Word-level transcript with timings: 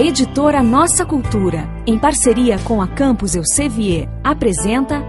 A 0.00 0.02
editora 0.02 0.62
Nossa 0.62 1.04
Cultura, 1.04 1.68
em 1.86 1.98
parceria 1.98 2.58
com 2.60 2.80
a 2.80 2.88
Campus 2.88 3.34
Elsevier, 3.34 4.08
apresenta 4.24 5.02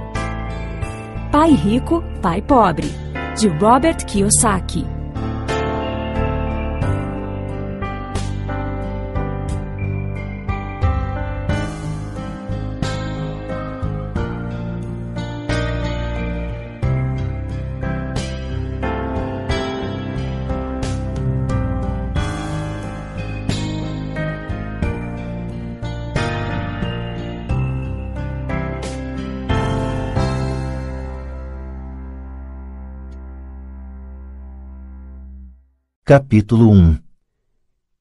Pai 1.32 1.54
Rico, 1.54 2.04
Pai 2.22 2.42
Pobre, 2.42 2.90
de 3.40 3.48
Robert 3.48 4.06
Kiyosaki. 4.06 4.86
Capítulo 36.12 36.70
1 36.70 36.98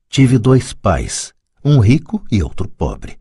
Tive 0.08 0.36
dois 0.36 0.72
pais, 0.72 1.32
um 1.64 1.78
rico 1.78 2.24
e 2.28 2.42
outro 2.42 2.68
pobre. 2.68 3.16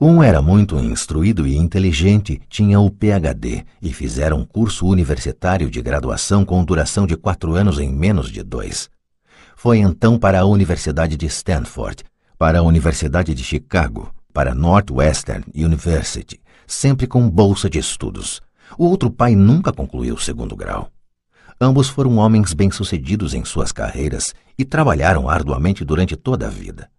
Um 0.00 0.22
era 0.22 0.40
muito 0.40 0.78
instruído 0.78 1.44
e 1.48 1.56
inteligente, 1.56 2.40
tinha 2.48 2.78
o 2.78 2.88
PhD 2.88 3.64
e 3.82 3.92
fizeram 3.92 4.38
um 4.38 4.44
curso 4.44 4.86
universitário 4.86 5.68
de 5.68 5.82
graduação 5.82 6.44
com 6.44 6.64
duração 6.64 7.08
de 7.08 7.16
quatro 7.16 7.56
anos 7.56 7.80
em 7.80 7.92
menos 7.92 8.30
de 8.30 8.44
dois. 8.44 8.88
Foi 9.56 9.78
então 9.78 10.16
para 10.16 10.42
a 10.42 10.44
Universidade 10.44 11.16
de 11.16 11.26
Stanford, 11.26 12.04
para 12.38 12.60
a 12.60 12.62
Universidade 12.62 13.34
de 13.34 13.42
Chicago, 13.42 14.14
para 14.32 14.54
Northwestern 14.54 15.44
University, 15.52 16.40
sempre 16.68 17.08
com 17.08 17.28
bolsa 17.28 17.68
de 17.68 17.80
estudos. 17.80 18.40
O 18.78 18.86
outro 18.86 19.10
pai 19.10 19.34
nunca 19.34 19.72
concluiu 19.72 20.14
o 20.14 20.20
segundo 20.20 20.54
grau. 20.54 20.93
Ambos 21.64 21.88
foram 21.88 22.18
homens 22.18 22.52
bem-sucedidos 22.52 23.32
em 23.32 23.42
suas 23.42 23.72
carreiras 23.72 24.34
e 24.58 24.66
trabalharam 24.66 25.30
arduamente 25.30 25.82
durante 25.82 26.14
toda 26.14 26.46
a 26.46 26.50
vida. 26.50 26.90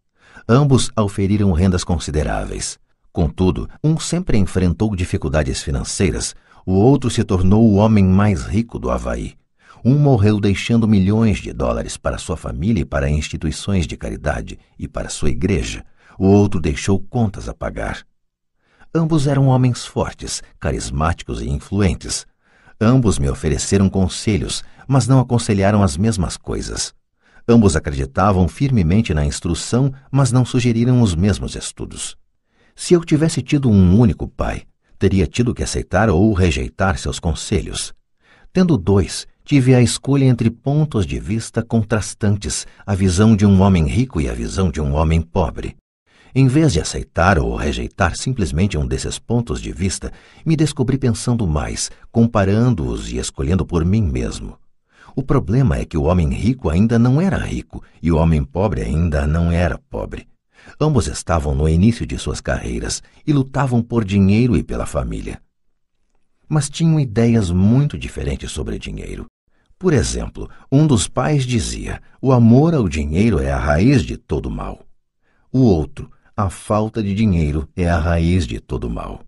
Ambos 0.49 0.89
auferiram 0.95 1.51
rendas 1.51 1.83
consideráveis. 1.83 2.79
Contudo, 3.13 3.69
um 3.83 3.99
sempre 3.99 4.39
enfrentou 4.39 4.95
dificuldades 4.95 5.61
financeiras, 5.61 6.33
o 6.65 6.73
outro 6.73 7.11
se 7.11 7.23
tornou 7.23 7.63
o 7.63 7.75
homem 7.75 8.03
mais 8.03 8.41
rico 8.45 8.79
do 8.79 8.89
Havaí. 8.89 9.35
Um 9.85 9.99
morreu 9.99 10.39
deixando 10.39 10.87
milhões 10.87 11.37
de 11.37 11.53
dólares 11.53 11.95
para 11.95 12.17
sua 12.17 12.35
família 12.35 12.81
e 12.81 12.85
para 12.85 13.07
instituições 13.07 13.85
de 13.85 13.95
caridade 13.95 14.57
e 14.79 14.87
para 14.87 15.09
sua 15.09 15.29
igreja. 15.29 15.85
O 16.17 16.25
outro 16.25 16.59
deixou 16.59 16.99
contas 16.99 17.47
a 17.47 17.53
pagar. 17.53 17.99
Ambos 18.95 19.27
eram 19.27 19.45
homens 19.45 19.85
fortes, 19.85 20.41
carismáticos 20.59 21.39
e 21.39 21.47
influentes. 21.47 22.25
Ambos 22.79 23.17
me 23.17 23.29
ofereceram 23.29 23.89
conselhos, 23.89 24.63
mas 24.87 25.07
não 25.07 25.19
aconselharam 25.19 25.81
as 25.81 25.95
mesmas 25.95 26.35
coisas. 26.35 26.93
Ambos 27.47 27.75
acreditavam 27.75 28.47
firmemente 28.47 29.13
na 29.13 29.25
instrução, 29.25 29.93
mas 30.11 30.31
não 30.31 30.43
sugeriram 30.43 31.01
os 31.01 31.15
mesmos 31.15 31.55
estudos. 31.55 32.17
Se 32.75 32.93
eu 32.93 33.03
tivesse 33.03 33.41
tido 33.41 33.69
um 33.69 33.97
único 33.97 34.27
pai, 34.27 34.63
teria 34.97 35.27
tido 35.27 35.53
que 35.53 35.63
aceitar 35.63 36.09
ou 36.09 36.33
rejeitar 36.33 36.97
seus 36.97 37.19
conselhos. 37.19 37.93
Tendo 38.51 38.77
dois, 38.77 39.27
tive 39.43 39.75
a 39.75 39.81
escolha 39.81 40.25
entre 40.25 40.49
pontos 40.49 41.05
de 41.05 41.19
vista 41.19 41.63
contrastantes, 41.63 42.65
a 42.85 42.95
visão 42.95 43.35
de 43.35 43.45
um 43.45 43.61
homem 43.61 43.85
rico 43.85 44.19
e 44.19 44.27
a 44.27 44.33
visão 44.33 44.71
de 44.71 44.81
um 44.81 44.95
homem 44.95 45.21
pobre. 45.21 45.75
Em 46.37 46.47
vez 46.49 46.73
de 46.73 46.81
aceitar 46.81 47.39
ou 47.39 47.55
rejeitar 47.55 48.17
simplesmente 48.17 48.77
um 48.77 48.85
desses 48.85 49.17
pontos 49.17 49.61
de 49.61 49.71
vista, 49.71 50.11
me 50.45 50.57
descobri 50.57 50.97
pensando 50.97 51.47
mais, 51.47 51.89
comparando-os 52.11 53.09
e 53.09 53.17
escolhendo 53.17 53.65
por 53.65 53.85
mim 53.85 54.01
mesmo. 54.01 54.59
O 55.15 55.23
problema 55.23 55.77
é 55.77 55.85
que 55.85 55.97
o 55.97 56.03
homem 56.03 56.33
rico 56.33 56.69
ainda 56.69 56.99
não 56.99 57.21
era 57.21 57.37
rico 57.37 57.81
e 58.03 58.11
o 58.11 58.17
homem 58.17 58.43
pobre 58.43 58.81
ainda 58.81 59.25
não 59.25 59.49
era 59.49 59.79
pobre. 59.89 60.27
Ambos 60.77 61.07
estavam 61.07 61.55
no 61.55 61.69
início 61.69 62.05
de 62.05 62.17
suas 62.17 62.41
carreiras 62.41 63.01
e 63.25 63.31
lutavam 63.31 63.81
por 63.81 64.03
dinheiro 64.03 64.57
e 64.57 64.63
pela 64.63 64.85
família. 64.85 65.41
Mas 66.49 66.69
tinham 66.69 66.99
ideias 66.99 67.49
muito 67.49 67.97
diferentes 67.97 68.51
sobre 68.51 68.77
dinheiro. 68.77 69.25
Por 69.79 69.93
exemplo, 69.93 70.49
um 70.69 70.85
dos 70.85 71.07
pais 71.07 71.45
dizia: 71.45 72.01
o 72.21 72.33
amor 72.33 72.75
ao 72.75 72.89
dinheiro 72.89 73.39
é 73.39 73.53
a 73.53 73.57
raiz 73.57 74.03
de 74.03 74.17
todo 74.17 74.51
mal. 74.51 74.85
O 75.49 75.59
outro, 75.59 76.11
a 76.37 76.49
falta 76.49 77.01
de 77.01 77.13
dinheiro 77.13 77.69
é 77.77 77.89
a 77.89 77.97
raiz 77.97 78.45
de 78.45 78.59
todo 78.59 78.89
mal. 78.89 79.21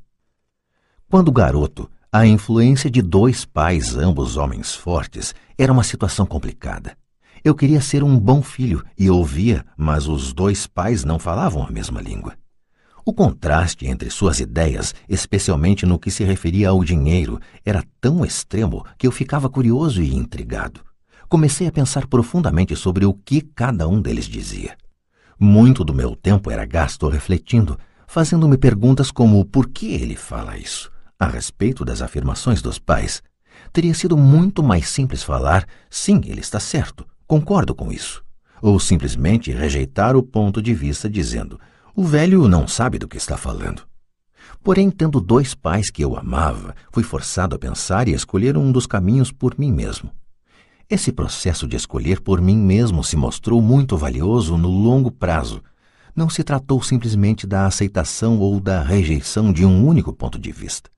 Quando 1.09 1.31
garoto, 1.31 1.89
a 2.11 2.27
influência 2.27 2.91
de 2.91 3.01
dois 3.01 3.45
pais, 3.45 3.95
ambos 3.95 4.35
homens 4.35 4.75
fortes, 4.75 5.33
era 5.57 5.71
uma 5.71 5.83
situação 5.83 6.25
complicada. 6.25 6.97
Eu 7.45 7.55
queria 7.55 7.79
ser 7.79 8.03
um 8.03 8.19
bom 8.19 8.41
filho 8.41 8.83
e 8.97 9.09
ouvia, 9.09 9.65
mas 9.77 10.05
os 10.05 10.33
dois 10.33 10.67
pais 10.67 11.05
não 11.05 11.17
falavam 11.17 11.63
a 11.63 11.71
mesma 11.71 12.01
língua. 12.01 12.35
O 13.05 13.13
contraste 13.13 13.87
entre 13.87 14.09
suas 14.09 14.41
ideias, 14.41 14.93
especialmente 15.07 15.85
no 15.85 15.97
que 15.97 16.11
se 16.11 16.25
referia 16.25 16.69
ao 16.69 16.83
dinheiro, 16.83 17.39
era 17.63 17.85
tão 18.01 18.25
extremo 18.25 18.85
que 18.97 19.07
eu 19.07 19.13
ficava 19.13 19.49
curioso 19.49 20.01
e 20.01 20.13
intrigado. 20.13 20.81
Comecei 21.29 21.67
a 21.67 21.71
pensar 21.71 22.05
profundamente 22.05 22.75
sobre 22.75 23.05
o 23.05 23.13
que 23.13 23.39
cada 23.39 23.87
um 23.87 24.01
deles 24.01 24.25
dizia. 24.25 24.75
Muito 25.39 25.83
do 25.83 25.93
meu 25.93 26.15
tempo 26.15 26.49
era 26.49 26.65
gasto 26.65 27.07
refletindo, 27.07 27.77
fazendo-me 28.07 28.57
perguntas 28.57 29.11
como 29.11 29.45
por 29.45 29.69
que 29.69 29.93
ele 29.93 30.15
fala 30.15 30.57
isso, 30.57 30.91
a 31.19 31.27
respeito 31.27 31.85
das 31.85 32.01
afirmações 32.01 32.59
dos 32.59 32.79
pais. 32.79 33.21
Teria 33.71 33.93
sido 33.93 34.17
muito 34.17 34.63
mais 34.63 34.89
simples 34.89 35.21
falar, 35.21 35.67
sim, 35.91 36.21
ele 36.25 36.41
está 36.41 36.59
certo, 36.59 37.05
concordo 37.27 37.75
com 37.75 37.91
isso. 37.91 38.23
Ou 38.61 38.79
simplesmente 38.79 39.51
rejeitar 39.51 40.15
o 40.15 40.23
ponto 40.23 40.59
de 40.59 40.73
vista 40.73 41.07
dizendo, 41.07 41.59
o 41.95 42.03
velho 42.03 42.47
não 42.47 42.67
sabe 42.67 42.97
do 42.97 43.07
que 43.07 43.17
está 43.17 43.37
falando. 43.37 43.83
Porém, 44.63 44.89
tendo 44.89 45.21
dois 45.21 45.53
pais 45.53 45.91
que 45.91 46.03
eu 46.03 46.17
amava, 46.17 46.75
fui 46.91 47.03
forçado 47.03 47.55
a 47.55 47.59
pensar 47.59 48.07
e 48.07 48.13
escolher 48.13 48.57
um 48.57 48.71
dos 48.71 48.87
caminhos 48.87 49.31
por 49.31 49.57
mim 49.59 49.71
mesmo. 49.71 50.11
Esse 50.89 51.11
processo 51.11 51.67
de 51.67 51.75
escolher 51.75 52.21
por 52.21 52.39
mim 52.39 52.55
mesmo 52.55 53.03
se 53.03 53.17
mostrou 53.17 53.61
muito 53.61 53.97
valioso 53.97 54.57
no 54.57 54.69
longo 54.69 55.11
prazo. 55.11 55.61
Não 56.15 56.29
se 56.29 56.45
tratou 56.45 56.81
simplesmente 56.81 57.45
da 57.45 57.65
aceitação 57.65 58.39
ou 58.39 58.57
da 58.57 58.81
rejeição 58.81 59.51
de 59.51 59.65
um 59.65 59.85
único 59.85 60.13
ponto 60.13 60.39
de 60.39 60.49
vista. 60.49 60.89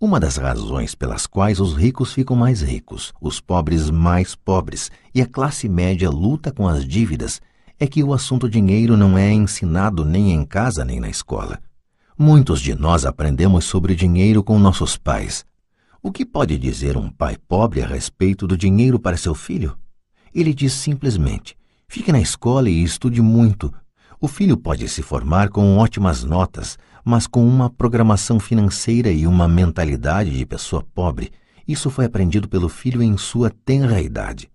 Uma 0.00 0.20
das 0.20 0.36
razões 0.36 0.94
pelas 0.94 1.26
quais 1.26 1.58
os 1.58 1.74
ricos 1.74 2.12
ficam 2.12 2.36
mais 2.36 2.62
ricos, 2.62 3.12
os 3.20 3.40
pobres 3.40 3.90
mais 3.90 4.36
pobres 4.36 4.92
e 5.12 5.20
a 5.20 5.26
classe 5.26 5.68
média 5.68 6.08
luta 6.08 6.52
com 6.52 6.68
as 6.68 6.86
dívidas 6.86 7.40
é 7.80 7.86
que 7.86 8.04
o 8.04 8.14
assunto 8.14 8.48
dinheiro 8.48 8.96
não 8.96 9.18
é 9.18 9.32
ensinado 9.32 10.04
nem 10.04 10.32
em 10.32 10.44
casa 10.44 10.84
nem 10.84 11.00
na 11.00 11.08
escola. 11.08 11.58
Muitos 12.16 12.60
de 12.60 12.76
nós 12.76 13.04
aprendemos 13.04 13.64
sobre 13.64 13.96
dinheiro 13.96 14.40
com 14.44 14.56
nossos 14.56 14.96
pais, 14.96 15.44
o 16.02 16.10
que 16.10 16.26
pode 16.26 16.58
dizer 16.58 16.96
um 16.96 17.08
pai 17.08 17.36
pobre 17.46 17.80
a 17.80 17.86
respeito 17.86 18.44
do 18.44 18.56
dinheiro 18.56 18.98
para 18.98 19.16
seu 19.16 19.36
filho? 19.36 19.78
Ele 20.34 20.52
diz 20.52 20.72
simplesmente: 20.72 21.56
fique 21.86 22.10
na 22.10 22.20
escola 22.20 22.68
e 22.68 22.82
estude 22.82 23.22
muito. 23.22 23.72
O 24.20 24.26
filho 24.26 24.56
pode 24.56 24.88
se 24.88 25.00
formar 25.00 25.48
com 25.48 25.78
ótimas 25.78 26.24
notas, 26.24 26.76
mas 27.04 27.28
com 27.28 27.46
uma 27.46 27.70
programação 27.70 28.40
financeira 28.40 29.12
e 29.12 29.28
uma 29.28 29.46
mentalidade 29.46 30.36
de 30.36 30.44
pessoa 30.44 30.84
pobre. 30.92 31.30
Isso 31.68 31.88
foi 31.88 32.06
aprendido 32.06 32.48
pelo 32.48 32.68
filho 32.68 33.00
em 33.00 33.16
sua 33.16 33.50
tenra 33.64 34.00
idade. 34.00 34.50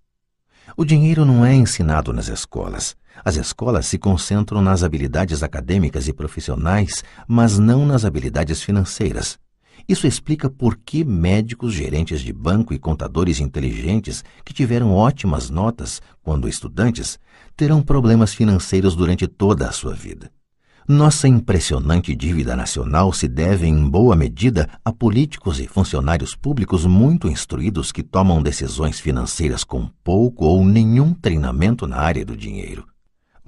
O 0.76 0.84
dinheiro 0.84 1.26
não 1.26 1.46
é 1.46 1.54
ensinado 1.54 2.12
nas 2.12 2.28
escolas. 2.28 2.94
As 3.24 3.38
escolas 3.38 3.88
se 3.88 3.98
concentram 3.98 4.62
nas 4.62 4.84
habilidades 4.84 5.42
acadêmicas 5.42 6.10
e 6.10 6.14
profissionais, 6.14 7.04
mas 7.26 7.58
não 7.58 7.86
nas 7.86 8.04
habilidades 8.04 8.62
financeiras. 8.62 9.40
Isso 9.88 10.08
explica 10.08 10.50
por 10.50 10.78
que 10.78 11.04
médicos, 11.04 11.74
gerentes 11.74 12.22
de 12.22 12.32
banco 12.32 12.74
e 12.74 12.80
contadores 12.80 13.40
inteligentes 13.40 14.24
que 14.46 14.54
tiveram 14.54 14.94
ótimas 14.94 15.50
notas 15.50 16.02
quando 16.22 16.48
estudantes 16.48 17.20
terão 17.56 17.82
problemas 17.82 18.34
financeiros 18.34 18.96
durante 18.96 19.28
toda 19.28 19.68
a 19.68 19.72
sua 19.72 19.94
vida. 19.94 20.32
Nossa 20.90 21.28
impressionante 21.28 22.16
dívida 22.16 22.56
nacional 22.56 23.12
se 23.12 23.28
deve, 23.28 23.68
em 23.68 23.90
boa 23.90 24.16
medida, 24.16 24.70
a 24.86 24.94
políticos 24.94 25.60
e 25.60 25.68
funcionários 25.68 26.34
públicos 26.34 26.86
muito 26.86 27.28
instruídos 27.28 27.92
que 27.92 28.02
tomam 28.02 28.42
decisões 28.42 28.98
financeiras 28.98 29.66
com 29.66 29.90
pouco 30.02 30.46
ou 30.46 30.64
nenhum 30.64 31.14
treinamento 31.14 31.86
na 31.86 31.98
área 31.98 32.24
do 32.24 32.38
dinheiro. 32.38 32.88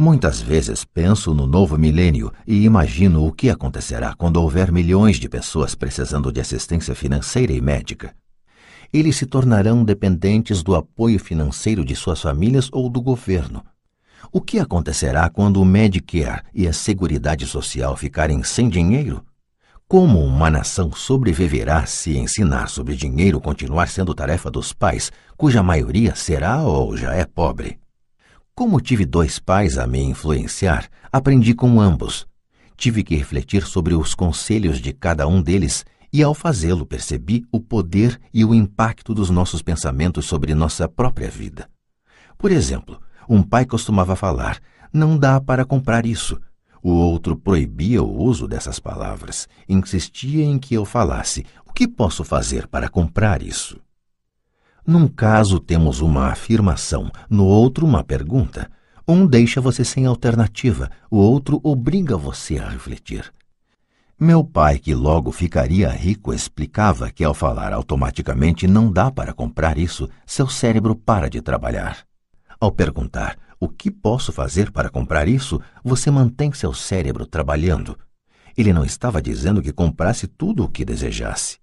Muitas 0.02 0.40
vezes 0.40 0.86
penso 0.86 1.34
no 1.34 1.46
novo 1.46 1.78
milênio 1.78 2.32
e 2.48 2.64
imagino 2.64 3.28
o 3.28 3.34
que 3.34 3.50
acontecerá 3.50 4.16
quando 4.18 4.38
houver 4.38 4.72
milhões 4.72 5.18
de 5.18 5.28
pessoas 5.28 5.76
precisando 5.76 6.32
de 6.32 6.40
assistência 6.40 6.96
financeira 6.96 7.52
e 7.52 7.60
médica. 7.60 8.16
Eles 8.94 9.18
se 9.18 9.26
tornarão 9.26 9.84
dependentes 9.84 10.64
do 10.64 10.74
apoio 10.74 11.20
financeiro 11.20 11.84
de 11.84 11.98
suas 11.98 12.22
famílias 12.22 12.70
ou 12.72 12.90
do 12.90 13.02
governo. 13.02 13.62
O 14.32 14.40
que 14.40 14.58
acontecerá 14.58 15.30
quando 15.30 15.62
o 15.62 15.66
Medicare 15.66 16.44
e 16.54 16.66
a 16.66 16.72
Seguridade 16.72 17.46
Social 17.46 17.98
ficarem 17.98 18.42
sem 18.42 18.70
dinheiro? 18.70 19.22
Como 19.86 20.24
uma 20.24 20.50
nação 20.50 20.94
sobreviverá 20.94 21.86
se 21.86 22.18
ensinar 22.18 22.70
sobre 22.70 22.96
dinheiro 22.96 23.42
continuar 23.42 23.90
sendo 23.90 24.16
tarefa 24.16 24.50
dos 24.50 24.72
pais, 24.72 25.12
cuja 25.36 25.62
maioria 25.62 26.16
será 26.16 26.64
ou 26.64 26.96
já 26.96 27.14
é 27.14 27.26
pobre? 27.26 27.78
Como 28.60 28.82
tive 28.82 29.06
dois 29.06 29.40
pais 29.40 29.78
a 29.78 29.88
me 29.88 30.02
influenciar, 30.02 30.90
aprendi 31.10 31.54
com 31.54 31.80
ambos. 31.80 32.28
Tive 32.76 33.06
que 33.06 33.16
refletir 33.16 33.66
sobre 33.66 33.96
os 33.96 34.14
conselhos 34.14 34.82
de 34.82 34.92
cada 34.92 35.26
um 35.26 35.42
deles 35.42 35.86
e, 36.12 36.22
ao 36.22 36.34
fazê-lo, 36.34 36.86
percebi 36.86 37.46
o 37.54 37.62
poder 37.62 38.20
e 38.34 38.44
o 38.44 38.54
impacto 38.54 39.14
dos 39.14 39.30
nossos 39.30 39.62
pensamentos 39.62 40.26
sobre 40.26 40.54
nossa 40.54 40.90
própria 40.90 41.30
vida. 41.30 41.70
Por 42.38 42.52
exemplo, 42.52 43.00
um 43.30 43.42
pai 43.42 43.66
costumava 43.66 44.14
falar: 44.14 44.60
Não 44.92 45.18
dá 45.18 45.40
para 45.40 45.64
comprar 45.64 46.06
isso 46.06 46.38
o 46.84 46.92
outro 46.92 47.38
proibia 47.38 48.04
o 48.04 48.22
uso 48.22 48.46
dessas 48.46 48.78
palavras, 48.78 49.48
insistia 49.70 50.44
em 50.44 50.60
que 50.60 50.74
eu 50.74 50.84
falasse: 50.84 51.46
O 51.66 51.72
que 51.72 51.88
posso 51.88 52.26
fazer 52.26 52.68
para 52.68 52.90
comprar 52.90 53.42
isso? 53.42 53.80
Num 54.86 55.08
caso 55.08 55.60
temos 55.60 56.00
uma 56.00 56.28
afirmação, 56.28 57.12
no 57.30 57.46
outro 57.46 57.86
uma 57.86 58.04
pergunta. 58.04 58.70
Um 59.08 59.26
deixa 59.26 59.60
você 59.60 59.84
sem 59.84 60.06
alternativa, 60.06 60.90
o 61.10 61.18
outro 61.18 61.60
obriga 61.64 62.16
você 62.16 62.58
a 62.58 62.70
refletir. 62.70 63.32
Meu 64.20 64.44
pai, 64.44 64.78
que 64.78 64.94
logo 64.94 65.32
ficaria 65.32 65.90
rico, 65.90 66.34
explicava 66.34 67.10
que 67.10 67.24
ao 67.24 67.34
falar 67.34 67.72
automaticamente 67.72 68.68
não 68.68 68.92
dá 68.92 69.10
para 69.10 69.34
comprar 69.34 69.78
isso, 69.78 70.10
seu 70.26 70.50
cérebro 70.50 70.94
para 70.96 71.30
de 71.30 71.42
trabalhar. 71.42 72.00
Ao 72.60 72.70
perguntar 72.70 73.38
o 73.62 73.68
que 73.68 73.90
posso 73.90 74.32
fazer 74.32 74.72
para 74.72 74.90
comprar 74.90 75.28
isso? 75.28 75.62
Você 75.84 76.12
mantém 76.12 76.52
seu 76.52 76.74
cérebro 76.74 77.26
trabalhando. 77.26 77.98
Ele 78.58 78.74
não 78.74 78.84
estava 78.84 79.22
dizendo 79.22 79.62
que 79.62 79.72
comprasse 79.72 80.28
tudo 80.28 80.64
o 80.64 80.70
que 80.70 80.84
desejasse. 80.84 81.58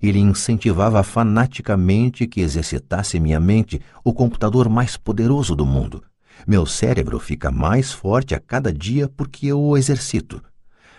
Ele 0.00 0.18
incentivava 0.18 1.02
fanaticamente 1.02 2.26
que 2.26 2.40
exercitasse 2.40 3.18
minha 3.18 3.40
mente, 3.40 3.80
o 4.04 4.12
computador 4.12 4.68
mais 4.68 4.96
poderoso 4.96 5.56
do 5.56 5.66
mundo. 5.66 6.02
Meu 6.46 6.64
cérebro 6.64 7.18
fica 7.18 7.50
mais 7.50 7.92
forte 7.92 8.34
a 8.34 8.40
cada 8.40 8.72
dia 8.72 9.08
porque 9.08 9.48
eu 9.48 9.60
o 9.60 9.76
exercito. 9.76 10.42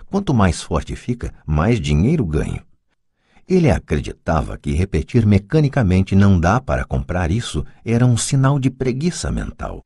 Quanto 0.09 0.33
mais 0.33 0.61
forte 0.61 0.95
fica, 0.95 1.33
mais 1.45 1.79
dinheiro 1.79 2.25
ganho. 2.25 2.61
Ele 3.47 3.71
acreditava 3.71 4.57
que 4.57 4.73
repetir 4.73 5.25
mecanicamente 5.25 6.15
não 6.15 6.39
dá 6.39 6.59
para 6.59 6.85
comprar 6.85 7.31
isso 7.31 7.65
era 7.83 8.05
um 8.05 8.17
sinal 8.17 8.59
de 8.59 8.69
preguiça 8.69 9.31
mental. 9.31 9.83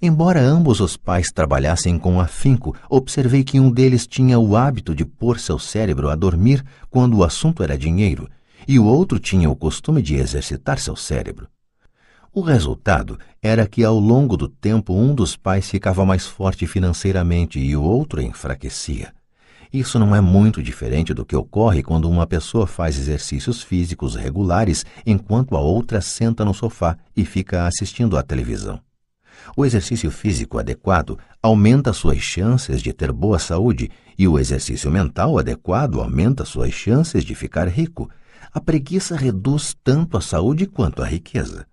Embora 0.00 0.40
ambos 0.40 0.80
os 0.80 0.96
pais 0.96 1.32
trabalhassem 1.32 1.98
com 1.98 2.20
afinco, 2.20 2.76
observei 2.88 3.42
que 3.42 3.58
um 3.58 3.70
deles 3.70 4.06
tinha 4.06 4.38
o 4.38 4.56
hábito 4.56 4.94
de 4.94 5.04
pôr 5.04 5.38
seu 5.38 5.58
cérebro 5.58 6.08
a 6.08 6.14
dormir 6.14 6.64
quando 6.88 7.16
o 7.16 7.24
assunto 7.24 7.62
era 7.62 7.76
dinheiro, 7.76 8.28
e 8.66 8.78
o 8.78 8.84
outro 8.84 9.18
tinha 9.18 9.50
o 9.50 9.56
costume 9.56 10.00
de 10.00 10.14
exercitar 10.16 10.78
seu 10.78 10.94
cérebro. 10.94 11.48
O 12.32 12.40
resultado 12.40 13.18
era 13.42 13.66
que, 13.66 13.82
ao 13.82 13.98
longo 13.98 14.36
do 14.36 14.48
tempo, 14.48 14.94
um 14.94 15.14
dos 15.14 15.36
pais 15.36 15.68
ficava 15.68 16.04
mais 16.04 16.26
forte 16.26 16.66
financeiramente 16.66 17.58
e 17.58 17.74
o 17.74 17.82
outro 17.82 18.20
enfraquecia. 18.20 19.12
Isso 19.72 19.98
não 19.98 20.14
é 20.14 20.20
muito 20.20 20.62
diferente 20.62 21.12
do 21.12 21.26
que 21.26 21.36
ocorre 21.36 21.82
quando 21.82 22.08
uma 22.08 22.26
pessoa 22.26 22.66
faz 22.66 22.98
exercícios 22.98 23.62
físicos 23.62 24.14
regulares 24.14 24.84
enquanto 25.04 25.56
a 25.56 25.60
outra 25.60 26.00
senta 26.00 26.44
no 26.44 26.54
sofá 26.54 26.96
e 27.16 27.24
fica 27.24 27.66
assistindo 27.66 28.16
à 28.16 28.22
televisão. 28.22 28.80
O 29.56 29.64
exercício 29.64 30.10
físico 30.10 30.58
adequado 30.58 31.18
aumenta 31.42 31.92
suas 31.92 32.18
chances 32.18 32.82
de 32.82 32.92
ter 32.92 33.12
boa 33.12 33.38
saúde 33.38 33.90
e 34.16 34.26
o 34.28 34.38
exercício 34.38 34.90
mental 34.90 35.38
adequado 35.38 36.00
aumenta 36.00 36.44
suas 36.44 36.72
chances 36.72 37.24
de 37.24 37.34
ficar 37.34 37.68
rico. 37.68 38.10
A 38.52 38.60
preguiça 38.60 39.16
reduz 39.16 39.76
tanto 39.82 40.16
a 40.16 40.20
saúde 40.20 40.66
quanto 40.66 41.02
a 41.02 41.06
riqueza. 41.06 41.66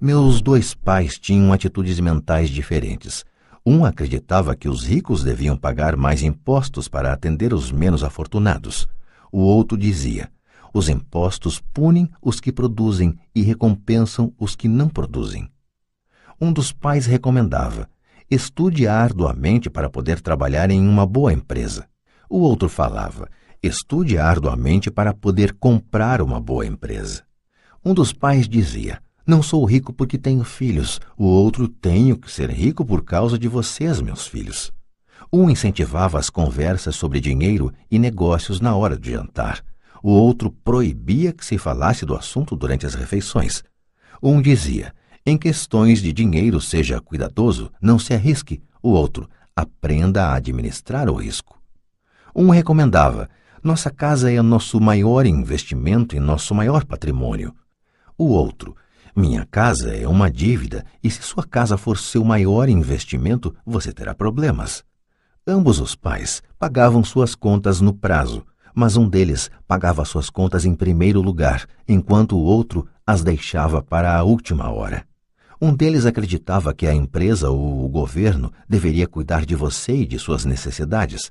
Meus 0.00 0.40
dois 0.40 0.74
pais 0.74 1.18
tinham 1.18 1.52
atitudes 1.52 2.00
mentais 2.00 2.50
diferentes. 2.50 3.24
Um 3.64 3.84
acreditava 3.84 4.54
que 4.54 4.68
os 4.68 4.84
ricos 4.84 5.22
deviam 5.22 5.56
pagar 5.56 5.96
mais 5.96 6.22
impostos 6.22 6.88
para 6.88 7.12
atender 7.12 7.54
os 7.54 7.72
menos 7.72 8.04
afortunados. 8.04 8.86
O 9.32 9.38
outro 9.40 9.78
dizia: 9.78 10.30
os 10.72 10.88
impostos 10.88 11.62
punem 11.72 12.10
os 12.20 12.40
que 12.40 12.52
produzem 12.52 13.16
e 13.34 13.42
recompensam 13.42 14.32
os 14.38 14.54
que 14.54 14.68
não 14.68 14.88
produzem 14.88 15.48
um 16.40 16.52
dos 16.52 16.72
pais 16.72 17.06
recomendava: 17.06 17.88
estude 18.30 18.86
arduamente 18.86 19.68
para 19.70 19.90
poder 19.90 20.20
trabalhar 20.20 20.70
em 20.70 20.86
uma 20.86 21.06
boa 21.06 21.32
empresa. 21.32 21.86
O 22.28 22.38
outro 22.38 22.68
falava: 22.68 23.28
estude 23.62 24.18
arduamente 24.18 24.90
para 24.90 25.14
poder 25.14 25.54
comprar 25.54 26.20
uma 26.20 26.40
boa 26.40 26.66
empresa. 26.66 27.22
Um 27.84 27.94
dos 27.94 28.12
pais 28.12 28.48
dizia: 28.48 29.00
Não 29.26 29.42
sou 29.42 29.64
rico 29.64 29.92
porque 29.92 30.18
tenho 30.18 30.44
filhos. 30.44 31.00
O 31.16 31.24
outro: 31.24 31.68
Tenho 31.68 32.16
que 32.16 32.30
ser 32.30 32.50
rico 32.50 32.84
por 32.84 33.04
causa 33.04 33.38
de 33.38 33.48
vocês, 33.48 34.00
meus 34.00 34.26
filhos. 34.26 34.72
Um 35.32 35.50
incentivava 35.50 36.18
as 36.18 36.30
conversas 36.30 36.96
sobre 36.96 37.20
dinheiro 37.20 37.72
e 37.90 37.98
negócios 37.98 38.60
na 38.60 38.74
hora 38.76 38.96
de 38.96 39.12
jantar. 39.12 39.62
O 40.02 40.10
outro 40.10 40.50
proibia 40.50 41.32
que 41.32 41.44
se 41.44 41.56
falasse 41.56 42.04
do 42.04 42.14
assunto 42.14 42.54
durante 42.54 42.84
as 42.84 42.94
refeições. 42.94 43.62
Um 44.22 44.40
dizia: 44.40 44.92
em 45.26 45.38
questões 45.38 46.02
de 46.02 46.12
dinheiro, 46.12 46.60
seja 46.60 47.00
cuidadoso, 47.00 47.70
não 47.80 47.98
se 47.98 48.12
arrisque. 48.12 48.62
O 48.82 48.90
outro, 48.90 49.28
aprenda 49.56 50.26
a 50.26 50.34
administrar 50.34 51.08
o 51.08 51.14
risco. 51.14 51.58
Um 52.36 52.50
recomendava: 52.50 53.30
nossa 53.62 53.90
casa 53.90 54.30
é 54.30 54.42
nosso 54.42 54.78
maior 54.80 55.24
investimento 55.24 56.14
e 56.14 56.20
nosso 56.20 56.54
maior 56.54 56.84
patrimônio. 56.84 57.54
O 58.18 58.26
outro, 58.26 58.76
minha 59.16 59.46
casa 59.50 59.96
é 59.96 60.06
uma 60.06 60.30
dívida 60.30 60.84
e 61.02 61.10
se 61.10 61.22
sua 61.22 61.44
casa 61.44 61.78
for 61.78 61.96
seu 61.96 62.22
maior 62.22 62.68
investimento, 62.68 63.54
você 63.64 63.92
terá 63.92 64.14
problemas. 64.14 64.84
Ambos 65.46 65.80
os 65.80 65.94
pais 65.94 66.42
pagavam 66.58 67.02
suas 67.02 67.34
contas 67.34 67.80
no 67.80 67.94
prazo, 67.94 68.44
mas 68.74 68.96
um 68.96 69.08
deles 69.08 69.50
pagava 69.66 70.04
suas 70.04 70.28
contas 70.28 70.64
em 70.64 70.74
primeiro 70.74 71.22
lugar, 71.22 71.66
enquanto 71.88 72.36
o 72.36 72.42
outro 72.42 72.86
as 73.06 73.22
deixava 73.22 73.82
para 73.82 74.16
a 74.16 74.22
última 74.22 74.70
hora. 74.70 75.06
Um 75.60 75.74
deles 75.74 76.04
acreditava 76.04 76.74
que 76.74 76.86
a 76.86 76.94
empresa 76.94 77.50
ou 77.50 77.84
o 77.84 77.88
governo 77.88 78.52
deveria 78.68 79.06
cuidar 79.06 79.46
de 79.46 79.54
você 79.54 79.94
e 79.96 80.06
de 80.06 80.18
suas 80.18 80.44
necessidades. 80.44 81.30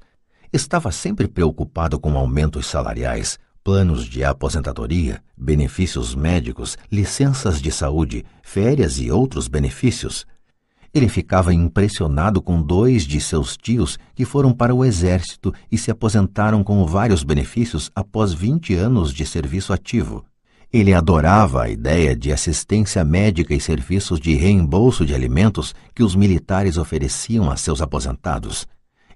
Estava 0.51 0.92
sempre 0.92 1.27
preocupado 1.27 2.00
com 2.00 2.18
aumentos 2.18 2.68
salariais, 2.68 3.38
planos 3.63 4.06
de 4.06 4.24
aposentadoria, 4.24 5.22
benefícios 5.38 6.15
médicos, 6.15 6.77
licenças 6.92 7.62
de 7.62 7.72
saúde, 7.72 8.25
férias 8.42 9.00
e 9.00 9.10
outros 9.10 9.48
benefícios. 9.48 10.25
Ele 10.94 11.10
ficava 11.10 11.53
impressionado 11.53 12.42
com 12.42 12.62
dois 12.62 13.03
de 13.03 13.20
seus 13.20 13.58
tios 13.58 13.98
que 14.13 14.25
foram 14.25 14.53
para 14.53 14.75
o 14.75 14.86
exército 14.86 15.51
e 15.72 15.77
se 15.77 15.89
aposentaram 15.89 16.63
com 16.63 16.86
vários 16.86 17.24
benefícios 17.24 17.89
após 17.96 18.32
20 18.32 18.75
anos 18.75 19.12
de 19.12 19.25
serviço 19.25 19.74
ativo. 19.74 20.24
Ele 20.74 20.92
adorava 20.92 21.62
a 21.62 21.70
ideia 21.70 22.15
de 22.15 22.32
assistência 22.32 23.06
médica 23.06 23.53
e 23.53 23.62
serviços 23.62 24.20
de 24.20 24.34
reembolso 24.34 25.06
de 25.06 25.13
alimentos 25.13 25.75
que 25.94 26.01
os 26.01 26.15
militares 26.15 26.77
ofereciam 26.77 27.51
a 27.51 27.56
seus 27.56 27.80
aposentados. 27.80 28.68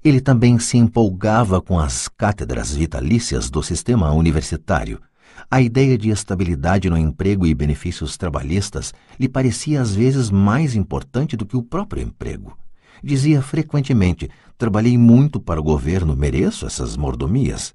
Ele 0.04 0.22
também 0.22 0.60
se 0.60 0.78
empolgava 0.78 1.60
com 1.60 1.80
as 1.80 2.08
cátedras 2.08 2.76
vitalícias 2.76 3.50
do 3.50 3.64
sistema 3.64 4.12
universitário. 4.12 5.02
A 5.50 5.60
ideia 5.60 5.98
de 5.98 6.12
estabilidade 6.12 6.92
no 6.92 6.98
emprego 6.98 7.48
e 7.48 7.56
benefícios 7.56 8.18
trabalhistas 8.18 8.94
lhe 9.20 9.28
parecia 9.28 9.82
às 9.82 9.96
vezes 9.96 10.30
mais 10.30 10.76
importante 10.76 11.36
do 11.36 11.44
que 11.44 11.58
o 11.58 11.64
próprio 11.64 12.04
emprego. 12.04 12.56
Dizia 13.04 13.42
frequentemente: 13.42 14.30
Trabalhei 14.60 14.96
muito 14.96 15.40
para 15.40 15.60
o 15.60 15.64
governo, 15.64 16.16
mereço 16.16 16.68
essas 16.68 16.96
mordomias. 16.96 17.74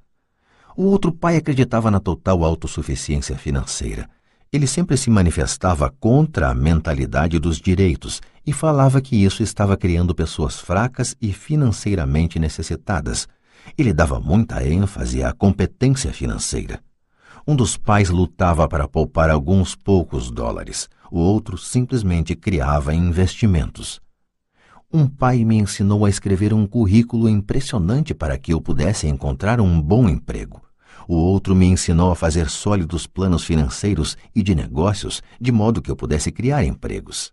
O 0.76 0.84
outro 0.84 1.12
pai 1.12 1.36
acreditava 1.36 1.90
na 1.90 2.00
total 2.00 2.44
autossuficiência 2.44 3.36
financeira. 3.36 4.08
Ele 4.52 4.66
sempre 4.66 4.96
se 4.96 5.08
manifestava 5.08 5.88
contra 5.88 6.50
a 6.50 6.54
mentalidade 6.54 7.38
dos 7.38 7.58
direitos 7.58 8.20
e 8.46 8.52
falava 8.52 9.00
que 9.00 9.16
isso 9.16 9.42
estava 9.42 9.76
criando 9.76 10.14
pessoas 10.14 10.58
fracas 10.58 11.16
e 11.20 11.32
financeiramente 11.32 12.38
necessitadas. 12.38 13.26
Ele 13.78 13.94
dava 13.94 14.20
muita 14.20 14.62
ênfase 14.66 15.22
à 15.22 15.32
competência 15.32 16.12
financeira. 16.12 16.80
Um 17.46 17.56
dos 17.56 17.78
pais 17.78 18.10
lutava 18.10 18.68
para 18.68 18.86
poupar 18.86 19.30
alguns 19.30 19.74
poucos 19.74 20.30
dólares, 20.30 20.88
o 21.10 21.18
outro 21.18 21.56
simplesmente 21.56 22.34
criava 22.34 22.94
investimentos. 22.94 24.01
Um 24.94 25.08
pai 25.08 25.42
me 25.42 25.56
ensinou 25.56 26.04
a 26.04 26.10
escrever 26.10 26.52
um 26.52 26.66
currículo 26.66 27.26
impressionante 27.26 28.12
para 28.12 28.36
que 28.36 28.52
eu 28.52 28.60
pudesse 28.60 29.06
encontrar 29.06 29.58
um 29.58 29.80
bom 29.80 30.06
emprego. 30.06 30.60
O 31.08 31.14
outro 31.14 31.56
me 31.56 31.64
ensinou 31.64 32.10
a 32.10 32.14
fazer 32.14 32.50
sólidos 32.50 33.06
planos 33.06 33.42
financeiros 33.42 34.18
e 34.34 34.42
de 34.42 34.54
negócios, 34.54 35.22
de 35.40 35.50
modo 35.50 35.80
que 35.80 35.90
eu 35.90 35.96
pudesse 35.96 36.30
criar 36.30 36.62
empregos. 36.62 37.32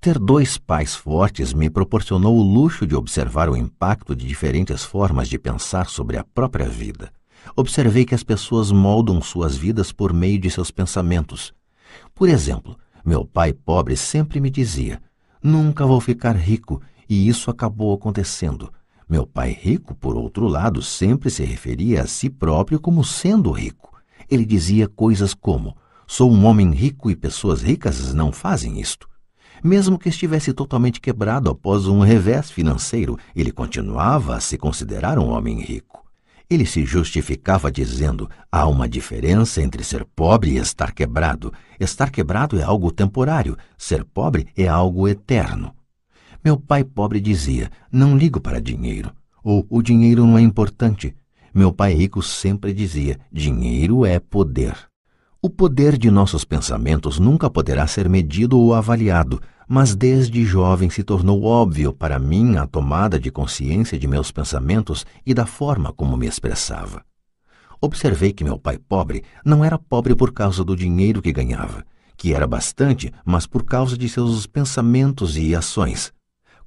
Ter 0.00 0.18
dois 0.18 0.58
pais 0.58 0.96
fortes 0.96 1.54
me 1.54 1.70
proporcionou 1.70 2.36
o 2.36 2.42
luxo 2.42 2.84
de 2.84 2.96
observar 2.96 3.48
o 3.48 3.56
impacto 3.56 4.12
de 4.14 4.26
diferentes 4.26 4.82
formas 4.82 5.28
de 5.28 5.38
pensar 5.38 5.86
sobre 5.86 6.18
a 6.18 6.24
própria 6.24 6.68
vida. 6.68 7.12
Observei 7.54 8.04
que 8.04 8.16
as 8.16 8.24
pessoas 8.24 8.72
moldam 8.72 9.22
suas 9.22 9.56
vidas 9.56 9.92
por 9.92 10.12
meio 10.12 10.40
de 10.40 10.50
seus 10.50 10.72
pensamentos. 10.72 11.54
Por 12.12 12.28
exemplo, 12.28 12.76
meu 13.04 13.24
pai 13.24 13.52
pobre 13.52 13.96
sempre 13.96 14.40
me 14.40 14.50
dizia: 14.50 15.00
Nunca 15.40 15.86
vou 15.86 16.00
ficar 16.00 16.34
rico, 16.34 16.82
e 17.08 17.28
isso 17.28 17.50
acabou 17.50 17.94
acontecendo. 17.94 18.72
Meu 19.08 19.26
pai 19.26 19.52
rico, 19.52 19.94
por 19.94 20.16
outro 20.16 20.48
lado, 20.48 20.82
sempre 20.82 21.30
se 21.30 21.44
referia 21.44 22.02
a 22.02 22.06
si 22.06 22.28
próprio 22.28 22.80
como 22.80 23.04
sendo 23.04 23.52
rico. 23.52 23.96
Ele 24.28 24.44
dizia 24.44 24.88
coisas 24.88 25.32
como: 25.32 25.76
Sou 26.06 26.32
um 26.32 26.44
homem 26.44 26.72
rico 26.72 27.10
e 27.10 27.14
pessoas 27.14 27.62
ricas 27.62 28.12
não 28.12 28.32
fazem 28.32 28.80
isto. 28.80 29.08
Mesmo 29.62 29.98
que 29.98 30.08
estivesse 30.08 30.52
totalmente 30.52 31.00
quebrado 31.00 31.50
após 31.50 31.86
um 31.86 32.00
revés 32.00 32.50
financeiro, 32.50 33.16
ele 33.34 33.52
continuava 33.52 34.34
a 34.34 34.40
se 34.40 34.58
considerar 34.58 35.18
um 35.18 35.30
homem 35.30 35.60
rico. 35.60 36.04
Ele 36.48 36.66
se 36.66 36.84
justificava 36.84 37.70
dizendo: 37.70 38.28
há 38.50 38.66
uma 38.66 38.88
diferença 38.88 39.62
entre 39.62 39.84
ser 39.84 40.04
pobre 40.04 40.52
e 40.52 40.56
estar 40.58 40.92
quebrado. 40.92 41.52
Estar 41.78 42.10
quebrado 42.10 42.58
é 42.58 42.62
algo 42.62 42.90
temporário, 42.90 43.56
ser 43.76 44.04
pobre 44.04 44.48
é 44.56 44.66
algo 44.66 45.06
eterno. 45.06 45.75
Meu 46.46 46.56
pai 46.56 46.84
pobre 46.84 47.20
dizia: 47.20 47.72
não 47.90 48.16
ligo 48.16 48.40
para 48.40 48.60
dinheiro, 48.60 49.10
ou 49.42 49.66
o 49.68 49.82
dinheiro 49.82 50.24
não 50.24 50.38
é 50.38 50.40
importante. 50.40 51.12
Meu 51.52 51.72
pai 51.72 51.92
rico 51.92 52.22
sempre 52.22 52.72
dizia: 52.72 53.18
dinheiro 53.32 54.06
é 54.06 54.20
poder. 54.20 54.76
O 55.42 55.50
poder 55.50 55.98
de 55.98 56.08
nossos 56.08 56.44
pensamentos 56.44 57.18
nunca 57.18 57.50
poderá 57.50 57.84
ser 57.88 58.08
medido 58.08 58.60
ou 58.60 58.74
avaliado, 58.74 59.40
mas 59.68 59.96
desde 59.96 60.44
jovem 60.44 60.88
se 60.88 61.02
tornou 61.02 61.42
óbvio 61.42 61.92
para 61.92 62.16
mim 62.16 62.54
a 62.54 62.64
tomada 62.64 63.18
de 63.18 63.28
consciência 63.28 63.98
de 63.98 64.06
meus 64.06 64.30
pensamentos 64.30 65.04
e 65.26 65.34
da 65.34 65.46
forma 65.46 65.92
como 65.92 66.16
me 66.16 66.28
expressava. 66.28 67.02
Observei 67.80 68.32
que 68.32 68.44
meu 68.44 68.56
pai 68.56 68.78
pobre 68.78 69.24
não 69.44 69.64
era 69.64 69.76
pobre 69.76 70.14
por 70.14 70.32
causa 70.32 70.62
do 70.62 70.76
dinheiro 70.76 71.20
que 71.20 71.32
ganhava, 71.32 71.84
que 72.16 72.32
era 72.32 72.46
bastante, 72.46 73.12
mas 73.24 73.48
por 73.48 73.64
causa 73.64 73.98
de 73.98 74.08
seus 74.08 74.46
pensamentos 74.46 75.36
e 75.36 75.52
ações. 75.52 76.14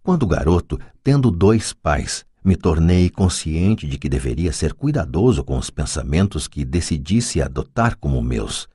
Quando 0.03 0.27
garoto, 0.27 0.79
tendo 1.03 1.29
dois 1.31 1.73
pais, 1.73 2.25
me 2.43 2.55
tornei 2.55 3.09
consciente 3.09 3.87
de 3.87 3.97
que 3.97 4.09
deveria 4.09 4.51
ser 4.51 4.73
cuidadoso 4.73 5.43
com 5.43 5.57
os 5.57 5.69
pensamentos 5.69 6.47
que 6.47 6.63
decidisse 6.65 7.41
adotar 7.41 7.97
como 7.97 8.21
meus. 8.21 8.67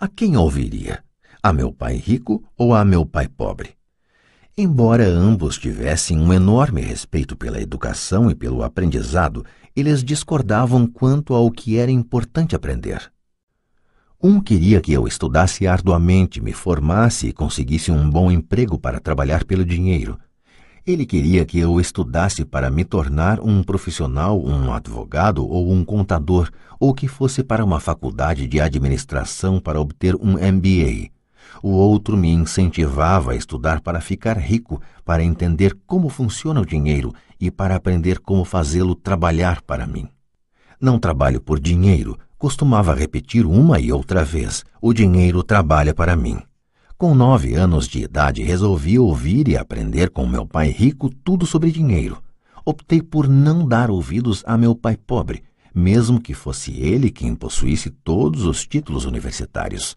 A 0.00 0.08
quem 0.08 0.36
ouviria? 0.36 1.02
a 1.42 1.52
meu 1.52 1.72
pai 1.72 1.96
rico 1.96 2.44
ou 2.56 2.72
a 2.72 2.84
meu 2.84 3.04
pai 3.04 3.26
pobre. 3.26 3.70
Embora 4.56 5.04
ambos 5.08 5.58
tivessem 5.58 6.18
um 6.18 6.32
enorme 6.32 6.80
respeito 6.80 7.34
pela 7.34 7.60
educação 7.60 8.30
e 8.30 8.34
pelo 8.34 8.62
aprendizado, 8.62 9.44
eles 9.74 10.04
discordavam 10.04 10.86
quanto 10.86 11.34
ao 11.34 11.50
que 11.50 11.78
era 11.78 11.90
importante 11.90 12.54
aprender. 12.54 13.10
Um 14.22 14.40
queria 14.40 14.80
que 14.80 14.92
eu 14.92 15.08
estudasse 15.08 15.66
arduamente, 15.66 16.40
me 16.40 16.52
formasse 16.52 17.28
e 17.28 17.32
conseguisse 17.32 17.90
um 17.90 18.08
bom 18.08 18.30
emprego 18.30 18.78
para 18.78 19.00
trabalhar 19.00 19.44
pelo 19.44 19.64
dinheiro. 19.64 20.16
Ele 20.84 21.06
queria 21.06 21.44
que 21.44 21.60
eu 21.60 21.80
estudasse 21.80 22.44
para 22.44 22.68
me 22.68 22.84
tornar 22.84 23.38
um 23.38 23.62
profissional, 23.62 24.42
um 24.44 24.72
advogado 24.72 25.48
ou 25.48 25.70
um 25.70 25.84
contador, 25.84 26.50
ou 26.80 26.92
que 26.92 27.06
fosse 27.06 27.44
para 27.44 27.64
uma 27.64 27.78
faculdade 27.78 28.48
de 28.48 28.60
administração 28.60 29.60
para 29.60 29.80
obter 29.80 30.16
um 30.16 30.32
MBA. 30.32 31.08
O 31.62 31.70
outro 31.70 32.16
me 32.16 32.32
incentivava 32.32 33.30
a 33.30 33.36
estudar 33.36 33.80
para 33.80 34.00
ficar 34.00 34.36
rico, 34.36 34.82
para 35.04 35.22
entender 35.22 35.78
como 35.86 36.08
funciona 36.08 36.60
o 36.60 36.66
dinheiro 36.66 37.12
e 37.40 37.48
para 37.48 37.76
aprender 37.76 38.18
como 38.18 38.44
fazê-lo 38.44 38.96
trabalhar 38.96 39.62
para 39.62 39.86
mim. 39.86 40.08
Não 40.80 40.98
trabalho 40.98 41.40
por 41.40 41.60
dinheiro, 41.60 42.18
costumava 42.36 42.92
repetir 42.92 43.46
uma 43.46 43.78
e 43.78 43.92
outra 43.92 44.24
vez: 44.24 44.64
o 44.80 44.92
dinheiro 44.92 45.44
trabalha 45.44 45.94
para 45.94 46.16
mim. 46.16 46.42
Com 47.02 47.16
nove 47.16 47.56
anos 47.56 47.88
de 47.88 47.98
idade, 47.98 48.44
resolvi 48.44 48.96
ouvir 48.96 49.48
e 49.48 49.56
aprender 49.56 50.08
com 50.08 50.24
meu 50.24 50.46
pai 50.46 50.68
rico 50.68 51.10
tudo 51.10 51.44
sobre 51.44 51.72
dinheiro. 51.72 52.22
Optei 52.64 53.02
por 53.02 53.28
não 53.28 53.66
dar 53.66 53.90
ouvidos 53.90 54.44
a 54.46 54.56
meu 54.56 54.72
pai 54.72 54.96
pobre, 54.96 55.42
mesmo 55.74 56.20
que 56.20 56.32
fosse 56.32 56.70
ele 56.78 57.10
quem 57.10 57.34
possuísse 57.34 57.90
todos 57.90 58.44
os 58.44 58.64
títulos 58.64 59.04
universitários. 59.04 59.96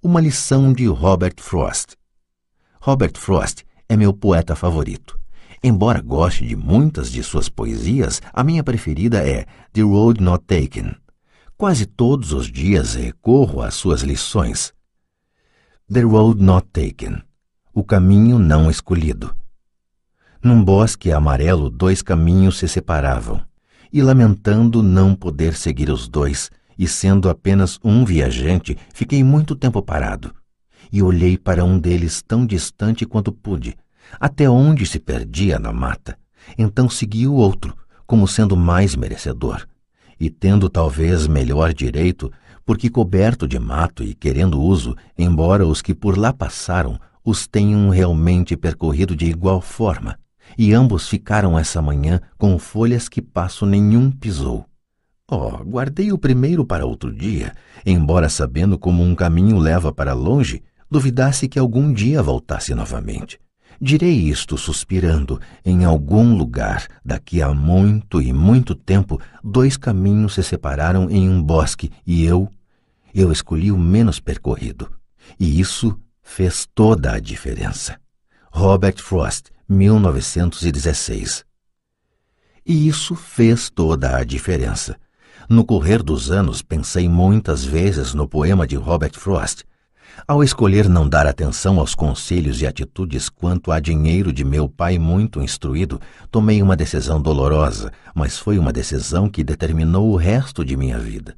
Uma 0.00 0.20
lição 0.20 0.72
de 0.72 0.86
Robert 0.86 1.34
Frost. 1.38 1.96
Robert 2.80 3.18
Frost 3.18 3.64
é 3.88 3.96
meu 3.96 4.12
poeta 4.12 4.54
favorito. 4.54 5.18
Embora 5.64 6.00
goste 6.00 6.46
de 6.46 6.54
muitas 6.54 7.10
de 7.10 7.24
suas 7.24 7.48
poesias, 7.48 8.22
a 8.32 8.44
minha 8.44 8.62
preferida 8.62 9.28
é 9.28 9.46
The 9.72 9.82
Road 9.82 10.22
Not 10.22 10.44
Taken. 10.44 10.94
Quase 11.58 11.86
todos 11.86 12.32
os 12.32 12.46
dias 12.46 12.94
recorro 12.94 13.60
às 13.60 13.74
suas 13.74 14.02
lições. 14.02 14.72
The 15.90 16.02
Road 16.02 16.42
Not 16.42 16.68
Taken. 16.72 17.20
O 17.74 17.84
caminho 17.84 18.38
não 18.38 18.70
escolhido. 18.70 19.34
Num 20.42 20.64
bosque 20.64 21.12
amarelo, 21.12 21.68
dois 21.68 22.00
caminhos 22.00 22.56
se 22.56 22.68
separavam, 22.68 23.42
e 23.92 24.00
lamentando 24.00 24.82
não 24.82 25.14
poder 25.14 25.54
seguir 25.54 25.90
os 25.90 26.08
dois, 26.08 26.50
e 26.78 26.88
sendo 26.88 27.28
apenas 27.28 27.78
um 27.84 28.06
viajante, 28.06 28.78
fiquei 28.94 29.22
muito 29.22 29.54
tempo 29.54 29.82
parado. 29.82 30.32
E 30.90 31.02
olhei 31.02 31.36
para 31.36 31.64
um 31.64 31.78
deles 31.78 32.22
tão 32.22 32.46
distante 32.46 33.04
quanto 33.04 33.30
pude, 33.30 33.76
até 34.18 34.48
onde 34.48 34.86
se 34.86 34.98
perdia 34.98 35.58
na 35.58 35.72
mata. 35.72 36.16
Então 36.56 36.88
segui 36.88 37.26
o 37.26 37.34
outro, 37.34 37.76
como 38.06 38.26
sendo 38.26 38.56
mais 38.56 38.96
merecedor. 38.96 39.66
E 40.18 40.30
tendo 40.30 40.70
talvez 40.70 41.26
melhor 41.26 41.74
direito, 41.74 42.32
porque 42.64 42.88
coberto 42.88 43.46
de 43.46 43.58
mato 43.58 44.02
e 44.02 44.14
querendo 44.14 44.60
uso, 44.60 44.96
embora 45.18 45.66
os 45.66 45.82
que 45.82 45.94
por 45.94 46.16
lá 46.16 46.32
passaram 46.32 46.98
os 47.24 47.46
tenham 47.46 47.88
realmente 47.88 48.56
percorrido 48.56 49.14
de 49.14 49.26
igual 49.26 49.60
forma, 49.60 50.18
e 50.58 50.72
ambos 50.72 51.08
ficaram 51.08 51.58
essa 51.58 51.80
manhã 51.80 52.20
com 52.36 52.58
folhas 52.58 53.08
que 53.08 53.22
passo 53.22 53.64
nenhum 53.64 54.10
pisou. 54.10 54.66
Oh, 55.30 55.58
guardei 55.64 56.12
o 56.12 56.18
primeiro 56.18 56.64
para 56.64 56.84
outro 56.84 57.12
dia, 57.12 57.54
embora 57.86 58.28
sabendo 58.28 58.78
como 58.78 59.02
um 59.02 59.14
caminho 59.14 59.56
leva 59.56 59.92
para 59.92 60.12
longe, 60.12 60.62
duvidasse 60.90 61.48
que 61.48 61.58
algum 61.58 61.92
dia 61.92 62.22
voltasse 62.22 62.74
novamente. 62.74 63.38
Direi 63.80 64.14
isto 64.14 64.56
suspirando, 64.56 65.40
em 65.64 65.84
algum 65.84 66.36
lugar, 66.36 66.86
daqui 67.04 67.42
a 67.42 67.52
muito 67.52 68.20
e 68.20 68.32
muito 68.32 68.74
tempo, 68.74 69.20
dois 69.42 69.76
caminhos 69.76 70.34
se 70.34 70.42
separaram 70.42 71.10
em 71.10 71.28
um 71.28 71.42
bosque 71.42 71.90
e 72.06 72.24
eu, 72.24 72.48
eu 73.14 73.32
escolhi 73.32 73.72
o 73.72 73.78
menos 73.78 74.20
percorrido. 74.20 74.90
E 75.38 75.60
isso 75.60 75.98
fez 76.22 76.66
toda 76.74 77.12
a 77.12 77.20
diferença. 77.20 77.98
Robert 78.50 78.98
Frost, 78.98 79.50
1916. 79.68 81.44
E 82.64 82.86
isso 82.86 83.14
fez 83.14 83.70
toda 83.70 84.16
a 84.16 84.24
diferença. 84.24 84.96
No 85.48 85.64
correr 85.64 86.02
dos 86.02 86.30
anos, 86.30 86.62
pensei 86.62 87.08
muitas 87.08 87.64
vezes 87.64 88.14
no 88.14 88.28
poema 88.28 88.66
de 88.66 88.76
Robert 88.76 89.18
Frost. 89.18 89.64
Ao 90.26 90.42
escolher 90.42 90.88
não 90.88 91.08
dar 91.08 91.26
atenção 91.26 91.78
aos 91.78 91.94
conselhos 91.94 92.60
e 92.60 92.66
atitudes 92.66 93.28
quanto 93.28 93.72
a 93.72 93.80
dinheiro 93.80 94.32
de 94.32 94.44
meu 94.44 94.68
pai 94.68 94.98
muito 94.98 95.42
instruído, 95.42 96.00
tomei 96.30 96.62
uma 96.62 96.76
decisão 96.76 97.20
dolorosa, 97.20 97.92
mas 98.14 98.38
foi 98.38 98.58
uma 98.58 98.72
decisão 98.72 99.28
que 99.28 99.42
determinou 99.42 100.10
o 100.10 100.16
resto 100.16 100.64
de 100.64 100.76
minha 100.76 100.98
vida. 100.98 101.34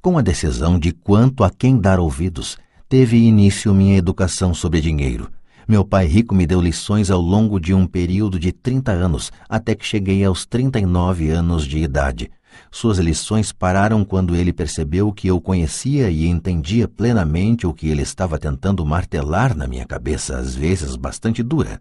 Com 0.00 0.18
a 0.18 0.22
decisão 0.22 0.78
de 0.78 0.92
quanto 0.92 1.44
a 1.44 1.50
quem 1.50 1.78
dar 1.78 2.00
ouvidos, 2.00 2.56
teve 2.88 3.16
início 3.16 3.74
minha 3.74 3.96
educação 3.96 4.54
sobre 4.54 4.80
dinheiro. 4.80 5.30
Meu 5.68 5.84
pai 5.84 6.06
rico 6.06 6.34
me 6.34 6.46
deu 6.46 6.60
lições 6.60 7.10
ao 7.10 7.20
longo 7.20 7.60
de 7.60 7.72
um 7.72 7.86
período 7.86 8.38
de 8.38 8.50
30 8.50 8.90
anos, 8.90 9.30
até 9.48 9.74
que 9.74 9.86
cheguei 9.86 10.24
aos 10.24 10.44
39 10.44 11.30
anos 11.30 11.64
de 11.64 11.78
idade. 11.78 12.30
Suas 12.70 12.98
lições 12.98 13.52
pararam 13.52 14.04
quando 14.04 14.34
ele 14.34 14.52
percebeu 14.52 15.12
que 15.12 15.28
eu 15.28 15.40
conhecia 15.40 16.10
e 16.10 16.26
entendia 16.26 16.88
plenamente 16.88 17.66
o 17.66 17.74
que 17.74 17.88
ele 17.88 18.02
estava 18.02 18.38
tentando 18.38 18.84
martelar 18.84 19.56
na 19.56 19.66
minha 19.66 19.86
cabeça, 19.86 20.36
às 20.36 20.54
vezes 20.54 20.96
bastante 20.96 21.42
dura. 21.42 21.80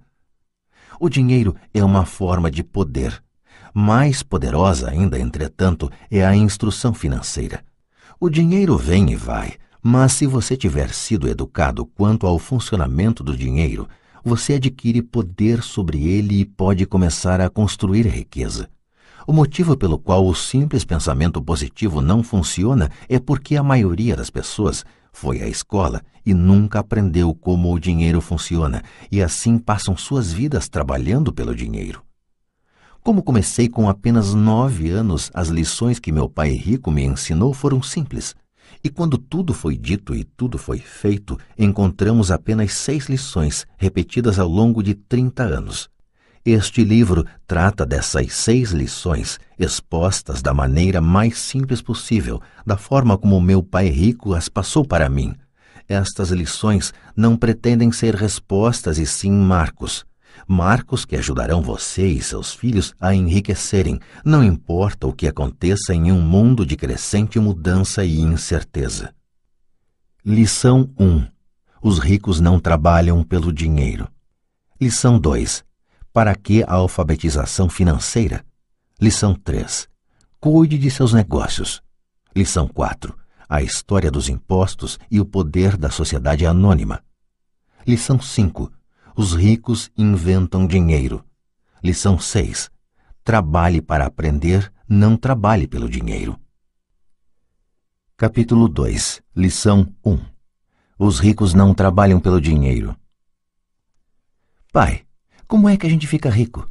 O 0.99 1.09
dinheiro 1.09 1.55
é 1.73 1.83
uma 1.83 2.05
forma 2.05 2.51
de 2.51 2.63
poder. 2.63 3.23
Mais 3.73 4.21
poderosa 4.21 4.89
ainda, 4.89 5.17
entretanto, 5.17 5.89
é 6.09 6.25
a 6.25 6.35
instrução 6.35 6.93
financeira. 6.93 7.63
O 8.19 8.29
dinheiro 8.29 8.77
vem 8.77 9.11
e 9.11 9.15
vai, 9.15 9.53
mas 9.81 10.13
se 10.13 10.27
você 10.27 10.55
tiver 10.55 10.93
sido 10.93 11.27
educado 11.27 11.85
quanto 11.85 12.27
ao 12.27 12.37
funcionamento 12.37 13.23
do 13.23 13.35
dinheiro, 13.35 13.87
você 14.23 14.53
adquire 14.53 15.01
poder 15.01 15.63
sobre 15.63 16.07
ele 16.07 16.41
e 16.41 16.45
pode 16.45 16.85
começar 16.85 17.41
a 17.41 17.49
construir 17.49 18.05
riqueza. 18.05 18.69
O 19.31 19.33
motivo 19.33 19.77
pelo 19.77 19.97
qual 19.97 20.27
o 20.27 20.35
simples 20.35 20.83
pensamento 20.83 21.41
positivo 21.41 22.01
não 22.01 22.21
funciona 22.21 22.91
é 23.07 23.17
porque 23.17 23.55
a 23.55 23.63
maioria 23.63 24.13
das 24.13 24.29
pessoas 24.29 24.83
foi 25.13 25.41
à 25.41 25.47
escola 25.47 26.01
e 26.25 26.33
nunca 26.33 26.79
aprendeu 26.79 27.33
como 27.33 27.73
o 27.73 27.79
dinheiro 27.79 28.19
funciona, 28.19 28.83
e 29.09 29.23
assim 29.23 29.57
passam 29.57 29.95
suas 29.95 30.33
vidas 30.33 30.67
trabalhando 30.67 31.31
pelo 31.31 31.55
dinheiro. 31.55 32.03
Como 33.01 33.23
comecei 33.23 33.69
com 33.69 33.88
apenas 33.88 34.33
nove 34.33 34.89
anos, 34.89 35.31
as 35.33 35.47
lições 35.47 35.97
que 35.97 36.11
meu 36.11 36.27
pai 36.27 36.50
rico 36.50 36.91
me 36.91 37.05
ensinou 37.05 37.53
foram 37.53 37.81
simples. 37.81 38.35
E 38.83 38.89
quando 38.89 39.17
tudo 39.17 39.53
foi 39.53 39.77
dito 39.77 40.13
e 40.13 40.25
tudo 40.25 40.57
foi 40.57 40.79
feito, 40.79 41.39
encontramos 41.57 42.31
apenas 42.31 42.73
seis 42.73 43.07
lições, 43.07 43.65
repetidas 43.77 44.38
ao 44.38 44.50
longo 44.50 44.83
de 44.83 44.93
trinta 44.93 45.43
anos. 45.43 45.89
Este 46.43 46.83
livro 46.83 47.24
trata 47.45 47.86
dessas 47.86 48.33
seis 48.33 48.71
lições, 48.71 49.39
expostas 49.60 50.41
da 50.41 50.51
maneira 50.51 51.00
mais 51.00 51.38
simples 51.38 51.83
possível, 51.83 52.41
da 52.65 52.77
forma 52.77 53.15
como 53.15 53.39
meu 53.39 53.62
pai 53.62 53.89
rico 53.89 54.33
as 54.33 54.50
passou 54.50 54.83
para 54.83 55.07
mim. 55.07 55.36
Estas 55.88 56.31
lições 56.31 56.93
não 57.15 57.38
pretendem 57.38 57.91
ser 57.91 58.15
respostas 58.15 58.98
e 58.98 59.05
sim 59.05 59.31
marcos. 59.31 60.03
Marcos 60.48 61.05
que 61.05 61.15
ajudarão 61.15 61.62
você 61.62 62.07
e 62.07 62.21
seus 62.21 62.53
filhos 62.53 62.95
a 63.00 63.13
enriquecerem, 63.13 64.00
não 64.25 64.43
importa 64.43 65.05
o 65.05 65.13
que 65.13 65.27
aconteça 65.27 65.93
em 65.93 66.12
um 66.12 66.21
mundo 66.21 66.65
de 66.65 66.75
crescente 66.75 67.39
mudança 67.39 68.03
e 68.03 68.19
incerteza. 68.19 69.13
Lição 70.25 70.89
1: 71.00 71.27
Os 71.83 72.00
ricos 72.00 72.39
não 72.39 72.60
trabalham 72.60 73.24
pelo 73.24 73.53
dinheiro. 73.53 74.07
Lição 74.79 75.19
2: 75.19 75.63
para 76.13 76.35
que 76.35 76.63
a 76.63 76.73
alfabetização 76.73 77.69
financeira? 77.69 78.45
Lição 78.99 79.33
3. 79.33 79.87
Cuide 80.39 80.77
de 80.77 80.91
seus 80.91 81.13
negócios. 81.13 81.81
Lição 82.35 82.67
4. 82.67 83.17
A 83.47 83.61
história 83.61 84.11
dos 84.11 84.29
impostos 84.29 84.99
e 85.09 85.19
o 85.19 85.25
poder 85.25 85.77
da 85.77 85.89
sociedade 85.89 86.45
anônima. 86.45 87.03
Lição 87.85 88.19
5. 88.19 88.71
Os 89.15 89.33
ricos 89.33 89.91
inventam 89.97 90.67
dinheiro. 90.67 91.23
Lição 91.83 92.19
6. 92.19 92.69
Trabalhe 93.23 93.81
para 93.81 94.05
aprender, 94.05 94.71
não 94.87 95.17
trabalhe 95.17 95.67
pelo 95.67 95.89
dinheiro. 95.89 96.39
Capítulo 98.17 98.67
2. 98.67 99.21
Lição 99.35 99.91
1. 100.05 100.19
Os 100.97 101.19
ricos 101.19 101.53
não 101.53 101.73
trabalham 101.73 102.19
pelo 102.19 102.39
dinheiro. 102.39 102.95
Pai, 104.71 105.03
como 105.51 105.67
é 105.67 105.75
que 105.75 105.86
a 105.86 105.89
gente 105.89 106.08
fica 106.08 106.29
rico? 106.29 106.65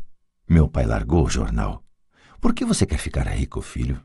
Meu 0.49 0.67
pai 0.67 0.87
largou 0.87 1.27
o 1.27 1.29
jornal. 1.29 1.85
Por 2.41 2.55
que 2.55 2.65
você 2.65 2.87
quer 2.87 2.97
ficar 2.97 3.27
rico, 3.27 3.61
filho? 3.61 4.01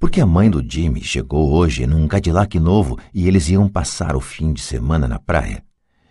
Porque 0.00 0.20
a 0.20 0.26
mãe 0.26 0.50
do 0.50 0.68
Jimmy 0.68 1.00
chegou 1.00 1.52
hoje 1.52 1.86
num 1.86 2.08
Cadillac 2.08 2.58
novo 2.58 2.98
e 3.14 3.28
eles 3.28 3.48
iam 3.48 3.68
passar 3.68 4.16
o 4.16 4.20
fim 4.20 4.52
de 4.52 4.60
semana 4.60 5.06
na 5.06 5.20
praia. 5.20 5.64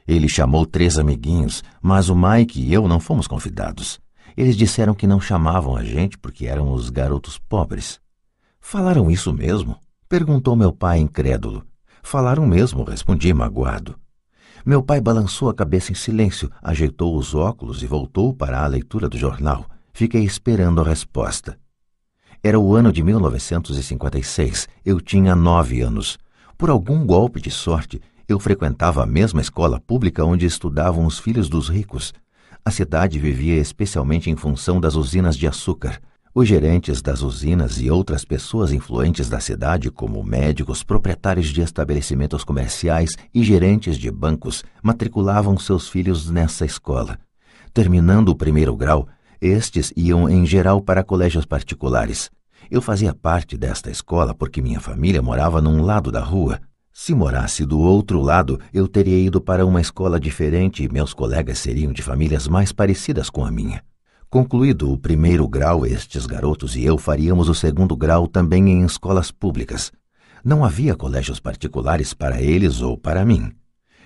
Ele 0.08 0.30
chamou 0.30 0.66
três 0.66 0.98
amiguinhos, 0.98 1.62
mas 1.82 2.08
o 2.08 2.16
Mike 2.16 2.62
e 2.62 2.74
eu 2.74 2.88
não 2.88 3.02
fomos 3.02 3.28
convidados. 3.28 4.00
Eles 4.38 4.56
disseram 4.56 4.94
que 4.94 5.06
não 5.06 5.20
chamavam 5.20 5.76
a 5.76 5.84
gente 5.84 6.18
porque 6.18 6.46
eram 6.46 6.72
os 6.72 6.90
garotos 6.90 7.38
pobres. 7.38 8.00
Falaram 8.62 9.12
isso 9.12 9.34
mesmo? 9.34 9.78
Perguntou 10.08 10.56
meu 10.56 10.72
pai 10.72 11.00
incrédulo. 11.00 11.68
Falaram 12.02 12.48
mesmo, 12.48 12.86
respondi 12.86 13.34
magoado. 13.34 14.00
Meu 14.66 14.82
pai 14.82 15.02
balançou 15.02 15.50
a 15.50 15.54
cabeça 15.54 15.92
em 15.92 15.96
silêncio, 15.96 16.50
ajeitou 16.62 17.18
os 17.18 17.36
óculos 17.36 17.84
e 17.84 17.86
voltou 17.86 18.34
para 18.34 18.64
a 18.64 18.68
leitura 18.68 19.10
do 19.10 19.18
jornal. 19.18 19.66
Fiquei 19.94 20.24
esperando 20.24 20.80
a 20.80 20.86
resposta. 20.86 21.60
Era 22.42 22.58
o 22.58 22.74
ano 22.74 22.90
de 22.90 23.04
1956. 23.04 24.70
Eu 24.86 25.02
tinha 25.02 25.36
nove 25.36 25.82
anos. 25.82 26.18
Por 26.58 26.70
algum 26.70 27.06
golpe 27.06 27.42
de 27.42 27.52
sorte, 27.52 28.02
eu 28.26 28.40
frequentava 28.40 29.04
a 29.04 29.06
mesma 29.06 29.42
escola 29.42 29.82
pública 29.82 30.24
onde 30.24 30.46
estudavam 30.46 31.06
os 31.06 31.20
filhos 31.20 31.50
dos 31.50 31.68
ricos. 31.68 32.14
A 32.64 32.72
cidade 32.72 33.20
vivia 33.20 33.58
especialmente 33.58 34.30
em 34.30 34.36
função 34.38 34.80
das 34.80 34.96
usinas 34.96 35.36
de 35.36 35.46
açúcar. 35.46 36.00
Os 36.36 36.48
gerentes 36.48 37.00
das 37.00 37.22
usinas 37.22 37.80
e 37.80 37.92
outras 37.92 38.26
pessoas 38.26 38.72
influentes 38.72 39.30
da 39.30 39.40
cidade, 39.40 39.92
como 39.92 40.24
médicos, 40.24 40.82
proprietários 40.82 41.50
de 41.50 41.62
estabelecimentos 41.62 42.44
comerciais 42.44 43.12
e 43.32 43.44
gerentes 43.44 44.00
de 44.00 44.10
bancos, 44.10 44.64
matriculavam 44.82 45.60
seus 45.60 45.88
filhos 45.88 46.32
nessa 46.32 46.66
escola. 46.66 47.20
Terminando 47.72 48.30
o 48.30 48.36
primeiro 48.36 48.76
grau, 48.76 49.08
estes 49.40 49.94
iam 49.96 50.28
em 50.28 50.44
geral 50.44 50.82
para 50.82 51.04
colégios 51.04 51.46
particulares. 51.46 52.32
Eu 52.72 52.82
fazia 52.82 53.14
parte 53.14 53.56
desta 53.56 53.92
escola 53.92 54.34
porque 54.34 54.60
minha 54.60 54.80
família 54.80 55.22
morava 55.22 55.62
num 55.62 55.84
lado 55.84 56.12
da 56.12 56.22
rua. 56.22 56.60
Se 56.92 57.14
morasse 57.14 57.64
do 57.64 57.80
outro 57.80 58.20
lado, 58.20 58.60
eu 58.74 58.88
teria 58.88 59.20
ido 59.20 59.40
para 59.40 59.68
uma 59.68 59.82
escola 59.82 60.20
diferente 60.20 60.84
e 60.84 60.92
meus 60.92 61.14
colegas 61.14 61.60
seriam 61.60 61.94
de 61.94 62.02
famílias 62.02 62.48
mais 62.48 62.72
parecidas 62.72 63.30
com 63.30 63.46
a 63.46 63.52
minha. 63.52 63.84
Concluído 64.34 64.92
o 64.92 64.98
primeiro 64.98 65.48
grau, 65.48 65.86
estes 65.86 66.26
garotos 66.26 66.76
e 66.76 66.84
eu 66.84 66.98
faríamos 66.98 67.50
o 67.50 67.54
segundo 67.54 67.96
grau 67.96 68.28
também 68.28 68.68
em 68.68 68.84
escolas 68.84 69.30
públicas. 69.30 69.92
Não 70.44 70.66
havia 70.66 70.96
colégios 70.96 71.40
particulares 71.40 72.16
para 72.16 72.42
eles 72.42 72.82
ou 72.82 72.98
para 72.98 73.24
mim. 73.24 73.52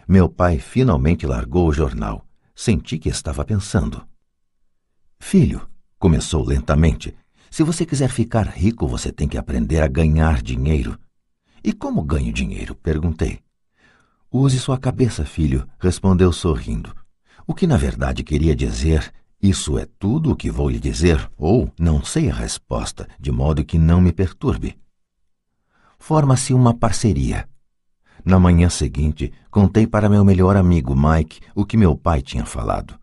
Meu 0.06 0.28
pai 0.28 0.60
finalmente 0.60 1.26
largou 1.26 1.70
o 1.70 1.72
jornal. 1.72 2.26
Senti 2.54 2.98
que 3.00 3.08
estava 3.08 3.46
pensando. 3.46 4.06
Filho, 5.18 5.66
começou 5.98 6.44
lentamente, 6.44 7.16
se 7.50 7.64
você 7.64 7.86
quiser 7.86 8.10
ficar 8.10 8.48
rico, 8.48 8.86
você 8.86 9.14
tem 9.14 9.30
que 9.30 9.38
aprender 9.38 9.80
a 9.82 9.88
ganhar 9.88 10.42
dinheiro. 10.42 11.00
E 11.64 11.72
como 11.72 12.04
ganho 12.04 12.34
dinheiro? 12.34 12.76
perguntei. 12.76 13.40
Use 14.30 14.60
sua 14.60 14.78
cabeça, 14.78 15.24
filho, 15.24 15.66
respondeu 15.80 16.34
sorrindo. 16.34 16.94
O 17.48 17.54
que 17.54 17.66
na 17.66 17.78
verdade 17.78 18.26
queria 18.26 18.54
dizer 18.54 19.10
isso 19.42 19.78
é 19.78 19.88
tudo 20.00 20.32
o 20.32 20.36
que 20.36 20.50
vou 20.50 20.68
lhe 20.68 20.80
dizer, 20.80 21.30
ou 21.38 21.72
não 21.80 22.04
sei 22.04 22.30
a 22.30 22.34
resposta, 22.34 23.08
de 23.20 23.32
modo 23.32 23.64
que 23.64 23.78
não 23.78 24.02
me 24.02 24.12
perturbe. 24.12 24.78
Forma-se 26.00 26.54
uma 26.54 26.74
parceria. 26.74 27.48
Na 28.26 28.40
manhã 28.40 28.68
seguinte, 28.68 29.32
contei 29.52 29.86
para 29.86 30.10
meu 30.10 30.26
melhor 30.26 30.58
amigo 30.58 30.96
Mike 30.96 31.40
o 31.54 31.66
que 31.66 31.78
meu 31.78 31.96
pai 31.96 32.22
tinha 32.22 32.46
falado. 32.46 32.98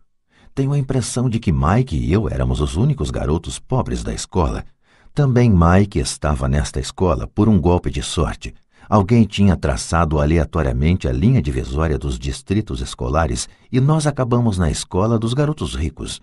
Tenho 0.53 0.73
a 0.73 0.77
impressão 0.77 1.29
de 1.29 1.39
que 1.39 1.51
Mike 1.51 1.97
e 1.97 2.11
eu 2.11 2.29
éramos 2.29 2.59
os 2.59 2.75
únicos 2.75 3.09
garotos 3.09 3.57
pobres 3.57 4.03
da 4.03 4.13
escola. 4.13 4.65
Também 5.13 5.49
Mike 5.49 5.99
estava 5.99 6.47
nesta 6.49 6.79
escola 6.79 7.27
por 7.27 7.47
um 7.47 7.59
golpe 7.59 7.89
de 7.89 8.03
sorte. 8.03 8.53
Alguém 8.87 9.23
tinha 9.25 9.57
traçado 9.57 10.19
aleatoriamente 10.19 11.07
a 11.07 11.11
linha 11.11 11.41
divisória 11.41 11.97
dos 11.97 12.19
distritos 12.19 12.81
escolares 12.81 13.49
e 13.71 13.79
nós 13.79 14.05
acabamos 14.05 14.57
na 14.57 14.69
escola 14.69 15.17
dos 15.17 15.33
garotos 15.33 15.75
ricos. 15.75 16.21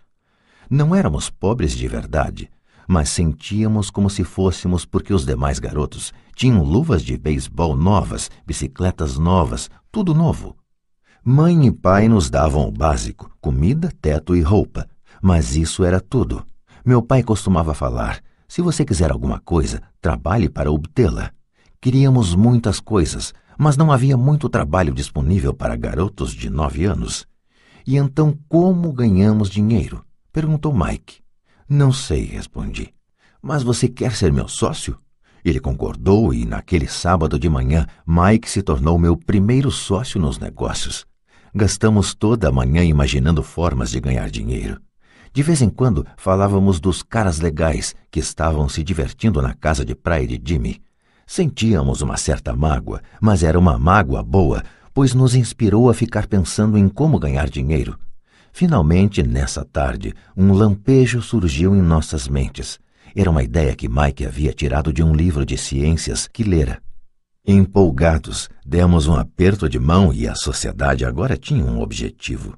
Não 0.71 0.95
éramos 0.95 1.29
pobres 1.29 1.73
de 1.77 1.89
verdade, 1.89 2.49
mas 2.87 3.09
sentíamos 3.09 3.91
como 3.91 4.09
se 4.09 4.23
fôssemos 4.23 4.85
porque 4.85 5.13
os 5.13 5.27
demais 5.27 5.59
garotos 5.59 6.13
tinham 6.35 6.63
luvas 6.63 7.03
de 7.03 7.17
beisebol 7.17 7.77
novas, 7.77 8.31
bicicletas 8.47 9.19
novas, 9.19 9.69
tudo 9.91 10.15
novo. 10.15 10.57
Mãe 11.25 11.67
e 11.67 11.73
pai 11.73 12.09
nos 12.09 12.31
davam 12.31 12.67
o 12.67 12.73
básico, 12.73 13.31
comida, 13.41 13.93
teto 14.01 14.37
e 14.37 14.41
roupa, 14.41 14.89
mas 15.21 15.57
isso 15.57 15.85
era 15.85 16.01
tudo. 16.01 16.45
Meu 16.85 17.03
pai 17.03 17.23
costumava 17.23 17.75
falar: 17.75 18.21
se 18.49 18.61
você 18.61 18.85
quiser 18.85 19.11
alguma 19.11 19.41
coisa, 19.41 19.81
trabalhe 20.01 20.49
para 20.49 20.71
obtê-la. 20.71 21.33
Queríamos 21.83 22.37
muitas 22.37 22.79
coisas, 22.79 23.35
mas 23.59 23.77
não 23.77 23.91
havia 23.91 24.17
muito 24.17 24.49
trabalho 24.49 24.95
disponível 24.95 25.53
para 25.53 25.75
garotos 25.75 26.33
de 26.33 26.49
nove 26.49 26.85
anos. 26.85 27.27
E 27.85 27.97
então 27.97 28.39
como 28.49 28.93
ganhamos 28.93 29.51
dinheiro? 29.51 30.05
perguntou 30.33 30.73
Mike. 30.73 31.25
Não 31.69 31.93
sei, 31.93 32.25
respondi. 32.25 32.95
Mas 33.43 33.65
você 33.65 33.89
quer 33.89 34.13
ser 34.13 34.33
meu 34.33 34.47
sócio? 34.47 34.97
Ele 35.45 35.59
concordou 35.59 36.33
e, 36.33 36.45
naquele 36.45 36.87
sábado 36.87 37.37
de 37.37 37.49
manhã, 37.49 37.85
Mike 38.07 38.49
se 38.49 38.63
tornou 38.63 38.97
meu 38.97 39.17
primeiro 39.17 39.69
sócio 39.73 40.21
nos 40.21 40.39
negócios. 40.39 41.05
Gastamos 41.53 42.15
toda 42.15 42.49
a 42.49 42.53
manhã 42.53 42.85
imaginando 42.85 43.43
formas 43.43 43.91
de 43.91 43.99
ganhar 43.99 44.31
dinheiro. 44.31 44.81
De 45.33 45.43
vez 45.43 45.61
em 45.61 45.69
quando 45.69 46.07
falávamos 46.17 46.79
dos 46.79 47.03
caras 47.03 47.41
legais 47.41 47.93
que 48.09 48.21
estavam 48.21 48.69
se 48.69 48.85
divertindo 48.85 49.43
na 49.43 49.53
casa 49.53 49.85
de 49.85 49.97
praia 49.97 50.29
de 50.29 50.41
Jimmy. 50.45 50.81
Sentíamos 51.27 52.03
uma 52.03 52.17
certa 52.17 52.55
mágoa, 52.55 53.01
mas 53.21 53.43
era 53.43 53.59
uma 53.59 53.79
mágoa 53.79 54.23
boa, 54.23 54.63
pois 54.93 55.15
nos 55.15 55.35
inspirou 55.35 55.89
a 55.89 55.95
ficar 55.95 56.27
pensando 56.27 56.77
em 56.77 56.89
como 56.89 57.19
ganhar 57.19 57.49
dinheiro. 57.49 57.99
Finalmente, 58.53 59.23
nessa 59.23 59.65
tarde, 59.65 60.15
um 60.37 60.53
lampejo 60.53 61.23
surgiu 61.23 61.75
em 61.75 61.81
nossas 61.81 62.29
mentes. 62.29 62.79
Era 63.17 63.31
uma 63.31 63.43
ideia 63.43 63.75
que 63.75 63.89
Mike 63.89 64.27
havia 64.27 64.53
tirado 64.53 64.93
de 64.93 65.03
um 65.03 65.15
livro 65.15 65.45
de 65.45 65.57
ciências 65.57 66.27
que 66.27 66.43
lera. 66.43 66.81
Empolgados, 67.47 68.49
demos 68.65 69.07
um 69.07 69.15
aperto 69.15 69.69
de 69.69 69.79
mão 69.79 70.13
e 70.13 70.29
a 70.29 70.35
sociedade 70.35 71.05
agora 71.05 71.37
tinha 71.37 71.65
um 71.65 71.81
objetivo. 71.81 72.57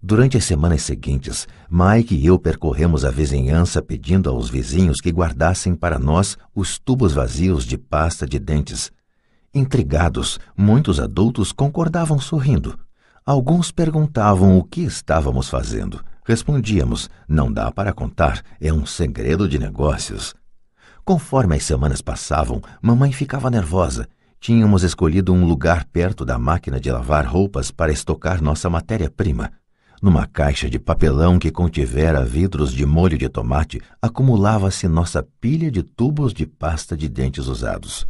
Durante 0.00 0.36
as 0.36 0.44
semanas 0.44 0.82
seguintes, 0.82 1.48
Mike 1.68 2.14
e 2.14 2.26
eu 2.26 2.38
percorremos 2.38 3.04
a 3.04 3.10
vizinhança 3.10 3.82
pedindo 3.82 4.30
aos 4.30 4.48
vizinhos 4.48 5.00
que 5.00 5.10
guardassem 5.10 5.74
para 5.74 5.98
nós 5.98 6.38
os 6.54 6.78
tubos 6.78 7.12
vazios 7.12 7.64
de 7.64 7.76
pasta 7.76 8.24
de 8.24 8.38
dentes. 8.38 8.92
Intrigados, 9.52 10.38
muitos 10.56 11.00
adultos 11.00 11.50
concordavam 11.50 12.20
sorrindo. 12.20 12.78
Alguns 13.26 13.72
perguntavam 13.72 14.56
o 14.56 14.62
que 14.62 14.82
estávamos 14.82 15.48
fazendo. 15.48 16.00
Respondíamos: 16.24 17.10
não 17.28 17.52
dá 17.52 17.72
para 17.72 17.92
contar, 17.92 18.42
é 18.60 18.72
um 18.72 18.86
segredo 18.86 19.48
de 19.48 19.58
negócios. 19.58 20.32
Conforme 21.04 21.56
as 21.56 21.64
semanas 21.64 22.00
passavam, 22.00 22.62
mamãe 22.80 23.10
ficava 23.10 23.50
nervosa. 23.50 24.06
Tínhamos 24.38 24.84
escolhido 24.84 25.32
um 25.32 25.44
lugar 25.44 25.86
perto 25.86 26.24
da 26.24 26.38
máquina 26.38 26.78
de 26.78 26.92
lavar 26.92 27.26
roupas 27.26 27.72
para 27.72 27.90
estocar 27.90 28.40
nossa 28.40 28.70
matéria-prima. 28.70 29.50
Numa 30.00 30.26
caixa 30.26 30.70
de 30.70 30.78
papelão 30.78 31.38
que 31.38 31.50
contivera 31.50 32.24
vidros 32.24 32.72
de 32.72 32.86
molho 32.86 33.18
de 33.18 33.28
tomate, 33.28 33.80
acumulava-se 34.00 34.86
nossa 34.86 35.26
pilha 35.40 35.70
de 35.70 35.82
tubos 35.82 36.32
de 36.32 36.46
pasta 36.46 36.96
de 36.96 37.08
dentes 37.08 37.46
usados. 37.46 38.06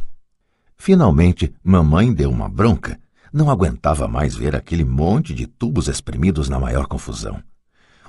Finalmente, 0.77 1.51
mamãe 1.63 2.13
deu 2.13 2.29
uma 2.29 2.47
bronca. 2.47 2.99
Não 3.33 3.49
aguentava 3.49 4.07
mais 4.07 4.35
ver 4.35 4.55
aquele 4.55 4.85
monte 4.85 5.33
de 5.33 5.47
tubos 5.47 5.87
espremidos 5.87 6.47
na 6.47 6.59
maior 6.59 6.85
confusão. 6.85 7.41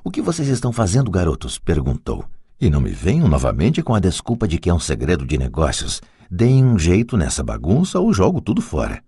O 0.04 0.10
que 0.10 0.22
vocês 0.22 0.48
estão 0.48 0.72
fazendo, 0.72 1.10
garotos? 1.10 1.58
perguntou. 1.58 2.24
E 2.60 2.68
não 2.68 2.80
me 2.80 2.90
venham 2.90 3.28
novamente 3.28 3.82
com 3.82 3.94
a 3.94 4.00
desculpa 4.00 4.46
de 4.46 4.58
que 4.58 4.68
é 4.68 4.74
um 4.74 4.78
segredo 4.78 5.26
de 5.26 5.38
negócios. 5.38 6.02
Deem 6.30 6.64
um 6.64 6.78
jeito 6.78 7.16
nessa 7.16 7.42
bagunça 7.42 7.98
ou 7.98 8.12
jogo 8.12 8.40
tudo 8.40 8.60
fora. 8.60 9.02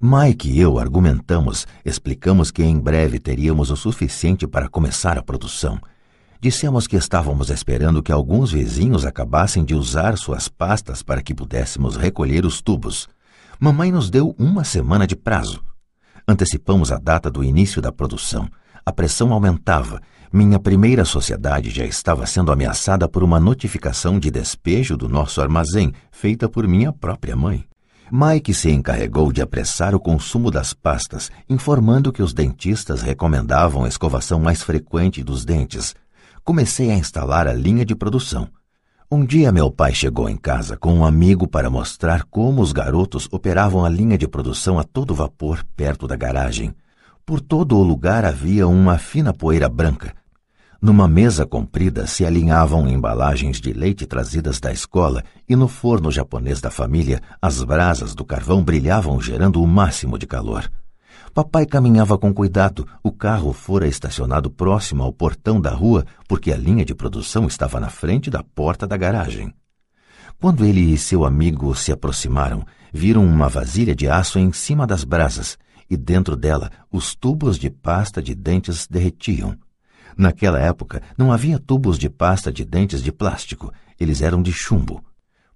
Mike 0.00 0.48
e 0.48 0.60
eu 0.60 0.78
argumentamos, 0.78 1.66
explicamos 1.84 2.52
que 2.52 2.62
em 2.62 2.78
breve 2.78 3.18
teríamos 3.18 3.68
o 3.70 3.76
suficiente 3.76 4.46
para 4.46 4.68
começar 4.68 5.18
a 5.18 5.22
produção. 5.22 5.80
Dissemos 6.40 6.86
que 6.86 6.94
estávamos 6.94 7.50
esperando 7.50 8.00
que 8.00 8.12
alguns 8.12 8.52
vizinhos 8.52 9.04
acabassem 9.04 9.64
de 9.64 9.74
usar 9.74 10.16
suas 10.16 10.48
pastas 10.48 11.02
para 11.02 11.20
que 11.20 11.34
pudéssemos 11.34 11.96
recolher 11.96 12.46
os 12.46 12.60
tubos. 12.60 13.08
Mamãe 13.58 13.90
nos 13.90 14.08
deu 14.08 14.36
uma 14.38 14.62
semana 14.62 15.04
de 15.04 15.16
prazo. 15.16 15.60
Antecipamos 16.28 16.92
a 16.92 16.98
data 16.98 17.28
do 17.28 17.42
início 17.42 17.82
da 17.82 17.90
produção. 17.90 18.48
A 18.86 18.92
pressão 18.92 19.32
aumentava 19.32 20.00
minha 20.32 20.60
primeira 20.60 21.04
sociedade 21.04 21.70
já 21.70 21.84
estava 21.84 22.24
sendo 22.24 22.52
ameaçada 22.52 23.08
por 23.08 23.24
uma 23.24 23.40
notificação 23.40 24.18
de 24.18 24.30
despejo 24.30 24.96
do 24.96 25.08
nosso 25.08 25.40
armazém, 25.40 25.92
feita 26.12 26.48
por 26.48 26.68
minha 26.68 26.92
própria 26.92 27.34
mãe. 27.34 27.64
Mike 28.10 28.54
se 28.54 28.70
encarregou 28.70 29.30
de 29.30 29.42
apressar 29.42 29.94
o 29.94 30.00
consumo 30.00 30.50
das 30.50 30.72
pastas, 30.72 31.30
informando 31.46 32.10
que 32.10 32.22
os 32.22 32.32
dentistas 32.32 33.02
recomendavam 33.02 33.84
a 33.84 33.88
escovação 33.88 34.40
mais 34.40 34.62
frequente 34.62 35.22
dos 35.22 35.44
dentes. 35.44 35.94
Comecei 36.42 36.90
a 36.90 36.96
instalar 36.96 37.46
a 37.46 37.52
linha 37.52 37.84
de 37.84 37.94
produção. 37.94 38.48
Um 39.10 39.26
dia 39.26 39.52
meu 39.52 39.70
pai 39.70 39.94
chegou 39.94 40.26
em 40.26 40.36
casa 40.36 40.76
com 40.76 40.94
um 40.94 41.04
amigo 41.04 41.46
para 41.46 41.68
mostrar 41.68 42.24
como 42.24 42.62
os 42.62 42.72
garotos 42.72 43.28
operavam 43.30 43.84
a 43.84 43.88
linha 43.90 44.16
de 44.16 44.26
produção 44.26 44.78
a 44.78 44.84
todo 44.84 45.14
vapor 45.14 45.62
perto 45.76 46.06
da 46.06 46.16
garagem. 46.16 46.74
Por 47.26 47.42
todo 47.42 47.76
o 47.76 47.82
lugar 47.82 48.24
havia 48.24 48.66
uma 48.66 48.96
fina 48.96 49.34
poeira 49.34 49.68
branca. 49.68 50.14
Numa 50.80 51.08
mesa 51.08 51.44
comprida 51.44 52.06
se 52.06 52.24
alinhavam 52.24 52.88
embalagens 52.88 53.60
de 53.60 53.72
leite 53.72 54.06
trazidas 54.06 54.60
da 54.60 54.72
escola 54.72 55.24
e 55.48 55.56
no 55.56 55.66
forno 55.66 56.08
japonês 56.08 56.60
da 56.60 56.70
família 56.70 57.20
as 57.42 57.64
brasas 57.64 58.14
do 58.14 58.24
carvão 58.24 58.62
brilhavam 58.62 59.20
gerando 59.20 59.60
o 59.60 59.66
máximo 59.66 60.16
de 60.16 60.24
calor. 60.24 60.70
Papai 61.34 61.66
caminhava 61.66 62.16
com 62.16 62.32
cuidado. 62.32 62.86
O 63.02 63.10
carro 63.10 63.52
fora 63.52 63.88
estacionado 63.88 64.48
próximo 64.48 65.02
ao 65.02 65.12
portão 65.12 65.60
da 65.60 65.70
rua 65.70 66.06
porque 66.28 66.52
a 66.52 66.56
linha 66.56 66.84
de 66.84 66.94
produção 66.94 67.48
estava 67.48 67.80
na 67.80 67.88
frente 67.88 68.30
da 68.30 68.44
porta 68.44 68.86
da 68.86 68.96
garagem. 68.96 69.52
Quando 70.40 70.64
ele 70.64 70.80
e 70.80 70.96
seu 70.96 71.24
amigo 71.24 71.74
se 71.74 71.90
aproximaram, 71.90 72.64
viram 72.92 73.26
uma 73.26 73.48
vasilha 73.48 73.96
de 73.96 74.08
aço 74.08 74.38
em 74.38 74.52
cima 74.52 74.86
das 74.86 75.02
brasas 75.02 75.58
e 75.90 75.96
dentro 75.96 76.36
dela 76.36 76.70
os 76.88 77.16
tubos 77.16 77.58
de 77.58 77.68
pasta 77.68 78.22
de 78.22 78.32
dentes 78.32 78.86
derretiam. 78.86 79.58
Naquela 80.18 80.58
época 80.58 81.00
não 81.16 81.30
havia 81.30 81.60
tubos 81.60 81.96
de 81.96 82.10
pasta 82.10 82.52
de 82.52 82.64
dentes 82.64 83.00
de 83.00 83.12
plástico, 83.12 83.72
eles 84.00 84.20
eram 84.20 84.42
de 84.42 84.52
chumbo. 84.52 85.00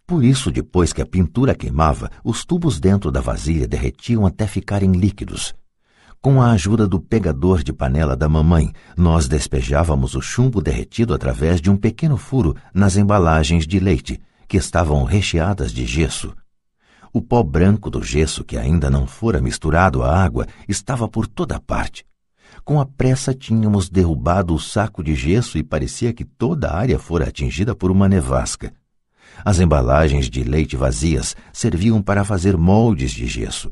Por 0.07 0.22
isso, 0.22 0.53
depois 0.53 0.92
que 0.92 1.03
a 1.03 1.07
pintura 1.07 1.53
queimava, 1.53 2.09
os 2.22 2.44
tubos 2.44 2.79
dentro 2.79 3.11
da 3.11 3.20
vasilha 3.20 3.66
derretiam 3.66 4.25
até 4.25 4.46
ficarem 4.46 4.92
líquidos. 4.92 5.53
Com 6.20 6.40
a 6.40 6.53
ajuda 6.53 6.87
do 6.87 7.01
pegador 7.01 7.64
de 7.64 7.72
panela 7.72 8.16
da 8.16 8.29
mamãe, 8.29 8.72
nós 8.96 9.27
despejávamos 9.27 10.14
o 10.14 10.20
chumbo 10.20 10.62
derretido 10.62 11.12
através 11.12 11.61
de 11.61 11.68
um 11.68 11.77
pequeno 11.77 12.16
furo 12.16 12.55
nas 12.72 12.96
embalagens 12.96 13.66
de 13.66 13.81
leite, 13.81 14.20
que 14.46 14.57
estavam 14.57 15.03
recheadas 15.03 15.72
de 15.72 15.85
gesso. 15.85 16.33
O 17.12 17.20
pó 17.20 17.42
branco 17.42 17.90
do 17.90 18.01
gesso, 18.01 18.44
que 18.44 18.57
ainda 18.57 18.88
não 18.88 19.09
fora 19.09 19.40
misturado 19.40 20.05
à 20.05 20.22
água, 20.22 20.46
estava 20.68 21.09
por 21.09 21.27
toda 21.27 21.59
parte. 21.59 22.07
Com 22.64 22.81
a 22.81 22.87
pressa 22.87 23.35
tínhamos 23.35 23.88
derrubado 23.88 24.55
o 24.55 24.59
saco 24.59 25.03
de 25.03 25.16
gesso 25.16 25.59
e 25.59 25.64
parecia 25.64 26.12
que 26.12 26.25
toda 26.25 26.68
a 26.68 26.77
área 26.77 26.98
fora 26.98 27.29
atingida 27.29 27.75
por 27.75 27.90
uma 27.90 28.09
nevasca. 28.09 28.72
As 29.44 29.59
embalagens 29.59 30.31
de 30.31 30.44
leite 30.44 30.77
vazias 30.77 31.35
serviam 31.53 32.01
para 32.01 32.25
fazer 32.25 32.57
moldes 32.57 33.11
de 33.11 33.27
gesso. 33.27 33.68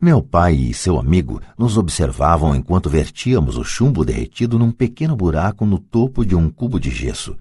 Meu 0.00 0.20
pai 0.20 0.54
e 0.54 0.74
seu 0.74 0.98
amigo 0.98 1.40
nos 1.56 1.78
observavam 1.78 2.56
enquanto 2.56 2.90
vertíamos 2.90 3.56
o 3.56 3.62
chumbo 3.62 4.04
derretido 4.04 4.58
num 4.58 4.72
pequeno 4.72 5.14
buraco 5.14 5.64
no 5.64 5.78
topo 5.78 6.24
de 6.26 6.34
um 6.34 6.50
cubo 6.50 6.80
de 6.80 6.90
gesso. 6.90 7.36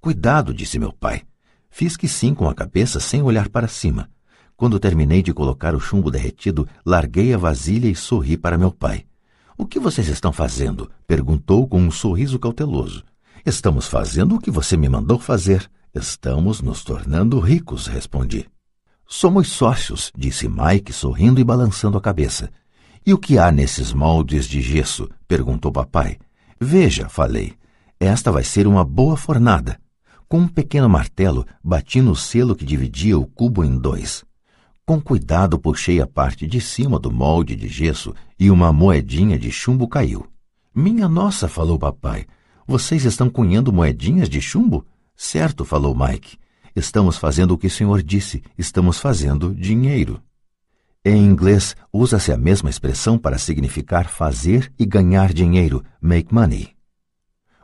Cuidado, 0.00 0.54
disse 0.54 0.78
meu 0.78 0.92
pai. 0.92 1.22
Fiz 1.68 1.98
que 1.98 2.08
sim 2.08 2.34
com 2.34 2.48
a 2.48 2.54
cabeça 2.54 2.98
sem 2.98 3.20
olhar 3.20 3.50
para 3.50 3.68
cima. 3.68 4.08
Quando 4.56 4.80
terminei 4.80 5.22
de 5.22 5.34
colocar 5.34 5.74
o 5.74 5.80
chumbo 5.80 6.10
derretido, 6.10 6.66
larguei 6.86 7.34
a 7.34 7.38
vasilha 7.38 7.88
e 7.88 7.94
sorri 7.94 8.38
para 8.38 8.56
meu 8.56 8.70
pai. 8.70 9.04
O 9.60 9.66
que 9.66 9.78
vocês 9.78 10.08
estão 10.08 10.32
fazendo? 10.32 10.90
perguntou 11.06 11.68
com 11.68 11.78
um 11.78 11.90
sorriso 11.90 12.38
cauteloso. 12.38 13.04
Estamos 13.44 13.86
fazendo 13.86 14.36
o 14.36 14.40
que 14.40 14.50
você 14.50 14.74
me 14.74 14.88
mandou 14.88 15.18
fazer. 15.18 15.70
Estamos 15.94 16.62
nos 16.62 16.82
tornando 16.82 17.38
ricos, 17.38 17.86
respondi. 17.86 18.48
Somos 19.06 19.48
sócios, 19.48 20.10
disse 20.16 20.48
Mike, 20.48 20.94
sorrindo 20.94 21.42
e 21.42 21.44
balançando 21.44 21.98
a 21.98 22.00
cabeça. 22.00 22.48
E 23.04 23.12
o 23.12 23.18
que 23.18 23.36
há 23.36 23.52
nesses 23.52 23.92
moldes 23.92 24.46
de 24.46 24.62
gesso? 24.62 25.10
perguntou 25.28 25.70
papai. 25.70 26.16
Veja, 26.58 27.10
falei. 27.10 27.52
Esta 28.00 28.32
vai 28.32 28.44
ser 28.44 28.66
uma 28.66 28.82
boa 28.82 29.14
fornada. 29.14 29.78
Com 30.26 30.38
um 30.38 30.48
pequeno 30.48 30.88
martelo, 30.88 31.46
bati 31.62 32.00
no 32.00 32.16
selo 32.16 32.56
que 32.56 32.64
dividia 32.64 33.18
o 33.18 33.26
cubo 33.26 33.62
em 33.62 33.76
dois. 33.76 34.24
Com 34.90 35.00
cuidado 35.00 35.56
puxei 35.56 36.00
a 36.00 36.06
parte 36.08 36.48
de 36.48 36.60
cima 36.60 36.98
do 36.98 37.12
molde 37.12 37.54
de 37.54 37.68
gesso 37.68 38.12
e 38.36 38.50
uma 38.50 38.72
moedinha 38.72 39.38
de 39.38 39.48
chumbo 39.48 39.86
caiu. 39.86 40.26
Minha 40.74 41.08
nossa, 41.08 41.46
falou 41.46 41.78
papai. 41.78 42.26
Vocês 42.66 43.04
estão 43.04 43.30
cunhando 43.30 43.72
moedinhas 43.72 44.28
de 44.28 44.40
chumbo? 44.40 44.84
Certo, 45.14 45.64
falou 45.64 45.96
Mike. 45.96 46.38
Estamos 46.74 47.16
fazendo 47.18 47.52
o 47.52 47.56
que 47.56 47.68
o 47.68 47.70
senhor 47.70 48.02
disse, 48.02 48.42
estamos 48.58 48.98
fazendo 48.98 49.54
dinheiro. 49.54 50.20
Em 51.04 51.24
inglês, 51.24 51.76
usa-se 51.92 52.32
a 52.32 52.36
mesma 52.36 52.68
expressão 52.68 53.16
para 53.16 53.38
significar 53.38 54.08
fazer 54.08 54.72
e 54.76 54.84
ganhar 54.84 55.32
dinheiro, 55.32 55.84
make 56.02 56.34
money. 56.34 56.70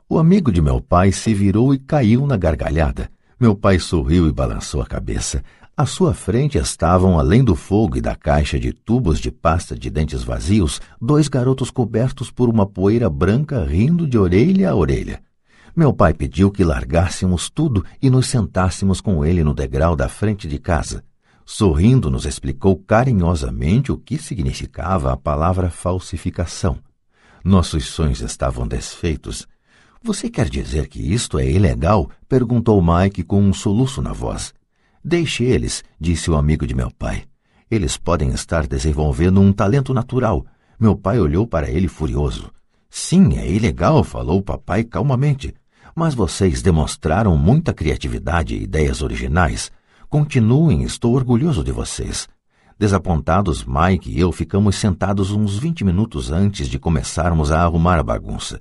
O 0.09 0.21
amigo 0.21 0.53
de 0.53 0.62
meu 0.62 0.81
pai 0.81 1.11
se 1.11 1.35
virou 1.35 1.75
e 1.75 1.79
caiu 1.81 2.25
na 2.25 2.37
gargalhada. 2.37 3.11
Meu 3.39 3.57
pai 3.57 3.81
sorriu 3.81 4.29
e 4.29 4.33
balançou 4.33 4.81
a 4.81 4.87
cabeça. 4.87 5.43
À 5.79 5.85
sua 5.85 6.15
frente 6.15 6.57
estavam, 6.57 7.19
além 7.19 7.45
do 7.45 7.55
fogo 7.55 7.99
e 7.99 8.01
da 8.01 8.17
caixa 8.17 8.59
de 8.59 8.73
tubos 8.73 9.21
de 9.21 9.31
pasta 9.31 9.77
de 9.79 9.91
dentes 9.91 10.25
vazios, 10.25 10.81
dois 10.99 11.29
garotos 11.29 11.71
cobertos 11.71 12.31
por 12.31 12.49
uma 12.49 12.65
poeira 12.65 13.11
branca 13.11 13.62
rindo 13.62 14.07
de 14.07 14.17
orelha 14.17 14.71
a 14.71 14.75
orelha. 14.75 15.23
Meu 15.77 15.93
pai 15.93 16.15
pediu 16.15 16.51
que 16.51 16.65
largássemos 16.65 17.51
tudo 17.51 17.85
e 18.01 18.09
nos 18.09 18.27
sentássemos 18.27 19.03
com 19.03 19.23
ele 19.23 19.45
no 19.45 19.53
degrau 19.53 19.95
da 19.95 20.09
frente 20.09 20.49
de 20.49 20.59
casa. 20.59 21.05
Sorrindo, 21.45 22.11
nos 22.11 22.25
explicou 22.25 22.75
carinhosamente 22.77 23.93
o 23.93 23.99
que 23.99 24.17
significava 24.17 25.12
a 25.12 25.17
palavra 25.17 25.69
falsificação. 25.69 26.79
Nossos 27.45 27.85
sonhos 27.85 28.23
estavam 28.23 28.67
desfeitos. 28.67 29.47
Você 30.03 30.31
quer 30.31 30.49
dizer 30.49 30.89
que 30.89 31.12
isto 31.12 31.39
é 31.39 31.47
ilegal? 31.47 32.11
perguntou 32.27 32.83
Mike 32.83 33.23
com 33.23 33.43
um 33.43 33.53
soluço 33.53 34.01
na 34.01 34.15
voz. 34.15 34.56
Deixe 35.09 35.45
eles, 35.45 35.85
disse 36.01 36.29
o 36.29 36.35
amigo 36.35 36.66
de 36.66 36.75
meu 36.75 36.90
pai. 36.90 37.23
Eles 37.71 37.97
podem 37.97 38.31
estar 38.31 38.66
desenvolvendo 38.66 39.40
um 39.40 39.53
talento 39.53 39.95
natural. 39.95 40.45
Meu 40.81 40.97
pai 40.97 41.21
olhou 41.21 41.47
para 41.47 41.71
ele 41.71 41.87
furioso. 41.87 42.51
Sim, 42.90 43.38
é 43.38 43.49
ilegal, 43.49 44.03
falou 44.03 44.40
o 44.40 44.42
papai 44.42 44.83
calmamente. 44.83 45.55
Mas 45.95 46.12
vocês 46.12 46.61
demonstraram 46.61 47.37
muita 47.37 47.73
criatividade 47.73 48.57
e 48.57 48.64
ideias 48.64 49.01
originais. 49.01 49.71
Continuem, 50.09 50.83
estou 50.83 51.14
orgulhoso 51.14 51.62
de 51.62 51.71
vocês. 51.71 52.27
Desapontados, 52.77 53.64
Mike 53.64 54.11
e 54.11 54.19
eu 54.19 54.33
ficamos 54.33 54.75
sentados 54.75 55.31
uns 55.31 55.57
vinte 55.57 55.85
minutos 55.85 56.33
antes 56.33 56.66
de 56.66 56.81
começarmos 56.81 57.53
a 57.53 57.62
arrumar 57.62 58.01
a 58.01 58.03
bagunça. 58.03 58.61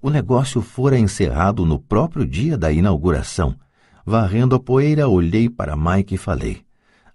O 0.00 0.08
negócio 0.08 0.62
fora 0.62 0.98
encerrado 0.98 1.66
no 1.66 1.78
próprio 1.78 2.26
dia 2.26 2.56
da 2.56 2.72
inauguração. 2.72 3.54
Varrendo 4.04 4.56
a 4.56 4.60
poeira, 4.60 5.08
olhei 5.08 5.48
para 5.48 5.76
Mike 5.76 6.14
e 6.14 6.18
falei: 6.18 6.62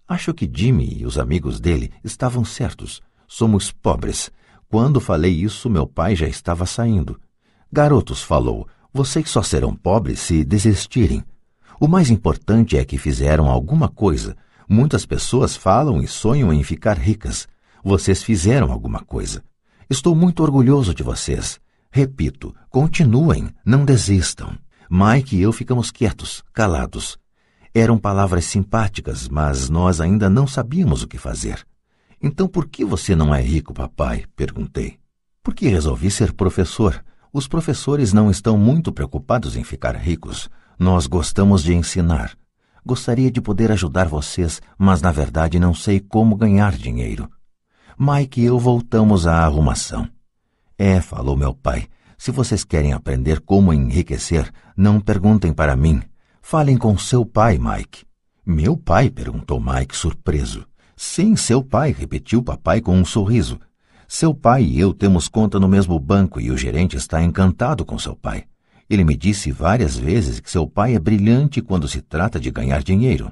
Acho 0.07 0.33
que 0.33 0.49
Jimmy 0.51 0.99
e 0.99 1.05
os 1.05 1.17
amigos 1.17 1.59
dele 1.59 1.91
estavam 2.03 2.45
certos. 2.45 3.01
Somos 3.27 3.71
pobres. 3.71 4.31
Quando 4.69 5.01
falei 5.01 5.31
isso, 5.33 5.69
meu 5.69 5.85
pai 5.85 6.15
já 6.15 6.27
estava 6.27 6.65
saindo. 6.65 7.19
Garotos, 7.71 8.23
falou, 8.23 8.67
vocês 8.93 9.29
só 9.29 9.41
serão 9.41 9.75
pobres 9.75 10.19
se 10.19 10.45
desistirem. 10.45 11.23
O 11.79 11.87
mais 11.87 12.09
importante 12.09 12.77
é 12.77 12.85
que 12.85 12.97
fizeram 12.97 13.47
alguma 13.47 13.89
coisa. 13.89 14.35
Muitas 14.67 15.05
pessoas 15.05 15.55
falam 15.55 16.01
e 16.01 16.07
sonham 16.07 16.51
em 16.51 16.63
ficar 16.63 16.97
ricas. 16.97 17.47
Vocês 17.83 18.23
fizeram 18.23 18.71
alguma 18.71 19.01
coisa. 19.01 19.43
Estou 19.89 20.15
muito 20.15 20.41
orgulhoso 20.41 20.93
de 20.93 21.03
vocês. 21.03 21.59
Repito, 21.91 22.55
continuem, 22.69 23.49
não 23.65 23.85
desistam. 23.85 24.57
Mike 24.89 25.35
e 25.35 25.41
eu 25.41 25.51
ficamos 25.51 25.91
quietos, 25.91 26.43
calados. 26.53 27.17
Eram 27.73 27.97
palavras 27.97 28.45
simpáticas, 28.45 29.27
mas 29.27 29.69
nós 29.69 30.01
ainda 30.01 30.29
não 30.29 30.47
sabíamos 30.47 31.03
o 31.03 31.07
que 31.07 31.17
fazer. 31.17 31.65
Então 32.21 32.47
por 32.47 32.67
que 32.67 32.83
você 32.83 33.15
não 33.15 33.33
é 33.33 33.41
rico, 33.41 33.73
papai? 33.73 34.25
perguntei. 34.35 34.97
Porque 35.43 35.67
resolvi 35.67 36.09
ser 36.09 36.33
professor. 36.33 37.03
Os 37.31 37.47
professores 37.47 38.13
não 38.13 38.31
estão 38.31 38.57
muito 38.57 38.91
preocupados 38.91 39.55
em 39.55 39.63
ficar 39.63 39.95
ricos. 39.95 40.49
Nós 40.79 41.05
gostamos 41.05 41.63
de 41.63 41.73
ensinar. 41.73 42.35
Gostaria 42.85 43.29
de 43.29 43.41
poder 43.41 43.71
ajudar 43.71 44.07
vocês, 44.07 44.61
mas 44.77 45.01
na 45.01 45.11
verdade 45.11 45.59
não 45.59 45.73
sei 45.73 45.99
como 45.99 46.35
ganhar 46.35 46.71
dinheiro. 46.75 47.29
Mike 47.99 48.41
e 48.41 48.45
eu 48.45 48.57
voltamos 48.57 49.27
à 49.27 49.43
arrumação. 49.43 50.07
É, 50.77 51.01
falou 51.01 51.35
meu 51.35 51.53
pai, 51.53 51.87
se 52.17 52.31
vocês 52.31 52.63
querem 52.63 52.93
aprender 52.93 53.39
como 53.41 53.71
enriquecer, 53.71 54.51
não 54.75 54.99
perguntem 54.99 55.53
para 55.53 55.75
mim. 55.75 56.01
Falem 56.41 56.77
com 56.77 56.97
seu 56.97 57.25
pai, 57.25 57.59
Mike. 57.59 58.05
Meu 58.45 58.75
pai? 58.75 59.09
perguntou 59.09 59.59
Mike, 59.59 59.95
surpreso. 59.95 60.65
Sim, 60.95 61.35
seu 61.35 61.63
pai, 61.63 61.95
repetiu 61.97 62.41
papai 62.41 62.81
com 62.81 62.97
um 62.97 63.05
sorriso. 63.05 63.59
Seu 64.07 64.33
pai 64.33 64.63
e 64.63 64.79
eu 64.79 64.93
temos 64.93 65.27
conta 65.27 65.59
no 65.59 65.67
mesmo 65.67 65.99
banco 65.99 66.39
e 66.39 66.49
o 66.49 66.57
gerente 66.57 66.95
está 66.95 67.21
encantado 67.21 67.85
com 67.85 67.99
seu 67.99 68.15
pai. 68.15 68.45
Ele 68.89 69.03
me 69.03 69.15
disse 69.15 69.51
várias 69.51 69.97
vezes 69.97 70.39
que 70.39 70.49
seu 70.49 70.65
pai 70.65 70.95
é 70.95 70.99
brilhante 70.99 71.61
quando 71.61 71.87
se 71.87 72.01
trata 72.01 72.39
de 72.39 72.49
ganhar 72.49 72.81
dinheiro. 72.81 73.31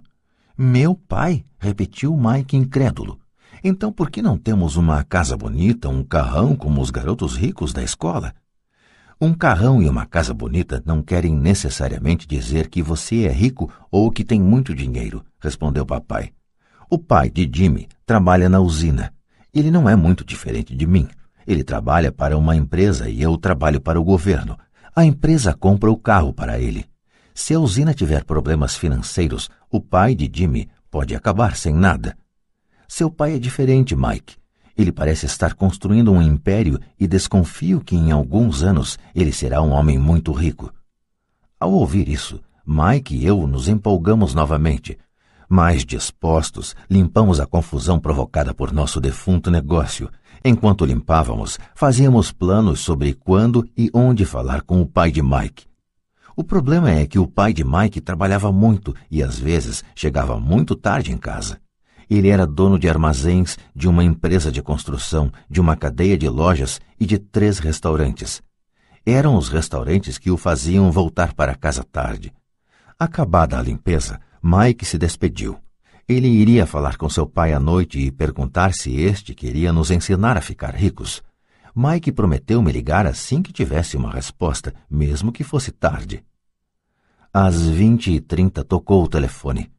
Meu 0.58 0.94
pai? 0.94 1.44
repetiu 1.58 2.16
Mike 2.16 2.56
incrédulo. 2.56 3.20
Então 3.64 3.92
por 3.92 4.12
que 4.12 4.22
não 4.22 4.38
temos 4.38 4.76
uma 4.76 5.04
casa 5.04 5.36
bonita, 5.36 5.90
um 5.90 6.04
carrão 6.04 6.56
como 6.56 6.82
os 6.82 6.92
garotos 6.92 7.36
ricos 7.36 7.74
da 7.74 7.82
escola? 7.82 8.34
Um 9.20 9.34
carrão 9.34 9.82
e 9.82 9.88
uma 9.88 10.06
casa 10.06 10.34
bonita 10.34 10.84
não 10.86 11.02
querem 11.02 11.34
necessariamente 11.34 12.28
dizer 12.28 12.68
que 12.68 12.82
você 12.82 13.24
é 13.24 13.32
rico 13.32 13.72
ou 13.90 14.12
que 14.12 14.26
tem 14.26 14.42
muito 14.42 14.76
dinheiro, 14.76 15.24
respondeu 15.40 15.86
papai. 15.86 16.34
O 16.90 17.00
pai 17.00 17.30
de 17.30 17.50
Jimmy 17.52 17.88
trabalha 18.06 18.50
na 18.50 18.60
usina. 18.60 19.14
Ele 19.54 19.72
não 19.72 19.90
é 19.90 19.96
muito 19.96 20.26
diferente 20.26 20.76
de 20.76 20.86
mim. 20.86 21.08
Ele 21.48 21.64
trabalha 21.64 22.12
para 22.12 22.38
uma 22.38 22.58
empresa 22.58 23.08
e 23.10 23.22
eu 23.22 23.38
trabalho 23.38 23.80
para 23.80 24.00
o 24.00 24.04
governo. 24.04 24.58
A 24.94 25.06
empresa 25.06 25.54
compra 25.54 25.90
o 25.90 25.98
carro 25.98 26.34
para 26.34 26.60
ele. 26.60 26.86
Se 27.34 27.54
a 27.54 27.60
usina 27.60 27.94
tiver 27.94 28.26
problemas 28.26 28.76
financeiros, 28.76 29.50
o 29.72 29.80
pai 29.80 30.14
de 30.14 30.30
Jimmy 30.32 30.70
pode 30.92 31.16
acabar 31.16 31.56
sem 31.56 31.74
nada. 31.74 32.18
Seu 32.88 33.10
pai 33.10 33.36
é 33.36 33.40
diferente, 33.40 33.96
Mike. 33.96 34.36
Ele 34.78 34.92
parece 34.92 35.26
estar 35.26 35.54
construindo 35.54 36.12
um 36.12 36.22
império 36.22 36.80
e 37.00 37.08
desconfio 37.08 37.80
que 37.80 37.96
em 37.96 38.12
alguns 38.12 38.64
anos 38.64 38.98
ele 39.14 39.32
será 39.32 39.62
um 39.62 39.72
homem 39.72 39.98
muito 39.98 40.32
rico. 40.32 40.74
Ao 41.60 41.72
ouvir 41.72 42.10
isso, 42.10 42.42
Mike 42.66 43.16
e 43.16 43.26
eu 43.26 43.48
nos 43.48 43.70
empolgamos 43.70 44.34
novamente. 44.34 44.98
Mais 45.48 45.86
dispostos, 45.86 46.76
limpamos 46.90 47.40
a 47.40 47.46
confusão 47.46 48.00
provocada 48.00 48.54
por 48.54 48.74
nosso 48.74 49.00
defunto 49.00 49.50
negócio. 49.50 50.10
Enquanto 50.44 50.86
limpávamos, 50.86 51.58
fazíamos 51.74 52.32
planos 52.32 52.80
sobre 52.82 53.14
quando 53.14 53.68
e 53.78 53.90
onde 53.94 54.26
falar 54.26 54.62
com 54.64 54.82
o 54.82 54.86
pai 54.86 55.12
de 55.12 55.22
Mike. 55.22 55.66
O 56.36 56.44
problema 56.44 56.92
é 56.92 57.08
que 57.08 57.18
o 57.18 57.28
pai 57.28 57.54
de 57.54 57.64
Mike 57.64 58.02
trabalhava 58.02 58.52
muito 58.52 58.94
e 59.10 59.24
às 59.24 59.40
vezes 59.40 59.84
chegava 59.96 60.38
muito 60.38 60.76
tarde 60.76 61.12
em 61.12 61.18
casa. 61.18 61.65
Ele 62.10 62.30
era 62.30 62.46
dono 62.46 62.78
de 62.78 62.88
armazéns, 62.88 63.58
de 63.76 63.88
uma 63.88 64.04
empresa 64.04 64.52
de 64.52 64.62
construção, 64.62 65.32
de 65.50 65.60
uma 65.60 65.76
cadeia 65.76 66.18
de 66.18 66.30
lojas 66.30 66.80
e 67.00 67.06
de 67.06 67.18
três 67.18 67.60
restaurantes. 67.60 68.44
Eram 69.06 69.36
os 69.36 69.50
restaurantes 69.50 70.18
que 70.18 70.32
o 70.32 70.38
faziam 70.38 70.92
voltar 70.92 71.34
para 71.34 71.56
casa 71.56 71.84
tarde. 71.84 72.34
Acabada 72.98 73.58
a 73.58 73.62
limpeza, 73.62 74.20
Mike 74.42 74.86
se 74.86 74.98
despediu. 74.98 75.60
Ele 76.08 76.28
iria 76.28 76.68
falar 76.68 76.98
com 76.98 77.10
seu 77.10 77.26
pai 77.26 77.52
à 77.54 77.60
noite 77.60 78.00
e 78.00 78.12
perguntar 78.12 78.74
se 78.74 78.96
este 78.96 79.34
queria 79.34 79.74
nos 79.74 79.90
ensinar 79.90 80.38
a 80.38 80.42
ficar 80.42 80.76
ricos. 80.76 81.24
Mike 81.76 82.12
prometeu 82.12 82.62
me 82.62 82.72
ligar 82.72 83.08
assim 83.08 83.42
que 83.42 83.52
tivesse 83.52 83.98
uma 83.98 84.12
resposta, 84.12 84.74
mesmo 84.90 85.32
que 85.32 85.44
fosse 85.44 85.72
tarde. 85.72 86.24
Às 87.34 87.68
vinte 87.68 88.12
e 88.12 88.22
trinta 88.22 88.64
tocou 88.64 89.04
o 89.04 89.10
telefone. 89.10 89.72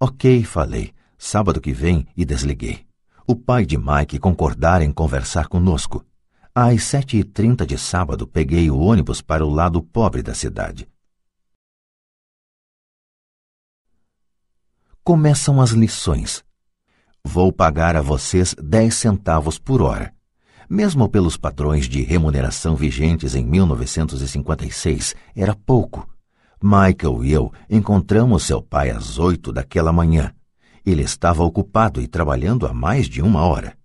Ok, 0.00 0.42
falei 0.44 0.92
sábado 1.18 1.60
que 1.60 1.72
vem 1.72 2.06
e 2.16 2.24
desliguei. 2.24 2.86
O 3.26 3.34
pai 3.34 3.66
de 3.66 3.76
Mike 3.76 4.18
concordara 4.18 4.84
em 4.84 4.92
conversar 4.92 5.48
conosco. 5.48 6.06
Às 6.54 6.84
sete 6.84 7.18
e 7.18 7.24
trinta 7.24 7.66
de 7.66 7.76
sábado 7.76 8.26
peguei 8.26 8.70
o 8.70 8.78
ônibus 8.78 9.20
para 9.20 9.44
o 9.44 9.50
lado 9.50 9.82
pobre 9.82 10.22
da 10.22 10.32
cidade. 10.32 10.88
Começam 15.02 15.60
as 15.60 15.70
lições. 15.70 16.44
Vou 17.24 17.52
pagar 17.52 17.96
a 17.96 18.00
vocês 18.00 18.54
dez 18.62 18.94
centavos 18.94 19.58
por 19.58 19.82
hora. 19.82 20.14
Mesmo 20.70 21.08
pelos 21.08 21.36
padrões 21.36 21.88
de 21.88 22.02
remuneração 22.02 22.76
vigentes 22.76 23.34
em 23.34 23.44
1956, 23.44 25.14
era 25.34 25.54
pouco. 25.54 26.08
Michael 26.62 27.24
e 27.24 27.32
eu 27.32 27.52
encontramos 27.70 28.44
seu 28.44 28.62
pai 28.62 28.90
às 28.90 29.18
oito 29.18 29.52
daquela 29.52 29.92
manhã 29.92 30.34
ele 30.90 31.02
estava 31.02 31.42
ocupado 31.42 32.00
e 32.00 32.06
trabalhando 32.06 32.66
há 32.66 32.72
mais 32.72 33.08
de 33.08 33.20
uma 33.20 33.44
hora. 33.44 33.76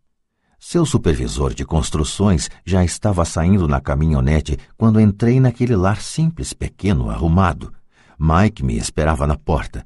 Seu 0.60 0.86
supervisor 0.86 1.54
de 1.54 1.66
construções 1.66 2.50
já 2.66 2.86
estava 2.86 3.26
saindo 3.26 3.68
na 3.68 3.82
caminhonete 3.82 4.58
quando 4.78 5.00
entrei 5.00 5.40
naquele 5.40 5.76
lar 5.76 6.02
simples, 6.02 6.54
pequeno, 6.54 7.10
arrumado. 7.10 7.74
Mike 8.18 8.64
me 8.64 8.78
esperava 8.78 9.28
na 9.28 9.36
porta. 9.36 9.86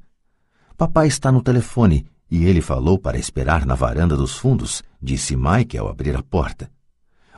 Papai 0.76 1.08
está 1.08 1.32
no 1.32 1.42
telefone 1.42 2.06
e 2.30 2.44
ele 2.44 2.60
falou 2.60 2.98
para 2.98 3.18
esperar 3.18 3.66
na 3.66 3.74
varanda 3.74 4.16
dos 4.16 4.36
fundos, 4.36 4.82
disse 5.02 5.34
Mike 5.34 5.76
ao 5.76 5.88
abrir 5.88 6.14
a 6.14 6.22
porta. 6.22 6.70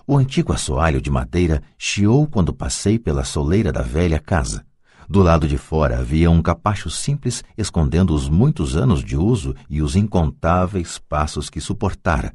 O 0.06 0.16
antigo 0.18 0.52
assoalho 0.52 1.00
de 1.00 1.10
madeira 1.10 1.62
chiou 1.78 2.26
quando 2.26 2.52
passei 2.52 2.98
pela 2.98 3.24
soleira 3.24 3.72
da 3.72 3.80
velha 3.80 4.18
casa. 4.18 4.66
Do 5.10 5.24
lado 5.24 5.48
de 5.48 5.58
fora 5.58 5.98
havia 5.98 6.30
um 6.30 6.40
capacho 6.40 6.88
simples 6.88 7.42
escondendo 7.58 8.14
os 8.14 8.28
muitos 8.28 8.76
anos 8.76 9.02
de 9.02 9.16
uso 9.16 9.56
e 9.68 9.82
os 9.82 9.96
incontáveis 9.96 11.00
passos 11.00 11.50
que 11.50 11.60
suportara. 11.60 12.32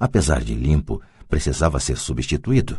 Apesar 0.00 0.42
de 0.42 0.54
limpo, 0.54 1.02
precisava 1.28 1.78
ser 1.78 1.98
substituído. 1.98 2.78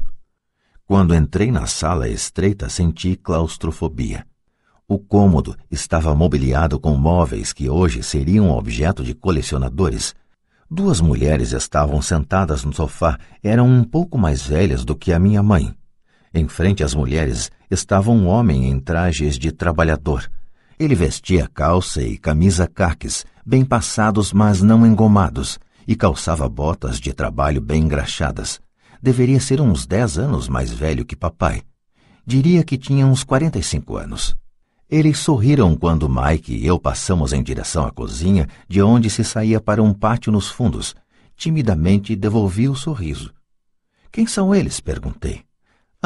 Quando 0.87 1.13
entrei 1.13 1.51
na 1.51 1.67
sala 1.67 2.09
estreita, 2.09 2.69
senti 2.69 3.15
claustrofobia. 3.15 4.25
O 4.87 4.97
cômodo 4.97 5.55
estava 5.69 6.15
mobiliado 6.15 6.79
com 6.79 6.95
móveis 6.95 7.53
que 7.53 7.69
hoje 7.69 8.01
seriam 8.01 8.49
objeto 8.49 9.03
de 9.03 9.13
colecionadores. 9.13 10.15
Duas 10.67 10.99
mulheres 10.99 11.51
estavam 11.51 12.01
sentadas 12.01 12.63
no 12.63 12.73
sofá, 12.73 13.19
eram 13.43 13.67
um 13.67 13.83
pouco 13.83 14.17
mais 14.17 14.41
velhas 14.41 14.83
do 14.83 14.95
que 14.95 15.13
a 15.13 15.19
minha 15.19 15.43
mãe. 15.43 15.71
Em 16.33 16.47
frente 16.47 16.83
às 16.83 16.95
mulheres 16.95 17.51
estava 17.69 18.11
um 18.11 18.27
homem 18.27 18.69
em 18.69 18.79
trajes 18.79 19.37
de 19.37 19.51
trabalhador. 19.51 20.29
Ele 20.77 20.95
vestia 20.95 21.49
calça 21.53 22.01
e 22.01 22.17
camisa 22.17 22.67
caques, 22.67 23.25
bem 23.45 23.63
passados, 23.63 24.33
mas 24.33 24.61
não 24.61 24.85
engomados, 24.85 25.57
e 25.87 25.95
calçava 25.95 26.49
botas 26.49 26.99
de 26.99 27.13
trabalho 27.13 27.61
bem 27.61 27.83
engraxadas. 27.83 28.59
Deveria 29.01 29.39
ser 29.39 29.61
uns 29.61 29.85
dez 29.85 30.17
anos 30.17 30.49
mais 30.49 30.71
velho 30.71 31.05
que 31.05 31.15
papai. 31.15 31.61
Diria 32.25 32.63
que 32.63 32.77
tinha 32.77 33.05
uns 33.05 33.23
quarenta 33.23 33.59
e 33.59 33.63
cinco 33.63 33.95
anos. 33.95 34.35
Eles 34.89 35.19
sorriram 35.19 35.75
quando 35.75 36.09
Mike 36.09 36.53
e 36.53 36.65
eu 36.65 36.79
passamos 36.79 37.31
em 37.31 37.41
direção 37.41 37.85
à 37.85 37.91
cozinha, 37.91 38.47
de 38.67 38.81
onde 38.81 39.09
se 39.09 39.23
saía 39.23 39.61
para 39.61 39.81
um 39.81 39.93
pátio 39.93 40.31
nos 40.31 40.49
fundos. 40.49 40.95
Timidamente 41.35 42.15
devolvi 42.15 42.67
o 42.67 42.75
sorriso. 42.75 43.33
Quem 44.11 44.25
são 44.25 44.55
eles? 44.55 44.79
perguntei. 44.79 45.44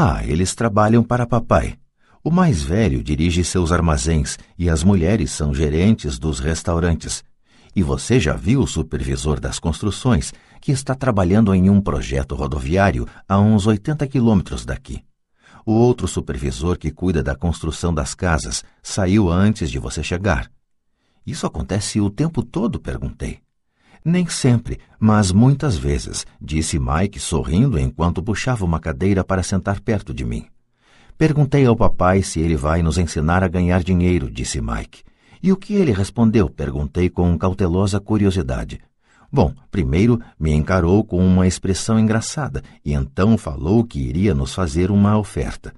Ah, 0.02 0.24
eles 0.26 0.56
trabalham 0.56 1.04
para 1.04 1.28
papai. 1.28 1.78
O 2.24 2.32
mais 2.32 2.64
velho 2.64 3.04
dirige 3.04 3.44
seus 3.44 3.70
armazéns 3.70 4.38
e 4.58 4.70
as 4.70 4.82
mulheres 4.82 5.30
são 5.30 5.54
gerentes 5.54 6.18
dos 6.18 6.40
restaurantes. 6.40 7.22
E 7.76 7.84
você 7.84 8.18
já 8.18 8.34
viu 8.34 8.62
o 8.62 8.68
supervisor 8.68 9.42
das 9.42 9.60
construções, 9.60 10.32
que 10.62 10.72
está 10.72 10.96
trabalhando 10.96 11.54
em 11.54 11.70
um 11.70 11.82
projeto 11.82 12.34
rodoviário 12.34 13.06
a 13.28 13.38
uns 13.42 13.68
80 13.68 14.08
quilômetros 14.08 14.64
daqui. 14.64 15.04
O 15.66 15.74
outro 15.74 16.08
supervisor 16.08 16.78
que 16.78 16.92
cuida 16.92 17.22
da 17.22 17.36
construção 17.36 17.94
das 17.94 18.16
casas 18.16 18.64
saiu 18.82 19.30
antes 19.30 19.70
de 19.70 19.80
você 19.80 20.02
chegar. 20.02 20.50
Isso 21.28 21.46
acontece 21.46 22.00
o 22.00 22.10
tempo 22.10 22.42
todo? 22.42 22.80
perguntei. 22.80 23.42
Nem 24.04 24.28
sempre, 24.28 24.80
mas 25.00 25.32
muitas 25.32 25.78
vezes, 25.78 26.26
disse 26.42 26.80
Mike 26.80 27.20
sorrindo 27.20 27.78
enquanto 27.78 28.24
puxava 28.24 28.64
uma 28.64 28.80
cadeira 28.80 29.24
para 29.24 29.44
sentar 29.44 29.80
perto 29.82 30.14
de 30.14 30.24
mim. 30.24 30.46
Perguntei 31.18 31.66
ao 31.66 31.76
papai 31.76 32.24
se 32.24 32.40
ele 32.40 32.56
vai 32.56 32.82
nos 32.82 32.98
ensinar 32.98 33.44
a 33.44 33.48
ganhar 33.48 33.84
dinheiro, 33.84 34.32
disse 34.32 34.62
Mike. 34.62 35.04
E 35.44 35.52
o 35.52 35.58
que 35.58 35.74
ele 35.74 35.92
respondeu? 35.92 36.50
Perguntei 36.50 37.10
com 37.10 37.38
cautelosa 37.38 38.00
curiosidade. 38.00 38.80
Bom, 39.32 39.54
primeiro 39.70 40.20
me 40.40 40.52
encarou 40.52 41.04
com 41.04 41.24
uma 41.26 41.46
expressão 41.46 42.00
engraçada 42.00 42.64
e 42.84 42.94
então 42.94 43.38
falou 43.38 43.84
que 43.84 44.00
iria 44.00 44.34
nos 44.34 44.56
fazer 44.56 44.90
uma 44.90 45.18
oferta. 45.18 45.74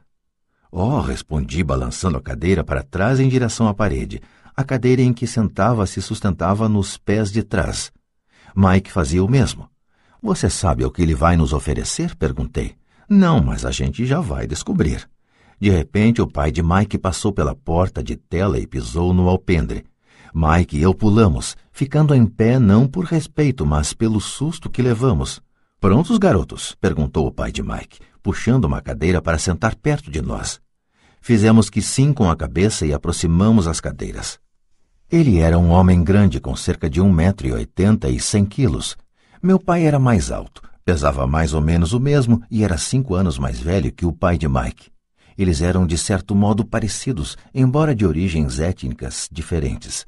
Oh, 0.72 1.02
respondi, 1.02 1.64
balançando 1.64 2.18
a 2.18 2.22
cadeira 2.22 2.64
para 2.64 2.82
trás 2.82 3.20
em 3.20 3.28
direção 3.28 3.68
à 3.68 3.74
parede. 3.74 4.22
A 4.56 4.64
cadeira 4.64 5.02
em 5.02 5.12
que 5.12 5.28
sentava 5.28 5.86
se 5.86 6.02
sustentava 6.02 6.70
nos 6.70 6.98
pés 6.98 7.30
de 7.32 7.44
trás. 7.44 7.92
Mike 8.56 8.92
fazia 8.92 9.24
o 9.24 9.30
mesmo. 9.30 9.70
Você 10.22 10.50
sabe 10.50 10.86
o 10.86 10.92
que 10.92 11.02
ele 11.02 11.16
vai 11.16 11.36
nos 11.36 11.54
oferecer? 11.54 12.16
perguntei. 12.16 12.76
Não, 13.10 13.42
mas 13.42 13.66
a 13.66 13.72
gente 13.72 14.06
já 14.06 14.20
vai 14.20 14.48
descobrir. 14.48 15.10
De 15.60 15.70
repente, 15.70 16.22
o 16.22 16.28
pai 16.28 16.52
de 16.52 16.64
Mike 16.64 16.98
passou 16.98 17.32
pela 17.32 17.54
porta 17.54 18.04
de 18.04 18.16
tela 18.16 18.58
e 18.58 18.66
pisou 18.66 19.14
no 19.14 19.30
alpendre. 19.30 19.86
Mike 20.34 20.78
e 20.78 20.82
eu 20.82 20.94
pulamos, 20.94 21.56
ficando 21.72 22.16
em 22.16 22.26
pé 22.26 22.58
não 22.58 22.88
por 22.88 23.06
respeito, 23.06 23.66
mas 23.66 23.94
pelo 23.94 24.20
susto 24.20 24.70
que 24.70 24.82
levamos. 24.82 25.42
Prontos, 25.80 26.18
garotos? 26.18 26.76
perguntou 26.80 27.28
o 27.28 27.32
pai 27.32 27.52
de 27.52 27.62
Mike, 27.62 28.00
puxando 28.24 28.66
uma 28.66 28.82
cadeira 28.82 29.22
para 29.22 29.38
sentar 29.38 29.76
perto 29.76 30.10
de 30.10 30.22
nós. 30.22 30.62
Fizemos 31.22 31.70
que 31.70 31.82
sim 31.82 32.14
com 32.14 32.30
a 32.30 32.36
cabeça 32.36 32.86
e 32.86 32.94
aproximamos 32.94 33.68
as 33.68 33.80
cadeiras. 33.80 34.40
Ele 35.12 35.40
era 35.40 35.60
um 35.60 35.72
homem 35.72 36.02
grande, 36.02 36.40
com 36.40 36.56
cerca 36.56 36.90
de 36.90 37.02
um 37.02 37.12
metro 37.12 37.46
e 37.46 37.52
oitenta 37.52 38.08
e 38.08 38.18
cem 38.18 38.46
quilos. 38.46 38.96
Meu 39.44 39.60
pai 39.60 39.86
era 39.86 40.00
mais 40.00 40.32
alto, 40.32 40.62
pesava 40.86 41.28
mais 41.28 41.54
ou 41.54 41.60
menos 41.60 41.92
o 41.92 42.00
mesmo 42.00 42.42
e 42.50 42.64
era 42.64 42.78
cinco 42.78 43.14
anos 43.14 43.38
mais 43.38 43.60
velho 43.60 43.92
que 43.92 44.06
o 44.06 44.14
pai 44.14 44.38
de 44.38 44.48
Mike. 44.48 44.90
Eles 45.38 45.62
eram 45.62 45.86
de 45.86 45.98
certo 45.98 46.34
modo 46.34 46.64
parecidos, 46.64 47.38
embora 47.54 47.94
de 47.94 48.06
origens 48.06 48.58
étnicas 48.58 49.28
diferentes. 49.30 50.06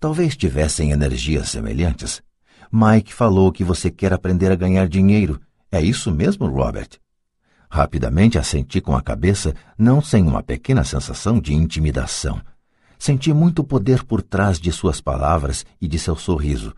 Talvez 0.00 0.34
tivessem 0.34 0.90
energias 0.90 1.50
semelhantes. 1.50 2.22
Mike 2.72 3.12
falou 3.12 3.52
que 3.52 3.62
você 3.62 3.90
quer 3.90 4.14
aprender 4.14 4.50
a 4.50 4.56
ganhar 4.56 4.88
dinheiro. 4.88 5.38
É 5.70 5.82
isso 5.82 6.10
mesmo, 6.10 6.46
Robert? 6.46 6.88
Rapidamente 7.68 8.38
assenti 8.38 8.80
com 8.80 8.96
a 8.96 9.02
cabeça, 9.02 9.52
não 9.76 10.00
sem 10.00 10.26
uma 10.26 10.42
pequena 10.42 10.82
sensação 10.82 11.38
de 11.38 11.52
intimidação. 11.52 12.40
Senti 12.98 13.32
muito 13.32 13.62
poder 13.62 14.04
por 14.04 14.22
trás 14.22 14.58
de 14.58 14.72
suas 14.72 15.00
palavras 15.00 15.64
e 15.80 15.86
de 15.86 15.98
seu 15.98 16.16
sorriso. 16.16 16.74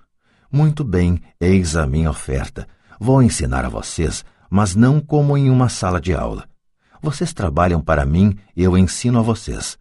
Muito 0.50 0.82
bem, 0.82 1.20
eis 1.40 1.76
a 1.76 1.86
minha 1.86 2.10
oferta. 2.10 2.66
Vou 2.98 3.22
ensinar 3.22 3.64
a 3.64 3.68
vocês, 3.68 4.24
mas 4.50 4.74
não 4.74 5.00
como 5.00 5.36
em 5.36 5.50
uma 5.50 5.68
sala 5.68 6.00
de 6.00 6.14
aula. 6.14 6.44
Vocês 7.00 7.32
trabalham 7.32 7.80
para 7.80 8.04
mim, 8.04 8.36
eu 8.56 8.76
ensino 8.76 9.18
a 9.18 9.22
vocês. 9.22 9.78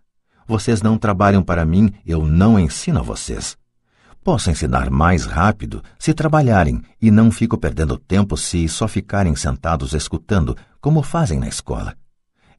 Vocês 0.47 0.81
não 0.81 0.97
trabalham 0.97 1.43
para 1.43 1.65
mim, 1.65 1.91
eu 2.05 2.25
não 2.25 2.59
ensino 2.59 2.99
a 2.99 3.01
vocês. 3.01 3.57
Posso 4.23 4.51
ensinar 4.51 4.89
mais 4.89 5.25
rápido 5.25 5.81
se 5.97 6.13
trabalharem 6.13 6.81
e 7.01 7.09
não 7.09 7.31
fico 7.31 7.57
perdendo 7.57 7.97
tempo 7.97 8.35
se 8.35 8.67
só 8.67 8.87
ficarem 8.87 9.35
sentados 9.35 9.93
escutando, 9.93 10.55
como 10.81 11.01
fazem 11.01 11.39
na 11.39 11.47
escola. 11.47 11.95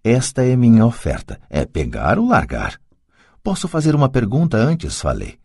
Esta 0.03 0.43
é 0.45 0.57
minha 0.57 0.87
oferta: 0.87 1.39
é 1.51 1.67
pegar 1.67 2.19
ou 2.19 2.27
largar. 2.27 2.81
Posso 3.43 3.69
fazer 3.69 3.95
uma 3.95 4.09
pergunta 4.09 4.57
antes? 4.57 5.01
Falei. 5.01 5.39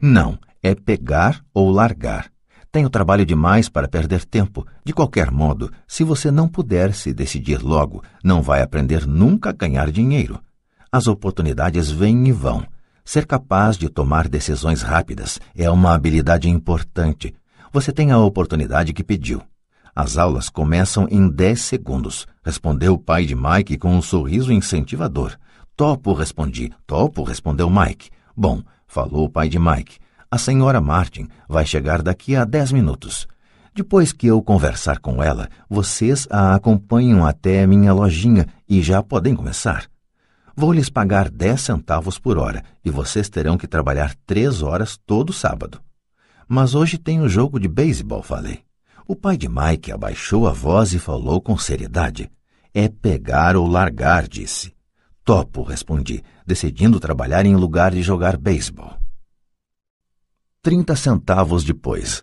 Não, 0.00 0.38
é 0.62 0.74
pegar 0.74 1.42
ou 1.54 1.70
largar. 1.70 2.30
Tenho 2.72 2.90
trabalho 2.90 3.24
demais 3.24 3.68
para 3.68 3.88
perder 3.88 4.24
tempo. 4.24 4.66
De 4.84 4.92
qualquer 4.92 5.30
modo, 5.30 5.72
se 5.88 6.04
você 6.04 6.30
não 6.30 6.48
puder 6.48 6.92
se 6.92 7.14
decidir 7.14 7.62
logo, 7.62 8.02
não 8.22 8.42
vai 8.42 8.60
aprender 8.60 9.06
nunca 9.06 9.50
a 9.50 9.52
ganhar 9.52 9.90
dinheiro. 9.90 10.40
As 10.92 11.06
oportunidades 11.06 11.90
vêm 11.90 12.28
e 12.28 12.32
vão. 12.32 12.66
Ser 13.04 13.24
capaz 13.24 13.78
de 13.78 13.88
tomar 13.88 14.28
decisões 14.28 14.82
rápidas 14.82 15.38
é 15.54 15.70
uma 15.70 15.94
habilidade 15.94 16.50
importante. 16.50 17.34
Você 17.72 17.92
tem 17.92 18.10
a 18.10 18.18
oportunidade 18.18 18.92
que 18.92 19.04
pediu. 19.04 19.42
As 19.94 20.18
aulas 20.18 20.50
começam 20.50 21.06
em 21.10 21.28
10 21.28 21.60
segundos, 21.60 22.26
respondeu 22.44 22.94
o 22.94 22.98
pai 22.98 23.24
de 23.24 23.34
Mike 23.34 23.78
com 23.78 23.96
um 23.96 24.02
sorriso 24.02 24.52
incentivador. 24.52 25.36
Topo, 25.76 26.14
respondi. 26.14 26.72
Topo, 26.86 27.22
respondeu 27.22 27.68
Mike. 27.68 28.08
Bom, 28.34 28.62
falou 28.86 29.26
o 29.26 29.28
pai 29.28 29.46
de 29.46 29.58
Mike. 29.58 29.98
A 30.30 30.38
senhora 30.38 30.80
Martin 30.80 31.28
vai 31.46 31.66
chegar 31.66 32.00
daqui 32.00 32.34
a 32.34 32.46
dez 32.46 32.72
minutos. 32.72 33.28
Depois 33.74 34.10
que 34.10 34.26
eu 34.26 34.42
conversar 34.42 35.00
com 35.00 35.22
ela, 35.22 35.50
vocês 35.68 36.26
a 36.30 36.54
acompanham 36.54 37.26
até 37.26 37.66
minha 37.66 37.92
lojinha 37.92 38.46
e 38.66 38.80
já 38.80 39.02
podem 39.02 39.36
começar. 39.36 39.84
Vou 40.56 40.72
lhes 40.72 40.88
pagar 40.88 41.28
dez 41.28 41.60
centavos 41.60 42.18
por 42.18 42.38
hora 42.38 42.64
e 42.82 42.90
vocês 42.90 43.28
terão 43.28 43.58
que 43.58 43.66
trabalhar 43.66 44.14
três 44.24 44.62
horas 44.62 44.98
todo 45.06 45.30
sábado. 45.30 45.78
Mas 46.48 46.74
hoje 46.74 46.96
tem 46.96 47.20
um 47.20 47.28
jogo 47.28 47.60
de 47.60 47.68
beisebol, 47.68 48.22
falei. 48.22 48.60
O 49.06 49.14
pai 49.14 49.36
de 49.36 49.46
Mike 49.46 49.92
abaixou 49.92 50.48
a 50.48 50.52
voz 50.52 50.94
e 50.94 50.98
falou 50.98 51.38
com 51.38 51.58
seriedade. 51.58 52.30
É 52.72 52.88
pegar 52.88 53.56
ou 53.56 53.66
largar, 53.66 54.26
disse. 54.26 54.75
Topo, 55.26 55.64
respondi, 55.64 56.22
decidindo 56.46 57.00
trabalhar 57.00 57.44
em 57.44 57.56
lugar 57.56 57.90
de 57.90 58.00
jogar 58.00 58.36
beisebol. 58.36 58.92
Trinta 60.62 60.94
centavos 60.94 61.64
depois. 61.64 62.22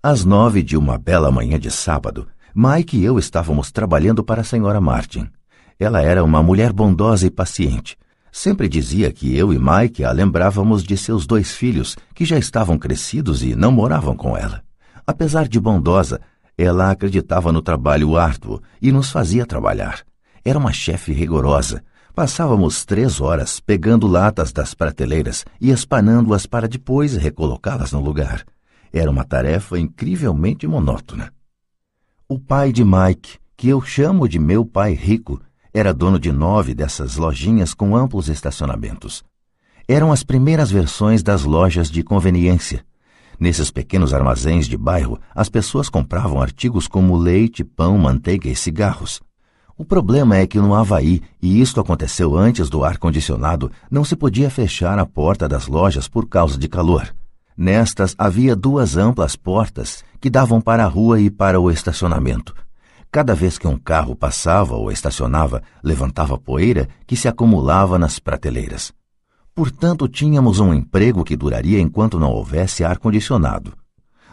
Às 0.00 0.24
nove 0.24 0.62
de 0.62 0.76
uma 0.76 0.96
bela 0.96 1.32
manhã 1.32 1.58
de 1.58 1.72
sábado, 1.72 2.28
Mike 2.54 2.96
e 2.98 3.04
eu 3.04 3.18
estávamos 3.18 3.72
trabalhando 3.72 4.22
para 4.22 4.42
a 4.42 4.44
senhora 4.44 4.80
Martin. 4.80 5.28
Ela 5.76 6.02
era 6.02 6.22
uma 6.22 6.40
mulher 6.40 6.72
bondosa 6.72 7.26
e 7.26 7.30
paciente. 7.32 7.98
Sempre 8.30 8.68
dizia 8.68 9.12
que 9.12 9.36
eu 9.36 9.52
e 9.52 9.58
Mike 9.58 10.04
a 10.04 10.12
lembrávamos 10.12 10.84
de 10.84 10.96
seus 10.96 11.26
dois 11.26 11.50
filhos, 11.50 11.96
que 12.14 12.24
já 12.24 12.38
estavam 12.38 12.78
crescidos 12.78 13.42
e 13.42 13.56
não 13.56 13.72
moravam 13.72 14.14
com 14.14 14.36
ela. 14.36 14.62
Apesar 15.04 15.48
de 15.48 15.58
bondosa, 15.58 16.20
ela 16.56 16.92
acreditava 16.92 17.50
no 17.50 17.60
trabalho 17.60 18.16
árduo 18.16 18.62
e 18.80 18.92
nos 18.92 19.10
fazia 19.10 19.44
trabalhar. 19.44 20.04
Era 20.44 20.60
uma 20.60 20.72
chefe 20.72 21.12
rigorosa. 21.12 21.82
Passávamos 22.14 22.84
três 22.84 23.20
horas 23.20 23.60
pegando 23.60 24.06
latas 24.06 24.52
das 24.52 24.74
prateleiras 24.74 25.44
e 25.60 25.70
espanando-as 25.70 26.44
para 26.46 26.68
depois 26.68 27.16
recolocá-las 27.16 27.92
no 27.92 28.00
lugar. 28.00 28.44
Era 28.92 29.10
uma 29.10 29.24
tarefa 29.24 29.78
incrivelmente 29.78 30.66
monótona. 30.66 31.32
O 32.28 32.38
pai 32.38 32.72
de 32.72 32.84
Mike, 32.84 33.38
que 33.56 33.68
eu 33.68 33.80
chamo 33.80 34.28
de 34.28 34.38
meu 34.38 34.64
pai 34.64 34.92
rico, 34.92 35.40
era 35.72 35.94
dono 35.94 36.18
de 36.18 36.32
nove 36.32 36.74
dessas 36.74 37.16
lojinhas 37.16 37.72
com 37.72 37.96
amplos 37.96 38.28
estacionamentos. 38.28 39.22
Eram 39.86 40.10
as 40.10 40.24
primeiras 40.24 40.70
versões 40.70 41.22
das 41.22 41.44
lojas 41.44 41.90
de 41.90 42.02
conveniência. 42.02 42.84
Nesses 43.38 43.70
pequenos 43.70 44.12
armazéns 44.12 44.66
de 44.66 44.76
bairro, 44.76 45.18
as 45.34 45.48
pessoas 45.48 45.88
compravam 45.88 46.42
artigos 46.42 46.86
como 46.86 47.16
leite, 47.16 47.64
pão, 47.64 47.96
manteiga 47.96 48.48
e 48.48 48.56
cigarros. 48.56 49.20
O 49.80 49.84
problema 49.86 50.36
é 50.36 50.46
que 50.46 50.58
no 50.60 50.74
Havaí, 50.74 51.22
e 51.40 51.58
isto 51.58 51.80
aconteceu 51.80 52.36
antes 52.36 52.68
do 52.68 52.84
ar-condicionado, 52.84 53.72
não 53.90 54.04
se 54.04 54.14
podia 54.14 54.50
fechar 54.50 54.98
a 54.98 55.06
porta 55.06 55.48
das 55.48 55.66
lojas 55.66 56.06
por 56.06 56.28
causa 56.28 56.58
de 56.58 56.68
calor. 56.68 57.08
Nestas 57.56 58.14
havia 58.18 58.54
duas 58.54 58.98
amplas 58.98 59.36
portas 59.36 60.04
que 60.20 60.28
davam 60.28 60.60
para 60.60 60.84
a 60.84 60.86
rua 60.86 61.18
e 61.18 61.30
para 61.30 61.58
o 61.58 61.70
estacionamento. 61.70 62.54
Cada 63.10 63.34
vez 63.34 63.56
que 63.56 63.66
um 63.66 63.78
carro 63.78 64.14
passava 64.14 64.76
ou 64.76 64.92
estacionava, 64.92 65.62
levantava 65.82 66.36
poeira 66.36 66.86
que 67.06 67.16
se 67.16 67.26
acumulava 67.26 67.98
nas 67.98 68.18
prateleiras. 68.18 68.92
Portanto, 69.54 70.06
tínhamos 70.06 70.60
um 70.60 70.74
emprego 70.74 71.24
que 71.24 71.38
duraria 71.38 71.80
enquanto 71.80 72.20
não 72.20 72.32
houvesse 72.32 72.84
ar-condicionado. 72.84 73.72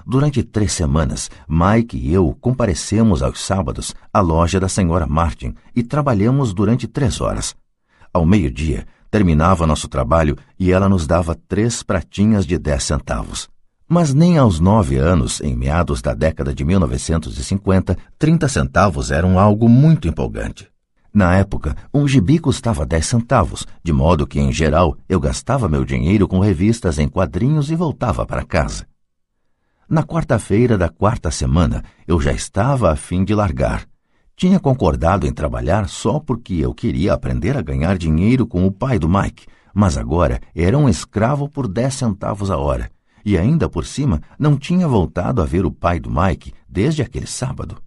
Durante 0.10 0.42
três 0.42 0.72
semanas, 0.72 1.30
Mike 1.50 1.98
e 1.98 2.14
eu 2.14 2.34
comparecemos 2.40 3.22
aos 3.22 3.42
sábados 3.42 3.94
à 4.14 4.22
loja 4.22 4.58
da 4.58 4.70
senhora 4.70 5.06
Martin 5.06 5.54
e 5.76 5.84
trabalhamos 5.84 6.54
durante 6.54 6.88
três 6.88 7.20
horas. 7.20 7.54
Ao 8.14 8.26
meio-dia, 8.26 8.88
terminava 9.12 9.68
nosso 9.68 9.90
trabalho 9.90 10.38
e 10.58 10.72
ela 10.72 10.88
nos 10.88 11.06
dava 11.06 11.36
três 11.36 11.84
pratinhas 11.84 12.46
de 12.46 12.58
dez 12.58 12.86
centavos. 12.86 13.50
Mas 13.86 14.14
nem 14.14 14.38
aos 14.38 14.62
nove 14.62 14.96
anos, 14.96 15.42
em 15.42 15.54
meados 15.58 16.02
da 16.02 16.14
década 16.14 16.56
de 16.56 16.64
1950, 16.64 17.98
30 18.18 18.48
centavos 18.48 19.12
eram 19.12 19.38
algo 19.38 19.68
muito 19.68 20.08
empolgante. 20.08 20.70
Na 21.14 21.36
época, 21.36 21.76
um 21.94 22.08
gibi 22.08 22.40
custava 22.40 22.86
10 22.86 23.06
centavos, 23.06 23.68
de 23.84 23.92
modo 23.92 24.26
que, 24.26 24.40
em 24.40 24.54
geral, 24.54 24.96
eu 25.10 25.20
gastava 25.20 25.68
meu 25.68 25.84
dinheiro 25.84 26.30
com 26.30 26.40
revistas 26.40 26.98
em 26.98 27.10
quadrinhos 27.10 27.70
e 27.70 27.76
voltava 27.76 28.26
para 28.26 28.46
casa. 28.46 28.86
Na 29.90 30.04
quarta-feira 30.04 30.78
da 30.78 30.90
quarta 30.90 31.32
semana, 31.32 31.82
eu 32.06 32.20
já 32.20 32.34
estava 32.34 32.92
a 32.92 32.96
fim 32.98 33.24
de 33.24 33.34
largar. 33.34 33.86
Tinha 34.36 34.60
concordado 34.60 35.26
em 35.26 35.32
trabalhar 35.32 35.88
só 35.88 36.20
porque 36.20 36.56
eu 36.56 36.74
queria 36.74 37.14
aprender 37.14 37.56
a 37.56 37.62
ganhar 37.62 37.98
dinheiro 37.98 38.46
com 38.46 38.68
o 38.68 38.72
pai 38.72 39.00
do 39.00 39.08
Mike, 39.08 39.48
mas 39.74 39.98
agora 39.98 40.42
era 40.54 40.78
um 40.78 40.90
escravo 40.90 41.48
por 41.48 41.70
10 41.70 41.94
centavos 41.94 42.52
a 42.52 42.58
hora 42.58 42.92
E 43.24 43.38
ainda 43.38 43.70
por 43.70 43.86
cima, 43.86 44.22
não 44.38 44.58
tinha 44.58 44.86
voltado 44.90 45.42
a 45.42 45.46
ver 45.46 45.66
o 45.66 45.72
pai 45.72 46.02
do 46.02 46.12
Mike 46.12 46.54
desde 46.68 47.02
aquele 47.02 47.26
sábado. 47.26 47.78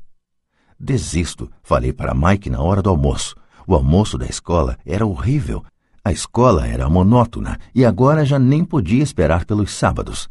Desisto, 0.79 1.51
falei 1.63 1.93
para 1.93 2.15
Mike 2.15 2.49
na 2.49 2.63
hora 2.63 2.81
do 2.81 2.89
almoço. 2.89 3.35
O 3.67 3.75
almoço 3.75 4.17
da 4.17 4.25
escola 4.25 4.79
era 4.87 5.05
horrível. 5.05 5.63
A 6.03 6.11
escola 6.11 6.67
era 6.67 6.89
monótona 6.89 7.59
e 7.75 7.85
agora 7.85 8.25
já 8.25 8.39
nem 8.39 8.65
podia 8.65 9.03
esperar 9.03 9.45
pelos 9.45 9.71
sábados. 9.71 10.31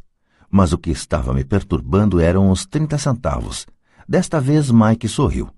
Mas 0.49 0.73
o 0.73 0.77
que 0.77 0.89
estava 0.89 1.33
me 1.33 1.43
perturbando 1.43 2.19
eram 2.19 2.49
os 2.49 2.65
trinta 2.65 2.97
centavos. 2.97 3.67
Desta 4.07 4.41
vez 4.41 4.71
Mike 4.71 5.07
sorriu. 5.07 5.49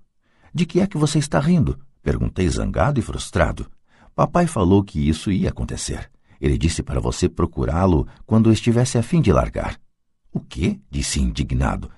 De 0.54 0.66
que 0.66 0.80
é 0.80 0.86
que 0.86 0.98
você 0.98 1.18
está 1.18 1.40
rindo? 1.40 1.78
Perguntei 2.02 2.48
zangado 2.48 3.00
e 3.00 3.02
frustrado. 3.02 3.66
Papai 4.14 4.46
falou 4.46 4.84
que 4.84 5.08
isso 5.08 5.32
ia 5.32 5.48
acontecer. 5.48 6.10
Ele 6.40 6.58
disse 6.58 6.82
para 6.82 7.00
você 7.00 7.28
procurá-lo 7.28 8.06
quando 8.26 8.52
estivesse 8.52 8.98
a 8.98 9.02
fim 9.02 9.22
de 9.22 9.32
largar. 9.32 9.80
O 10.32 10.40
quê? 10.40 10.78
disse 10.90 11.20
indignado. 11.20 11.90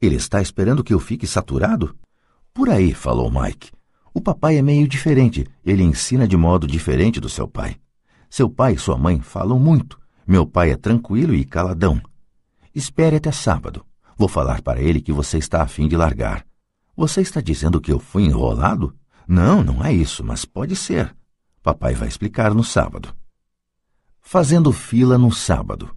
Ele 0.00 0.16
está 0.16 0.42
esperando 0.42 0.82
que 0.82 0.92
eu 0.92 0.98
fique 0.98 1.26
saturado? 1.26 1.96
Por 2.52 2.68
aí, 2.68 2.92
falou 2.92 3.30
Mike. 3.30 3.70
O 4.12 4.20
papai 4.20 4.58
é 4.58 4.62
meio 4.62 4.86
diferente. 4.86 5.46
Ele 5.64 5.82
ensina 5.82 6.28
de 6.28 6.36
modo 6.36 6.66
diferente 6.66 7.18
do 7.20 7.28
seu 7.28 7.48
pai. 7.48 7.76
Seu 8.28 8.50
pai 8.50 8.74
e 8.74 8.78
sua 8.78 8.98
mãe 8.98 9.20
falam 9.20 9.58
muito. 9.58 9.98
Meu 10.26 10.46
pai 10.46 10.72
é 10.72 10.76
tranquilo 10.76 11.34
e 11.34 11.44
caladão. 11.44 12.00
Espere 12.74 13.16
até 13.16 13.30
sábado. 13.30 13.84
Vou 14.16 14.28
falar 14.28 14.62
para 14.62 14.80
ele 14.80 15.00
que 15.00 15.12
você 15.12 15.36
está 15.36 15.62
a 15.62 15.66
fim 15.66 15.86
de 15.86 15.96
largar. 15.96 16.46
Você 16.96 17.20
está 17.20 17.40
dizendo 17.40 17.80
que 17.80 17.92
eu 17.92 17.98
fui 17.98 18.24
enrolado? 18.24 18.94
Não, 19.28 19.62
não 19.62 19.84
é 19.84 19.92
isso, 19.92 20.24
mas 20.24 20.44
pode 20.44 20.74
ser. 20.74 21.14
Papai 21.62 21.94
vai 21.94 22.08
explicar 22.08 22.54
no 22.54 22.64
sábado. 22.64 23.14
Fazendo 24.20 24.72
fila 24.72 25.18
no 25.18 25.30
sábado. 25.30 25.94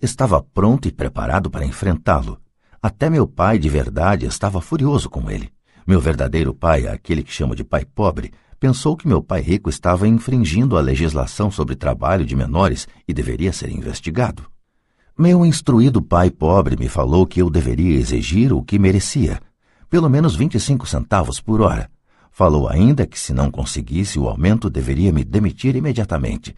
Estava 0.00 0.42
pronto 0.42 0.88
e 0.88 0.92
preparado 0.92 1.50
para 1.50 1.64
enfrentá-lo. 1.64 2.40
Até 2.82 3.08
meu 3.08 3.26
pai 3.26 3.58
de 3.58 3.68
verdade 3.68 4.26
estava 4.26 4.60
furioso 4.60 5.08
com 5.08 5.30
ele. 5.30 5.52
Meu 5.86 6.00
verdadeiro 6.00 6.52
pai, 6.52 6.86
aquele 6.88 7.22
que 7.22 7.32
chamo 7.32 7.54
de 7.54 7.62
pai 7.62 7.84
pobre, 7.84 8.32
pensou 8.58 8.96
que 8.96 9.06
meu 9.06 9.22
pai 9.22 9.40
rico 9.40 9.70
estava 9.70 10.08
infringindo 10.08 10.76
a 10.76 10.80
legislação 10.80 11.50
sobre 11.50 11.76
trabalho 11.76 12.24
de 12.24 12.34
menores 12.34 12.88
e 13.06 13.14
deveria 13.14 13.52
ser 13.52 13.70
investigado. 13.70 14.51
Meu 15.16 15.44
instruído 15.44 16.00
pai 16.00 16.30
pobre 16.30 16.74
me 16.74 16.88
falou 16.88 17.26
que 17.26 17.42
eu 17.42 17.50
deveria 17.50 17.98
exigir 17.98 18.50
o 18.50 18.62
que 18.62 18.78
merecia, 18.78 19.40
pelo 19.90 20.08
menos 20.08 20.34
25 20.34 20.86
centavos 20.86 21.38
por 21.38 21.60
hora. 21.60 21.90
Falou 22.30 22.66
ainda 22.66 23.06
que 23.06 23.20
se 23.20 23.34
não 23.34 23.50
conseguisse 23.50 24.18
o 24.18 24.26
aumento 24.26 24.70
deveria 24.70 25.12
me 25.12 25.22
demitir 25.22 25.76
imediatamente. 25.76 26.56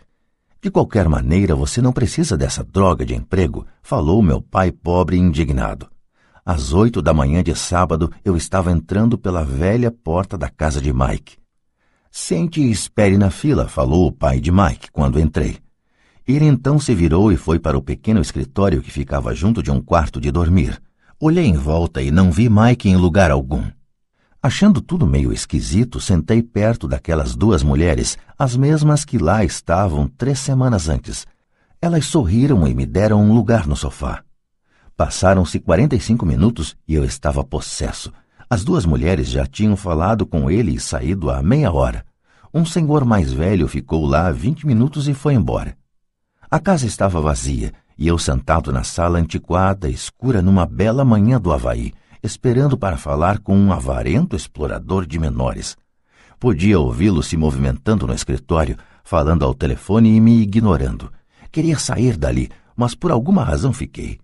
De 0.63 0.71
qualquer 0.71 1.09
maneira, 1.09 1.53
você 1.55 1.83
não 1.83 1.93
precisa 1.93 2.37
dessa 2.37 2.63
droga 2.63 3.05
de 3.05 3.13
emprego, 3.13 3.67
falou 3.83 4.23
meu 4.23 4.41
pai 4.41 4.71
pobre 4.71 5.17
indignado. 5.17 5.89
Às 6.47 6.73
oito 6.73 7.03
da 7.03 7.13
manhã 7.13 7.43
de 7.43 7.57
sábado, 7.57 8.09
eu 8.25 8.37
estava 8.37 8.71
entrando 8.71 9.19
pela 9.19 9.43
velha 9.43 9.91
porta 9.91 10.39
da 10.39 10.49
casa 10.49 10.81
de 10.81 10.93
Mike. 10.93 11.39
Sente 12.09 12.61
e 12.61 12.71
espere 12.71 13.19
na 13.19 13.31
fila, 13.31 13.67
falou 13.67 14.07
o 14.07 14.13
pai 14.13 14.39
de 14.39 14.53
Mike 14.53 14.93
quando 14.93 15.19
entrei. 15.19 15.64
Ele 16.27 16.47
então 16.47 16.79
se 16.79 16.95
virou 16.95 17.31
e 17.31 17.37
foi 17.37 17.59
para 17.59 17.77
o 17.77 17.83
pequeno 17.83 18.21
escritório 18.21 18.81
que 18.81 18.91
ficava 18.91 19.35
junto 19.35 19.63
de 19.63 19.71
um 19.71 19.81
quarto 19.81 20.19
de 20.19 20.31
dormir. 20.31 20.81
Olhei 21.21 21.45
em 21.45 21.57
volta 21.57 22.01
e 22.01 22.11
não 22.11 22.33
vi 22.33 22.49
Mike 22.49 22.89
em 22.89 22.97
lugar 22.97 23.31
algum. 23.31 23.63
Achando 24.43 24.81
tudo 24.81 25.07
meio 25.07 25.33
esquisito, 25.33 26.01
sentei 26.01 26.43
perto 26.43 26.89
daquelas 26.89 27.35
duas 27.35 27.63
mulheres, 27.63 28.17
as 28.39 28.57
mesmas 28.57 29.05
que 29.05 29.19
lá 29.19 29.45
estavam 29.45 30.07
três 30.07 30.39
semanas 30.39 30.89
antes. 30.89 31.27
Elas 31.81 32.07
sorriram 32.07 32.67
e 32.67 32.75
me 32.75 32.87
deram 32.87 33.23
um 33.23 33.35
lugar 33.35 33.67
no 33.67 33.77
sofá. 33.77 34.23
Passaram-se 34.97 35.59
45 35.59 36.25
minutos 36.25 36.75
e 36.89 36.95
eu 36.95 37.05
estava 37.05 37.45
possesso. 37.45 38.13
As 38.49 38.65
duas 38.65 38.87
mulheres 38.87 39.29
já 39.29 39.47
tinham 39.47 39.77
falado 39.77 40.25
com 40.25 40.51
ele 40.51 40.75
e 40.75 40.81
saído 40.81 41.31
há 41.31 41.43
meia 41.43 41.71
hora. 41.73 42.05
Um 42.53 42.65
senhor 42.65 43.05
mais 43.05 43.33
velho 43.33 43.69
ficou 43.69 44.07
lá 44.07 44.31
20 44.31 44.67
minutos 44.67 45.09
e 45.09 45.13
foi 45.15 45.35
embora. 45.35 45.77
A 46.55 46.61
casa 46.61 46.87
estava 46.87 47.21
vazia 47.21 47.73
e 47.99 48.07
eu 48.07 48.17
sentado 48.17 48.73
na 48.73 48.85
sala 48.85 49.19
antiquada, 49.19 49.89
escura, 49.89 50.41
numa 50.41 50.65
bela 50.65 51.05
manhã 51.05 51.41
do 51.41 51.53
Havaí, 51.53 51.93
esperando 52.23 52.79
para 52.79 52.97
falar 52.97 53.41
com 53.41 53.59
um 53.59 53.73
avarento 53.73 54.37
explorador 54.37 55.05
de 55.05 55.19
menores. 55.19 55.77
Podia 56.39 56.79
ouvi-lo 56.79 57.25
se 57.25 57.37
movimentando 57.37 58.07
no 58.07 58.15
escritório, 58.15 58.77
falando 59.03 59.45
ao 59.45 59.53
telefone 59.53 60.15
e 60.15 60.21
me 60.21 60.43
ignorando. 60.43 61.13
Queria 61.51 61.77
sair 61.77 62.17
dali, 62.17 62.49
mas 62.77 62.95
por 62.95 63.11
alguma 63.11 63.43
razão 63.43 63.73
fiquei. 63.73 64.21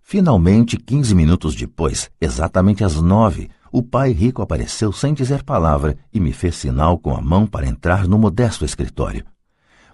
Finalmente, 0.00 0.76
quinze 0.76 1.16
minutos 1.16 1.52
depois, 1.56 2.08
exatamente 2.20 2.84
às 2.84 2.94
nove, 2.94 3.50
o 3.72 3.82
pai 3.82 4.12
rico 4.12 4.40
apareceu 4.40 4.92
sem 4.92 5.12
dizer 5.12 5.42
palavra 5.42 5.96
e 6.14 6.20
me 6.20 6.32
fez 6.32 6.54
sinal 6.54 6.96
com 6.96 7.12
a 7.12 7.20
mão 7.20 7.44
para 7.44 7.66
entrar 7.66 8.06
no 8.06 8.16
modesto 8.16 8.64
escritório. 8.64 9.24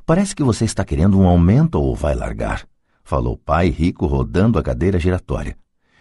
Parece 0.09 0.35
que 0.35 0.43
você 0.43 0.65
está 0.65 0.87
querendo 0.87 1.21
um 1.21 1.29
aumento 1.29 1.75
ou 1.75 1.95
vai 1.95 2.15
largar, 2.15 2.67
falou 3.05 3.35
o 3.35 3.37
pai 3.37 3.69
rico 3.69 4.07
rodando 4.07 4.59
a 4.59 4.63
cadeira 4.63 4.99
giratória. 4.99 5.55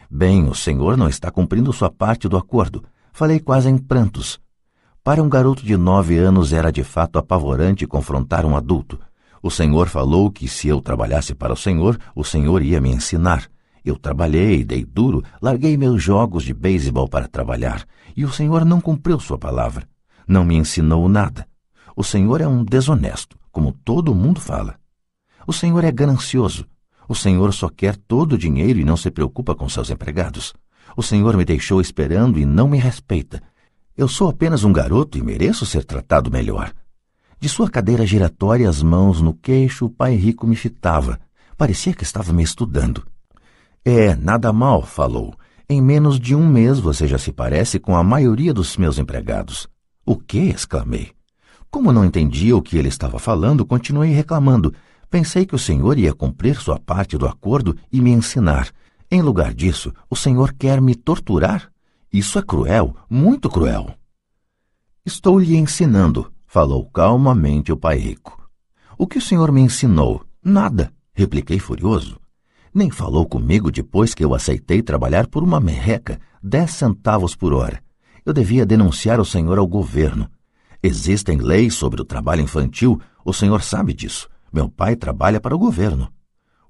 Bem, 0.10 0.48
o 0.48 0.56
senhor 0.56 0.96
não 0.96 1.10
está 1.10 1.30
cumprindo 1.30 1.74
sua 1.74 1.92
parte 1.92 2.26
do 2.30 2.38
acordo. 2.38 2.86
Falei 3.12 3.38
quase 3.38 3.68
em 3.68 3.78
prantos. 3.78 4.40
Para 5.04 5.22
um 5.22 5.28
garoto 5.28 5.66
de 5.66 5.76
nove 5.76 6.18
anos 6.18 6.54
era 6.54 6.72
de 6.72 6.86
fato 6.86 7.20
apavorante 7.20 7.86
confrontar 7.86 8.46
um 8.46 8.56
adulto. 8.56 8.98
O 9.44 9.52
senhor 9.52 9.90
falou 9.90 10.32
que 10.32 10.48
se 10.48 10.70
eu 10.70 10.80
trabalhasse 10.80 11.36
para 11.36 11.52
o 11.52 11.58
senhor, 11.58 12.00
o 12.16 12.24
senhor 12.24 12.62
ia 12.62 12.80
me 12.80 12.90
ensinar. 12.90 13.46
Eu 13.84 13.98
trabalhei, 13.98 14.64
dei 14.64 14.86
duro, 14.86 15.22
larguei 15.42 15.76
meus 15.76 16.02
jogos 16.02 16.46
de 16.46 16.54
beisebol 16.54 17.10
para 17.10 17.28
trabalhar, 17.28 17.84
e 18.16 18.24
o 18.24 18.32
senhor 18.32 18.64
não 18.64 18.80
cumpriu 18.80 19.20
sua 19.20 19.38
palavra. 19.38 19.86
Não 20.26 20.46
me 20.46 20.56
ensinou 20.56 21.10
nada. 21.10 21.46
O 21.94 22.06
senhor 22.06 22.40
é 22.40 22.48
um 22.48 22.64
desonesto, 22.64 23.38
como 23.58 23.72
todo 23.72 24.14
mundo 24.14 24.40
fala. 24.40 24.76
O 25.48 25.52
senhor 25.52 25.84
é 25.84 25.92
ganancioso. 25.92 26.68
O 27.10 27.16
senhor 27.16 27.52
só 27.52 27.68
quer 27.70 27.96
todo 27.96 28.34
o 28.34 28.38
dinheiro 28.38 28.78
e 28.78 28.86
não 28.86 28.96
se 28.96 29.10
preocupa 29.10 29.56
com 29.56 29.68
seus 29.68 29.90
empregados. 29.90 30.54
O 30.96 31.02
senhor 31.02 31.36
me 31.36 31.44
deixou 31.44 31.82
esperando 31.82 32.38
e 32.38 32.46
não 32.46 32.70
me 32.70 32.78
respeita. 32.78 33.42
Eu 33.98 34.08
sou 34.08 34.30
apenas 34.30 34.64
um 34.64 34.72
garoto 34.72 35.18
e 35.18 35.24
mereço 35.24 35.66
ser 35.66 35.84
tratado 35.84 36.30
melhor. 36.30 36.72
De 37.40 37.50
sua 37.50 37.68
cadeira 37.68 38.06
giratória, 38.06 38.70
as 38.70 38.84
mãos 38.84 39.22
no 39.22 39.34
queixo, 39.34 39.88
o 39.88 39.90
pai 39.90 40.14
rico 40.14 40.46
me 40.46 40.56
fitava. 40.56 41.20
Parecia 41.58 41.96
que 41.96 42.04
estava 42.04 42.32
me 42.32 42.44
estudando. 42.44 43.08
É, 43.84 44.16
nada 44.16 44.54
mal, 44.54 44.84
falou. 44.84 45.34
Em 45.68 45.82
menos 45.82 46.20
de 46.20 46.36
um 46.36 46.48
mês 46.48 46.78
você 46.78 47.08
já 47.08 47.18
se 47.18 47.32
parece 47.32 47.80
com 47.80 47.96
a 47.96 48.04
maioria 48.04 48.54
dos 48.54 48.78
meus 48.78 49.00
empregados. 49.00 49.68
O 50.06 50.16
quê? 50.16 50.52
exclamei. 50.54 51.17
Como 51.70 51.92
não 51.92 52.06
entendia 52.06 52.56
o 52.56 52.62
que 52.62 52.78
ele 52.78 52.88
estava 52.88 53.20
falando, 53.20 53.66
continuei 53.66 54.12
reclamando. 54.12 54.74
Pensei 55.10 55.46
que 55.46 55.56
o 55.56 55.60
senhor 55.60 55.98
ia 55.98 56.14
cumprir 56.14 56.56
sua 56.58 56.80
parte 56.80 57.18
do 57.18 57.28
acordo 57.28 57.76
e 57.92 58.02
me 58.02 58.12
ensinar. 58.12 58.70
Em 59.10 59.22
lugar 59.22 59.54
disso, 59.54 59.94
o 60.10 60.16
senhor 60.16 60.54
quer 60.54 60.82
me 60.82 60.96
torturar? 60.96 61.72
Isso 62.12 62.40
é 62.40 62.42
cruel, 62.42 62.96
muito 63.10 63.50
cruel. 63.50 63.94
Estou 65.06 65.40
lhe 65.40 65.56
ensinando, 65.56 66.32
falou 66.46 66.86
calmamente 66.90 67.72
o 67.72 67.78
pai 67.78 67.98
rico. 67.98 68.50
O 68.98 69.06
que 69.06 69.18
o 69.18 69.22
senhor 69.22 69.52
me 69.52 69.62
ensinou? 69.62 70.26
Nada, 70.44 70.92
repliquei 71.14 71.60
furioso. 71.60 72.20
Nem 72.74 72.90
falou 72.90 73.26
comigo 73.26 73.72
depois 73.72 74.14
que 74.14 74.24
eu 74.24 74.34
aceitei 74.34 74.82
trabalhar 74.82 75.28
por 75.28 75.44
uma 75.44 75.60
merreca, 75.60 76.20
dez 76.44 76.72
centavos 76.72 77.36
por 77.36 77.54
hora. 77.54 77.82
Eu 78.26 78.34
devia 78.34 78.66
denunciar 78.66 79.20
o 79.20 79.26
senhor 79.26 79.58
ao 79.58 79.68
governo. 79.68 80.30
Existem 80.88 81.38
leis 81.38 81.74
sobre 81.74 82.02
o 82.02 82.06
trabalho 82.06 82.42
infantil, 82.42 82.98
o 83.26 83.34
senhor 83.34 83.62
sabe 83.62 83.94
disso. 83.94 84.30
Meu 84.54 84.70
pai 84.70 84.96
trabalha 84.96 85.38
para 85.38 85.54
o 85.54 85.60
governo. 85.60 86.08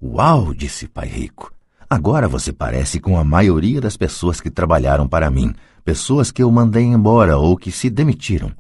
Uau, 0.02 0.56
disse 0.56 0.88
pai 0.88 1.08
rico. 1.08 1.54
Agora 1.88 2.28
você 2.28 2.52
parece 2.52 3.00
com 3.00 3.20
a 3.20 3.24
maioria 3.24 3.80
das 3.80 3.96
pessoas 3.96 4.42
que 4.42 4.50
trabalharam 4.50 5.08
para 5.08 5.30
mim, 5.30 5.54
pessoas 5.86 6.32
que 6.32 6.42
eu 6.42 6.50
mandei 6.50 6.84
embora 6.84 7.38
ou 7.38 7.56
que 7.56 7.72
se 7.72 7.92
demitiram. 7.92 8.52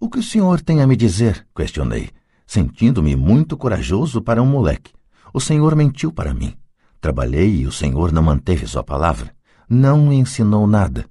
O 0.00 0.10
que 0.10 0.18
o 0.18 0.22
senhor 0.24 0.60
tem 0.60 0.82
a 0.82 0.88
me 0.88 0.96
dizer? 0.96 1.46
questionei, 1.54 2.10
sentindo-me 2.44 3.14
muito 3.14 3.56
corajoso 3.56 4.20
para 4.20 4.42
um 4.42 4.46
moleque. 4.46 4.90
O 5.32 5.40
senhor 5.40 5.76
mentiu 5.76 6.12
para 6.12 6.34
mim. 6.34 6.52
Trabalhei 7.00 7.60
e 7.60 7.66
o 7.68 7.70
Senhor 7.70 8.10
não 8.10 8.24
manteve 8.24 8.66
sua 8.66 8.82
palavra. 8.82 9.32
Não 9.68 10.06
me 10.06 10.16
ensinou 10.16 10.66
nada. 10.66 11.06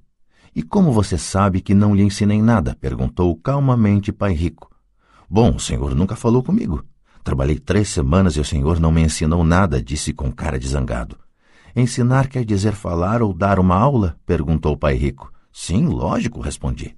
E 0.56 0.62
como 0.62 0.90
você 0.90 1.18
sabe 1.18 1.60
que 1.60 1.74
não 1.74 1.94
lhe 1.94 2.02
ensinei 2.02 2.40
nada? 2.40 2.74
perguntou 2.80 3.36
calmamente 3.36 4.10
Pai 4.10 4.32
Rico. 4.32 4.74
Bom, 5.28 5.56
o 5.56 5.60
Senhor 5.60 5.94
nunca 5.94 6.16
falou 6.16 6.42
comigo. 6.42 6.82
Trabalhei 7.22 7.58
três 7.58 7.90
semanas 7.90 8.36
e 8.36 8.40
o 8.40 8.44
Senhor 8.44 8.80
não 8.80 8.90
me 8.90 9.02
ensinou 9.02 9.44
nada, 9.44 9.82
disse 9.82 10.14
com 10.14 10.32
cara 10.32 10.58
de 10.58 10.66
zangado. 10.66 11.18
Ensinar 11.76 12.28
quer 12.28 12.42
dizer 12.42 12.72
falar 12.72 13.20
ou 13.20 13.34
dar 13.34 13.58
uma 13.58 13.76
aula? 13.76 14.16
perguntou 14.24 14.72
o 14.72 14.78
pai 14.78 14.94
rico. 14.94 15.30
Sim, 15.52 15.88
lógico, 15.88 16.40
respondi. 16.40 16.96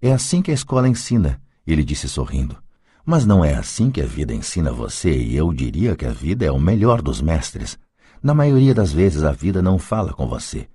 É 0.00 0.10
assim 0.10 0.40
que 0.40 0.50
a 0.50 0.54
escola 0.54 0.88
ensina, 0.88 1.38
ele 1.66 1.84
disse 1.84 2.08
sorrindo. 2.08 2.56
Mas 3.04 3.26
não 3.26 3.44
é 3.44 3.56
assim 3.56 3.90
que 3.90 4.00
a 4.00 4.06
vida 4.06 4.32
ensina 4.32 4.72
você, 4.72 5.14
e 5.14 5.36
eu 5.36 5.52
diria 5.52 5.94
que 5.94 6.06
a 6.06 6.12
vida 6.12 6.46
é 6.46 6.50
o 6.50 6.58
melhor 6.58 7.02
dos 7.02 7.20
mestres. 7.20 7.78
Na 8.22 8.32
maioria 8.32 8.72
das 8.72 8.90
vezes 8.90 9.22
a 9.22 9.32
vida 9.32 9.60
não 9.60 9.78
fala 9.78 10.14
com 10.14 10.26
você. 10.26 10.66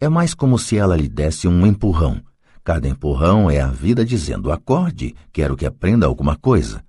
É 0.00 0.08
mais 0.08 0.32
como 0.32 0.58
se 0.58 0.78
ela 0.78 0.96
lhe 0.96 1.08
desse 1.08 1.46
um 1.46 1.66
empurrão. 1.66 2.22
Cada 2.64 2.88
empurrão 2.88 3.50
é 3.50 3.60
a 3.60 3.66
vida 3.66 4.02
dizendo: 4.02 4.50
acorde, 4.50 5.14
quero 5.30 5.54
que 5.54 5.66
aprenda 5.66 6.06
alguma 6.06 6.36
coisa. 6.36 6.82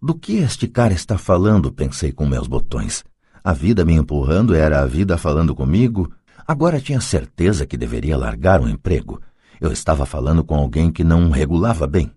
Do 0.00 0.14
que 0.14 0.36
este 0.36 0.66
cara 0.66 0.94
está 0.94 1.18
falando? 1.18 1.70
pensei 1.70 2.10
com 2.10 2.24
meus 2.24 2.46
botões. 2.46 3.04
A 3.42 3.52
vida 3.52 3.84
me 3.84 3.92
empurrando 3.92 4.54
era 4.54 4.80
a 4.80 4.86
vida 4.86 5.18
falando 5.18 5.54
comigo. 5.54 6.10
Agora 6.46 6.80
tinha 6.80 7.02
certeza 7.02 7.66
que 7.66 7.76
deveria 7.76 8.16
largar 8.16 8.62
o 8.62 8.68
emprego. 8.68 9.20
Eu 9.60 9.70
estava 9.70 10.06
falando 10.06 10.42
com 10.42 10.54
alguém 10.54 10.90
que 10.90 11.04
não 11.04 11.28
regulava 11.30 11.86
bem. 11.86 12.10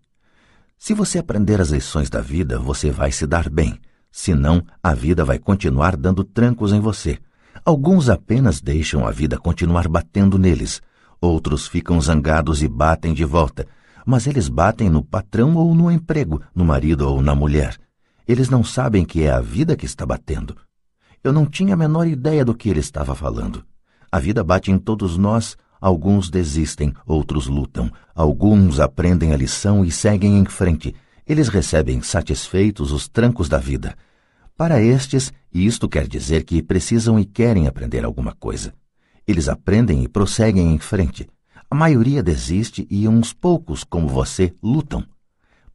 Se 0.78 0.94
você 0.94 1.20
aprender 1.20 1.60
as 1.60 1.72
lições 1.72 2.10
da 2.10 2.22
vida, 2.22 2.58
você 2.58 2.90
vai 2.90 3.12
se 3.12 3.28
dar 3.28 3.50
bem. 3.50 3.78
Senão, 4.10 4.64
a 4.82 4.94
vida 4.94 5.26
vai 5.26 5.40
continuar 5.40 5.98
dando 5.98 6.24
trancos 6.24 6.72
em 6.72 6.80
você. 6.80 7.20
Alguns 7.68 8.08
apenas 8.08 8.62
deixam 8.62 9.06
a 9.06 9.12
vida 9.12 9.38
continuar 9.38 9.90
batendo 9.90 10.40
neles. 10.40 10.82
Outros 11.20 11.68
ficam 11.68 12.00
zangados 12.00 12.64
e 12.64 12.68
batem 12.70 13.14
de 13.14 13.26
volta, 13.26 13.68
mas 14.06 14.26
eles 14.26 14.48
batem 14.48 14.90
no 14.90 15.04
patrão 15.04 15.54
ou 15.54 15.76
no 15.76 15.92
emprego, 15.92 16.42
no 16.56 16.64
marido 16.64 17.06
ou 17.06 17.22
na 17.22 17.36
mulher. 17.36 17.78
Eles 18.26 18.50
não 18.50 18.64
sabem 18.64 19.04
que 19.04 19.24
é 19.24 19.32
a 19.32 19.42
vida 19.42 19.76
que 19.76 19.86
está 19.86 20.06
batendo. 20.06 20.56
Eu 21.22 21.34
não 21.34 21.46
tinha 21.46 21.74
a 21.74 21.78
menor 21.78 22.08
ideia 22.08 22.46
do 22.46 22.56
que 22.56 22.70
ele 22.70 22.80
estava 22.80 23.14
falando. 23.14 23.66
A 24.10 24.18
vida 24.18 24.46
bate 24.46 24.72
em 24.72 24.80
todos 24.80 25.18
nós, 25.18 25.58
alguns 25.82 26.30
desistem, 26.30 26.94
outros 27.06 27.48
lutam, 27.48 27.92
alguns 28.16 28.80
aprendem 28.80 29.34
a 29.34 29.36
lição 29.36 29.84
e 29.84 29.92
seguem 29.92 30.40
em 30.40 30.46
frente. 30.46 30.96
Eles 31.28 31.50
recebem 31.50 32.02
satisfeitos 32.02 32.94
os 32.94 33.10
trancos 33.10 33.50
da 33.50 33.58
vida. 33.58 33.94
Para 34.58 34.82
estes, 34.82 35.32
isto 35.54 35.88
quer 35.88 36.08
dizer 36.08 36.44
que 36.44 36.64
precisam 36.64 37.20
e 37.20 37.26
querem 37.26 37.68
aprender 37.68 38.04
alguma 38.04 38.34
coisa. 38.34 38.74
Eles 39.28 39.48
aprendem 39.48 40.04
e 40.04 40.08
prosseguem 40.08 40.74
em 40.74 40.80
frente. 40.80 41.30
A 41.70 41.76
maioria 41.76 42.24
desiste 42.24 42.88
e 42.90 43.08
uns 43.08 43.32
poucos, 43.34 43.84
como 43.84 44.08
você, 44.08 44.52
lutam. 44.64 45.06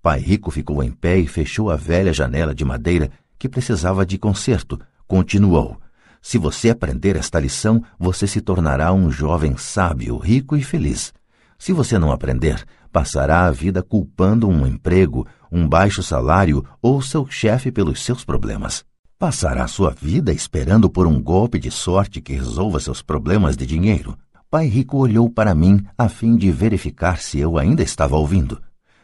Pai 0.03 0.19
Rico 0.19 0.51
ficou 0.51 0.83
em 0.83 0.91
pé 0.91 1.17
e 1.17 1.29
fechou 1.29 1.71
a 1.71 1.77
velha 1.77 2.13
janela 2.13 2.53
de 2.53 2.65
madeira 2.65 3.09
que 3.39 3.49
precisava 3.49 4.05
de 4.05 4.19
conserto. 4.19 4.81
Continuou. 5.07 5.81
Se 6.21 6.37
você 6.37 6.71
aprender 6.71 7.15
esta 7.15 7.39
lição, 7.39 7.85
você 7.97 8.27
se 8.27 8.41
tornará 8.41 8.93
um 8.93 9.13
jovem 9.13 9.57
sábio, 9.57 10.17
rico 10.17 10.57
e 10.57 10.63
feliz. 10.63 11.15
Se 11.57 11.73
você 11.73 12.01
não 12.01 12.11
aprender, 12.11 12.65
passará 12.91 13.47
a 13.47 13.51
vida 13.53 13.81
culpando 13.81 14.49
um 14.49 14.67
emprego, 14.67 15.25
um 15.53 15.69
baixo 15.69 16.03
salário 16.03 16.65
ou 16.81 17.03
seu 17.03 17.27
chefe 17.31 17.71
pelos 17.71 18.03
seus 18.03 18.25
problemas. 18.25 18.85
Passará 19.19 19.69
sua 19.69 19.91
vida 19.91 20.33
esperando 20.33 20.89
por 20.89 21.07
um 21.07 21.23
golpe 21.23 21.59
de 21.59 21.71
sorte 21.71 22.23
que 22.23 22.33
resolva 22.33 22.81
seus 22.81 23.03
problemas 23.03 23.55
de 23.55 23.67
dinheiro. 23.67 24.17
Pai 24.51 24.67
Rico 24.67 24.97
olhou 24.97 25.29
para 25.31 25.55
mim 25.55 25.85
a 25.97 26.09
fim 26.09 26.37
de 26.37 26.51
verificar 26.51 27.19
se 27.19 27.39
eu 27.39 27.59
ainda 27.59 27.83
estava 27.83 28.17
ouvindo. 28.17 28.61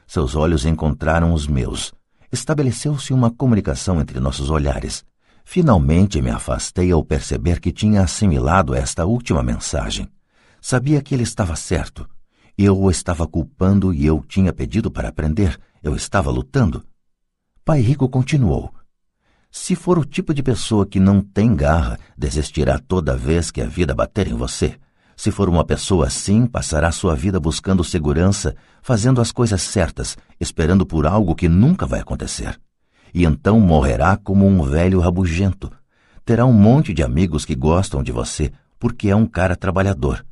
Seus 0.06 0.34
olhos 0.34 0.64
encontraram 0.64 1.34
os 1.34 1.46
meus. 1.46 1.92
Estabeleceu-se 2.32 3.12
uma 3.12 3.30
comunicação 3.30 4.00
entre 4.00 4.18
nossos 4.18 4.50
olhares. 4.50 5.04
Finalmente 5.44 6.20
me 6.20 6.30
afastei 6.30 6.90
ao 6.90 7.04
perceber 7.04 7.60
que 7.60 7.72
tinha 7.72 8.02
assimilado 8.02 8.74
esta 8.74 9.06
última 9.06 9.42
mensagem. 9.42 10.08
Sabia 10.60 11.00
que 11.00 11.14
ele 11.14 11.22
estava 11.22 11.54
certo. 11.56 12.08
Eu 12.56 12.76
o 12.76 12.90
estava 12.90 13.26
culpando 13.26 13.94
e 13.94 14.04
eu 14.04 14.22
tinha 14.26 14.52
pedido 14.52 14.90
para 14.90 15.08
aprender. 15.08 15.58
Eu 15.82 15.94
estava 15.94 16.30
lutando. 16.30 16.84
Pai 17.64 17.80
Rico 17.80 18.08
continuou. 18.08 18.72
Se 19.50 19.74
for 19.74 19.98
o 19.98 20.04
tipo 20.04 20.34
de 20.34 20.42
pessoa 20.42 20.84
que 20.84 20.98
não 20.98 21.20
tem 21.20 21.54
garra, 21.54 21.98
desistirá 22.16 22.78
toda 22.78 23.16
vez 23.16 23.50
que 23.50 23.60
a 23.60 23.66
vida 23.66 23.94
bater 23.94 24.26
em 24.26 24.34
você. 24.34 24.76
Se 25.16 25.30
for 25.30 25.48
uma 25.48 25.64
pessoa 25.64 26.06
assim, 26.06 26.46
passará 26.46 26.92
sua 26.92 27.14
vida 27.14 27.40
buscando 27.40 27.82
segurança, 27.82 28.54
fazendo 28.82 29.20
as 29.20 29.32
coisas 29.32 29.62
certas, 29.62 30.16
esperando 30.38 30.84
por 30.84 31.06
algo 31.06 31.34
que 31.34 31.48
nunca 31.48 31.86
vai 31.86 32.00
acontecer. 32.00 32.58
E 33.14 33.24
então 33.24 33.58
morrerá 33.58 34.16
como 34.16 34.46
um 34.46 34.62
velho 34.62 35.00
rabugento. 35.00 35.70
Terá 36.24 36.44
um 36.44 36.52
monte 36.52 36.92
de 36.92 37.02
amigos 37.02 37.44
que 37.44 37.54
gostam 37.54 38.02
de 38.02 38.12
você, 38.12 38.52
porque 38.78 39.08
é 39.08 39.16
um 39.16 39.26
cara 39.26 39.56
trabalhador. 39.56 40.24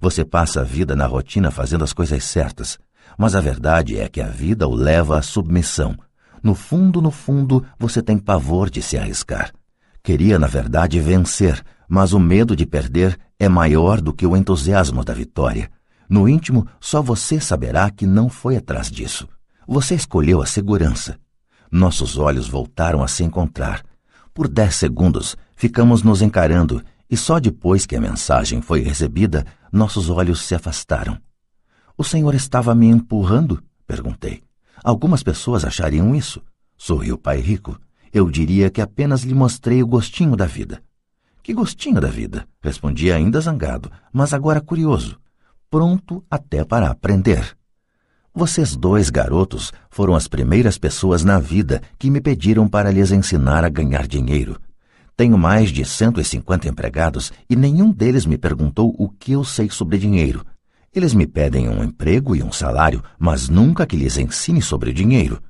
Você 0.00 0.24
passa 0.24 0.60
a 0.60 0.64
vida 0.64 0.94
na 0.94 1.06
rotina 1.06 1.50
fazendo 1.50 1.82
as 1.82 1.92
coisas 1.92 2.22
certas, 2.24 2.78
mas 3.20 3.34
a 3.34 3.40
verdade 3.42 3.98
é 3.98 4.08
que 4.08 4.18
a 4.18 4.28
vida 4.28 4.66
o 4.66 4.74
leva 4.74 5.18
à 5.18 5.20
submissão. 5.20 5.94
No 6.42 6.54
fundo, 6.54 7.02
no 7.02 7.10
fundo, 7.10 7.62
você 7.78 8.00
tem 8.00 8.16
pavor 8.16 8.70
de 8.70 8.80
se 8.80 8.96
arriscar. 8.96 9.52
Queria, 10.02 10.38
na 10.38 10.46
verdade, 10.46 10.98
vencer, 10.98 11.62
mas 11.86 12.14
o 12.14 12.18
medo 12.18 12.56
de 12.56 12.64
perder 12.64 13.18
é 13.38 13.46
maior 13.46 14.00
do 14.00 14.14
que 14.14 14.26
o 14.26 14.34
entusiasmo 14.34 15.04
da 15.04 15.12
vitória. 15.12 15.70
No 16.08 16.26
íntimo, 16.26 16.66
só 16.80 17.02
você 17.02 17.38
saberá 17.38 17.90
que 17.90 18.06
não 18.06 18.30
foi 18.30 18.56
atrás 18.56 18.90
disso. 18.90 19.28
Você 19.68 19.94
escolheu 19.94 20.40
a 20.40 20.46
segurança. 20.46 21.18
Nossos 21.70 22.16
olhos 22.16 22.48
voltaram 22.48 23.02
a 23.02 23.06
se 23.06 23.22
encontrar. 23.22 23.82
Por 24.32 24.48
dez 24.48 24.76
segundos, 24.76 25.36
ficamos 25.54 26.02
nos 26.02 26.22
encarando 26.22 26.82
e 27.10 27.18
só 27.18 27.38
depois 27.38 27.84
que 27.84 27.96
a 27.96 28.00
mensagem 28.00 28.62
foi 28.62 28.80
recebida, 28.80 29.44
nossos 29.70 30.08
olhos 30.08 30.40
se 30.40 30.54
afastaram. 30.54 31.18
O 32.00 32.02
senhor 32.02 32.34
estava 32.34 32.74
me 32.74 32.86
empurrando? 32.86 33.62
perguntei. 33.86 34.42
Algumas 34.82 35.22
pessoas 35.22 35.66
achariam 35.66 36.14
isso. 36.14 36.40
Sorriu 36.74 37.16
o 37.16 37.18
pai 37.18 37.40
rico. 37.40 37.78
Eu 38.10 38.30
diria 38.30 38.70
que 38.70 38.80
apenas 38.80 39.20
lhe 39.22 39.34
mostrei 39.34 39.82
o 39.82 39.86
gostinho 39.86 40.34
da 40.34 40.46
vida. 40.46 40.82
Que 41.42 41.52
gostinho 41.52 42.00
da 42.00 42.08
vida? 42.08 42.48
Respondi 42.62 43.12
ainda 43.12 43.38
zangado, 43.38 43.92
mas 44.10 44.32
agora 44.32 44.62
curioso. 44.62 45.20
Pronto 45.68 46.24
até 46.30 46.64
para 46.64 46.88
aprender. 46.88 47.54
Vocês 48.32 48.74
dois 48.74 49.10
garotos 49.10 49.70
foram 49.90 50.14
as 50.14 50.26
primeiras 50.26 50.78
pessoas 50.78 51.22
na 51.22 51.38
vida 51.38 51.82
que 51.98 52.10
me 52.10 52.22
pediram 52.22 52.66
para 52.66 52.90
lhes 52.90 53.12
ensinar 53.12 53.62
a 53.62 53.68
ganhar 53.68 54.06
dinheiro. 54.06 54.58
Tenho 55.14 55.36
mais 55.36 55.68
de 55.68 55.84
150 55.84 56.66
empregados 56.66 57.30
e 57.46 57.54
nenhum 57.54 57.92
deles 57.92 58.24
me 58.24 58.38
perguntou 58.38 58.96
o 58.98 59.06
que 59.06 59.32
eu 59.32 59.44
sei 59.44 59.68
sobre 59.68 59.98
dinheiro. 59.98 60.46
Eles 60.94 61.14
me 61.14 61.26
pedem 61.26 61.68
um 61.68 61.84
emprego 61.84 62.34
e 62.34 62.42
um 62.42 62.50
salário, 62.50 63.02
mas 63.18 63.48
nunca 63.48 63.86
que 63.86 63.96
lhes 63.96 64.18
ensine 64.18 64.60
sobre 64.60 64.92
dinheiro 64.92 65.40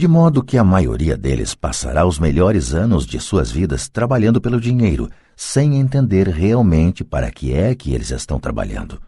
de 0.00 0.08
modo 0.08 0.42
que 0.42 0.56
a 0.56 0.64
maioria 0.64 1.14
deles 1.14 1.54
passará 1.54 2.06
os 2.06 2.18
melhores 2.18 2.72
anos 2.72 3.04
de 3.04 3.20
suas 3.20 3.50
vidas 3.50 3.86
trabalhando 3.86 4.40
pelo 4.40 4.58
dinheiro, 4.58 5.10
sem 5.36 5.76
entender 5.76 6.26
realmente 6.26 7.04
para 7.04 7.30
que 7.30 7.52
é 7.52 7.74
que 7.74 7.92
eles 7.92 8.10
estão 8.10 8.40
trabalhando. 8.40 8.98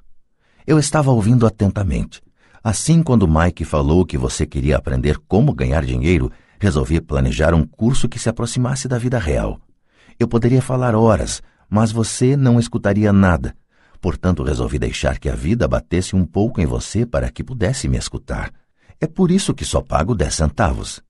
Eu 0.66 0.78
estava 0.78 1.10
ouvindo 1.10 1.46
atentamente. 1.46 2.20
Assim, 2.62 3.02
quando 3.02 3.26
Mike 3.26 3.64
falou 3.64 4.04
que 4.04 4.18
você 4.18 4.44
queria 4.44 4.76
aprender 4.76 5.18
como 5.26 5.54
ganhar 5.54 5.82
dinheiro, 5.82 6.30
resolvi 6.60 7.00
planejar 7.00 7.54
um 7.54 7.66
curso 7.66 8.06
que 8.06 8.18
se 8.18 8.28
aproximasse 8.28 8.86
da 8.86 8.98
vida 8.98 9.18
real. 9.18 9.58
Eu 10.18 10.28
poderia 10.28 10.60
falar 10.60 10.94
horas, 10.94 11.40
mas 11.70 11.90
você 11.90 12.36
não 12.36 12.60
escutaria 12.60 13.12
nada. 13.14 13.54
Portanto, 14.02 14.42
resolvi 14.42 14.80
deixar 14.80 15.16
que 15.16 15.28
a 15.28 15.34
vida 15.36 15.68
batesse 15.68 16.16
um 16.16 16.26
pouco 16.26 16.60
em 16.60 16.66
você 16.66 17.06
para 17.06 17.30
que 17.30 17.44
pudesse 17.44 17.86
me 17.86 17.96
escutar. 17.96 18.52
É 19.00 19.06
por 19.06 19.30
isso 19.30 19.54
que 19.54 19.64
só 19.64 19.80
pago 19.80 20.12
dez 20.12 20.34
centavos. 20.34 21.00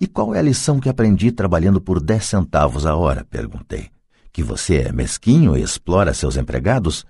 E 0.00 0.06
qual 0.06 0.32
é 0.32 0.38
a 0.38 0.42
lição 0.42 0.78
que 0.78 0.88
aprendi 0.88 1.32
trabalhando 1.32 1.80
por 1.80 2.00
dez 2.00 2.26
centavos 2.26 2.86
a 2.86 2.94
hora? 2.94 3.26
perguntei. 3.28 3.90
Que 4.32 4.40
você 4.40 4.82
é 4.82 4.92
mesquinho 4.92 5.56
e 5.56 5.62
explora 5.62 6.14
seus 6.14 6.36
empregados? 6.36 7.04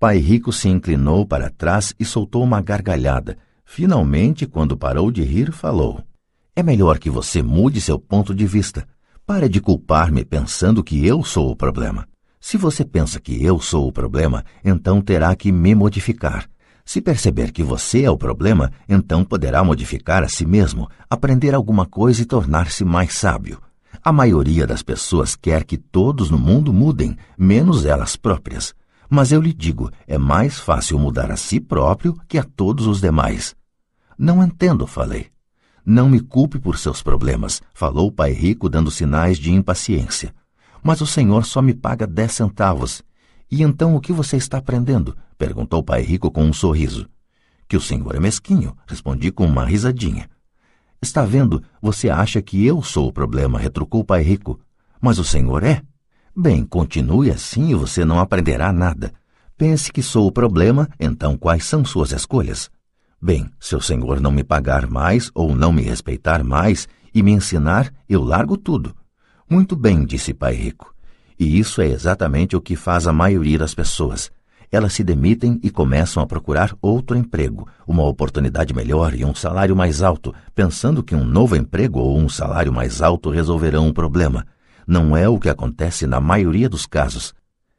Pai 0.00 0.16
Rico 0.16 0.50
se 0.50 0.70
inclinou 0.70 1.26
para 1.26 1.50
trás 1.50 1.94
e 2.00 2.04
soltou 2.06 2.42
uma 2.42 2.62
gargalhada. 2.62 3.36
Finalmente, 3.66 4.46
quando 4.46 4.78
parou 4.78 5.10
de 5.10 5.22
rir, 5.22 5.52
falou: 5.52 6.02
É 6.56 6.62
melhor 6.62 6.98
que 6.98 7.10
você 7.10 7.42
mude 7.42 7.82
seu 7.82 7.98
ponto 7.98 8.34
de 8.34 8.46
vista. 8.46 8.88
Pare 9.26 9.46
de 9.46 9.60
culpar-me 9.60 10.24
pensando 10.24 10.82
que 10.82 11.06
eu 11.06 11.22
sou 11.22 11.50
o 11.50 11.56
problema. 11.56 12.08
Se 12.46 12.58
você 12.58 12.84
pensa 12.84 13.18
que 13.18 13.42
eu 13.42 13.58
sou 13.58 13.88
o 13.88 13.90
problema, 13.90 14.44
então 14.62 15.00
terá 15.00 15.34
que 15.34 15.50
me 15.50 15.74
modificar. 15.74 16.46
Se 16.84 17.00
perceber 17.00 17.50
que 17.50 17.62
você 17.62 18.02
é 18.02 18.10
o 18.10 18.18
problema, 18.18 18.70
então 18.86 19.24
poderá 19.24 19.64
modificar 19.64 20.22
a 20.22 20.28
si 20.28 20.44
mesmo, 20.44 20.86
aprender 21.08 21.54
alguma 21.54 21.86
coisa 21.86 22.20
e 22.20 22.26
tornar-se 22.26 22.84
mais 22.84 23.14
sábio. 23.14 23.62
A 24.04 24.12
maioria 24.12 24.66
das 24.66 24.82
pessoas 24.82 25.34
quer 25.34 25.64
que 25.64 25.78
todos 25.78 26.28
no 26.28 26.38
mundo 26.38 26.70
mudem, 26.70 27.16
menos 27.38 27.86
elas 27.86 28.14
próprias. 28.14 28.74
Mas 29.08 29.32
eu 29.32 29.40
lhe 29.40 29.54
digo, 29.54 29.90
é 30.06 30.18
mais 30.18 30.60
fácil 30.60 30.98
mudar 30.98 31.30
a 31.30 31.36
si 31.36 31.58
próprio 31.58 32.14
que 32.28 32.36
a 32.36 32.44
todos 32.44 32.86
os 32.86 33.00
demais. 33.00 33.56
Não 34.18 34.44
entendo, 34.44 34.86
falei. 34.86 35.28
Não 35.82 36.10
me 36.10 36.20
culpe 36.20 36.58
por 36.58 36.76
seus 36.76 37.00
problemas, 37.00 37.62
falou 37.72 38.08
o 38.08 38.12
pai 38.12 38.32
rico 38.32 38.68
dando 38.68 38.90
sinais 38.90 39.38
de 39.38 39.50
impaciência. 39.50 40.34
Mas 40.84 41.00
o 41.00 41.06
senhor 41.06 41.46
só 41.46 41.62
me 41.62 41.74
paga 41.74 42.06
dez 42.06 42.32
centavos 42.32 43.02
e 43.50 43.62
então 43.62 43.94
o 43.94 44.00
que 44.00 44.12
você 44.12 44.36
está 44.36 44.58
aprendendo? 44.58 45.16
perguntou 45.38 45.80
o 45.80 45.82
pai 45.82 46.02
rico 46.02 46.30
com 46.30 46.44
um 46.44 46.52
sorriso. 46.52 47.08
Que 47.66 47.76
o 47.76 47.80
senhor 47.80 48.14
é 48.14 48.20
mesquinho, 48.20 48.76
respondi 48.86 49.32
com 49.32 49.46
uma 49.46 49.64
risadinha. 49.64 50.28
Está 51.00 51.24
vendo, 51.24 51.62
você 51.80 52.10
acha 52.10 52.42
que 52.42 52.64
eu 52.66 52.82
sou 52.82 53.08
o 53.08 53.12
problema, 53.12 53.58
retrucou 53.58 54.00
o 54.00 54.04
pai 54.04 54.22
rico. 54.22 54.60
Mas 55.00 55.18
o 55.18 55.24
senhor 55.24 55.62
é? 55.62 55.82
Bem, 56.36 56.64
continue 56.64 57.30
assim 57.30 57.70
e 57.70 57.74
você 57.74 58.04
não 58.04 58.18
aprenderá 58.18 58.72
nada. 58.72 59.12
Pense 59.56 59.92
que 59.92 60.02
sou 60.02 60.26
o 60.26 60.32
problema, 60.32 60.88
então 60.98 61.36
quais 61.36 61.64
são 61.64 61.84
suas 61.84 62.12
escolhas? 62.12 62.70
Bem, 63.22 63.48
se 63.58 63.76
o 63.76 63.80
Senhor 63.80 64.20
não 64.20 64.32
me 64.32 64.42
pagar 64.42 64.86
mais 64.86 65.30
ou 65.32 65.54
não 65.54 65.72
me 65.72 65.80
respeitar 65.80 66.42
mais 66.42 66.86
e 67.14 67.22
me 67.22 67.30
ensinar, 67.32 67.90
eu 68.08 68.22
largo 68.22 68.56
tudo. 68.56 68.94
Muito 69.48 69.76
bem, 69.76 70.04
disse 70.04 70.32
Pai 70.32 70.54
Rico. 70.54 70.94
E 71.38 71.58
isso 71.58 71.82
é 71.82 71.86
exatamente 71.86 72.56
o 72.56 72.60
que 72.60 72.76
faz 72.76 73.06
a 73.06 73.12
maioria 73.12 73.58
das 73.58 73.74
pessoas. 73.74 74.30
Elas 74.70 74.92
se 74.92 75.04
demitem 75.04 75.60
e 75.62 75.70
começam 75.70 76.22
a 76.22 76.26
procurar 76.26 76.74
outro 76.80 77.16
emprego, 77.16 77.68
uma 77.86 78.02
oportunidade 78.04 78.74
melhor 78.74 79.14
e 79.14 79.24
um 79.24 79.34
salário 79.34 79.76
mais 79.76 80.02
alto, 80.02 80.34
pensando 80.54 81.02
que 81.02 81.14
um 81.14 81.24
novo 81.24 81.54
emprego 81.54 82.00
ou 82.00 82.18
um 82.18 82.28
salário 82.28 82.72
mais 82.72 83.02
alto 83.02 83.30
resolverão 83.30 83.88
o 83.88 83.94
problema. 83.94 84.46
Não 84.86 85.16
é 85.16 85.28
o 85.28 85.38
que 85.38 85.48
acontece 85.48 86.06
na 86.06 86.20
maioria 86.20 86.68
dos 86.68 86.86
casos. 86.86 87.34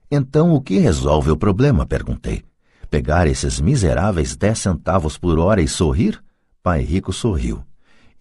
Então, 0.09 0.53
o 0.53 0.61
que 0.61 0.77
resolve 0.77 1.31
o 1.31 1.37
problema? 1.37 1.85
perguntei. 1.85 2.43
Pegar 2.89 3.27
esses 3.27 3.59
miseráveis 3.59 4.35
dez 4.35 4.59
centavos 4.59 5.17
por 5.17 5.39
hora 5.39 5.61
e 5.61 5.67
sorrir? 5.67 6.21
Pai 6.61 6.81
Rico 6.81 7.11
sorriu. 7.11 7.63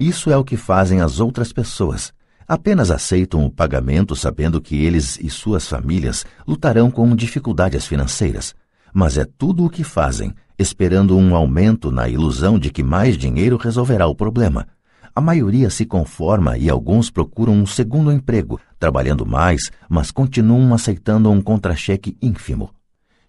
Isso 0.01 0.30
é 0.30 0.36
o 0.36 0.45
que 0.45 0.57
fazem 0.57 1.01
as 1.01 1.20
outras 1.20 1.53
pessoas. 1.53 2.12
Apenas 2.47 2.90
aceitam 2.90 3.45
o 3.45 3.51
pagamento 3.51 4.14
sabendo 4.14 4.61
que 4.61 4.84
eles 4.84 5.18
e 5.20 5.30
suas 5.30 5.66
famílias 5.66 6.26
lutarão 6.47 6.90
com 6.90 7.14
dificuldades 7.16 7.86
financeiras. 7.86 8.55
Mas 8.92 9.16
é 9.16 9.24
tudo 9.24 9.64
o 9.64 9.70
que 9.70 9.82
fazem, 9.82 10.34
esperando 10.59 11.16
um 11.16 11.34
aumento 11.34 11.90
na 11.90 12.09
ilusão 12.09 12.59
de 12.59 12.70
que 12.70 12.82
mais 12.82 13.16
dinheiro 13.16 13.57
resolverá 13.57 14.07
o 14.07 14.14
problema. 14.14 14.68
A 15.16 15.20
maioria 15.20 15.70
se 15.70 15.86
conforma 15.86 16.59
e 16.59 16.68
alguns 16.68 17.09
procuram 17.09 17.55
um 17.55 17.66
segundo 17.66 18.12
emprego, 18.12 18.61
trabalhando 18.78 19.24
mais, 19.24 19.70
mas 19.88 20.11
continuam 20.11 20.74
aceitando 20.74 21.30
um 21.30 21.40
contra-cheque 21.40 22.16
ínfimo. 22.20 22.70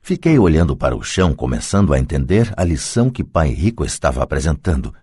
Fiquei 0.01 0.37
olhando 0.37 0.75
para 0.75 0.95
o 0.95 1.03
chão, 1.03 1.33
começando 1.33 1.93
a 1.93 1.99
entender 1.99 2.53
a 2.57 2.63
lição 2.63 3.09
que 3.09 3.23
Pai 3.23 3.49
Rico 3.49 3.85
estava 3.85 4.21
apresentando. 4.21 4.93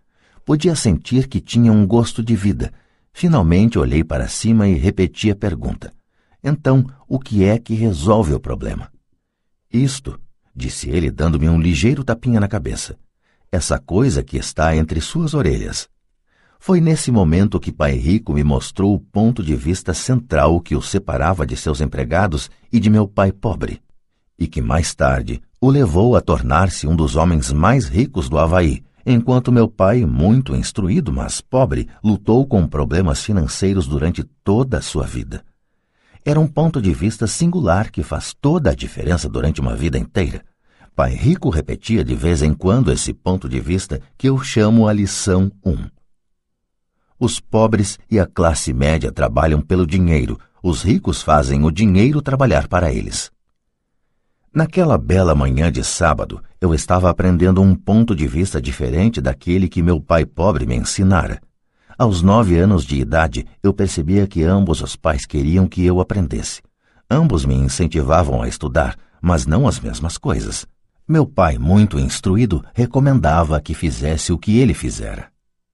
Podia 0.44 0.74
sentir 0.74 1.28
que 1.28 1.40
tinha 1.40 1.72
um 1.72 1.86
gosto 1.86 2.22
de 2.22 2.36
vida. 2.36 2.72
Finalmente 3.12 3.78
olhei 3.78 4.02
para 4.02 4.28
cima 4.28 4.68
e 4.68 4.74
repeti 4.74 5.30
a 5.30 5.36
pergunta. 5.36 5.92
Então, 6.42 6.84
o 7.06 7.18
que 7.18 7.44
é 7.44 7.58
que 7.58 7.74
resolve 7.74 8.34
o 8.34 8.40
problema? 8.40 8.90
Isto, 9.72 10.18
disse 10.54 10.90
ele, 10.90 11.10
dando-me 11.10 11.48
um 11.48 11.60
ligeiro 11.60 12.02
tapinha 12.02 12.40
na 12.40 12.48
cabeça. 12.48 12.96
Essa 13.50 13.78
coisa 13.78 14.22
que 14.22 14.36
está 14.36 14.74
entre 14.74 15.00
suas 15.00 15.34
orelhas. 15.34 15.88
Foi 16.58 16.80
nesse 16.80 17.10
momento 17.10 17.58
que 17.58 17.72
Pai 17.72 17.92
Rico 17.92 18.32
me 18.32 18.44
mostrou 18.44 18.94
o 18.94 19.00
ponto 19.00 19.42
de 19.42 19.54
vista 19.56 19.92
central 19.92 20.60
que 20.60 20.76
o 20.76 20.80
separava 20.80 21.46
de 21.46 21.56
seus 21.56 21.80
empregados 21.80 22.50
e 22.72 22.78
de 22.78 22.88
meu 22.88 23.08
pai 23.08 23.32
pobre, 23.32 23.82
e 24.38 24.46
que 24.46 24.62
mais 24.62 24.94
tarde 24.94 25.42
o 25.60 25.68
levou 25.68 26.14
a 26.16 26.20
tornar-se 26.20 26.86
um 26.86 26.94
dos 26.94 27.16
homens 27.16 27.52
mais 27.52 27.88
ricos 27.88 28.28
do 28.28 28.38
Havaí, 28.38 28.82
enquanto 29.04 29.52
meu 29.52 29.68
pai, 29.68 30.04
muito 30.06 30.54
instruído, 30.54 31.12
mas 31.12 31.40
pobre, 31.40 31.88
lutou 32.02 32.46
com 32.46 32.66
problemas 32.66 33.22
financeiros 33.22 33.86
durante 33.86 34.22
toda 34.44 34.78
a 34.78 34.82
sua 34.82 35.04
vida. 35.04 35.44
Era 36.24 36.38
um 36.38 36.46
ponto 36.46 36.80
de 36.80 36.92
vista 36.94 37.26
singular 37.26 37.90
que 37.90 38.02
faz 38.02 38.32
toda 38.32 38.70
a 38.70 38.74
diferença 38.74 39.28
durante 39.28 39.60
uma 39.60 39.74
vida 39.74 39.98
inteira. 39.98 40.44
Pai 40.94 41.14
Rico 41.14 41.48
repetia 41.48 42.04
de 42.04 42.14
vez 42.14 42.42
em 42.42 42.54
quando 42.54 42.92
esse 42.92 43.12
ponto 43.12 43.48
de 43.48 43.58
vista 43.58 44.00
que 44.16 44.28
eu 44.28 44.38
chamo 44.38 44.86
a 44.86 44.92
lição 44.92 45.50
1. 45.64 45.76
Os 47.18 47.40
pobres 47.40 47.98
e 48.10 48.20
a 48.20 48.26
classe 48.26 48.72
média 48.72 49.10
trabalham 49.10 49.60
pelo 49.60 49.86
dinheiro, 49.86 50.38
os 50.62 50.82
ricos 50.82 51.22
fazem 51.22 51.64
o 51.64 51.70
dinheiro 51.70 52.20
trabalhar 52.22 52.68
para 52.68 52.92
eles. 52.92 53.30
Naquela 54.54 54.98
bela 54.98 55.34
manhã 55.34 55.72
de 55.72 55.82
sábado, 55.82 56.42
eu 56.60 56.74
estava 56.74 57.08
aprendendo 57.08 57.62
um 57.62 57.74
ponto 57.74 58.14
de 58.14 58.26
vista 58.26 58.60
diferente 58.60 59.18
daquele 59.18 59.66
que 59.66 59.82
meu 59.82 59.98
pai 59.98 60.26
pobre 60.26 60.66
me 60.66 60.76
ensinara. 60.76 61.40
Aos 61.96 62.20
nove 62.20 62.58
anos 62.58 62.84
de 62.84 62.96
idade, 62.96 63.46
eu 63.62 63.72
percebia 63.72 64.26
que 64.26 64.42
ambos 64.42 64.82
os 64.82 64.94
pais 64.94 65.24
queriam 65.24 65.66
que 65.66 65.82
eu 65.86 66.00
aprendesse. 66.00 66.60
Ambos 67.10 67.46
me 67.46 67.54
incentivavam 67.54 68.42
a 68.42 68.48
estudar, 68.48 68.94
mas 69.22 69.46
não 69.46 69.66
as 69.66 69.80
mesmas 69.80 70.18
coisas. 70.18 70.66
Meu 71.08 71.26
pai, 71.26 71.56
muito 71.56 71.98
instruído, 71.98 72.62
recomendava 72.74 73.58
que 73.58 73.72
fizesse 73.72 74.34
o 74.34 74.38
que 74.38 74.58
ele 74.58 74.74
fizera. 74.74 75.28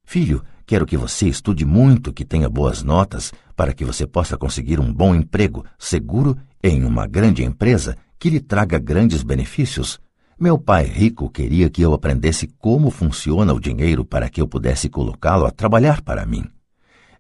Filho, 0.05 0.41
Quero 0.69 0.85
que 0.85 0.99
você 0.99 1.27
estude 1.27 1.65
muito, 1.65 2.13
que 2.13 2.27
tenha 2.27 2.47
boas 2.47 2.83
notas, 2.83 3.33
para 3.57 3.73
que 3.73 3.87
você 3.87 4.07
possa 4.07 4.37
conseguir 4.37 4.79
um 4.79 4.93
bom 4.93 5.15
emprego, 5.15 5.65
seguro, 5.79 6.37
em 6.63 6.85
uma 6.85 7.07
grande 7.07 7.45
empresa 7.45 7.97
que 8.19 8.31
lhe 8.31 8.41
traga 8.41 8.79
grandes 8.79 9.23
benefícios. 9.23 10.01
Meu 10.39 10.59
pai 10.59 10.85
rico 10.85 11.29
queria 11.29 11.69
que 11.69 11.83
eu 11.83 11.93
aprendesse 11.93 12.47
como 12.59 12.91
funciona 12.91 13.53
o 13.53 13.61
dinheiro 13.61 14.05
para 14.05 14.29
que 14.29 14.41
eu 14.41 14.49
pudesse 14.49 14.89
colocá-lo 14.89 15.47
a 15.47 15.51
trabalhar 15.51 16.03
para 16.03 16.27
mim. 16.27 16.45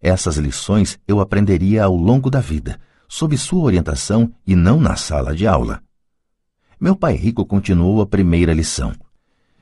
Essas 0.00 0.36
lições 0.36 0.98
eu 1.06 1.20
aprenderia 1.20 1.84
ao 1.84 1.96
longo 1.96 2.30
da 2.30 2.40
vida, 2.40 2.78
sob 3.08 3.36
sua 3.36 3.64
orientação 3.64 4.32
e 4.46 4.54
não 4.54 4.80
na 4.80 4.94
sala 4.94 5.34
de 5.34 5.46
aula. 5.46 5.82
Meu 6.80 6.94
pai 6.94 7.14
rico 7.14 7.44
continuou 7.44 8.00
a 8.00 8.06
primeira 8.06 8.52
lição. 8.52 8.92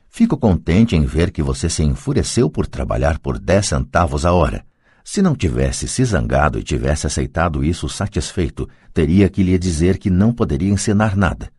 Fico 0.09 0.37
contente 0.37 0.95
em 0.95 1.05
ver 1.05 1.31
que 1.31 1.41
você 1.41 1.69
se 1.69 1.83
enfureceu 1.83 2.49
por 2.49 2.67
trabalhar 2.67 3.19
por 3.19 3.39
dez 3.39 3.67
centavos 3.67 4.25
a 4.25 4.31
hora. 4.33 4.63
Se 5.09 5.21
não 5.21 5.33
tivesse 5.33 5.87
se 5.87 6.03
zangado 6.03 6.59
e 6.59 6.63
tivesse 6.63 7.07
aceitado 7.07 7.63
isso 7.63 7.87
satisfeito, 7.87 8.67
teria 8.93 9.29
que 9.29 9.41
lhe 9.41 9.57
dizer 9.57 9.97
que 9.97 10.09
não 10.09 10.33
poderia 10.33 10.69
ensinar 10.69 11.15
nada. 11.15 11.49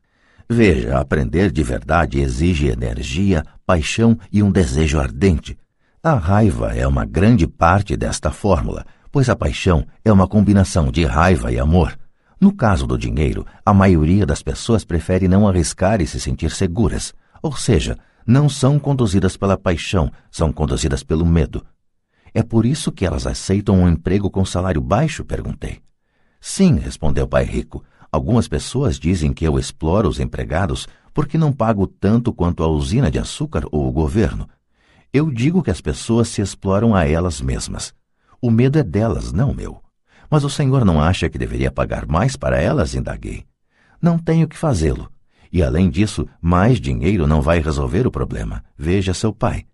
Veja, 0.47 0.99
aprender 0.99 1.51
de 1.51 1.63
verdade 1.63 2.21
exige 2.21 2.67
energia, 2.67 3.43
paixão 3.65 4.19
e 4.31 4.43
um 4.43 4.53
desejo 4.53 5.01
ardente. 5.01 5.57
A 6.03 6.13
raiva 6.13 6.77
é 6.77 6.87
uma 6.87 7.07
grande 7.07 7.47
parte 7.47 7.97
desta 7.97 8.31
fórmula, 8.31 8.85
pois 9.11 9.31
a 9.31 9.35
paixão 9.35 9.83
é 10.05 10.13
uma 10.13 10.29
combinação 10.29 10.93
de 10.93 11.07
raiva 11.07 11.51
e 11.51 11.59
amor. 11.59 11.99
No 12.39 12.55
caso 12.55 12.87
do 12.87 12.99
dinheiro, 12.99 13.47
a 13.65 13.73
maioria 13.73 14.27
das 14.27 14.43
pessoas 14.43 14.85
prefere 14.85 15.27
não 15.27 15.49
arriscar 15.49 16.03
e 16.03 16.07
se 16.07 16.21
sentir 16.21 16.51
seguras, 16.51 17.15
ou 17.43 17.57
seja, 17.57 17.97
não 18.27 18.47
são 18.47 18.79
conduzidas 18.79 19.39
pela 19.39 19.57
paixão, 19.57 20.13
são 20.31 20.53
conduzidas 20.53 21.03
pelo 21.03 21.25
medo. 21.25 21.65
É 22.35 22.43
por 22.43 22.67
isso 22.67 22.93
que 22.93 23.07
elas 23.07 23.27
aceitam 23.27 23.77
um 23.77 23.89
emprego 23.89 24.31
com 24.31 24.45
salário 24.45 24.81
baixo? 24.81 25.25
perguntei. 25.25 25.81
Sim, 26.41 26.77
respondeu 26.77 27.25
o 27.25 27.29
pai 27.29 27.45
rico. 27.45 27.85
Algumas 28.11 28.49
pessoas 28.49 28.99
dizem 28.99 29.33
que 29.33 29.45
eu 29.45 29.59
exploro 29.59 30.09
os 30.09 30.21
empregados 30.21 30.87
porque 31.13 31.37
não 31.37 31.53
pago 31.53 31.87
tanto 31.87 32.33
quanto 32.33 32.63
a 32.63 32.69
usina 32.69 33.11
de 33.11 33.19
açúcar 33.19 33.65
ou 33.73 33.89
o 33.89 33.93
governo. 33.93 34.49
Eu 35.13 35.31
digo 35.31 35.63
que 35.63 35.71
as 35.71 35.81
pessoas 35.81 36.29
se 36.29 36.41
exploram 36.41 36.95
a 36.95 37.07
elas 37.07 37.41
mesmas. 37.41 37.95
O 38.41 38.51
medo 38.51 38.79
é 38.79 38.83
delas, 38.83 39.33
não 39.33 39.53
meu. 39.53 39.83
Mas 40.31 40.45
o 40.45 40.51
senhor 40.51 40.85
não 40.85 41.01
acha 41.01 41.29
que 41.29 41.39
deveria 41.39 41.73
pagar 41.73 42.07
mais 42.07 42.37
para 42.37 42.61
elas? 42.61 42.95
indaguei. 42.95 43.45
Não 44.01 44.19
tenho 44.19 44.47
que 44.47 44.57
fazê-lo. 44.57 45.11
E 45.51 45.63
além 45.63 45.89
disso, 45.89 46.27
mais 46.41 46.81
dinheiro 46.81 47.27
não 47.27 47.41
vai 47.41 47.61
resolver 47.61 48.07
o 48.07 48.11
problema. 48.11 48.63
Veja 48.77 49.15
seu 49.15 49.33
pai. 49.33 49.65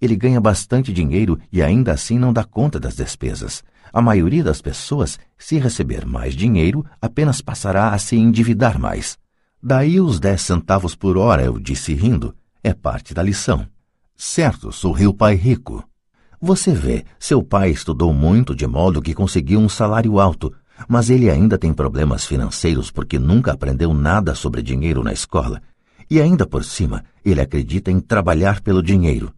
Ele 0.00 0.16
ganha 0.16 0.40
bastante 0.40 0.92
dinheiro 0.92 1.38
e 1.52 1.62
ainda 1.62 1.92
assim 1.92 2.18
não 2.18 2.32
dá 2.32 2.44
conta 2.44 2.78
das 2.78 2.94
despesas. 2.96 3.62
A 3.92 4.00
maioria 4.00 4.44
das 4.44 4.60
pessoas, 4.60 5.18
se 5.36 5.58
receber 5.58 6.06
mais 6.06 6.34
dinheiro, 6.34 6.84
apenas 7.00 7.40
passará 7.40 7.90
a 7.90 7.98
se 7.98 8.16
endividar 8.16 8.78
mais. 8.78 9.18
Daí 9.62 10.00
os 10.00 10.20
dez 10.20 10.42
centavos 10.42 10.94
por 10.94 11.16
hora, 11.16 11.42
eu 11.42 11.58
disse 11.58 11.94
rindo. 11.94 12.34
É 12.62 12.72
parte 12.72 13.12
da 13.12 13.22
lição. 13.22 13.66
Certo, 14.16 14.70
sorriu 14.72 15.10
o 15.10 15.14
pai 15.14 15.34
rico. 15.34 15.82
Você 16.40 16.72
vê, 16.72 17.04
seu 17.18 17.42
pai 17.42 17.70
estudou 17.70 18.12
muito 18.12 18.54
de 18.54 18.66
modo 18.66 19.02
que 19.02 19.14
conseguiu 19.14 19.58
um 19.58 19.68
salário 19.68 20.20
alto, 20.20 20.54
mas 20.88 21.10
ele 21.10 21.28
ainda 21.28 21.58
tem 21.58 21.72
problemas 21.72 22.24
financeiros 22.24 22.90
porque 22.90 23.18
nunca 23.18 23.52
aprendeu 23.52 23.92
nada 23.92 24.34
sobre 24.34 24.62
dinheiro 24.62 25.02
na 25.02 25.12
escola. 25.12 25.60
E 26.08 26.20
ainda 26.20 26.46
por 26.46 26.64
cima, 26.64 27.04
ele 27.24 27.40
acredita 27.40 27.90
em 27.90 27.98
trabalhar 27.98 28.60
pelo 28.60 28.82
dinheiro. 28.82 29.32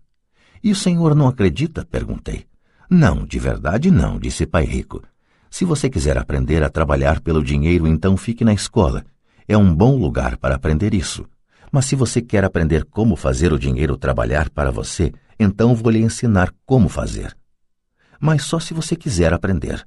E 0.62 0.70
o 0.70 0.76
senhor 0.76 1.14
não 1.14 1.26
acredita? 1.26 1.84
perguntei. 1.84 2.46
Não, 2.88 3.24
de 3.24 3.38
verdade 3.38 3.90
não, 3.90 4.18
disse 4.18 4.46
Pai 4.46 4.64
Rico. 4.64 5.02
Se 5.50 5.64
você 5.64 5.88
quiser 5.88 6.18
aprender 6.18 6.62
a 6.62 6.68
trabalhar 6.68 7.20
pelo 7.20 7.42
dinheiro, 7.42 7.86
então 7.86 8.16
fique 8.16 8.44
na 8.44 8.52
escola. 8.52 9.04
É 9.48 9.56
um 9.56 9.74
bom 9.74 9.96
lugar 9.96 10.36
para 10.36 10.54
aprender 10.54 10.94
isso. 10.94 11.26
Mas 11.72 11.86
se 11.86 11.96
você 11.96 12.20
quer 12.20 12.44
aprender 12.44 12.84
como 12.84 13.16
fazer 13.16 13.52
o 13.52 13.58
dinheiro 13.58 13.96
trabalhar 13.96 14.50
para 14.50 14.70
você, 14.70 15.12
então 15.38 15.74
vou 15.74 15.90
lhe 15.90 16.00
ensinar 16.00 16.52
como 16.66 16.88
fazer. 16.88 17.36
Mas 18.20 18.42
só 18.42 18.60
se 18.60 18.74
você 18.74 18.94
quiser 18.94 19.32
aprender. 19.32 19.84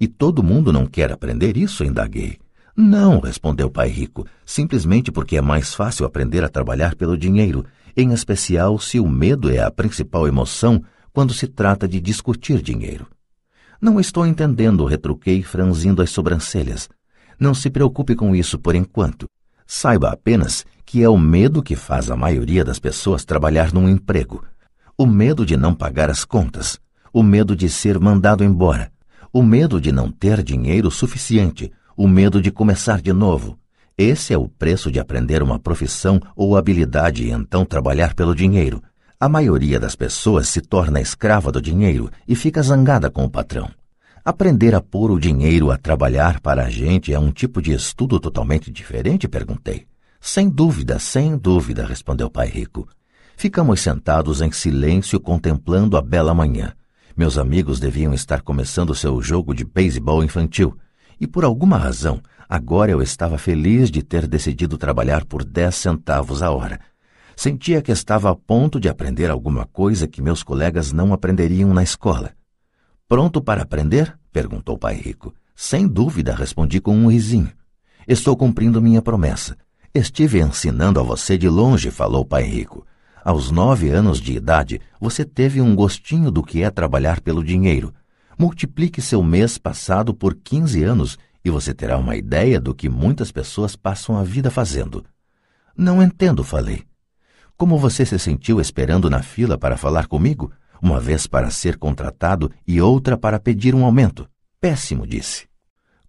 E 0.00 0.08
todo 0.08 0.42
mundo 0.42 0.72
não 0.72 0.86
quer 0.86 1.12
aprender 1.12 1.56
isso, 1.56 1.84
indaguei. 1.84 2.38
Não, 2.76 3.20
respondeu 3.20 3.70
pai 3.70 3.88
rico, 3.88 4.26
simplesmente 4.44 5.10
porque 5.10 5.36
é 5.36 5.40
mais 5.40 5.74
fácil 5.74 6.04
aprender 6.04 6.44
a 6.44 6.48
trabalhar 6.48 6.94
pelo 6.94 7.16
dinheiro, 7.16 7.64
em 7.96 8.12
especial 8.12 8.78
se 8.78 9.00
o 9.00 9.08
medo 9.08 9.50
é 9.50 9.58
a 9.58 9.70
principal 9.70 10.28
emoção 10.28 10.82
quando 11.12 11.32
se 11.32 11.46
trata 11.46 11.88
de 11.88 12.00
discutir 12.00 12.60
dinheiro. 12.60 13.06
Não 13.80 13.98
estou 13.98 14.26
entendendo, 14.26 14.84
retruquei, 14.84 15.42
franzindo 15.42 16.02
as 16.02 16.10
sobrancelhas. 16.10 16.88
Não 17.40 17.54
se 17.54 17.70
preocupe 17.70 18.14
com 18.14 18.34
isso 18.34 18.58
por 18.58 18.74
enquanto. 18.74 19.26
Saiba 19.66 20.10
apenas 20.10 20.64
que 20.84 21.02
é 21.02 21.08
o 21.08 21.18
medo 21.18 21.62
que 21.62 21.74
faz 21.74 22.10
a 22.10 22.16
maioria 22.16 22.64
das 22.64 22.78
pessoas 22.78 23.24
trabalhar 23.24 23.72
num 23.72 23.88
emprego. 23.88 24.44
O 24.96 25.06
medo 25.06 25.44
de 25.44 25.56
não 25.56 25.74
pagar 25.74 26.10
as 26.10 26.24
contas, 26.24 26.78
o 27.12 27.22
medo 27.22 27.56
de 27.56 27.68
ser 27.68 27.98
mandado 27.98 28.44
embora, 28.44 28.92
o 29.32 29.42
medo 29.42 29.80
de 29.80 29.90
não 29.90 30.10
ter 30.10 30.42
dinheiro 30.42 30.90
suficiente, 30.90 31.72
o 31.96 32.06
medo 32.06 32.40
de 32.40 32.50
começar 32.50 33.00
de 33.00 33.12
novo. 33.12 33.58
Esse 33.98 34.34
é 34.34 34.36
o 34.36 34.46
preço 34.46 34.92
de 34.92 35.00
aprender 35.00 35.42
uma 35.42 35.58
profissão 35.58 36.20
ou 36.36 36.54
habilidade 36.54 37.24
e 37.24 37.30
então 37.30 37.64
trabalhar 37.64 38.12
pelo 38.12 38.34
dinheiro. 38.34 38.82
A 39.18 39.26
maioria 39.26 39.80
das 39.80 39.96
pessoas 39.96 40.48
se 40.48 40.60
torna 40.60 41.00
escrava 41.00 41.50
do 41.50 41.62
dinheiro 41.62 42.10
e 42.28 42.34
fica 42.34 42.62
zangada 42.62 43.10
com 43.10 43.24
o 43.24 43.30
patrão. 43.30 43.70
Aprender 44.22 44.74
a 44.74 44.82
pôr 44.82 45.10
o 45.10 45.18
dinheiro 45.18 45.70
a 45.70 45.78
trabalhar 45.78 46.40
para 46.40 46.64
a 46.64 46.68
gente 46.68 47.14
é 47.14 47.18
um 47.18 47.32
tipo 47.32 47.62
de 47.62 47.72
estudo 47.72 48.20
totalmente 48.20 48.70
diferente? 48.70 49.26
perguntei. 49.26 49.86
Sem 50.20 50.50
dúvida, 50.50 50.98
sem 50.98 51.38
dúvida, 51.38 51.86
respondeu 51.86 52.26
o 52.26 52.30
pai 52.30 52.48
rico. 52.48 52.86
Ficamos 53.34 53.80
sentados 53.80 54.42
em 54.42 54.52
silêncio 54.52 55.18
contemplando 55.18 55.96
a 55.96 56.02
bela 56.02 56.34
manhã. 56.34 56.74
Meus 57.16 57.38
amigos 57.38 57.80
deviam 57.80 58.12
estar 58.12 58.42
começando 58.42 58.94
seu 58.94 59.22
jogo 59.22 59.54
de 59.54 59.64
beisebol 59.64 60.22
infantil, 60.22 60.76
e 61.20 61.26
por 61.26 61.44
alguma 61.44 61.78
razão, 61.78 62.20
agora 62.48 62.90
eu 62.90 63.02
estava 63.02 63.38
feliz 63.38 63.90
de 63.90 64.02
ter 64.02 64.26
decidido 64.26 64.76
trabalhar 64.76 65.24
por 65.24 65.44
dez 65.44 65.74
centavos 65.74 66.42
a 66.42 66.50
hora. 66.50 66.80
Sentia 67.34 67.82
que 67.82 67.92
estava 67.92 68.30
a 68.30 68.34
ponto 68.34 68.80
de 68.80 68.88
aprender 68.88 69.30
alguma 69.30 69.66
coisa 69.66 70.06
que 70.06 70.22
meus 70.22 70.42
colegas 70.42 70.92
não 70.92 71.12
aprenderiam 71.12 71.72
na 71.74 71.82
escola. 71.82 72.32
Pronto 73.08 73.42
para 73.42 73.62
aprender? 73.62 74.18
perguntou 74.32 74.76
o 74.76 74.78
pai 74.78 74.94
rico. 74.94 75.34
Sem 75.54 75.86
dúvida, 75.86 76.34
respondi 76.34 76.80
com 76.80 76.96
um 76.96 77.10
risinho. 77.10 77.50
Estou 78.06 78.36
cumprindo 78.36 78.82
minha 78.82 79.00
promessa. 79.00 79.56
Estive 79.94 80.40
ensinando 80.40 81.00
a 81.00 81.02
você 81.02 81.38
de 81.38 81.48
longe, 81.48 81.90
falou 81.90 82.22
o 82.22 82.26
pai 82.26 82.42
rico. 82.42 82.86
Aos 83.24 83.50
nove 83.50 83.88
anos 83.88 84.20
de 84.20 84.34
idade, 84.34 84.80
você 85.00 85.24
teve 85.24 85.60
um 85.60 85.74
gostinho 85.74 86.30
do 86.30 86.42
que 86.42 86.62
é 86.62 86.70
trabalhar 86.70 87.20
pelo 87.20 87.42
dinheiro. 87.42 87.92
Multiplique 88.38 89.00
seu 89.00 89.22
mês 89.22 89.58
passado 89.58 90.14
por 90.14 90.34
quinze 90.34 90.82
anos 90.82 91.18
e 91.44 91.50
você 91.50 91.72
terá 91.72 91.96
uma 91.96 92.16
ideia 92.16 92.60
do 92.60 92.74
que 92.74 92.88
muitas 92.88 93.32
pessoas 93.32 93.76
passam 93.76 94.16
a 94.16 94.22
vida 94.22 94.50
fazendo. 94.50 95.04
Não 95.76 96.02
entendo, 96.02 96.42
falei. 96.44 96.84
Como 97.56 97.78
você 97.78 98.04
se 98.04 98.18
sentiu 98.18 98.60
esperando 98.60 99.08
na 99.08 99.22
fila 99.22 99.56
para 99.56 99.76
falar 99.76 100.06
comigo? 100.06 100.52
uma 100.80 101.00
vez 101.00 101.26
para 101.26 101.50
ser 101.50 101.76
contratado 101.76 102.50
e 102.66 102.80
outra 102.80 103.16
para 103.16 103.38
pedir 103.38 103.74
um 103.74 103.84
aumento. 103.84 104.28
Péssimo, 104.60 105.06
disse. 105.06 105.46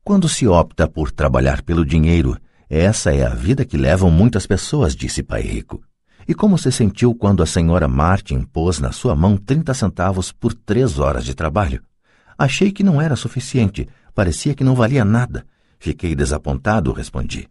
Quando 0.04 0.30
se 0.30 0.48
opta 0.48 0.88
por 0.88 1.12
trabalhar 1.12 1.62
pelo 1.62 1.86
dinheiro, 1.86 2.38
essa 2.70 3.14
é 3.14 3.26
a 3.26 3.34
vida 3.34 3.66
que 3.66 3.78
levam 3.78 4.10
muitas 4.10 4.46
pessoas, 4.46 4.96
disse 4.96 5.24
Pai 5.24 5.42
Rico. 5.42 5.82
E 6.28 6.34
como 6.34 6.58
se 6.58 6.72
sentiu 6.72 7.16
quando 7.16 7.42
a 7.42 7.46
senhora 7.46 7.88
Martin 7.88 8.42
pôs 8.42 8.80
na 8.80 8.92
sua 8.92 9.16
mão 9.16 9.38
trinta 9.38 9.74
centavos 9.74 10.32
por 10.32 10.54
três 10.54 11.00
horas 11.00 11.24
de 11.24 11.34
trabalho? 11.34 11.82
Achei 12.38 12.72
que 12.72 12.84
não 12.84 13.02
era 13.02 13.16
suficiente, 13.16 13.88
parecia 14.14 14.54
que 14.54 14.64
não 14.64 14.76
valia 14.76 15.04
nada. 15.04 15.46
Fiquei 15.80 16.16
desapontado, 16.16 16.92
respondi. 16.92 17.50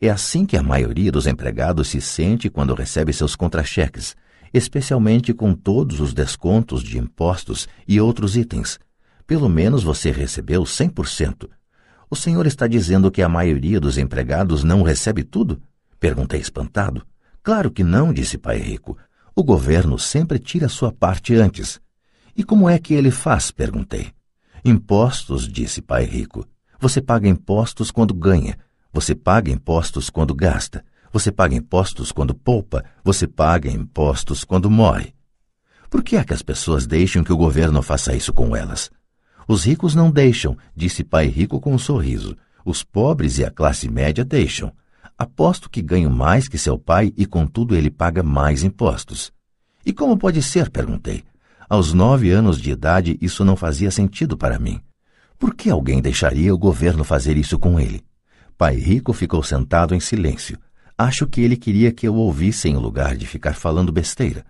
É 0.00 0.08
assim 0.08 0.46
que 0.46 0.56
a 0.56 0.62
maioria 0.62 1.12
dos 1.12 1.26
empregados 1.26 1.88
se 1.88 2.00
sente 2.00 2.48
quando 2.48 2.74
recebe 2.74 3.12
seus 3.12 3.36
contra-cheques 3.36 4.16
especialmente 4.52 5.32
com 5.32 5.54
todos 5.54 6.00
os 6.00 6.12
descontos 6.12 6.82
de 6.82 6.98
impostos 6.98 7.68
e 7.86 8.00
outros 8.00 8.36
itens. 8.36 8.78
Pelo 9.26 9.48
menos 9.48 9.82
você 9.82 10.10
recebeu 10.10 10.62
100%. 10.62 11.48
O 12.10 12.16
senhor 12.16 12.46
está 12.46 12.66
dizendo 12.66 13.10
que 13.10 13.22
a 13.22 13.28
maioria 13.28 13.78
dos 13.78 13.96
empregados 13.96 14.64
não 14.64 14.82
recebe 14.82 15.22
tudo? 15.22 15.62
Perguntei 16.00 16.40
espantado. 16.40 17.06
Claro 17.42 17.70
que 17.70 17.84
não, 17.84 18.12
disse 18.12 18.36
Pai 18.36 18.58
Rico. 18.58 18.98
O 19.34 19.44
governo 19.44 19.98
sempre 19.98 20.38
tira 20.38 20.68
sua 20.68 20.90
parte 20.92 21.34
antes. 21.34 21.80
E 22.36 22.42
como 22.42 22.68
é 22.68 22.78
que 22.78 22.94
ele 22.94 23.10
faz? 23.10 23.50
perguntei. 23.52 24.12
Impostos, 24.64 25.48
disse 25.48 25.80
Pai 25.80 26.04
Rico. 26.04 26.46
Você 26.78 27.00
paga 27.00 27.28
impostos 27.28 27.90
quando 27.90 28.12
ganha. 28.12 28.58
Você 28.92 29.14
paga 29.14 29.50
impostos 29.50 30.10
quando 30.10 30.34
gasta. 30.34 30.84
Você 31.12 31.32
paga 31.32 31.54
impostos 31.54 32.12
quando 32.12 32.34
poupa, 32.34 32.84
você 33.02 33.26
paga 33.26 33.68
impostos 33.70 34.44
quando 34.44 34.70
morre. 34.70 35.12
Por 35.88 36.04
que 36.04 36.16
é 36.16 36.22
que 36.22 36.32
as 36.32 36.42
pessoas 36.42 36.86
deixam 36.86 37.24
que 37.24 37.32
o 37.32 37.36
governo 37.36 37.82
faça 37.82 38.14
isso 38.14 38.32
com 38.32 38.54
elas? 38.54 38.90
Os 39.48 39.64
ricos 39.64 39.94
não 39.94 40.10
deixam, 40.10 40.56
disse 40.76 41.02
pai 41.02 41.26
rico 41.26 41.60
com 41.60 41.74
um 41.74 41.78
sorriso. 41.78 42.36
Os 42.64 42.84
pobres 42.84 43.38
e 43.38 43.44
a 43.44 43.50
classe 43.50 43.88
média 43.88 44.24
deixam. 44.24 44.72
Aposto 45.18 45.68
que 45.68 45.82
ganho 45.82 46.10
mais 46.10 46.46
que 46.46 46.56
seu 46.56 46.78
pai 46.78 47.12
e, 47.16 47.26
contudo, 47.26 47.74
ele 47.74 47.90
paga 47.90 48.22
mais 48.22 48.62
impostos. 48.62 49.32
E 49.84 49.92
como 49.92 50.16
pode 50.16 50.42
ser? 50.42 50.70
perguntei. 50.70 51.24
Aos 51.70 51.92
nove 51.92 52.32
anos 52.32 52.60
de 52.60 52.72
idade, 52.72 53.16
isso 53.20 53.44
não 53.44 53.54
fazia 53.54 53.92
sentido 53.92 54.36
para 54.36 54.58
mim. 54.58 54.80
Por 55.38 55.54
que 55.54 55.70
alguém 55.70 56.02
deixaria 56.02 56.52
o 56.52 56.58
governo 56.58 57.04
fazer 57.04 57.36
isso 57.36 57.60
com 57.60 57.78
ele? 57.78 58.02
Pai 58.58 58.74
Rico 58.74 59.12
ficou 59.12 59.40
sentado 59.40 59.94
em 59.94 60.00
silêncio. 60.00 60.58
Acho 60.98 61.28
que 61.28 61.40
ele 61.40 61.56
queria 61.56 61.92
que 61.92 62.08
eu 62.08 62.16
ouvisse 62.16 62.68
em 62.68 62.76
lugar 62.76 63.16
de 63.16 63.24
ficar 63.24 63.54
falando 63.54 63.92
besteira. 63.92 64.44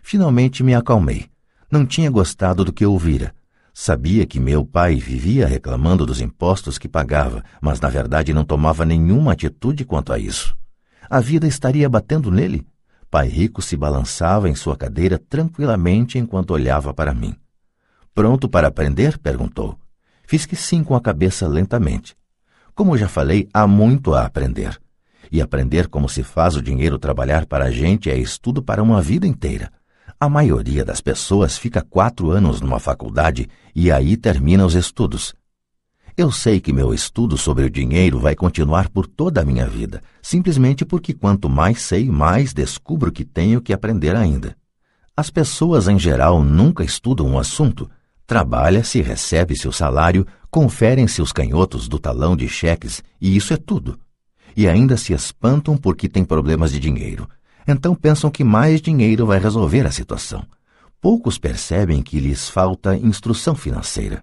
Finalmente 0.00 0.64
me 0.64 0.74
acalmei. 0.74 1.26
Não 1.70 1.84
tinha 1.84 2.10
gostado 2.10 2.64
do 2.64 2.72
que 2.72 2.86
ouvira. 2.86 3.34
Sabia 3.74 4.24
que 4.24 4.40
meu 4.40 4.64
pai 4.64 4.94
vivia 4.96 5.46
reclamando 5.46 6.06
dos 6.06 6.22
impostos 6.22 6.78
que 6.78 6.88
pagava, 6.88 7.44
mas 7.60 7.82
na 7.82 7.90
verdade 7.90 8.32
não 8.32 8.46
tomava 8.46 8.86
nenhuma 8.86 9.32
atitude 9.32 9.84
quanto 9.84 10.10
a 10.10 10.18
isso. 10.18 10.56
A 11.10 11.20
vida 11.20 11.46
estaria 11.46 11.86
batendo 11.86 12.30
nele? 12.30 12.66
Pai 13.12 13.28
Rico 13.28 13.60
se 13.60 13.76
balançava 13.76 14.48
em 14.48 14.54
sua 14.54 14.74
cadeira 14.74 15.18
tranquilamente 15.18 16.18
enquanto 16.18 16.52
olhava 16.52 16.94
para 16.94 17.12
mim. 17.12 17.36
Pronto 18.14 18.48
para 18.48 18.68
aprender? 18.68 19.18
perguntou. 19.18 19.78
Fiz 20.26 20.46
que 20.46 20.56
sim 20.56 20.82
com 20.82 20.96
a 20.96 21.00
cabeça 21.00 21.46
lentamente. 21.46 22.16
Como 22.74 22.96
já 22.96 23.08
falei, 23.08 23.50
há 23.52 23.66
muito 23.66 24.14
a 24.14 24.24
aprender. 24.24 24.80
E 25.30 25.42
aprender 25.42 25.88
como 25.88 26.08
se 26.08 26.22
faz 26.22 26.56
o 26.56 26.62
dinheiro 26.62 26.98
trabalhar 26.98 27.44
para 27.44 27.66
a 27.66 27.70
gente 27.70 28.10
é 28.10 28.16
estudo 28.16 28.62
para 28.62 28.82
uma 28.82 29.02
vida 29.02 29.26
inteira. 29.26 29.70
A 30.18 30.26
maioria 30.26 30.82
das 30.82 31.02
pessoas 31.02 31.58
fica 31.58 31.82
quatro 31.82 32.30
anos 32.30 32.62
numa 32.62 32.80
faculdade 32.80 33.46
e 33.74 33.92
aí 33.92 34.16
termina 34.16 34.64
os 34.64 34.74
estudos. 34.74 35.34
Eu 36.16 36.30
sei 36.30 36.60
que 36.60 36.72
meu 36.72 36.92
estudo 36.92 37.38
sobre 37.38 37.64
o 37.64 37.70
dinheiro 37.70 38.18
vai 38.18 38.34
continuar 38.34 38.88
por 38.88 39.06
toda 39.06 39.40
a 39.40 39.44
minha 39.44 39.66
vida, 39.66 40.02
simplesmente 40.20 40.84
porque 40.84 41.14
quanto 41.14 41.48
mais 41.48 41.80
sei, 41.80 42.10
mais 42.10 42.52
descubro 42.52 43.10
que 43.10 43.24
tenho 43.24 43.60
que 43.60 43.72
aprender 43.72 44.14
ainda. 44.14 44.56
As 45.16 45.30
pessoas 45.30 45.88
em 45.88 45.98
geral 45.98 46.42
nunca 46.42 46.84
estudam 46.84 47.26
um 47.26 47.38
assunto. 47.38 47.90
Trabalha-se, 48.26 49.00
recebe-se 49.00 49.66
o 49.66 49.72
salário, 49.72 50.26
conferem-se 50.50 51.22
os 51.22 51.32
canhotos 51.32 51.88
do 51.88 51.98
talão 51.98 52.36
de 52.36 52.48
cheques 52.48 53.02
e 53.20 53.36
isso 53.36 53.52
é 53.52 53.56
tudo 53.56 53.98
e 54.56 54.68
ainda 54.68 54.96
se 54.96 55.12
espantam 55.12 55.76
porque 55.76 56.08
têm 56.08 56.24
problemas 56.24 56.72
de 56.72 56.78
dinheiro. 56.78 57.28
Então 57.66 57.94
pensam 57.94 58.30
que 58.30 58.44
mais 58.44 58.80
dinheiro 58.80 59.26
vai 59.26 59.38
resolver 59.38 59.86
a 59.86 59.90
situação. 59.90 60.44
Poucos 61.00 61.38
percebem 61.38 62.02
que 62.02 62.20
lhes 62.20 62.48
falta 62.48 62.96
instrução 62.96 63.54
financeira. 63.54 64.22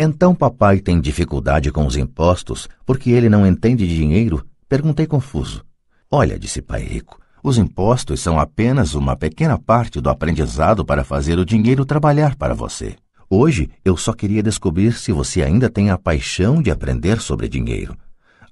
Então 0.00 0.32
papai 0.32 0.78
tem 0.78 1.00
dificuldade 1.00 1.72
com 1.72 1.84
os 1.84 1.96
impostos 1.96 2.68
porque 2.86 3.10
ele 3.10 3.28
não 3.28 3.44
entende 3.44 3.84
de 3.84 3.96
dinheiro? 3.96 4.46
Perguntei 4.68 5.08
confuso. 5.08 5.64
Olha, 6.08 6.38
disse 6.38 6.62
pai 6.62 6.82
rico, 6.84 7.20
os 7.42 7.58
impostos 7.58 8.20
são 8.20 8.38
apenas 8.38 8.94
uma 8.94 9.16
pequena 9.16 9.58
parte 9.58 10.00
do 10.00 10.08
aprendizado 10.08 10.84
para 10.84 11.02
fazer 11.02 11.36
o 11.36 11.44
dinheiro 11.44 11.84
trabalhar 11.84 12.36
para 12.36 12.54
você. 12.54 12.94
Hoje 13.28 13.70
eu 13.84 13.96
só 13.96 14.12
queria 14.12 14.40
descobrir 14.40 14.92
se 14.92 15.10
você 15.10 15.42
ainda 15.42 15.68
tem 15.68 15.90
a 15.90 15.98
paixão 15.98 16.62
de 16.62 16.70
aprender 16.70 17.20
sobre 17.20 17.48
dinheiro. 17.48 17.96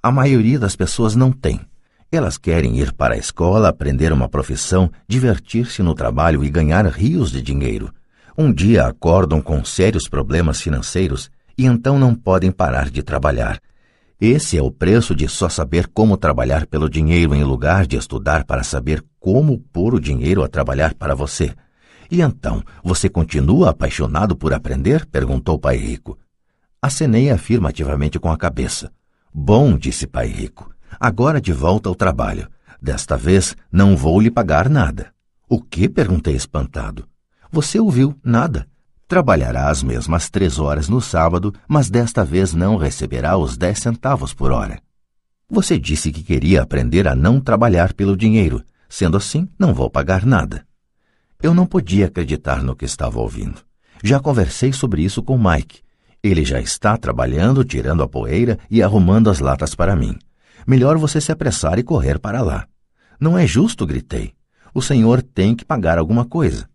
A 0.03 0.11
maioria 0.11 0.59
das 0.59 0.75
pessoas 0.75 1.15
não 1.15 1.31
tem. 1.31 1.61
Elas 2.11 2.37
querem 2.37 2.77
ir 2.77 2.91
para 2.91 3.15
a 3.15 3.17
escola, 3.17 3.69
aprender 3.69 4.11
uma 4.11 4.27
profissão, 4.27 4.91
divertir-se 5.07 5.81
no 5.81 5.95
trabalho 5.95 6.43
e 6.43 6.49
ganhar 6.49 6.85
rios 6.87 7.31
de 7.31 7.41
dinheiro. 7.41 7.89
Um 8.37 8.53
dia 8.53 8.85
acordam 8.85 9.41
com 9.41 9.63
sérios 9.63 10.09
problemas 10.09 10.61
financeiros 10.61 11.31
e 11.57 11.65
então 11.65 11.97
não 11.97 12.13
podem 12.13 12.51
parar 12.51 12.89
de 12.89 13.01
trabalhar. 13.01 13.59
Esse 14.19 14.57
é 14.57 14.61
o 14.61 14.71
preço 14.71 15.15
de 15.15 15.27
só 15.27 15.47
saber 15.47 15.87
como 15.87 16.17
trabalhar 16.17 16.65
pelo 16.65 16.89
dinheiro 16.89 17.35
em 17.35 17.43
lugar 17.43 17.85
de 17.85 17.95
estudar 17.95 18.45
para 18.45 18.63
saber 18.63 19.03
como 19.19 19.59
pôr 19.59 19.93
o 19.93 19.99
dinheiro 19.99 20.43
a 20.43 20.47
trabalhar 20.47 20.93
para 20.93 21.13
você. 21.13 21.53
E 22.09 22.21
então, 22.21 22.63
você 22.83 23.09
continua 23.09 23.69
apaixonado 23.69 24.35
por 24.35 24.53
aprender? 24.53 25.05
perguntou 25.05 25.59
pai 25.59 25.77
rico. 25.77 26.17
Acenei 26.81 27.29
afirmativamente 27.29 28.19
com 28.19 28.31
a 28.31 28.37
cabeça. 28.37 28.91
Bom, 29.33 29.77
disse 29.77 30.07
Pai 30.07 30.27
Rico. 30.27 30.71
Agora 30.99 31.41
de 31.41 31.51
volta 31.51 31.89
ao 31.89 31.95
trabalho. 31.95 32.47
Desta 32.81 33.17
vez 33.17 33.55
não 33.71 33.95
vou 33.95 34.19
lhe 34.19 34.31
pagar 34.31 34.69
nada. 34.69 35.11
O 35.49 35.61
que? 35.61 35.89
perguntei 35.89 36.35
espantado. 36.35 37.07
Você 37.51 37.79
ouviu, 37.79 38.15
nada. 38.23 38.67
Trabalhará 39.07 39.69
as 39.69 39.81
mesmas 39.81 40.29
três 40.29 40.59
horas 40.59 40.89
no 40.89 40.99
sábado, 40.99 41.53
mas 41.65 41.89
desta 41.89 42.25
vez 42.25 42.53
não 42.53 42.75
receberá 42.75 43.37
os 43.37 43.55
dez 43.55 43.79
centavos 43.79 44.33
por 44.33 44.51
hora. 44.51 44.81
Você 45.49 45.79
disse 45.79 46.11
que 46.11 46.21
queria 46.21 46.61
aprender 46.61 47.07
a 47.07 47.15
não 47.15 47.39
trabalhar 47.39 47.93
pelo 47.93 48.17
dinheiro. 48.17 48.61
Sendo 48.89 49.15
assim, 49.15 49.47
não 49.57 49.73
vou 49.73 49.89
pagar 49.89 50.25
nada. 50.25 50.65
Eu 51.41 51.53
não 51.53 51.65
podia 51.65 52.07
acreditar 52.07 52.61
no 52.61 52.75
que 52.75 52.83
estava 52.83 53.19
ouvindo. 53.19 53.61
Já 54.03 54.19
conversei 54.19 54.73
sobre 54.73 55.03
isso 55.03 55.23
com 55.23 55.37
Mike. 55.37 55.81
Ele 56.21 56.43
já 56.43 56.59
está 56.59 56.97
trabalhando, 56.97 57.63
tirando 57.63 58.03
a 58.03 58.09
poeira 58.09 58.59
e 58.69 58.83
arrumando 58.83 59.29
as 59.29 59.39
latas 59.39 59.73
para 59.73 59.95
mim. 59.95 60.17
Melhor 60.65 60.97
você 60.97 61.21
se 61.21 61.31
apressar 61.31 61.79
e 61.79 61.83
correr 61.83 62.19
para 62.19 62.41
lá. 62.41 62.67
Não 63.17 63.37
é 63.37 63.47
justo, 63.47 63.85
gritei. 63.85 64.33
O 64.73 64.81
senhor 64.81 65.21
tem 65.21 65.55
que 65.55 65.63
pagar 65.63 65.97
alguma 65.97 66.25
coisa. 66.25 66.69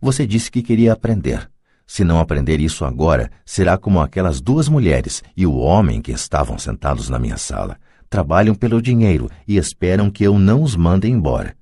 Você 0.00 0.24
disse 0.26 0.48
que 0.48 0.62
queria 0.62 0.92
aprender. 0.92 1.51
Se 1.92 2.04
não 2.04 2.20
aprender 2.20 2.58
isso 2.58 2.86
agora, 2.86 3.30
será 3.44 3.76
como 3.76 4.00
aquelas 4.00 4.40
duas 4.40 4.66
mulheres 4.66 5.22
e 5.36 5.44
o 5.44 5.56
homem 5.56 6.00
que 6.00 6.10
estavam 6.10 6.56
sentados 6.56 7.10
na 7.10 7.18
minha 7.18 7.36
sala. 7.36 7.76
Trabalham 8.08 8.54
pelo 8.54 8.80
dinheiro 8.80 9.28
e 9.46 9.58
esperam 9.58 10.10
que 10.10 10.24
eu 10.24 10.38
não 10.38 10.62
os 10.62 10.74
mande 10.74 11.06
embora. 11.06 11.54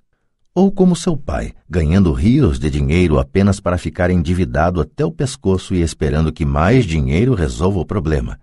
Ou 0.54 0.70
como 0.70 0.94
seu 0.94 1.16
pai, 1.16 1.52
ganhando 1.68 2.12
rios 2.12 2.60
de 2.60 2.70
dinheiro 2.70 3.18
apenas 3.18 3.58
para 3.58 3.76
ficar 3.76 4.08
endividado 4.08 4.80
até 4.80 5.04
o 5.04 5.10
pescoço 5.10 5.74
e 5.74 5.82
esperando 5.82 6.32
que 6.32 6.44
mais 6.44 6.86
dinheiro 6.86 7.34
resolva 7.34 7.80
o 7.80 7.84
problema. 7.84 8.38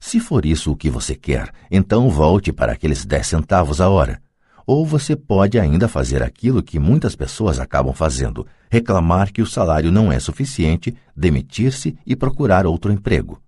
Se 0.00 0.18
for 0.18 0.46
isso 0.46 0.72
o 0.72 0.76
que 0.76 0.88
você 0.88 1.14
quer, 1.14 1.50
então 1.70 2.08
volte 2.08 2.50
para 2.50 2.72
aqueles 2.72 3.04
dez 3.04 3.26
centavos 3.26 3.78
a 3.78 3.90
hora. 3.90 4.22
Ou 4.66 4.84
você 4.84 5.14
pode 5.14 5.60
ainda 5.60 5.86
fazer 5.86 6.22
aquilo 6.22 6.62
que 6.62 6.78
muitas 6.78 7.14
pessoas 7.14 7.60
acabam 7.60 7.94
fazendo: 7.94 8.44
reclamar 8.68 9.32
que 9.32 9.40
o 9.40 9.46
salário 9.46 9.92
não 9.92 10.10
é 10.10 10.18
suficiente, 10.18 10.94
demitir-se 11.16 11.96
e 12.04 12.16
procurar 12.16 12.66
outro 12.66 12.92
emprego. 12.92 13.40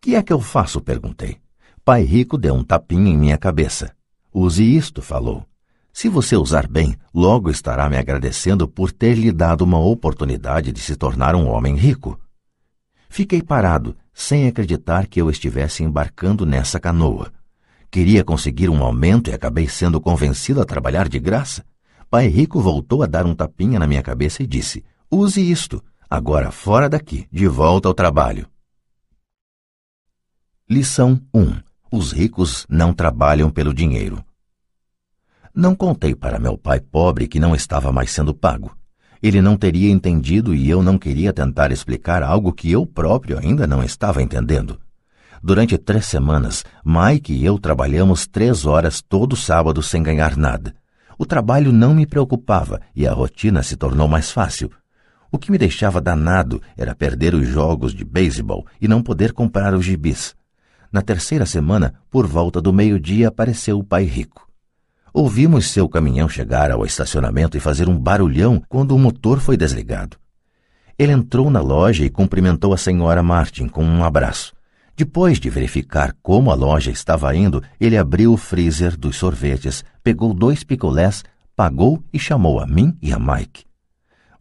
Que 0.00 0.14
é 0.14 0.22
que 0.22 0.32
eu 0.32 0.40
faço? 0.40 0.80
perguntei. 0.80 1.38
Pai 1.82 2.02
Rico 2.02 2.36
deu 2.36 2.54
um 2.54 2.62
tapinha 2.62 3.10
em 3.10 3.16
minha 3.16 3.38
cabeça. 3.38 3.94
Use 4.32 4.62
isto, 4.62 5.00
falou. 5.00 5.46
Se 5.92 6.10
você 6.10 6.36
usar 6.36 6.66
bem, 6.66 6.94
logo 7.14 7.48
estará 7.48 7.88
me 7.88 7.96
agradecendo 7.96 8.68
por 8.68 8.92
ter 8.92 9.14
lhe 9.14 9.32
dado 9.32 9.62
uma 9.62 9.78
oportunidade 9.78 10.70
de 10.70 10.80
se 10.80 10.94
tornar 10.94 11.34
um 11.34 11.48
homem 11.48 11.74
rico. 11.74 12.20
Fiquei 13.08 13.40
parado, 13.40 13.96
sem 14.12 14.46
acreditar 14.46 15.06
que 15.06 15.18
eu 15.18 15.30
estivesse 15.30 15.82
embarcando 15.82 16.44
nessa 16.44 16.78
canoa. 16.78 17.32
Queria 17.96 18.22
conseguir 18.22 18.68
um 18.68 18.84
aumento 18.84 19.30
e 19.30 19.32
acabei 19.32 19.66
sendo 19.66 19.98
convencido 19.98 20.60
a 20.60 20.66
trabalhar 20.66 21.08
de 21.08 21.18
graça. 21.18 21.64
Pai 22.10 22.26
Rico 22.28 22.60
voltou 22.60 23.02
a 23.02 23.06
dar 23.06 23.24
um 23.24 23.34
tapinha 23.34 23.78
na 23.78 23.86
minha 23.86 24.02
cabeça 24.02 24.42
e 24.42 24.46
disse: 24.46 24.84
Use 25.10 25.40
isto. 25.40 25.82
Agora 26.10 26.50
fora 26.50 26.90
daqui, 26.90 27.26
de 27.32 27.48
volta 27.48 27.88
ao 27.88 27.94
trabalho. 27.94 28.46
Lição 30.68 31.18
1. 31.32 31.54
Os 31.90 32.12
ricos 32.12 32.66
não 32.68 32.92
trabalham 32.92 33.48
pelo 33.48 33.72
dinheiro. 33.72 34.22
Não 35.54 35.74
contei 35.74 36.14
para 36.14 36.38
meu 36.38 36.58
pai 36.58 36.80
pobre 36.80 37.26
que 37.26 37.40
não 37.40 37.54
estava 37.54 37.90
mais 37.90 38.10
sendo 38.10 38.34
pago. 38.34 38.76
Ele 39.22 39.40
não 39.40 39.56
teria 39.56 39.90
entendido 39.90 40.54
e 40.54 40.68
eu 40.68 40.82
não 40.82 40.98
queria 40.98 41.32
tentar 41.32 41.72
explicar 41.72 42.22
algo 42.22 42.52
que 42.52 42.70
eu 42.70 42.84
próprio 42.84 43.38
ainda 43.38 43.66
não 43.66 43.82
estava 43.82 44.22
entendendo. 44.22 44.78
Durante 45.42 45.76
três 45.78 46.06
semanas, 46.06 46.64
Mike 46.84 47.32
e 47.32 47.44
eu 47.44 47.58
trabalhamos 47.58 48.26
três 48.26 48.66
horas 48.66 49.00
todo 49.00 49.36
sábado 49.36 49.82
sem 49.82 50.02
ganhar 50.02 50.36
nada. 50.36 50.74
O 51.18 51.24
trabalho 51.24 51.72
não 51.72 51.94
me 51.94 52.06
preocupava 52.06 52.80
e 52.94 53.06
a 53.06 53.12
rotina 53.12 53.62
se 53.62 53.76
tornou 53.76 54.06
mais 54.06 54.30
fácil. 54.30 54.70
O 55.30 55.38
que 55.38 55.50
me 55.50 55.58
deixava 55.58 56.00
danado 56.00 56.60
era 56.76 56.94
perder 56.94 57.34
os 57.34 57.46
jogos 57.46 57.92
de 57.92 58.04
beisebol 58.04 58.66
e 58.80 58.88
não 58.88 59.02
poder 59.02 59.32
comprar 59.32 59.74
os 59.74 59.84
gibis. 59.84 60.34
Na 60.92 61.02
terceira 61.02 61.44
semana, 61.44 61.94
por 62.10 62.26
volta 62.26 62.60
do 62.60 62.72
meio-dia, 62.72 63.28
apareceu 63.28 63.78
o 63.78 63.84
pai 63.84 64.04
rico. 64.04 64.46
Ouvimos 65.12 65.70
seu 65.70 65.88
caminhão 65.88 66.28
chegar 66.28 66.70
ao 66.70 66.84
estacionamento 66.84 67.56
e 67.56 67.60
fazer 67.60 67.88
um 67.88 67.98
barulhão 67.98 68.62
quando 68.68 68.92
o 68.94 68.98
motor 68.98 69.40
foi 69.40 69.56
desligado. 69.56 70.16
Ele 70.98 71.12
entrou 71.12 71.50
na 71.50 71.60
loja 71.60 72.04
e 72.04 72.10
cumprimentou 72.10 72.72
a 72.72 72.78
senhora 72.78 73.22
Martin 73.22 73.68
com 73.68 73.84
um 73.84 74.04
abraço. 74.04 74.55
Depois 74.96 75.38
de 75.38 75.50
verificar 75.50 76.16
como 76.22 76.50
a 76.50 76.54
loja 76.54 76.90
estava 76.90 77.36
indo, 77.36 77.62
ele 77.78 77.98
abriu 77.98 78.32
o 78.32 78.36
freezer 78.38 78.96
dos 78.96 79.16
sorvetes, 79.16 79.84
pegou 80.02 80.32
dois 80.32 80.64
picolés, 80.64 81.22
pagou 81.54 82.02
e 82.10 82.18
chamou 82.18 82.58
a 82.58 82.66
mim 82.66 82.96
e 83.02 83.12
a 83.12 83.18
Mike. 83.18 83.64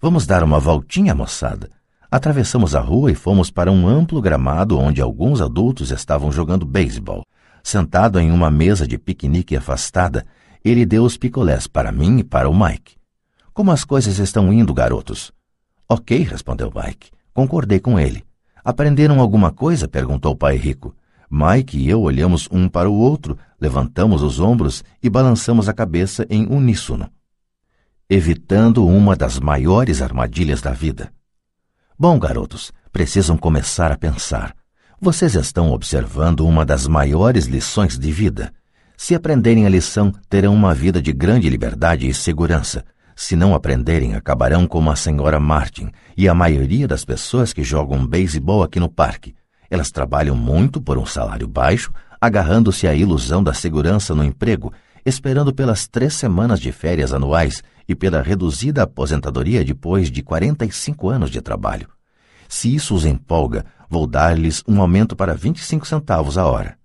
Vamos 0.01 0.25
dar 0.25 0.43
uma 0.43 0.57
voltinha, 0.57 1.13
moçada. 1.13 1.69
Atravessamos 2.09 2.73
a 2.73 2.79
rua 2.79 3.11
e 3.11 3.15
fomos 3.15 3.51
para 3.51 3.69
um 3.69 3.85
amplo 3.85 4.21
gramado 4.21 4.79
onde 4.79 5.01
alguns 5.01 5.41
adultos 5.41 5.91
estavam 5.91 6.31
jogando 6.31 6.65
beisebol. 6.65 7.25
Sentado 7.61 8.17
em 8.17 8.31
uma 8.31 8.49
mesa 8.49 8.87
de 8.87 8.97
piquenique 8.97 9.57
afastada, 9.57 10.25
ele 10.63 10.85
deu 10.85 11.03
os 11.03 11.17
picolés 11.17 11.67
para 11.67 11.91
mim 11.91 12.19
e 12.19 12.23
para 12.23 12.49
o 12.49 12.57
Mike. 12.57 12.95
Como 13.53 13.71
as 13.71 13.83
coisas 13.83 14.19
estão 14.19 14.53
indo, 14.53 14.73
garotos? 14.73 15.33
Ok, 15.89 16.23
respondeu 16.23 16.71
Mike. 16.73 17.11
Concordei 17.33 17.79
com 17.79 17.99
ele. 17.99 18.24
Aprenderam 18.65 19.21
alguma 19.21 19.51
coisa? 19.51 19.87
perguntou 19.87 20.31
o 20.31 20.35
pai 20.35 20.57
rico. 20.57 20.95
Mike 21.29 21.77
e 21.77 21.87
eu 21.87 22.01
olhamos 22.01 22.49
um 22.51 22.67
para 22.67 22.89
o 22.89 22.95
outro, 22.95 23.37
levantamos 23.61 24.23
os 24.23 24.39
ombros 24.39 24.83
e 25.03 25.09
balançamos 25.09 25.69
a 25.69 25.73
cabeça 25.73 26.25
em 26.29 26.47
uníssono, 26.47 27.09
evitando 28.09 28.85
uma 28.87 29.15
das 29.15 29.39
maiores 29.39 30.01
armadilhas 30.01 30.61
da 30.61 30.71
vida. 30.71 31.13
Bom, 31.97 32.17
garotos, 32.17 32.71
precisam 32.91 33.37
começar 33.37 33.91
a 33.91 33.97
pensar. 33.97 34.55
Vocês 34.99 35.35
estão 35.35 35.71
observando 35.71 36.47
uma 36.47 36.65
das 36.65 36.87
maiores 36.87 37.45
lições 37.45 37.99
de 37.99 38.11
vida. 38.11 38.51
Se 38.97 39.13
aprenderem 39.13 39.65
a 39.65 39.69
lição, 39.69 40.11
terão 40.27 40.53
uma 40.53 40.73
vida 40.73 41.01
de 41.01 41.13
grande 41.13 41.49
liberdade 41.49 42.07
e 42.07 42.13
segurança. 42.13 42.83
Se 43.15 43.35
não 43.35 43.55
aprenderem, 43.55 44.13
acabarão 44.13 44.67
como 44.67 44.91
a 44.91 44.95
senhora 44.95 45.39
Martin 45.39 45.89
e 46.17 46.27
a 46.27 46.33
maioria 46.33 46.85
das 46.85 47.05
pessoas 47.05 47.53
que 47.53 47.63
jogam 47.63 48.05
beisebol 48.05 48.61
aqui 48.61 48.77
no 48.79 48.89
parque. 48.89 49.33
Elas 49.69 49.89
trabalham 49.89 50.35
muito 50.35 50.81
por 50.81 50.97
um 50.97 51.05
salário 51.05 51.47
baixo, 51.47 51.93
agarrando-se 52.19 52.87
à 52.87 52.93
ilusão 52.93 53.41
da 53.41 53.53
segurança 53.53 54.13
no 54.13 54.23
emprego, 54.23 54.73
esperando 55.05 55.53
pelas 55.53 55.87
três 55.87 56.13
semanas 56.13 56.59
de 56.59 56.71
férias 56.73 57.13
anuais 57.13 57.63
e 57.87 57.95
pela 57.95 58.21
reduzida 58.21 58.83
aposentadoria 58.83 59.63
depois 59.63 60.11
de 60.11 60.21
45 60.21 61.09
anos 61.09 61.29
de 61.29 61.41
trabalho. 61.41 61.87
Se 62.49 62.73
isso 62.73 62.93
os 62.93 63.05
empolga, 63.05 63.65
vou 63.89 64.05
dar-lhes 64.05 64.61
um 64.67 64.81
aumento 64.81 65.15
para 65.15 65.33
25 65.33 65.87
centavos 65.87 66.37
a 66.37 66.45
hora. 66.45 66.77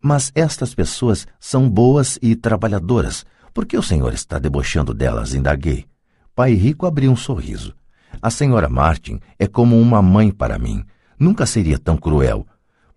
Mas 0.00 0.32
estas 0.34 0.74
pessoas 0.74 1.26
são 1.38 1.68
boas 1.68 2.18
e 2.22 2.34
trabalhadoras, 2.34 3.24
por 3.52 3.66
que 3.66 3.76
o 3.76 3.82
senhor 3.82 4.12
está 4.14 4.38
debochando 4.38 4.94
delas? 4.94 5.34
indaguei. 5.34 5.86
Pai 6.34 6.54
Rico 6.54 6.86
abriu 6.86 7.10
um 7.10 7.16
sorriso. 7.16 7.74
A 8.22 8.30
senhora 8.30 8.68
Martin 8.68 9.20
é 9.38 9.46
como 9.46 9.80
uma 9.80 10.00
mãe 10.00 10.30
para 10.30 10.58
mim. 10.58 10.84
Nunca 11.18 11.46
seria 11.46 11.78
tão 11.78 11.96
cruel. 11.96 12.46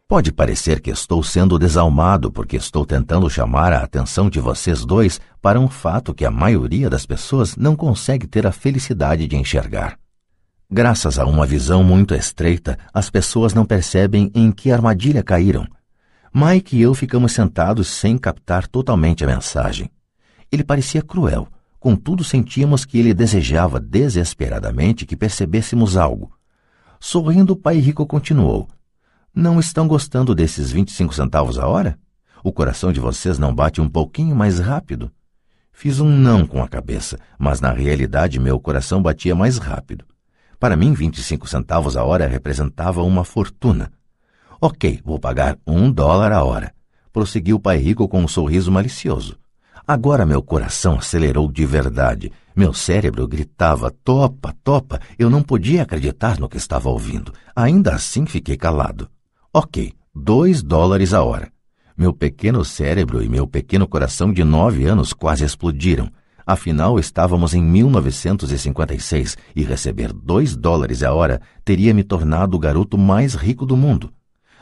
Pode 0.08 0.32
parecer 0.32 0.82
que 0.82 0.90
estou 0.90 1.24
sendo 1.24 1.58
desalmado 1.58 2.32
porque 2.32 2.58
estou 2.58 2.86
tentando 2.86 3.30
chamar 3.30 3.72
a 3.72 3.82
atenção 3.82 4.30
de 4.30 4.40
vocês 4.40 4.84
dois 4.84 5.22
para 5.42 5.60
um 5.60 5.70
fato 5.70 6.14
que 6.14 6.26
a 6.26 6.30
maioria 6.30 6.90
das 6.90 7.06
pessoas 7.06 7.56
não 7.56 7.76
consegue 7.76 8.28
ter 8.28 8.46
a 8.46 8.52
felicidade 8.52 9.26
de 9.26 9.38
enxergar. 9.38 9.98
Graças 10.70 11.18
a 11.18 11.26
uma 11.26 11.46
visão 11.46 11.84
muito 11.84 12.14
estreita, 12.14 12.78
as 12.94 13.10
pessoas 13.10 13.54
não 13.54 13.66
percebem 13.66 14.32
em 14.36 14.52
que 14.52 14.72
armadilha 14.72 15.24
caíram. 15.24 15.66
Mike 16.34 16.78
e 16.78 16.82
eu 16.82 16.94
ficamos 16.94 17.34
sentados 17.34 17.88
sem 17.88 18.18
captar 18.18 18.68
totalmente 18.68 19.24
a 19.24 19.28
mensagem. 19.28 19.90
Ele 20.52 20.64
parecia 20.64 21.02
cruel, 21.02 21.48
contudo 21.80 22.24
sentíamos 22.24 22.84
que 22.84 23.00
ele 23.00 23.14
desejava 23.14 23.80
desesperadamente 23.80 25.06
que 25.06 25.16
percebêssemos 25.16 25.96
algo. 25.96 26.32
Sorrindo, 27.00 27.54
o 27.54 27.56
pai 27.56 27.78
rico 27.78 28.06
continuou. 28.06 28.68
Não 29.34 29.60
estão 29.60 29.88
gostando 29.88 30.36
desses 30.36 30.72
25 30.72 31.16
centavos 31.16 31.58
a 31.58 31.68
hora? 31.68 31.98
O 32.44 32.52
coração 32.52 32.92
de 32.92 33.00
vocês 33.00 33.40
não 33.40 33.56
bate 33.56 33.80
um 33.80 33.88
pouquinho 33.88 34.36
mais 34.36 34.60
rápido? 34.60 35.12
Fiz 35.72 36.00
um 36.00 36.10
não 36.10 36.46
com 36.46 36.62
a 36.62 36.68
cabeça, 36.68 37.18
mas 37.40 37.62
na 37.62 37.72
realidade 37.72 38.40
meu 38.40 38.60
coração 38.60 39.02
batia 39.02 39.34
mais 39.34 39.58
rápido. 39.58 40.06
Para 40.60 40.76
mim, 40.76 40.94
25 40.94 41.48
centavos 41.48 41.98
a 41.98 42.04
hora 42.04 42.28
representava 42.28 43.02
uma 43.02 43.24
fortuna. 43.24 43.92
Ok, 44.60 45.02
vou 45.04 45.18
pagar 45.18 45.58
um 45.66 45.92
dólar 45.92 46.32
a 46.32 46.44
hora. 46.44 46.72
Prosseguiu 47.12 47.56
o 47.56 47.60
pai 47.60 47.78
rico 47.78 48.08
com 48.08 48.22
um 48.22 48.28
sorriso 48.28 48.72
malicioso. 48.72 49.41
Agora 49.88 50.26
meu 50.26 50.42
coração 50.42 50.98
acelerou 50.98 51.52
de 51.52 51.66
verdade. 51.66 52.32
Meu 52.56 52.74
cérebro 52.74 53.28
gritava: 53.28 53.92
topa, 54.04 54.56
topa. 54.64 55.00
Eu 55.18 55.30
não 55.30 55.42
podia 55.42 55.84
acreditar 55.84 56.40
no 56.40 56.48
que 56.48 56.58
estava 56.58 56.90
ouvindo. 56.90 57.34
Ainda 57.56 57.96
assim 57.96 58.26
fiquei 58.26 58.58
calado. 58.58 59.10
Ok, 59.54 59.94
dois 60.14 60.62
dólares 60.62 61.14
a 61.14 61.24
hora. 61.24 61.52
Meu 61.98 62.14
pequeno 62.14 62.64
cérebro 62.64 63.22
e 63.22 63.30
meu 63.30 63.46
pequeno 63.46 63.88
coração 63.88 64.32
de 64.32 64.44
nove 64.44 64.86
anos 64.86 65.14
quase 65.14 65.44
explodiram. 65.44 66.10
Afinal, 66.46 67.00
estávamos 67.00 67.54
em 67.54 67.62
1956 67.62 69.38
e 69.56 69.64
receber 69.64 70.12
dois 70.12 70.56
dólares 70.56 71.04
a 71.04 71.14
hora 71.14 71.42
teria 71.64 71.94
me 71.94 72.04
tornado 72.04 72.56
o 72.56 72.60
garoto 72.60 72.98
mais 72.98 73.36
rico 73.36 73.66
do 73.66 73.78
mundo. 73.78 74.12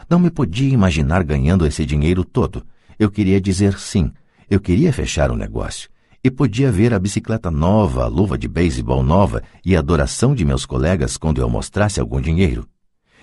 Não 0.09 0.20
me 0.20 0.30
podia 0.30 0.74
imaginar 0.74 1.24
ganhando 1.24 1.65
esse 1.65 1.86
dinheiro 1.86 2.24
todo. 2.24 2.63
Eu 2.97 3.09
queria 3.09 3.39
dizer 3.39 3.78
sim. 3.80 4.11
Eu 4.50 4.60
queria 4.60 4.91
fechar 4.91 5.30
o 5.30 5.36
um 5.36 5.38
negócio. 5.38 5.89
E 6.24 6.32
podia 6.32 6.72
ver 6.72 6.93
a 6.93 7.00
bicicleta 7.00 7.52
nova, 7.52 8.04
a 8.04 8.08
luva 8.08 8.38
de 8.38 8.47
beisebol 8.47 9.04
nova 9.04 9.43
e 9.64 9.76
a 9.76 9.80
adoração 9.80 10.34
de 10.34 10.43
meus 10.43 10.66
colegas 10.66 11.18
quando 11.18 11.39
eu 11.39 11.50
mostrasse 11.50 12.00
algum 12.00 12.20
dinheiro. 12.20 12.68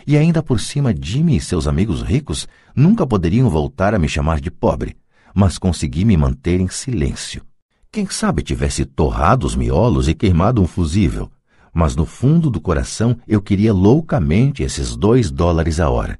E 0.07 0.17
ainda 0.17 0.43
por 0.43 0.61
cima, 0.61 0.95
Jimmy 0.99 1.37
e 1.37 1.41
seus 1.41 1.67
amigos 1.67 2.01
ricos 2.01 2.47
nunca 2.75 3.07
poderiam 3.07 3.51
voltar 3.51 3.93
a 3.93 3.99
me 3.99 4.09
chamar 4.09 4.41
de 4.41 4.51
pobre, 4.51 4.97
mas 5.35 5.59
consegui 5.59 6.05
me 6.05 6.17
manter 6.17 6.61
em 6.61 6.69
silêncio. 6.69 7.43
Quem 7.91 8.07
sabe 8.07 8.43
tivesse 8.43 8.85
torrado 8.85 9.47
os 9.47 9.57
miolos 9.57 10.09
e 10.09 10.15
queimado 10.15 10.63
um 10.63 10.67
fusível, 10.67 11.31
mas 11.75 11.97
no 11.97 12.07
fundo 12.07 12.49
do 12.49 12.61
coração 12.61 13.19
eu 13.27 13.43
queria 13.43 13.75
loucamente 13.75 14.63
esses 14.63 14.97
dois 14.97 15.31
dólares 15.31 15.81
a 15.81 15.91
hora. 15.91 16.19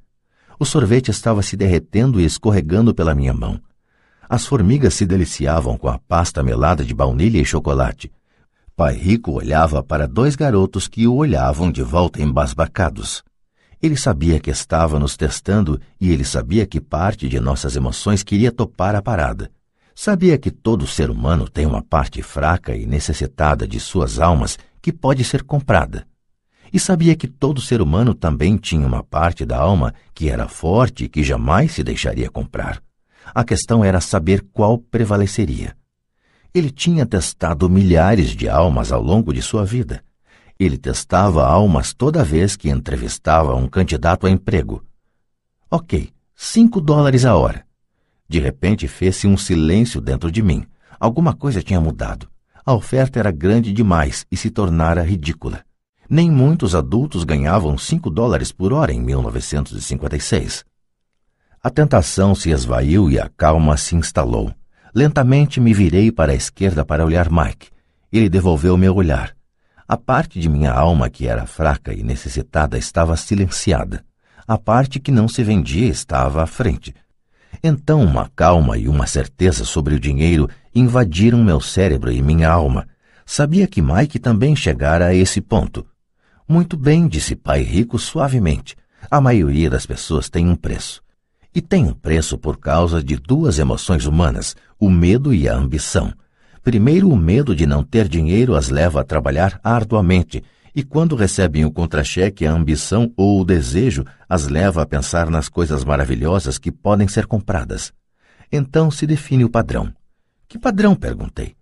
O 0.59 0.65
sorvete 0.65 1.11
estava 1.11 1.43
se 1.43 1.57
derretendo 1.57 2.21
e 2.21 2.25
escorregando 2.25 2.93
pela 2.93 3.15
minha 3.15 3.33
mão. 3.33 3.61
As 4.29 4.45
formigas 4.45 4.95
se 4.95 5.07
deliciavam 5.07 5.77
com 5.77 5.89
a 5.89 5.99
pasta 5.99 6.43
melada 6.43 6.85
de 6.85 6.93
baunilha 6.93 7.39
e 7.39 7.45
chocolate. 7.45 8.11
Pai 8.75 8.95
Rico 8.95 9.33
olhava 9.33 9.83
para 9.83 10.07
dois 10.07 10.35
garotos 10.35 10.89
que 10.89 11.07
o 11.07 11.15
olhavam 11.15 11.71
de 11.71 11.83
volta 11.83 12.21
embasbacados. 12.21 13.23
Ele 13.81 13.97
sabia 13.97 14.41
que 14.41 14.51
estava 14.51 14.99
nos 14.99 15.17
testando 15.17 15.81
e 16.01 16.11
ele 16.11 16.25
sabia 16.25 16.67
que 16.67 16.81
parte 16.81 17.29
de 17.29 17.39
nossas 17.39 17.77
emoções 17.77 18.23
queria 18.23 18.51
topar 18.51 18.95
a 18.97 19.03
parada. 19.03 19.51
Sabia 19.95 20.37
que 20.37 20.51
todo 20.51 20.87
ser 20.87 21.09
humano 21.09 21.49
tem 21.49 21.65
uma 21.65 21.83
parte 21.83 22.21
fraca 22.21 22.75
e 22.77 22.85
necessitada 22.85 23.67
de 23.67 23.79
suas 23.79 24.19
almas 24.19 24.59
que 24.83 24.93
pode 24.93 25.25
ser 25.25 25.43
comprada. 25.43 26.07
E 26.73 26.81
sabia 26.81 27.15
que 27.15 27.29
todo 27.29 27.61
ser 27.61 27.81
humano 27.81 28.13
também 28.13 28.57
tinha 28.57 28.87
uma 28.87 29.03
parte 29.03 29.45
da 29.45 29.57
alma 29.57 29.95
que 30.13 30.29
era 30.29 30.49
forte 30.49 31.05
e 31.05 31.09
que 31.09 31.23
jamais 31.23 31.73
se 31.73 31.83
deixaria 31.83 32.29
comprar. 32.29 32.83
A 33.35 33.45
questão 33.45 33.85
era 33.85 34.01
saber 34.01 34.45
qual 34.53 34.79
prevaleceria. 34.79 35.77
Ele 36.55 36.71
tinha 36.71 37.05
testado 37.05 37.69
milhares 37.69 38.31
de 38.31 38.49
almas 38.49 38.91
ao 38.91 39.03
longo 39.03 39.33
de 39.33 39.43
sua 39.43 39.65
vida. 39.65 40.03
Ele 40.59 40.79
testava 40.79 41.47
almas 41.47 41.93
toda 41.93 42.25
vez 42.25 42.57
que 42.57 42.71
entrevistava 42.71 43.55
um 43.55 43.69
candidato 43.69 44.27
a 44.27 44.31
emprego. 44.31 44.83
Ok, 45.71 46.11
cinco 46.35 46.81
dólares 46.81 47.25
a 47.25 47.37
hora. 47.37 47.67
De 48.29 48.41
repente 48.41 48.89
fez-se 48.89 49.27
um 49.27 49.37
silêncio 49.37 50.01
dentro 50.01 50.33
de 50.33 50.43
mim. 50.43 50.65
Alguma 50.99 51.35
coisa 51.35 51.63
tinha 51.63 51.81
mudado. 51.81 52.29
A 52.65 52.73
oferta 52.75 53.19
era 53.19 53.31
grande 53.31 53.73
demais 53.73 54.27
e 54.31 54.37
se 54.37 54.51
tornara 54.51 55.03
ridícula. 55.03 55.63
Nem 56.09 56.31
muitos 56.31 56.75
adultos 56.75 57.23
ganhavam 57.23 57.77
cinco 57.79 58.11
dólares 58.11 58.51
por 58.51 58.73
hora 58.73 58.93
em 58.93 59.01
1956. 59.01 60.65
A 61.67 61.69
tentação 61.69 62.33
se 62.33 62.51
esvaiu 62.51 63.11
e 63.11 63.19
a 63.19 63.29
calma 63.29 63.77
se 63.77 63.97
instalou. 63.97 64.55
Lentamente 64.95 65.61
me 65.61 65.75
virei 65.75 66.13
para 66.13 66.31
a 66.31 66.35
esquerda 66.37 66.85
para 66.85 67.05
olhar 67.05 67.29
Mike. 67.29 67.71
Ele 68.13 68.29
devolveu 68.29 68.77
meu 68.77 68.95
olhar. 68.95 69.35
A 69.89 69.97
parte 69.97 70.39
de 70.39 70.49
minha 70.49 70.71
alma 70.71 71.11
que 71.11 71.27
era 71.27 71.45
fraca 71.45 71.93
e 71.93 72.05
necessitada 72.05 72.79
estava 72.79 73.17
silenciada. 73.17 74.05
A 74.47 74.57
parte 74.57 75.01
que 75.01 75.11
não 75.11 75.27
se 75.27 75.43
vendia 75.43 75.89
estava 75.89 76.41
à 76.41 76.47
frente, 76.47 76.95
então 77.61 78.01
uma 78.01 78.31
calma 78.37 78.79
e 78.79 78.87
uma 78.87 79.09
certeza 79.09 79.65
sobre 79.65 79.97
o 79.97 79.99
dinheiro 79.99 80.49
invadiram 80.73 81.43
meu 81.43 81.61
cérebro 81.61 82.13
e 82.13 82.23
minha 82.23 82.49
alma. 82.49 82.87
Sabia 83.27 83.67
que 83.67 83.83
Mike 83.83 84.21
também 84.21 84.55
chegara 84.55 85.07
a 85.07 85.15
esse 85.17 85.41
ponto. 85.41 85.85
Muito 86.49 86.77
bem, 86.77 87.09
disse 87.09 87.35
Pai 87.35 87.63
Rico 87.63 87.99
suavemente. 87.99 88.77
A 89.11 89.21
maioria 89.21 89.69
das 89.69 89.85
pessoas 89.85 90.31
tem 90.31 90.49
um 90.49 90.55
preço. 90.55 91.05
E 91.57 91.63
tem 91.63 91.87
um 91.87 91.95
preço 91.95 92.37
por 92.37 92.59
causa 92.59 93.03
de 93.03 93.17
duas 93.17 93.59
emoções 93.59 94.05
humanas, 94.05 94.55
o 94.79 94.91
medo 94.91 95.33
e 95.33 95.49
a 95.49 95.55
ambição. 95.55 96.13
Primeiro, 96.63 97.09
o 97.09 97.17
medo 97.17 97.57
de 97.57 97.65
não 97.65 97.83
ter 97.83 98.09
dinheiro 98.09 98.55
as 98.55 98.69
leva 98.69 99.01
a 99.01 99.05
trabalhar 99.05 99.59
arduamente 99.65 100.45
e 100.75 100.83
quando 100.83 101.17
recebem 101.17 101.65
o 101.65 101.73
contra-cheque, 101.73 102.45
a 102.45 102.53
ambição 102.53 103.11
ou 103.17 103.41
o 103.41 103.45
desejo 103.47 104.05
as 104.29 104.49
leva 104.49 104.83
a 104.83 104.87
pensar 104.87 105.31
nas 105.31 105.49
coisas 105.49 105.83
maravilhosas 105.83 106.59
que 106.59 106.71
podem 106.71 107.09
ser 107.09 107.25
compradas. 107.25 107.91
Então 108.53 108.91
se 108.91 109.07
define 109.07 109.43
o 109.43 109.49
padrão. 109.49 109.91
Que 110.47 110.59
padrão? 110.59 110.95
perguntei. 110.95 111.57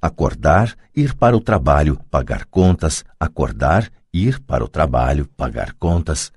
Acordar, 0.00 0.74
ir 0.96 1.14
para 1.14 1.36
o 1.36 1.40
trabalho, 1.42 2.00
pagar 2.10 2.46
contas, 2.46 3.04
acordar, 3.20 3.90
ir 4.14 4.40
para 4.40 4.64
o 4.64 4.68
trabalho, 4.68 5.28
pagar 5.36 5.74
contas. 5.74 6.32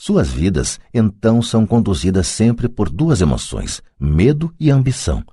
Suas 0.00 0.30
vidas, 0.30 0.78
então, 0.94 1.42
são 1.42 1.66
conduzidas 1.66 2.28
sempre 2.28 2.68
por 2.68 2.88
duas 2.88 3.20
emoções, 3.20 3.82
medo 3.98 4.54
e 4.58 4.70
ambição. 4.70 5.24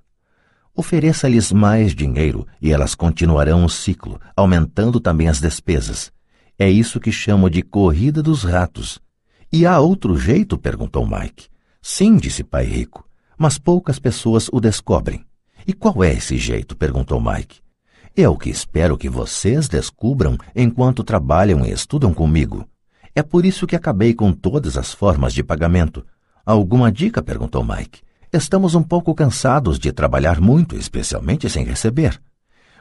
Ofereça-lhes 0.76 1.52
mais 1.52 1.94
dinheiro 1.94 2.48
e 2.60 2.74
elas 2.74 2.96
continuarão 2.96 3.64
o 3.64 3.70
ciclo, 3.70 4.20
aumentando 4.36 5.00
também 5.00 5.28
as 5.28 5.40
despesas. 5.40 6.12
É 6.58 6.68
isso 6.68 7.00
que 7.00 7.12
chamo 7.12 7.48
de 7.48 7.62
corrida 7.62 8.24
dos 8.24 8.44
ratos. 8.44 9.00
E 9.54 9.68
há 9.68 9.80
outro 9.80 10.18
jeito? 10.18 10.58
perguntou 10.58 11.08
Mike. 11.08 11.48
Sim, 11.80 12.18
disse 12.18 12.44
Pai 12.44 12.66
Rico, 12.66 13.08
mas 13.38 13.60
poucas 13.60 14.00
pessoas 14.00 14.50
o 14.52 14.60
descobrem. 14.60 15.24
E 15.68 15.74
qual 15.74 16.04
é 16.04 16.12
esse 16.12 16.40
jeito? 16.40 16.76
perguntou 16.76 17.22
Mike. 17.22 17.60
É 18.18 18.28
o 18.28 18.36
que 18.36 18.50
espero 18.50 18.98
que 18.98 19.10
vocês 19.10 19.68
descubram 19.68 20.36
enquanto 20.56 21.04
trabalham 21.04 21.64
e 21.64 21.70
estudam 21.70 22.12
comigo. 22.12 22.68
É 23.16 23.24
por 23.24 23.46
isso 23.46 23.66
que 23.66 23.78
acabei 23.78 24.14
com 24.14 24.34
todas 24.34 24.78
as 24.78 24.94
formas 24.94 25.34
de 25.34 25.42
pagamento. 25.42 26.06
Alguma 26.46 26.92
dica? 26.92 27.24
perguntou 27.24 27.64
Mike. 27.64 28.02
Estamos 28.32 28.76
um 28.76 28.84
pouco 28.84 29.16
cansados 29.16 29.80
de 29.80 29.94
trabalhar 29.94 30.42
muito, 30.42 30.76
especialmente 30.76 31.50
sem 31.50 31.64
receber. 31.64 32.22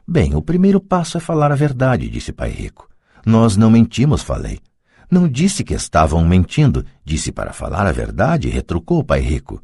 Bem, 0.06 0.34
o 0.34 0.42
primeiro 0.42 0.80
passo 0.80 1.16
é 1.16 1.20
falar 1.20 1.52
a 1.52 1.54
verdade, 1.54 2.08
disse 2.08 2.32
Pai 2.32 2.50
Rico. 2.50 2.88
Nós 3.24 3.56
não 3.56 3.70
mentimos, 3.70 4.22
falei. 4.22 4.58
Não 5.08 5.28
disse 5.28 5.62
que 5.62 5.72
estavam 5.72 6.26
mentindo, 6.26 6.84
disse 7.04 7.30
para 7.30 7.52
falar 7.52 7.86
a 7.86 7.92
verdade, 7.92 8.48
retrucou 8.48 9.04
pai 9.04 9.20
rico. 9.20 9.62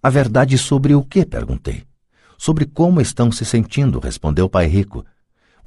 A 0.00 0.08
verdade 0.08 0.56
sobre 0.56 0.94
o 0.94 1.02
que? 1.02 1.26
perguntei. 1.26 1.84
Sobre 2.38 2.64
como 2.66 3.00
estão 3.00 3.32
se 3.32 3.44
sentindo, 3.44 3.98
respondeu 3.98 4.48
pai 4.48 4.66
rico. 4.66 5.04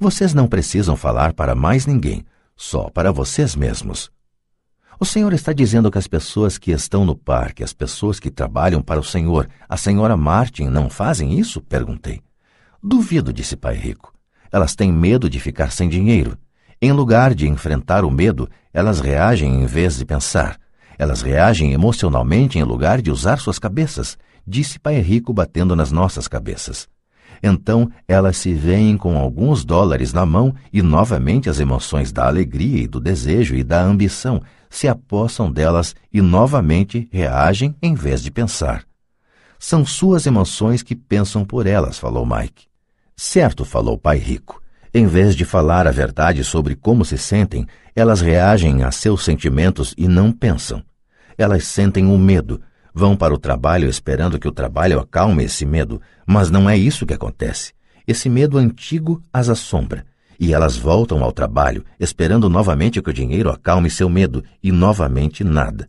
Vocês 0.00 0.32
não 0.32 0.46
precisam 0.46 0.96
falar 0.96 1.34
para 1.34 1.54
mais 1.54 1.84
ninguém, 1.84 2.24
só 2.56 2.88
para 2.88 3.12
vocês 3.12 3.54
mesmos. 3.54 4.10
O 5.00 5.04
Senhor 5.04 5.32
está 5.32 5.52
dizendo 5.52 5.92
que 5.92 5.98
as 5.98 6.08
pessoas 6.08 6.58
que 6.58 6.72
estão 6.72 7.04
no 7.04 7.14
parque, 7.14 7.62
as 7.62 7.72
pessoas 7.72 8.18
que 8.18 8.32
trabalham 8.32 8.82
para 8.82 8.98
o 8.98 9.04
Senhor, 9.04 9.48
a 9.68 9.76
senhora 9.76 10.16
Martin, 10.16 10.64
não 10.64 10.90
fazem 10.90 11.38
isso? 11.38 11.60
perguntei. 11.60 12.20
Duvido, 12.82 13.32
disse 13.32 13.54
Pai 13.56 13.76
Rico. 13.76 14.12
Elas 14.50 14.74
têm 14.74 14.92
medo 14.92 15.30
de 15.30 15.38
ficar 15.38 15.70
sem 15.70 15.88
dinheiro. 15.88 16.36
Em 16.82 16.90
lugar 16.90 17.32
de 17.32 17.46
enfrentar 17.46 18.04
o 18.04 18.10
medo, 18.10 18.48
elas 18.74 18.98
reagem 18.98 19.62
em 19.62 19.66
vez 19.66 19.98
de 19.98 20.04
pensar. 20.04 20.58
Elas 20.98 21.22
reagem 21.22 21.72
emocionalmente 21.72 22.58
em 22.58 22.64
lugar 22.64 23.00
de 23.00 23.12
usar 23.12 23.38
suas 23.38 23.60
cabeças, 23.60 24.18
disse 24.44 24.80
Pai 24.80 24.98
Rico 24.98 25.32
batendo 25.32 25.76
nas 25.76 25.92
nossas 25.92 26.26
cabeças. 26.26 26.88
Então 27.40 27.88
elas 28.08 28.36
se 28.36 28.52
veem 28.52 28.96
com 28.96 29.16
alguns 29.16 29.64
dólares 29.64 30.12
na 30.12 30.26
mão 30.26 30.52
e 30.72 30.82
novamente 30.82 31.48
as 31.48 31.60
emoções 31.60 32.10
da 32.10 32.26
alegria 32.26 32.82
e 32.82 32.88
do 32.88 32.98
desejo 32.98 33.54
e 33.54 33.62
da 33.62 33.80
ambição 33.80 34.42
se 34.70 34.88
apossam 34.88 35.50
delas 35.50 35.94
e 36.12 36.20
novamente 36.20 37.08
reagem 37.12 37.74
em 37.82 37.94
vez 37.94 38.22
de 38.22 38.30
pensar. 38.30 38.84
São 39.58 39.84
suas 39.84 40.26
emoções 40.26 40.82
que 40.82 40.94
pensam 40.94 41.44
por 41.44 41.66
elas, 41.66 41.98
falou 41.98 42.24
Mike. 42.24 42.66
Certo, 43.16 43.64
falou 43.64 43.98
Pai 43.98 44.18
Rico. 44.18 44.62
Em 44.94 45.06
vez 45.06 45.34
de 45.34 45.44
falar 45.44 45.86
a 45.86 45.90
verdade 45.90 46.42
sobre 46.44 46.74
como 46.74 47.04
se 47.04 47.18
sentem, 47.18 47.66
elas 47.94 48.20
reagem 48.20 48.84
a 48.84 48.90
seus 48.90 49.24
sentimentos 49.24 49.94
e 49.98 50.06
não 50.06 50.32
pensam. 50.32 50.82
Elas 51.36 51.64
sentem 51.66 52.06
o 52.06 52.12
um 52.12 52.18
medo, 52.18 52.60
vão 52.94 53.16
para 53.16 53.34
o 53.34 53.38
trabalho 53.38 53.88
esperando 53.88 54.38
que 54.38 54.48
o 54.48 54.52
trabalho 54.52 54.98
acalme 54.98 55.44
esse 55.44 55.66
medo, 55.66 56.00
mas 56.26 56.50
não 56.50 56.70
é 56.70 56.76
isso 56.76 57.04
que 57.04 57.14
acontece. 57.14 57.72
Esse 58.06 58.28
medo 58.28 58.56
antigo 58.56 59.20
as 59.32 59.48
assombra, 59.48 60.06
e 60.38 60.52
elas 60.52 60.76
voltam 60.76 61.22
ao 61.24 61.32
trabalho 61.32 61.84
esperando 61.98 62.48
novamente 62.48 63.02
que 63.02 63.10
o 63.10 63.12
dinheiro 63.12 63.50
acalme 63.50 63.90
seu 63.90 64.08
medo, 64.08 64.44
e 64.62 64.70
novamente 64.70 65.42
nada. 65.42 65.88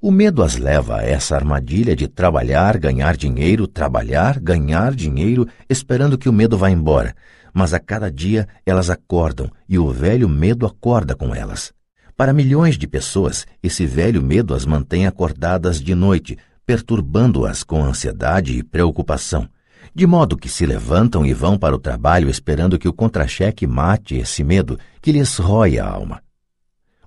O 0.00 0.10
medo 0.10 0.42
as 0.42 0.56
leva 0.56 0.98
a 0.98 1.02
essa 1.02 1.34
armadilha 1.34 1.96
de 1.96 2.06
trabalhar, 2.06 2.76
ganhar 2.76 3.16
dinheiro, 3.16 3.66
trabalhar, 3.66 4.38
ganhar 4.38 4.94
dinheiro, 4.94 5.48
esperando 5.68 6.18
que 6.18 6.28
o 6.28 6.32
medo 6.32 6.58
vá 6.58 6.70
embora, 6.70 7.14
mas 7.52 7.72
a 7.72 7.80
cada 7.80 8.10
dia 8.10 8.46
elas 8.66 8.90
acordam 8.90 9.50
e 9.66 9.78
o 9.78 9.90
velho 9.90 10.28
medo 10.28 10.66
acorda 10.66 11.16
com 11.16 11.34
elas. 11.34 11.72
Para 12.14 12.32
milhões 12.32 12.76
de 12.76 12.86
pessoas, 12.86 13.46
esse 13.62 13.86
velho 13.86 14.22
medo 14.22 14.54
as 14.54 14.66
mantém 14.66 15.06
acordadas 15.06 15.80
de 15.80 15.94
noite, 15.94 16.36
perturbando-as 16.66 17.62
com 17.62 17.82
ansiedade 17.82 18.58
e 18.58 18.62
preocupação. 18.62 19.48
De 19.96 20.06
modo 20.06 20.36
que 20.36 20.46
se 20.46 20.66
levantam 20.66 21.24
e 21.24 21.32
vão 21.32 21.56
para 21.56 21.74
o 21.74 21.78
trabalho 21.78 22.28
esperando 22.28 22.78
que 22.78 22.86
o 22.86 22.92
contra-cheque 22.92 23.66
mate 23.66 24.14
esse 24.16 24.44
medo 24.44 24.78
que 25.00 25.10
lhes 25.10 25.38
rói 25.38 25.78
a 25.78 25.88
alma. 25.88 26.22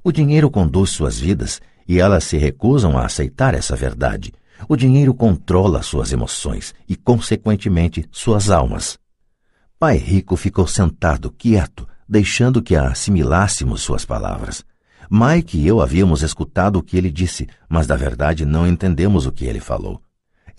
O 0.04 0.12
dinheiro 0.12 0.50
conduz 0.50 0.90
suas 0.90 1.20
vidas 1.20 1.62
e 1.88 2.00
elas 2.00 2.24
se 2.24 2.36
recusam 2.36 2.98
a 2.98 3.06
aceitar 3.06 3.54
essa 3.54 3.76
verdade. 3.76 4.34
O 4.68 4.76
dinheiro 4.76 5.14
controla 5.14 5.84
suas 5.84 6.12
emoções 6.12 6.74
e, 6.88 6.96
consequentemente, 6.96 8.10
suas 8.12 8.50
almas. 8.50 8.98
Pai 9.78 9.96
Rico 9.96 10.36
ficou 10.36 10.66
sentado, 10.66 11.30
quieto, 11.30 11.88
deixando 12.08 12.60
que 12.60 12.76
assimilássemos 12.76 13.82
suas 13.82 14.04
palavras. 14.04 14.66
Mike 15.12 15.60
e 15.60 15.68
eu 15.68 15.80
havíamos 15.80 16.24
escutado 16.24 16.80
o 16.80 16.82
que 16.82 16.98
ele 16.98 17.12
disse, 17.12 17.48
mas 17.70 17.86
da 17.86 17.96
verdade 17.96 18.48
não 18.48 18.66
entendemos 18.66 19.28
o 19.28 19.32
que 19.32 19.46
ele 19.46 19.60
falou. 19.60 20.02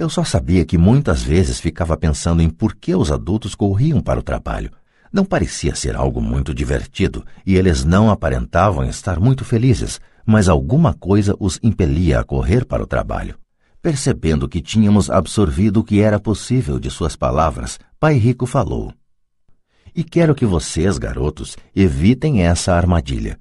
Eu 0.01 0.09
só 0.09 0.25
sabia 0.25 0.65
que 0.65 0.79
muitas 0.79 1.23
vezes 1.23 1.61
ficava 1.61 1.95
pensando 1.95 2.41
em 2.41 2.49
por 2.49 2.75
que 2.75 2.95
os 2.95 3.13
adultos 3.13 3.55
corriam 3.55 4.01
para 4.01 4.19
o 4.19 4.23
trabalho. 4.23 4.71
Não 5.13 5.27
parecia 5.27 5.75
ser 5.75 5.95
algo 5.95 6.23
muito 6.23 6.55
divertido 6.55 7.23
e 7.45 7.55
eles 7.55 7.85
não 7.85 8.09
aparentavam 8.09 8.83
estar 8.87 9.21
muito 9.21 9.45
felizes, 9.45 10.01
mas 10.25 10.49
alguma 10.49 10.95
coisa 10.95 11.37
os 11.39 11.61
impelia 11.63 12.19
a 12.19 12.25
correr 12.25 12.65
para 12.65 12.83
o 12.83 12.87
trabalho. 12.87 13.39
Percebendo 13.83 14.49
que 14.49 14.63
tínhamos 14.63 15.11
absorvido 15.11 15.81
o 15.81 15.85
que 15.85 16.01
era 16.01 16.19
possível 16.19 16.79
de 16.79 16.91
suas 16.91 17.15
palavras, 17.15 17.79
Pai 17.99 18.15
Rico 18.15 18.47
falou: 18.47 18.95
e 19.95 20.03
quero 20.03 20.35
que 20.35 20.47
vocês, 20.47 20.97
garotos, 20.97 21.59
evitem 21.77 22.43
essa 22.43 22.73
armadilha. 22.73 23.39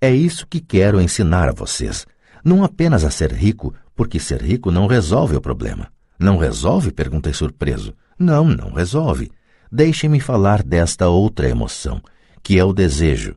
É 0.00 0.14
isso 0.14 0.46
que 0.46 0.60
quero 0.60 1.00
ensinar 1.00 1.48
a 1.48 1.52
vocês. 1.52 2.06
Não 2.44 2.64
apenas 2.64 3.04
a 3.04 3.10
ser 3.10 3.32
rico, 3.32 3.74
porque 3.94 4.18
ser 4.18 4.42
rico 4.42 4.70
não 4.70 4.86
resolve 4.86 5.36
o 5.36 5.40
problema. 5.40 5.88
Não 6.18 6.36
resolve? 6.36 6.90
perguntei 6.92 7.32
surpreso. 7.32 7.94
Não, 8.18 8.44
não 8.44 8.72
resolve. 8.72 9.30
Deixem-me 9.72 10.20
falar 10.20 10.62
desta 10.62 11.08
outra 11.08 11.48
emoção, 11.48 12.00
que 12.42 12.58
é 12.58 12.64
o 12.64 12.72
desejo. 12.72 13.36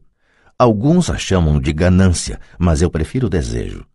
Alguns 0.57 1.09
a 1.09 1.17
chamam 1.17 1.59
de 1.59 1.71
ganância, 1.71 2.39
mas 2.57 2.81
eu 2.81 2.89
prefiro 2.89 3.29
desejo. 3.29 3.85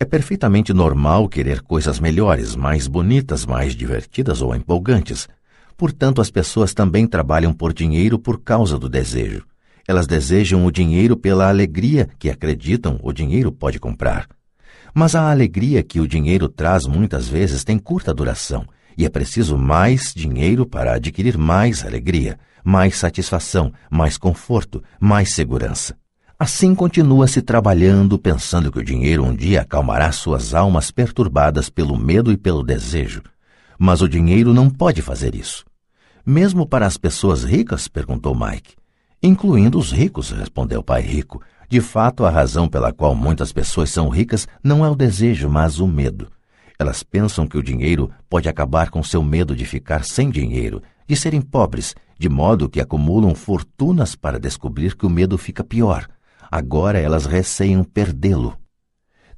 É 0.00 0.04
perfeitamente 0.04 0.72
normal 0.72 1.28
querer 1.28 1.60
coisas 1.60 1.98
melhores, 1.98 2.54
mais 2.54 2.86
bonitas, 2.86 3.44
mais 3.44 3.74
divertidas 3.74 4.40
ou 4.40 4.54
empolgantes. 4.54 5.28
Portanto, 5.76 6.20
as 6.20 6.30
pessoas 6.30 6.72
também 6.72 7.06
trabalham 7.06 7.52
por 7.52 7.72
dinheiro 7.72 8.18
por 8.18 8.40
causa 8.40 8.78
do 8.78 8.88
desejo. 8.88 9.44
Elas 9.86 10.06
desejam 10.06 10.64
o 10.66 10.70
dinheiro 10.70 11.16
pela 11.16 11.48
alegria 11.48 12.08
que 12.18 12.30
acreditam 12.30 13.00
o 13.02 13.12
dinheiro 13.12 13.50
pode 13.50 13.80
comprar. 13.80 14.28
Mas 14.94 15.14
a 15.14 15.30
alegria 15.30 15.82
que 15.82 16.00
o 16.00 16.08
dinheiro 16.08 16.48
traz 16.48 16.86
muitas 16.86 17.28
vezes 17.28 17.64
tem 17.64 17.78
curta 17.78 18.12
duração 18.14 18.66
e 18.96 19.04
é 19.04 19.08
preciso 19.08 19.56
mais 19.56 20.12
dinheiro 20.12 20.66
para 20.66 20.94
adquirir 20.94 21.38
mais 21.38 21.84
alegria, 21.84 22.38
mais 22.64 22.96
satisfação, 22.96 23.72
mais 23.88 24.18
conforto, 24.18 24.82
mais 24.98 25.32
segurança. 25.32 25.96
Assim 26.36 26.74
continua-se 26.74 27.42
trabalhando, 27.42 28.18
pensando 28.18 28.70
que 28.70 28.78
o 28.78 28.84
dinheiro 28.84 29.24
um 29.24 29.34
dia 29.34 29.62
acalmará 29.62 30.10
suas 30.12 30.54
almas 30.54 30.90
perturbadas 30.90 31.68
pelo 31.68 31.96
medo 31.96 32.32
e 32.32 32.36
pelo 32.36 32.62
desejo. 32.62 33.22
Mas 33.78 34.02
o 34.02 34.08
dinheiro 34.08 34.52
não 34.52 34.68
pode 34.68 35.02
fazer 35.02 35.34
isso. 35.34 35.64
Mesmo 36.24 36.66
para 36.66 36.86
as 36.86 36.96
pessoas 36.96 37.42
ricas? 37.42 37.88
perguntou 37.88 38.34
Mike. 38.34 38.74
Incluindo 39.22 39.78
os 39.78 39.90
ricos, 39.90 40.30
respondeu 40.30 40.80
o 40.80 40.84
pai 40.84 41.02
rico. 41.02 41.42
De 41.68 41.82
fato, 41.82 42.24
a 42.24 42.30
razão 42.30 42.66
pela 42.66 42.92
qual 42.92 43.14
muitas 43.14 43.52
pessoas 43.52 43.90
são 43.90 44.08
ricas 44.08 44.48
não 44.64 44.84
é 44.84 44.88
o 44.88 44.96
desejo, 44.96 45.50
mas 45.50 45.78
o 45.78 45.86
medo. 45.86 46.30
Elas 46.78 47.02
pensam 47.02 47.46
que 47.46 47.58
o 47.58 47.62
dinheiro 47.62 48.10
pode 48.28 48.48
acabar 48.48 48.88
com 48.88 49.02
seu 49.02 49.22
medo 49.22 49.54
de 49.54 49.66
ficar 49.66 50.02
sem 50.04 50.30
dinheiro, 50.30 50.82
de 51.06 51.14
serem 51.14 51.42
pobres, 51.42 51.94
de 52.18 52.28
modo 52.28 52.70
que 52.70 52.80
acumulam 52.80 53.34
fortunas 53.34 54.16
para 54.16 54.40
descobrir 54.40 54.96
que 54.96 55.04
o 55.04 55.10
medo 55.10 55.36
fica 55.36 55.62
pior. 55.62 56.08
Agora 56.50 56.98
elas 56.98 57.26
receiam 57.26 57.84
perdê-lo. 57.84 58.56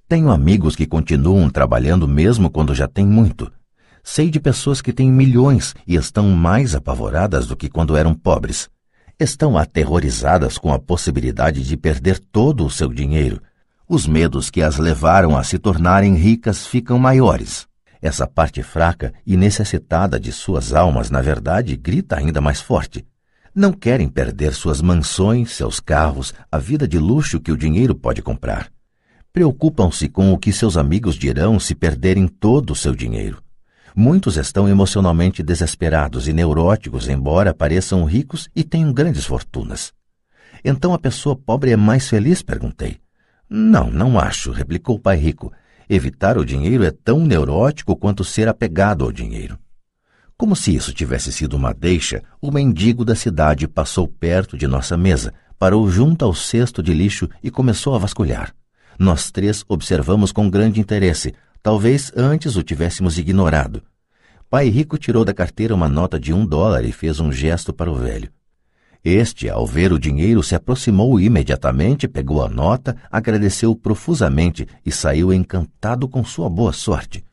Tenho 0.07 0.31
amigos 0.31 0.77
que 0.77 0.87
continuam 0.87 1.51
trabalhando 1.51 2.07
mesmo 2.07 2.49
quando 2.49 2.75
já 2.75 2.87
têm 2.87 3.07
muito. 3.07 3.51
Sei 4.05 4.31
de 4.31 4.39
pessoas 4.39 4.81
que 4.81 4.93
têm 4.93 5.11
milhões 5.11 5.75
e 5.87 5.97
estão 5.97 6.29
mais 6.31 6.75
apavoradas 6.75 7.47
do 7.47 7.57
que 7.57 7.69
quando 7.69 7.97
eram 7.97 8.15
pobres. 8.15 8.69
Estão 9.21 9.59
aterrorizadas 9.59 10.57
com 10.57 10.73
a 10.73 10.79
possibilidade 10.79 11.63
de 11.63 11.77
perder 11.77 12.19
todo 12.19 12.65
o 12.65 12.71
seu 12.71 12.89
dinheiro. 12.91 13.39
Os 13.87 14.07
medos 14.07 14.49
que 14.49 14.63
as 14.63 14.79
levaram 14.79 15.37
a 15.37 15.45
se 15.45 15.59
tornarem 15.59 16.15
ricas 16.15 16.67
ficam 16.67 16.99
maiores. 16.99 17.67
Essa 18.01 18.27
parte 18.27 18.63
fraca 18.63 19.13
e 19.27 19.37
necessitada 19.37 20.19
de 20.19 20.33
suas 20.33 20.73
almas, 20.73 21.11
na 21.11 21.21
verdade, 21.21 21.77
grita 21.77 22.17
ainda 22.17 22.41
mais 22.41 22.63
forte. 22.63 23.05
Não 23.55 23.75
querem 23.75 24.09
perder 24.09 24.55
suas 24.55 24.81
mansões, 24.81 25.51
seus 25.51 25.81
carros, 25.81 26.33
a 26.51 26.57
vida 26.57 26.89
de 26.89 26.99
luxo 26.99 27.39
que 27.39 27.53
o 27.53 27.59
dinheiro 27.59 27.95
pode 27.95 28.23
comprar. 28.23 28.73
Preocupam-se 29.35 30.09
com 30.09 30.33
o 30.33 30.39
que 30.39 30.51
seus 30.51 30.79
amigos 30.79 31.15
dirão 31.17 31.61
se 31.61 31.75
perderem 31.75 32.27
todo 32.27 32.71
o 32.71 32.75
seu 32.75 32.95
dinheiro. 32.95 33.43
Muitos 33.95 34.37
estão 34.37 34.69
emocionalmente 34.69 35.43
desesperados 35.43 36.29
e 36.29 36.33
neuróticos, 36.33 37.09
embora 37.09 37.55
pareçam 37.55 38.05
ricos 38.05 38.49
e 38.55 38.63
tenham 38.63 38.93
grandes 38.93 39.25
fortunas. 39.25 39.93
Então 40.65 40.95
a 40.95 40.99
pessoa 40.99 41.35
pobre 41.35 41.73
é 41.73 41.77
mais 41.77 42.09
feliz? 42.09 42.43
perguntei. 42.43 42.99
Não, 43.49 43.91
não 43.91 44.19
acho, 44.19 44.53
replicou 44.53 44.97
o 44.97 45.01
pai 45.01 45.17
rico. 45.17 45.53
Evitar 45.89 46.39
o 46.39 46.45
dinheiro 46.45 46.85
é 46.85 46.91
tão 46.93 47.19
neurótico 47.19 47.97
quanto 47.97 48.23
ser 48.23 48.47
apegado 48.47 49.05
ao 49.05 49.11
dinheiro. 49.11 49.59
Como 50.37 50.55
se 50.55 50.75
isso 50.75 50.93
tivesse 50.93 51.33
sido 51.33 51.55
uma 51.55 51.75
deixa, 51.75 52.23
o 52.41 52.51
mendigo 52.51 53.05
da 53.05 53.15
cidade 53.15 53.67
passou 53.67 54.07
perto 54.07 54.57
de 54.57 54.67
nossa 54.67 54.97
mesa, 54.97 55.35
parou 55.59 55.91
junto 55.91 56.25
ao 56.25 56.33
cesto 56.33 56.83
de 56.83 56.95
lixo 56.95 57.29
e 57.43 57.51
começou 57.51 57.95
a 57.95 57.99
vasculhar. 57.99 58.55
Nós 58.99 59.31
três 59.31 59.65
observamos 59.69 60.31
com 60.31 60.49
grande 60.49 60.81
interesse, 60.81 61.35
Talvez 61.63 62.11
antes 62.17 62.57
o 62.57 62.63
tivéssemos 62.63 63.19
ignorado. 63.19 63.83
Pai 64.49 64.69
Rico 64.69 64.97
tirou 64.97 65.25
da 65.25 65.35
carteira 65.35 65.75
uma 65.75 65.89
nota 65.89 66.19
de 66.19 66.33
um 66.33 66.47
dólar 66.47 66.85
e 66.85 66.93
fez 66.93 67.21
um 67.21 67.31
gesto 67.31 67.73
para 67.73 67.91
o 67.91 67.95
velho. 67.95 68.31
Este, 69.05 69.49
ao 69.49 69.67
ver 69.67 69.93
o 69.93 69.99
dinheiro, 69.99 70.43
se 70.43 70.55
aproximou 70.55 71.21
imediatamente, 71.21 72.09
pegou 72.09 72.43
a 72.43 72.49
nota, 72.49 72.97
agradeceu 73.11 73.75
profusamente 73.77 74.67
e 74.85 74.91
saiu 74.91 75.33
encantado 75.33 76.09
com 76.09 76.25
sua 76.25 76.49
boa 76.51 76.73
sorte. 76.73 77.25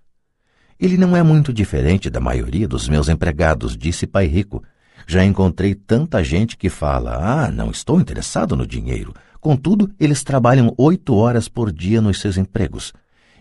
Ele 0.80 0.98
não 0.98 1.16
é 1.16 1.24
muito 1.24 1.52
diferente 1.52 2.10
da 2.10 2.20
maioria 2.20 2.68
dos 2.68 2.88
meus 2.88 3.10
empregados, 3.10 3.76
disse 3.76 4.06
Pai 4.06 4.28
Rico. 4.28 4.64
Já 5.08 5.24
encontrei 5.24 5.74
tanta 5.74 6.24
gente 6.24 6.58
que 6.58 6.70
fala: 6.70 7.46
Ah, 7.46 7.52
não 7.52 7.72
estou 7.72 8.00
interessado 8.00 8.56
no 8.56 8.68
dinheiro. 8.68 9.14
Contudo, 9.40 9.90
eles 10.00 10.24
trabalham 10.24 10.74
oito 10.78 11.16
horas 11.16 11.48
por 11.48 11.72
dia 11.72 12.02
nos 12.02 12.20
seus 12.20 12.38
empregos. 12.38 12.94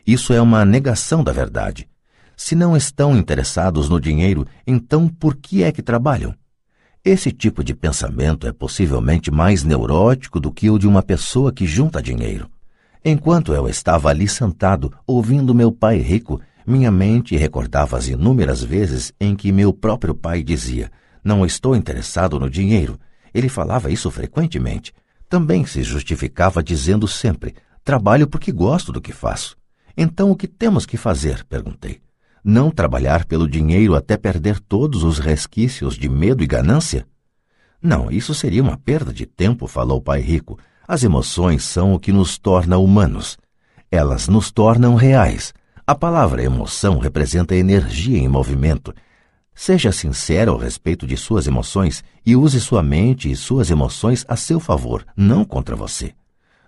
Isso 0.07 0.33
é 0.33 0.41
uma 0.41 0.65
negação 0.65 1.25
da 1.25 1.33
verdade. 1.33 1.89
Se 2.37 2.55
não 2.55 2.77
estão 2.77 3.17
interessados 3.17 3.89
no 3.89 4.01
dinheiro, 4.01 4.47
então 4.65 5.09
por 5.09 5.35
que 5.35 5.65
é 5.65 5.73
que 5.73 5.83
trabalham? 5.83 6.33
Esse 7.05 7.33
tipo 7.33 7.65
de 7.65 7.75
pensamento 7.75 8.47
é 8.47 8.53
possivelmente 8.53 9.31
mais 9.31 9.65
neurótico 9.65 10.39
do 10.39 10.53
que 10.53 10.71
o 10.71 10.79
de 10.79 10.87
uma 10.87 11.03
pessoa 11.03 11.53
que 11.53 11.67
junta 11.67 12.01
dinheiro. 12.01 12.49
Enquanto 13.05 13.53
eu 13.53 13.69
estava 13.69 14.09
ali 14.09 14.29
sentado, 14.29 14.93
ouvindo 15.07 15.55
meu 15.55 15.73
pai 15.73 15.99
rico, 15.99 16.41
minha 16.67 16.91
mente 16.91 17.37
recordava 17.37 17.97
as 17.97 18.07
inúmeras 18.07 18.63
vezes 18.63 19.13
em 19.21 19.35
que 19.35 19.51
meu 19.51 19.73
próprio 19.73 20.15
pai 20.15 20.43
dizia: 20.43 20.91
Não 21.23 21.45
estou 21.45 21.75
interessado 21.75 22.39
no 22.39 22.51
dinheiro. 22.51 22.99
Ele 23.33 23.49
falava 23.49 23.91
isso 23.91 24.11
frequentemente. 24.11 24.93
Também 25.29 25.65
se 25.65 25.83
justificava 25.83 26.63
dizendo 26.63 27.09
sempre: 27.09 27.55
Trabalho 27.85 28.27
porque 28.27 28.51
gosto 28.51 28.93
do 28.93 29.01
que 29.01 29.13
faço. 29.13 29.57
Então 29.97 30.31
o 30.31 30.37
que 30.37 30.47
temos 30.47 30.85
que 30.85 30.97
fazer? 30.97 31.45
perguntei. 31.45 32.01
Não 32.45 32.71
trabalhar 32.71 33.25
pelo 33.25 33.49
dinheiro 33.49 33.95
até 33.97 34.17
perder 34.17 34.61
todos 34.61 35.03
os 35.03 35.19
resquícios 35.19 35.97
de 35.97 36.09
medo 36.09 36.45
e 36.45 36.47
ganância? 36.47 37.07
Não, 37.83 38.11
isso 38.11 38.35
seria 38.35 38.63
uma 38.63 38.77
perda 38.77 39.13
de 39.13 39.27
tempo, 39.27 39.67
falou 39.67 39.99
o 39.99 40.03
pai 40.03 40.21
rico. 40.21 40.59
As 40.87 41.03
emoções 41.03 41.65
são 41.65 41.95
o 41.95 41.99
que 41.99 42.13
nos 42.13 42.39
torna 42.39 42.79
humanos. 42.79 43.37
Elas 43.91 44.29
nos 44.29 44.51
tornam 44.51 44.95
reais. 44.95 45.53
A 45.87 45.95
palavra 45.95 46.43
emoção 46.43 46.99
representa 46.99 47.57
energia 47.57 48.19
em 48.19 48.29
movimento. 48.29 48.95
Seja 49.55 49.91
sincero 49.91 50.53
ao 50.53 50.59
respeito 50.59 51.07
de 51.07 51.17
suas 51.17 51.47
emoções 51.47 52.05
e 52.25 52.37
use 52.37 52.61
sua 52.61 52.83
mente 52.83 53.31
e 53.31 53.35
suas 53.35 53.71
emoções 53.71 54.25
a 54.29 54.37
seu 54.37 54.61
favor, 54.61 55.07
não 55.17 55.45
contra 55.45 55.75
você. 55.75 56.13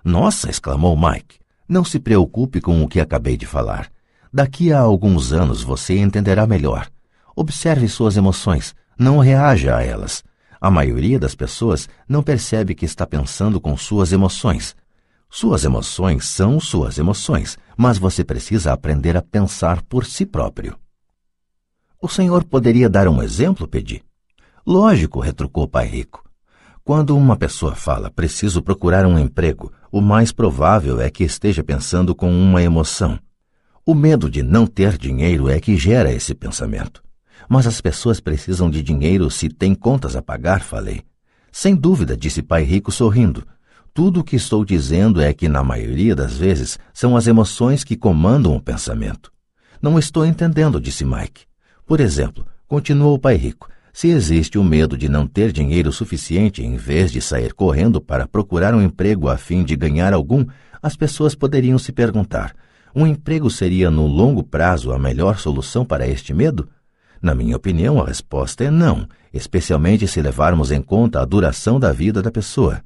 Nossa! 0.03 0.49
exclamou 0.49 0.97
Mike. 0.97 1.39
Não 1.69 1.85
se 1.85 2.01
preocupe 2.01 2.61
com 2.61 2.83
o 2.83 2.89
que 2.89 2.99
acabei 2.99 3.37
de 3.37 3.45
falar. 3.45 3.91
Daqui 4.33 4.73
a 4.73 4.81
alguns 4.81 5.33
anos 5.33 5.63
você 5.63 5.99
entenderá 5.99 6.47
melhor. 6.47 6.89
Observe 7.37 7.87
suas 7.89 8.17
emoções, 8.17 8.75
não 8.99 9.19
reaja 9.19 9.77
a 9.77 9.83
elas. 9.83 10.25
A 10.61 10.71
maioria 10.71 11.19
das 11.19 11.35
pessoas 11.35 11.89
não 12.09 12.23
percebe 12.23 12.75
que 12.75 12.85
está 12.85 13.07
pensando 13.07 13.61
com 13.61 13.77
suas 13.77 14.13
emoções. 14.13 14.75
Suas 15.31 15.65
emoções 15.65 16.25
são 16.25 16.59
suas 16.59 16.99
emoções, 16.99 17.59
mas 17.77 17.99
você 17.99 18.25
precisa 18.25 18.73
aprender 18.73 19.17
a 19.17 19.23
pensar 19.23 19.83
por 19.83 20.07
si 20.07 20.25
próprio. 20.25 20.77
O 22.01 22.09
senhor 22.09 22.45
poderia 22.45 22.89
dar 22.89 23.09
um 23.09 23.23
exemplo? 23.23 23.69
pedi. 23.69 24.03
Lógico, 24.67 25.21
retrucou 25.21 25.65
o 25.65 25.69
pai 25.69 25.87
rico. 25.87 26.25
Quando 26.83 27.17
uma 27.17 27.37
pessoa 27.37 27.75
fala 27.75 28.11
preciso 28.11 28.63
procurar 28.63 29.05
um 29.05 29.19
emprego, 29.19 29.71
o 29.91 30.01
mais 30.01 30.33
provável 30.33 31.01
é 31.01 31.11
que 31.11 31.25
esteja 31.25 31.65
pensando 31.65 32.15
com 32.15 32.31
uma 32.31 32.63
emoção. 32.63 33.19
O 33.85 33.95
medo 33.95 34.31
de 34.31 34.43
não 34.43 34.67
ter 34.67 34.99
dinheiro 34.99 35.49
é 35.49 35.59
que 35.59 35.77
gera 35.77 36.13
esse 36.13 36.35
pensamento. 36.35 37.03
Mas 37.49 37.67
as 37.67 37.81
pessoas 37.81 38.21
precisam 38.21 38.69
de 38.69 38.83
dinheiro 38.83 39.31
se 39.31 39.49
têm 39.49 39.75
contas 39.75 40.15
a 40.15 40.21
pagar, 40.21 40.61
falei. 40.61 41.03
Sem 41.51 41.75
dúvida, 41.75 42.17
disse 42.17 42.43
pai 42.43 42.63
rico 42.63 42.93
sorrindo. 42.93 43.47
Tudo 43.95 44.21
o 44.21 44.25
que 44.25 44.37
estou 44.37 44.65
dizendo 44.65 45.21
é 45.23 45.33
que, 45.33 45.49
na 45.49 45.65
maioria 45.65 46.15
das 46.15 46.37
vezes, 46.37 46.79
são 46.93 47.17
as 47.17 47.27
emoções 47.27 47.83
que 47.83 47.97
comandam 47.97 48.55
o 48.55 48.61
pensamento. 48.61 49.33
Não 49.81 49.99
estou 49.99 50.27
entendendo, 50.27 50.81
disse 50.81 51.05
Mike. 51.05 51.47
Por 51.87 51.99
exemplo, 51.99 52.47
continuou 52.67 53.15
o 53.15 53.19
pai 53.19 53.37
rico, 53.37 53.69
se 53.99 54.11
existe 54.11 54.57
o 54.57 54.63
medo 54.63 54.97
de 54.97 55.09
não 55.09 55.27
ter 55.27 55.51
dinheiro 55.51 55.91
suficiente 55.91 56.63
em 56.65 56.77
vez 56.77 57.11
de 57.11 57.21
sair 57.21 57.53
correndo 57.53 58.01
para 58.01 58.29
procurar 58.29 58.73
um 58.73 58.81
emprego 58.81 59.29
a 59.29 59.37
fim 59.37 59.65
de 59.65 59.75
ganhar 59.75 60.13
algum, 60.13 60.47
as 60.81 60.95
pessoas 60.95 61.35
poderiam 61.35 61.77
se 61.81 61.91
perguntar: 61.91 62.55
um 62.95 63.05
emprego 63.05 63.51
seria 63.51 63.91
no 63.91 64.07
longo 64.07 64.45
prazo 64.45 64.93
a 64.93 65.01
melhor 65.01 65.41
solução 65.41 65.85
para 65.85 66.07
este 66.07 66.33
medo? 66.33 66.69
Na 67.21 67.35
minha 67.35 67.57
opinião, 67.57 68.01
a 68.01 68.07
resposta 68.07 68.63
é 68.63 68.71
não, 68.71 69.05
especialmente 69.35 70.07
se 70.07 70.23
levarmos 70.23 70.71
em 70.71 70.81
conta 70.81 71.21
a 71.21 71.25
duração 71.25 71.81
da 71.81 71.93
vida 71.93 72.23
da 72.23 72.31
pessoa. 72.31 72.81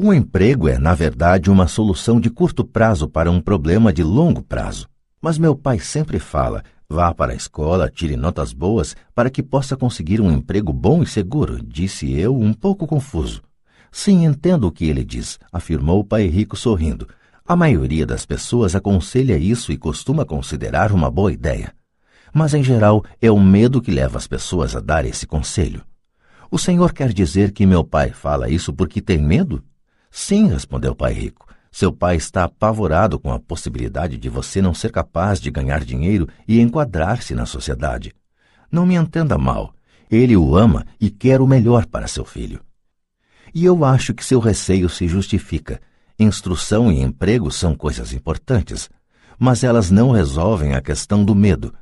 Um 0.00 0.10
emprego 0.10 0.70
é, 0.70 0.78
na 0.78 0.94
verdade, 0.94 1.50
uma 1.50 1.68
solução 1.68 2.18
de 2.18 2.30
curto 2.30 2.64
prazo 2.64 3.06
para 3.06 3.30
um 3.30 3.42
problema 3.42 3.92
de 3.92 4.02
longo 4.02 4.42
prazo. 4.42 4.88
Mas 5.20 5.36
meu 5.36 5.54
pai 5.54 5.78
sempre 5.80 6.18
fala: 6.18 6.62
vá 6.88 7.12
para 7.14 7.32
a 7.32 7.36
escola, 7.36 7.90
tire 7.90 8.16
notas 8.16 8.52
boas 8.52 8.96
para 9.14 9.30
que 9.30 9.42
possa 9.42 9.76
conseguir 9.76 10.20
um 10.20 10.30
emprego 10.30 10.72
bom 10.72 11.02
e 11.02 11.06
seguro, 11.06 11.62
disse 11.62 12.12
eu, 12.12 12.36
um 12.36 12.52
pouco 12.52 12.86
confuso. 12.86 13.42
Sim, 13.90 14.24
entendo 14.24 14.66
o 14.66 14.72
que 14.72 14.86
ele 14.86 15.04
diz, 15.04 15.38
afirmou 15.52 16.00
o 16.00 16.04
pai 16.04 16.26
rico 16.26 16.56
sorrindo. 16.56 17.08
A 17.46 17.56
maioria 17.56 18.04
das 18.04 18.26
pessoas 18.26 18.74
aconselha 18.74 19.38
isso 19.38 19.72
e 19.72 19.76
costuma 19.76 20.24
considerar 20.24 20.92
uma 20.92 21.10
boa 21.10 21.32
ideia 21.32 21.72
mas 22.36 22.52
em 22.52 22.62
geral 22.62 23.02
é 23.18 23.30
o 23.30 23.40
medo 23.40 23.80
que 23.80 23.90
leva 23.90 24.18
as 24.18 24.26
pessoas 24.26 24.76
a 24.76 24.80
dar 24.80 25.06
esse 25.06 25.26
conselho. 25.26 25.82
O 26.50 26.58
senhor 26.58 26.92
quer 26.92 27.10
dizer 27.10 27.50
que 27.50 27.64
meu 27.64 27.82
pai 27.82 28.10
fala 28.10 28.50
isso 28.50 28.74
porque 28.74 29.00
tem 29.00 29.16
medo? 29.16 29.64
Sim, 30.10 30.48
respondeu 30.48 30.92
o 30.92 30.94
pai 30.94 31.14
rico. 31.14 31.46
Seu 31.76 31.92
pai 31.92 32.16
está 32.16 32.44
apavorado 32.44 33.18
com 33.18 33.30
a 33.30 33.38
possibilidade 33.38 34.16
de 34.16 34.30
você 34.30 34.62
não 34.62 34.72
ser 34.72 34.90
capaz 34.90 35.38
de 35.38 35.50
ganhar 35.50 35.84
dinheiro 35.84 36.26
e 36.48 36.58
enquadrar-se 36.58 37.34
na 37.34 37.44
sociedade. 37.44 38.14
Não 38.72 38.86
me 38.86 38.94
entenda 38.94 39.36
mal. 39.36 39.74
Ele 40.10 40.38
o 40.38 40.56
ama 40.56 40.86
e 40.98 41.10
quer 41.10 41.38
o 41.38 41.46
melhor 41.46 41.84
para 41.84 42.08
seu 42.08 42.24
filho. 42.24 42.62
E 43.54 43.62
eu 43.62 43.84
acho 43.84 44.14
que 44.14 44.24
seu 44.24 44.40
receio 44.40 44.88
se 44.88 45.06
justifica. 45.06 45.78
Instrução 46.18 46.90
e 46.90 47.02
emprego 47.02 47.50
são 47.50 47.74
coisas 47.74 48.14
importantes, 48.14 48.88
mas 49.38 49.62
elas 49.62 49.90
não 49.90 50.12
resolvem 50.12 50.72
a 50.72 50.80
questão 50.80 51.22
do 51.22 51.34
medo, 51.34 51.74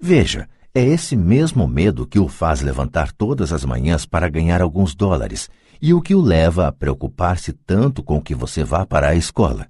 Veja, 0.00 0.48
é 0.74 0.82
esse 0.82 1.14
mesmo 1.14 1.68
medo 1.68 2.06
que 2.06 2.18
o 2.18 2.26
faz 2.26 2.62
levantar 2.62 3.12
todas 3.12 3.52
as 3.52 3.66
manhãs 3.66 4.06
para 4.06 4.30
ganhar 4.30 4.62
alguns 4.62 4.94
dólares 4.94 5.50
e 5.82 5.92
o 5.92 6.00
que 6.00 6.14
o 6.14 6.20
leva 6.20 6.68
a 6.68 6.72
preocupar-se 6.72 7.52
tanto 7.52 8.04
com 8.04 8.22
que 8.22 8.36
você 8.36 8.62
vá 8.62 8.86
para 8.86 9.08
a 9.08 9.16
escola. 9.16 9.66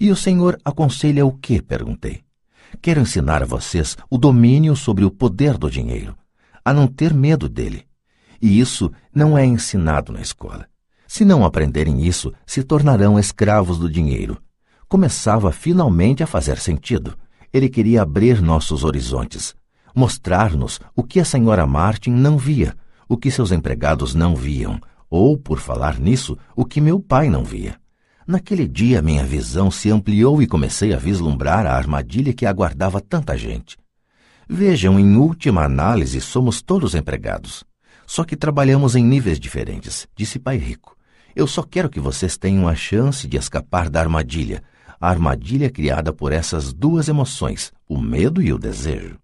E 0.00 0.10
o 0.10 0.16
senhor 0.16 0.58
aconselha 0.64 1.26
o 1.26 1.32
que? 1.32 1.60
perguntei. 1.60 2.22
Quero 2.80 3.00
ensinar 3.00 3.42
a 3.42 3.46
vocês 3.46 3.94
o 4.08 4.16
domínio 4.16 4.74
sobre 4.74 5.04
o 5.04 5.10
poder 5.10 5.58
do 5.58 5.70
dinheiro, 5.70 6.16
a 6.64 6.72
não 6.72 6.86
ter 6.86 7.12
medo 7.12 7.46
dele. 7.46 7.86
E 8.40 8.58
isso 8.58 8.90
não 9.14 9.36
é 9.36 9.44
ensinado 9.44 10.12
na 10.12 10.22
escola. 10.22 10.66
Se 11.06 11.26
não 11.26 11.44
aprenderem 11.44 12.04
isso, 12.04 12.32
se 12.46 12.64
tornarão 12.64 13.18
escravos 13.18 13.78
do 13.78 13.88
dinheiro. 13.88 14.40
Começava 14.88 15.52
finalmente 15.52 16.22
a 16.22 16.26
fazer 16.26 16.56
sentido. 16.56 17.16
Ele 17.52 17.68
queria 17.68 18.02
abrir 18.02 18.40
nossos 18.40 18.82
horizontes, 18.82 19.54
mostrar-nos 19.94 20.80
o 20.96 21.02
que 21.04 21.20
a 21.20 21.24
senhora 21.24 21.66
Martin 21.66 22.10
não 22.10 22.38
via, 22.38 22.74
o 23.06 23.16
que 23.16 23.30
seus 23.30 23.52
empregados 23.52 24.14
não 24.14 24.34
viam, 24.34 24.80
ou, 25.14 25.38
por 25.38 25.60
falar 25.60 26.00
nisso, 26.00 26.36
o 26.56 26.64
que 26.64 26.80
meu 26.80 26.98
pai 26.98 27.30
não 27.30 27.44
via. 27.44 27.78
Naquele 28.26 28.66
dia 28.66 29.00
minha 29.00 29.24
visão 29.24 29.70
se 29.70 29.88
ampliou 29.88 30.42
e 30.42 30.46
comecei 30.46 30.92
a 30.92 30.96
vislumbrar 30.96 31.66
a 31.66 31.76
armadilha 31.76 32.32
que 32.32 32.44
aguardava 32.44 33.00
tanta 33.00 33.38
gente. 33.38 33.76
Vejam, 34.48 34.98
em 34.98 35.16
última 35.16 35.62
análise, 35.62 36.20
somos 36.20 36.60
todos 36.60 36.96
empregados. 36.96 37.62
Só 38.04 38.24
que 38.24 38.34
trabalhamos 38.34 38.96
em 38.96 39.04
níveis 39.04 39.38
diferentes, 39.38 40.08
disse 40.16 40.36
Pai 40.36 40.56
Rico. 40.56 40.96
Eu 41.36 41.46
só 41.46 41.62
quero 41.62 41.88
que 41.88 42.00
vocês 42.00 42.36
tenham 42.36 42.66
a 42.66 42.74
chance 42.74 43.28
de 43.28 43.36
escapar 43.36 43.88
da 43.88 44.00
armadilha, 44.00 44.64
a 45.00 45.08
armadilha 45.08 45.70
criada 45.70 46.12
por 46.12 46.32
essas 46.32 46.72
duas 46.72 47.08
emoções, 47.08 47.72
o 47.88 48.00
medo 48.00 48.42
e 48.42 48.52
o 48.52 48.58
desejo. 48.58 49.16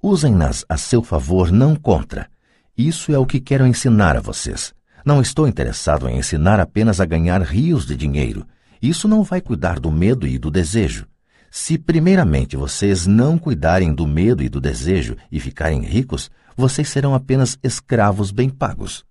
Usem-nas 0.00 0.64
a 0.68 0.76
seu 0.76 1.02
favor, 1.02 1.50
não 1.50 1.74
contra. 1.74 2.30
Isso 2.76 3.12
é 3.12 3.18
o 3.18 3.26
que 3.26 3.40
quero 3.40 3.66
ensinar 3.66 4.16
a 4.16 4.20
vocês. 4.20 4.77
Não 5.08 5.22
estou 5.22 5.48
interessado 5.48 6.06
em 6.06 6.18
ensinar 6.18 6.60
apenas 6.60 7.00
a 7.00 7.06
ganhar 7.06 7.40
rios 7.40 7.86
de 7.86 7.96
dinheiro. 7.96 8.46
Isso 8.82 9.08
não 9.08 9.22
vai 9.22 9.40
cuidar 9.40 9.80
do 9.80 9.90
medo 9.90 10.26
e 10.26 10.36
do 10.36 10.50
desejo. 10.50 11.06
Se 11.50 11.78
primeiramente 11.78 12.58
vocês 12.58 13.06
não 13.06 13.38
cuidarem 13.38 13.94
do 13.94 14.06
medo 14.06 14.42
e 14.42 14.50
do 14.50 14.60
desejo 14.60 15.16
e 15.32 15.40
ficarem 15.40 15.80
ricos, 15.80 16.30
vocês 16.54 16.90
serão 16.90 17.14
apenas 17.14 17.58
escravos 17.62 18.30
bem 18.30 18.50
pagos. 18.50 19.02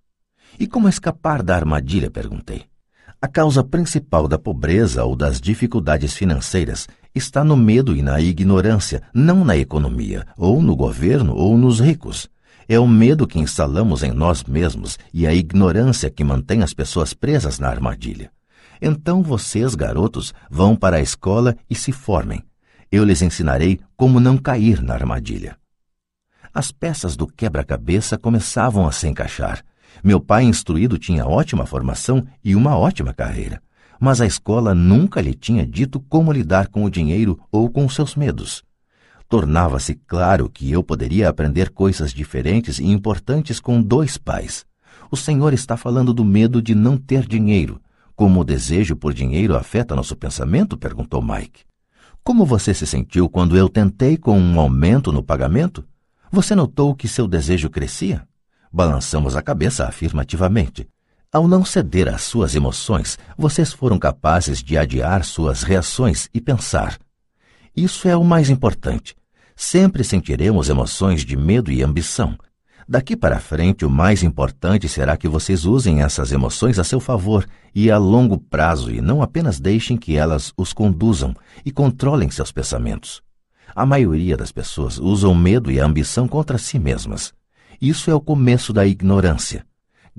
E 0.59 0.67
como 0.67 0.87
escapar 0.87 1.41
da 1.41 1.55
armadilha? 1.55 2.11
perguntei. 2.11 2.65
A 3.19 3.27
causa 3.27 3.63
principal 3.63 4.27
da 4.27 4.37
pobreza 4.37 5.03
ou 5.03 5.15
das 5.15 5.41
dificuldades 5.41 6.13
financeiras 6.13 6.87
está 7.15 7.43
no 7.43 7.57
medo 7.57 7.95
e 7.95 8.03
na 8.03 8.21
ignorância, 8.21 9.01
não 9.11 9.43
na 9.43 9.57
economia, 9.57 10.27
ou 10.37 10.61
no 10.61 10.75
governo, 10.75 11.33
ou 11.33 11.57
nos 11.57 11.79
ricos. 11.79 12.29
É 12.69 12.77
o 12.77 12.85
medo 12.85 13.25
que 13.25 13.39
instalamos 13.39 14.03
em 14.03 14.11
nós 14.11 14.43
mesmos 14.43 14.99
e 15.13 15.25
a 15.25 15.33
ignorância 15.33 16.09
que 16.09 16.21
mantém 16.21 16.61
as 16.61 16.73
pessoas 16.73 17.13
presas 17.13 17.59
na 17.59 17.69
armadilha. 17.69 18.29
Então 18.81 19.23
vocês, 19.23 19.73
garotos, 19.73 20.33
vão 20.49 20.75
para 20.75 20.97
a 20.97 21.01
escola 21.01 21.55
e 21.69 21.75
se 21.75 21.93
formem. 21.93 22.43
Eu 22.91 23.05
lhes 23.05 23.21
ensinarei 23.21 23.79
como 23.95 24.19
não 24.19 24.37
cair 24.37 24.81
na 24.81 24.93
armadilha. 24.93 25.57
As 26.53 26.71
peças 26.71 27.15
do 27.15 27.25
quebra-cabeça 27.25 28.17
começavam 28.17 28.85
a 28.85 28.91
se 28.91 29.07
encaixar. 29.07 29.63
Meu 30.03 30.19
pai, 30.19 30.43
instruído, 30.43 30.97
tinha 30.97 31.25
ótima 31.25 31.65
formação 31.65 32.25
e 32.43 32.53
uma 32.53 32.77
ótima 32.77 33.13
carreira, 33.13 33.61
mas 33.99 34.19
a 34.19 34.25
escola 34.25 34.75
nunca 34.75 35.21
lhe 35.21 35.33
tinha 35.33 35.65
dito 35.65 36.01
como 36.01 36.33
lidar 36.33 36.67
com 36.67 36.83
o 36.83 36.89
dinheiro 36.89 37.39
ou 37.49 37.69
com 37.69 37.87
seus 37.87 38.15
medos. 38.15 38.66
Tornava-se 39.29 39.93
claro 39.93 40.49
que 40.49 40.71
eu 40.71 40.81
poderia 40.81 41.27
aprender 41.27 41.69
coisas 41.71 42.13
diferentes 42.13 42.79
e 42.79 42.85
importantes 42.85 43.59
com 43.59 43.81
dois 43.81 44.17
pais. 44.17 44.65
O 45.11 45.17
senhor 45.17 45.53
está 45.53 45.75
falando 45.75 46.13
do 46.13 46.23
medo 46.23 46.61
de 46.61 46.73
não 46.73 46.97
ter 46.97 47.27
dinheiro. 47.27 47.81
Como 48.15 48.39
o 48.39 48.43
desejo 48.43 48.95
por 48.95 49.13
dinheiro 49.13 49.55
afeta 49.55 49.95
nosso 49.95 50.15
pensamento? 50.15 50.77
perguntou 50.77 51.21
Mike. 51.21 51.65
Como 52.23 52.45
você 52.45 52.73
se 52.73 52.87
sentiu 52.87 53.27
quando 53.27 53.57
eu 53.57 53.67
tentei 53.67 54.15
com 54.15 54.39
um 54.39 54.59
aumento 54.59 55.11
no 55.11 55.21
pagamento? 55.21 55.83
Você 56.31 56.55
notou 56.55 56.95
que 56.95 57.07
seu 57.07 57.27
desejo 57.27 57.69
crescia? 57.69 58.25
Balançamos 58.71 59.35
a 59.35 59.41
cabeça 59.41 59.85
afirmativamente. 59.85 60.87
Ao 61.33 61.47
não 61.47 61.65
ceder 61.65 62.07
às 62.07 62.21
suas 62.21 62.55
emoções, 62.55 63.19
vocês 63.37 63.73
foram 63.73 63.99
capazes 63.99 64.63
de 64.63 64.77
adiar 64.77 65.25
suas 65.25 65.63
reações 65.63 66.29
e 66.33 66.39
pensar. 66.39 66.97
Isso 67.75 68.07
é 68.07 68.15
o 68.15 68.23
mais 68.23 68.49
importante. 68.49 69.16
Sempre 69.59 70.03
sentiremos 70.03 70.69
emoções 70.69 71.25
de 71.25 71.35
medo 71.35 71.71
e 71.71 71.81
ambição. 71.81 72.37
Daqui 72.87 73.17
para 73.17 73.39
frente, 73.39 73.83
o 73.83 73.89
mais 73.89 74.21
importante 74.21 74.87
será 74.87 75.17
que 75.17 75.27
vocês 75.27 75.65
usem 75.65 76.03
essas 76.03 76.31
emoções 76.31 76.77
a 76.77 76.83
seu 76.83 76.99
favor 76.99 77.43
e 77.73 77.89
a 77.89 77.97
longo 77.97 78.37
prazo 78.37 78.91
e 78.91 79.01
não 79.01 79.19
apenas 79.19 79.59
deixem 79.59 79.97
que 79.97 80.15
elas 80.15 80.53
os 80.55 80.73
conduzam 80.73 81.33
e 81.65 81.71
controlem 81.71 82.29
seus 82.29 82.51
pensamentos. 82.51 83.23
A 83.75 83.83
maioria 83.83 84.37
das 84.37 84.51
pessoas 84.51 84.99
usam 84.99 85.33
medo 85.33 85.71
e 85.71 85.79
ambição 85.79 86.27
contra 86.27 86.59
si 86.59 86.77
mesmas. 86.77 87.33
Isso 87.81 88.11
é 88.11 88.13
o 88.13 88.21
começo 88.21 88.71
da 88.71 88.85
ignorância. 88.85 89.65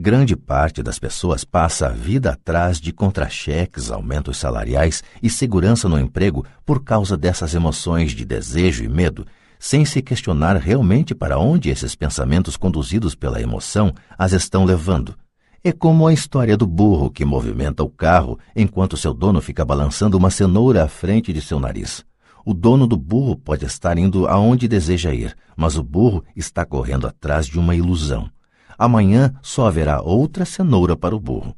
Grande 0.00 0.36
parte 0.36 0.80
das 0.80 0.96
pessoas 0.96 1.42
passa 1.42 1.88
a 1.88 1.88
vida 1.88 2.30
atrás 2.30 2.80
de 2.80 2.92
contra-cheques, 2.92 3.90
aumentos 3.90 4.36
salariais 4.36 5.02
e 5.20 5.28
segurança 5.28 5.88
no 5.88 5.98
emprego 5.98 6.46
por 6.64 6.84
causa 6.84 7.16
dessas 7.16 7.52
emoções 7.52 8.12
de 8.12 8.24
desejo 8.24 8.84
e 8.84 8.88
medo, 8.88 9.26
sem 9.58 9.84
se 9.84 10.00
questionar 10.00 10.54
realmente 10.54 11.16
para 11.16 11.36
onde 11.36 11.68
esses 11.68 11.96
pensamentos 11.96 12.56
conduzidos 12.56 13.16
pela 13.16 13.42
emoção 13.42 13.92
as 14.16 14.30
estão 14.30 14.64
levando. 14.64 15.16
É 15.64 15.72
como 15.72 16.06
a 16.06 16.12
história 16.12 16.56
do 16.56 16.64
burro 16.64 17.10
que 17.10 17.24
movimenta 17.24 17.82
o 17.82 17.90
carro 17.90 18.38
enquanto 18.54 18.96
seu 18.96 19.12
dono 19.12 19.40
fica 19.40 19.64
balançando 19.64 20.16
uma 20.16 20.30
cenoura 20.30 20.84
à 20.84 20.88
frente 20.88 21.32
de 21.32 21.40
seu 21.40 21.58
nariz. 21.58 22.04
O 22.46 22.54
dono 22.54 22.86
do 22.86 22.96
burro 22.96 23.34
pode 23.36 23.66
estar 23.66 23.98
indo 23.98 24.28
aonde 24.28 24.68
deseja 24.68 25.12
ir, 25.12 25.36
mas 25.56 25.76
o 25.76 25.82
burro 25.82 26.22
está 26.36 26.64
correndo 26.64 27.04
atrás 27.04 27.48
de 27.48 27.58
uma 27.58 27.74
ilusão. 27.74 28.30
Amanhã 28.78 29.34
só 29.42 29.66
haverá 29.66 30.00
outra 30.00 30.44
cenoura 30.44 30.96
para 30.96 31.16
o 31.16 31.18
burro. 31.18 31.56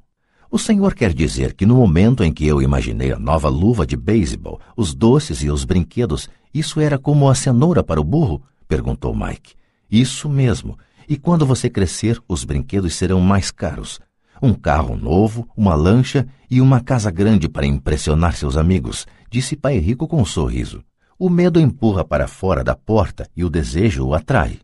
O 0.51 0.59
senhor 0.59 0.95
quer 0.95 1.13
dizer 1.13 1.53
que 1.53 1.67
no 1.67 1.77
momento 1.77 2.25
em 2.25 2.33
que 2.33 2.47
eu 2.47 2.63
imaginei 2.63 3.13
a 3.13 3.19
nova 3.19 3.51
luva 3.51 3.87
de 3.87 3.95
beisebol, 3.95 4.59
os 4.75 4.95
doces 4.95 5.43
e 5.43 5.51
os 5.51 5.65
brinquedos, 5.65 6.31
isso 6.53 6.81
era 6.81 6.99
como 6.99 7.29
a 7.29 7.35
cenoura 7.35 7.85
para 7.85 8.01
o 8.01 8.05
burro? 8.05 8.43
perguntou 8.67 9.15
Mike. 9.15 9.55
Isso 9.91 10.29
mesmo. 10.29 10.79
E 11.07 11.17
quando 11.17 11.45
você 11.45 11.69
crescer, 11.69 12.19
os 12.27 12.43
brinquedos 12.43 12.95
serão 12.95 13.21
mais 13.21 13.51
caros. 13.51 14.01
Um 14.43 14.55
carro 14.55 14.97
novo, 14.97 15.47
uma 15.55 15.75
lancha 15.75 16.27
e 16.51 16.61
uma 16.61 16.81
casa 16.81 17.11
grande 17.11 17.49
para 17.49 17.67
impressionar 17.67 18.35
seus 18.35 18.57
amigos, 18.57 19.07
disse 19.31 19.55
Pai 19.55 19.77
Rico 19.79 20.09
com 20.09 20.23
um 20.23 20.25
sorriso. 20.25 20.83
O 21.19 21.29
medo 21.29 21.61
empurra 21.61 22.03
para 22.03 22.27
fora 22.27 22.65
da 22.65 22.75
porta 22.75 23.29
e 23.37 23.45
o 23.45 23.51
desejo 23.51 24.07
o 24.07 24.15
atrai, 24.15 24.59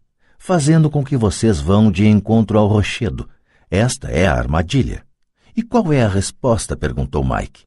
fazendo 0.47 0.89
com 0.89 1.02
que 1.02 1.16
vocês 1.16 1.60
vão 1.60 1.90
de 1.90 2.06
encontro 2.06 2.56
ao 2.56 2.68
rochedo. 2.68 3.28
Esta 3.68 4.06
é 4.12 4.28
a 4.28 4.35
armadilha. 4.35 5.02
E 5.56 5.60
qual 5.60 5.93
é 5.93 6.05
a 6.05 6.09
resposta? 6.09 6.77
perguntou 6.77 7.24
Mike. 7.24 7.64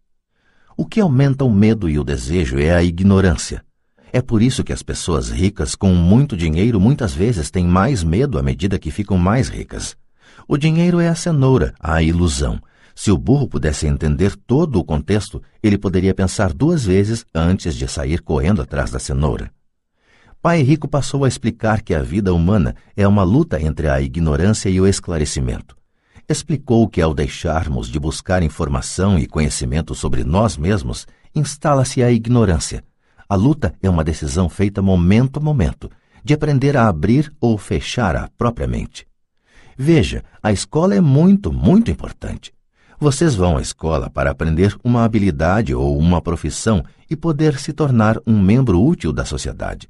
O 0.78 0.86
que 0.86 1.02
aumenta 1.02 1.44
o 1.44 1.52
medo 1.52 1.90
e 1.90 2.00
o 2.00 2.06
desejo 2.06 2.58
é 2.58 2.74
a 2.74 2.82
ignorância. 2.82 3.66
É 4.14 4.22
por 4.22 4.42
isso 4.42 4.64
que 4.64 4.72
as 4.72 4.82
pessoas 4.82 5.30
ricas 5.30 5.76
com 5.76 5.94
muito 5.94 6.38
dinheiro 6.38 6.80
muitas 6.80 7.14
vezes 7.14 7.52
têm 7.52 7.68
mais 7.68 8.02
medo 8.02 8.40
à 8.40 8.42
medida 8.42 8.80
que 8.80 8.92
ficam 8.92 9.18
mais 9.18 9.50
ricas. 9.50 9.98
O 10.48 10.56
dinheiro 10.56 11.02
é 11.02 11.10
a 11.10 11.16
cenoura, 11.16 11.74
a 11.82 12.02
ilusão. 12.02 12.62
Se 12.96 13.12
o 13.12 13.18
burro 13.18 13.50
pudesse 13.50 13.88
entender 13.88 14.38
todo 14.48 14.80
o 14.80 14.86
contexto, 14.86 15.42
ele 15.62 15.78
poderia 15.78 16.14
pensar 16.14 16.54
duas 16.54 16.86
vezes 16.86 17.26
antes 17.36 17.76
de 17.76 17.90
sair 17.90 18.22
correndo 18.22 18.62
atrás 18.62 18.90
da 18.90 19.00
cenoura. 19.00 19.52
Pai 20.42 20.62
Rico 20.62 20.88
passou 20.88 21.26
a 21.26 21.28
explicar 21.28 21.82
que 21.82 21.94
a 21.94 22.02
vida 22.02 22.34
humana 22.34 22.76
é 22.96 23.08
uma 23.08 23.24
luta 23.24 23.62
entre 23.62 23.90
a 23.90 24.02
ignorância 24.02 24.70
e 24.70 24.80
o 24.80 24.88
esclarecimento 24.88 25.80
explicou 26.30 26.88
que 26.88 27.02
ao 27.02 27.12
deixarmos 27.12 27.90
de 27.90 28.00
buscar 28.00 28.44
informação 28.44 29.18
e 29.18 29.26
conhecimento 29.26 29.96
sobre 29.96 30.24
nós 30.24 30.58
mesmos, 30.58 31.08
instala-se 31.34 32.04
a 32.04 32.12
ignorância. 32.12 32.84
A 33.28 33.36
luta 33.36 33.74
é 33.82 33.90
uma 33.90 34.04
decisão 34.04 34.48
feita 34.48 34.80
momento 34.80 35.38
a 35.38 35.42
momento, 35.42 35.90
de 36.24 36.36
aprender 36.36 36.78
a 36.78 36.88
abrir 36.88 37.34
ou 37.42 37.58
fechar 37.58 38.16
a 38.16 38.30
própria 38.38 38.68
mente. 38.68 39.08
Veja, 39.76 40.24
a 40.44 40.52
escola 40.52 40.94
é 40.94 41.02
muito, 41.02 41.52
muito 41.52 41.90
importante. 41.90 42.54
Vocês 43.00 43.34
vão 43.34 43.58
à 43.58 43.62
escola 43.62 44.10
para 44.10 44.30
aprender 44.30 44.78
uma 44.84 45.06
habilidade 45.06 45.74
ou 45.74 45.98
uma 45.98 46.22
profissão 46.22 46.84
e 47.10 47.16
poder 47.16 47.58
se 47.58 47.74
tornar 47.74 48.18
um 48.28 48.40
membro 48.40 48.84
útil 48.84 49.12
da 49.12 49.26
sociedade. 49.26 49.90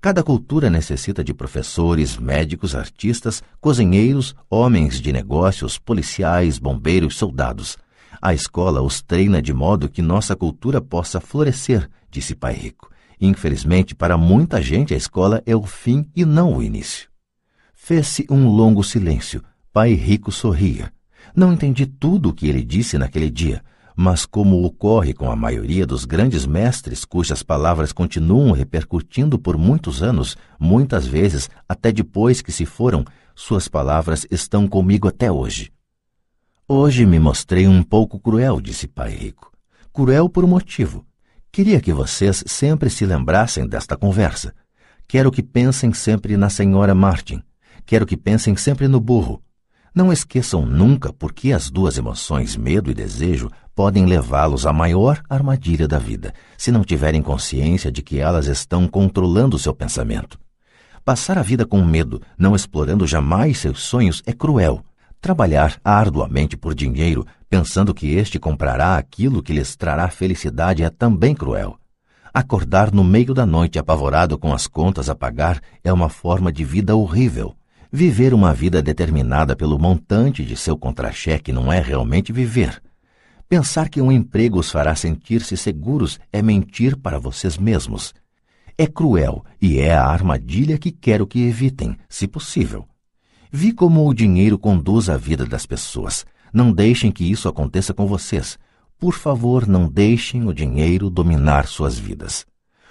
Cada 0.00 0.22
cultura 0.22 0.70
necessita 0.70 1.24
de 1.24 1.34
professores, 1.34 2.16
médicos, 2.16 2.76
artistas, 2.76 3.42
cozinheiros, 3.60 4.32
homens 4.48 5.00
de 5.00 5.12
negócios, 5.12 5.76
policiais, 5.76 6.56
bombeiros, 6.56 7.16
soldados. 7.16 7.76
A 8.22 8.32
escola 8.32 8.80
os 8.80 9.02
treina 9.02 9.42
de 9.42 9.52
modo 9.52 9.88
que 9.88 10.00
nossa 10.00 10.36
cultura 10.36 10.80
possa 10.80 11.20
florescer, 11.20 11.90
disse 12.08 12.36
Pai 12.36 12.54
Rico. 12.54 12.88
Infelizmente, 13.20 13.92
para 13.92 14.16
muita 14.16 14.62
gente, 14.62 14.94
a 14.94 14.96
escola 14.96 15.42
é 15.44 15.56
o 15.56 15.64
fim 15.64 16.08
e 16.14 16.24
não 16.24 16.56
o 16.56 16.62
início. 16.62 17.08
Fez-se 17.74 18.24
um 18.30 18.48
longo 18.48 18.84
silêncio. 18.84 19.42
Pai 19.72 19.94
Rico 19.94 20.30
sorria. 20.30 20.92
Não 21.34 21.52
entendi 21.52 21.86
tudo 21.86 22.28
o 22.28 22.32
que 22.32 22.46
ele 22.46 22.62
disse 22.62 22.96
naquele 22.98 23.28
dia, 23.28 23.64
mas 24.00 24.24
como 24.24 24.64
ocorre 24.64 25.12
com 25.12 25.28
a 25.28 25.34
maioria 25.34 25.84
dos 25.84 26.04
grandes 26.04 26.46
mestres 26.46 27.04
cujas 27.04 27.42
palavras 27.42 27.92
continuam 27.92 28.52
repercutindo 28.52 29.40
por 29.40 29.58
muitos 29.58 30.04
anos, 30.04 30.36
muitas 30.56 31.04
vezes 31.04 31.50
até 31.68 31.90
depois 31.90 32.40
que 32.40 32.52
se 32.52 32.64
foram, 32.64 33.04
suas 33.34 33.66
palavras 33.66 34.24
estão 34.30 34.68
comigo 34.68 35.08
até 35.08 35.32
hoje. 35.32 35.72
Hoje 36.68 37.04
me 37.04 37.18
mostrei 37.18 37.66
um 37.66 37.82
pouco 37.82 38.20
cruel, 38.20 38.60
disse 38.60 38.86
Pai 38.86 39.10
Rico. 39.10 39.50
Cruel 39.92 40.28
por 40.28 40.44
um 40.44 40.48
motivo. 40.48 41.04
Queria 41.50 41.80
que 41.80 41.92
vocês 41.92 42.44
sempre 42.46 42.88
se 42.90 43.04
lembrassem 43.04 43.66
desta 43.66 43.96
conversa. 43.96 44.54
Quero 45.08 45.32
que 45.32 45.42
pensem 45.42 45.92
sempre 45.92 46.36
na 46.36 46.48
senhora 46.48 46.94
Martin. 46.94 47.42
Quero 47.84 48.06
que 48.06 48.16
pensem 48.16 48.56
sempre 48.56 48.86
no 48.86 49.00
burro. 49.00 49.42
Não 49.98 50.12
esqueçam 50.12 50.64
nunca 50.64 51.12
porque 51.12 51.50
as 51.50 51.70
duas 51.70 51.98
emoções, 51.98 52.56
medo 52.56 52.88
e 52.88 52.94
desejo, 52.94 53.50
podem 53.74 54.06
levá-los 54.06 54.64
à 54.64 54.72
maior 54.72 55.20
armadilha 55.28 55.88
da 55.88 55.98
vida, 55.98 56.32
se 56.56 56.70
não 56.70 56.84
tiverem 56.84 57.20
consciência 57.20 57.90
de 57.90 58.00
que 58.00 58.20
elas 58.20 58.46
estão 58.46 58.86
controlando 58.86 59.58
seu 59.58 59.74
pensamento. 59.74 60.38
Passar 61.04 61.36
a 61.36 61.42
vida 61.42 61.66
com 61.66 61.84
medo, 61.84 62.22
não 62.38 62.54
explorando 62.54 63.08
jamais 63.08 63.58
seus 63.58 63.82
sonhos, 63.82 64.22
é 64.24 64.32
cruel. 64.32 64.84
Trabalhar 65.20 65.80
arduamente 65.82 66.56
por 66.56 66.76
dinheiro, 66.76 67.26
pensando 67.50 67.92
que 67.92 68.14
este 68.14 68.38
comprará 68.38 68.98
aquilo 68.98 69.42
que 69.42 69.52
lhes 69.52 69.74
trará 69.74 70.08
felicidade, 70.08 70.84
é 70.84 70.90
também 70.90 71.34
cruel. 71.34 71.76
Acordar 72.32 72.92
no 72.92 73.02
meio 73.02 73.34
da 73.34 73.44
noite 73.44 73.80
apavorado 73.80 74.38
com 74.38 74.54
as 74.54 74.68
contas 74.68 75.10
a 75.10 75.14
pagar 75.16 75.60
é 75.82 75.92
uma 75.92 76.08
forma 76.08 76.52
de 76.52 76.62
vida 76.62 76.94
horrível. 76.94 77.57
Viver 77.90 78.34
uma 78.34 78.52
vida 78.52 78.82
determinada 78.82 79.56
pelo 79.56 79.78
montante 79.78 80.44
de 80.44 80.54
seu 80.56 80.76
contra-cheque 80.76 81.52
não 81.52 81.72
é 81.72 81.80
realmente 81.80 82.32
viver. 82.32 82.82
Pensar 83.48 83.88
que 83.88 84.02
um 84.02 84.12
emprego 84.12 84.58
os 84.58 84.70
fará 84.70 84.94
sentir-se 84.94 85.56
seguros 85.56 86.20
é 86.30 86.42
mentir 86.42 86.98
para 86.98 87.18
vocês 87.18 87.56
mesmos. 87.56 88.12
É 88.76 88.86
cruel 88.86 89.42
e 89.60 89.78
é 89.78 89.94
a 89.94 90.04
armadilha 90.04 90.76
que 90.76 90.92
quero 90.92 91.26
que 91.26 91.40
evitem, 91.46 91.96
se 92.10 92.28
possível. 92.28 92.86
Vi 93.50 93.72
como 93.72 94.06
o 94.06 94.12
dinheiro 94.12 94.58
conduz 94.58 95.08
a 95.08 95.16
vida 95.16 95.46
das 95.46 95.64
pessoas. 95.64 96.26
Não 96.52 96.70
deixem 96.70 97.10
que 97.10 97.24
isso 97.24 97.48
aconteça 97.48 97.94
com 97.94 98.06
vocês. 98.06 98.58
Por 98.98 99.14
favor, 99.14 99.66
não 99.66 99.88
deixem 99.88 100.46
o 100.46 100.52
dinheiro 100.52 101.08
dominar 101.08 101.66
suas 101.66 101.98
vidas. 101.98 102.44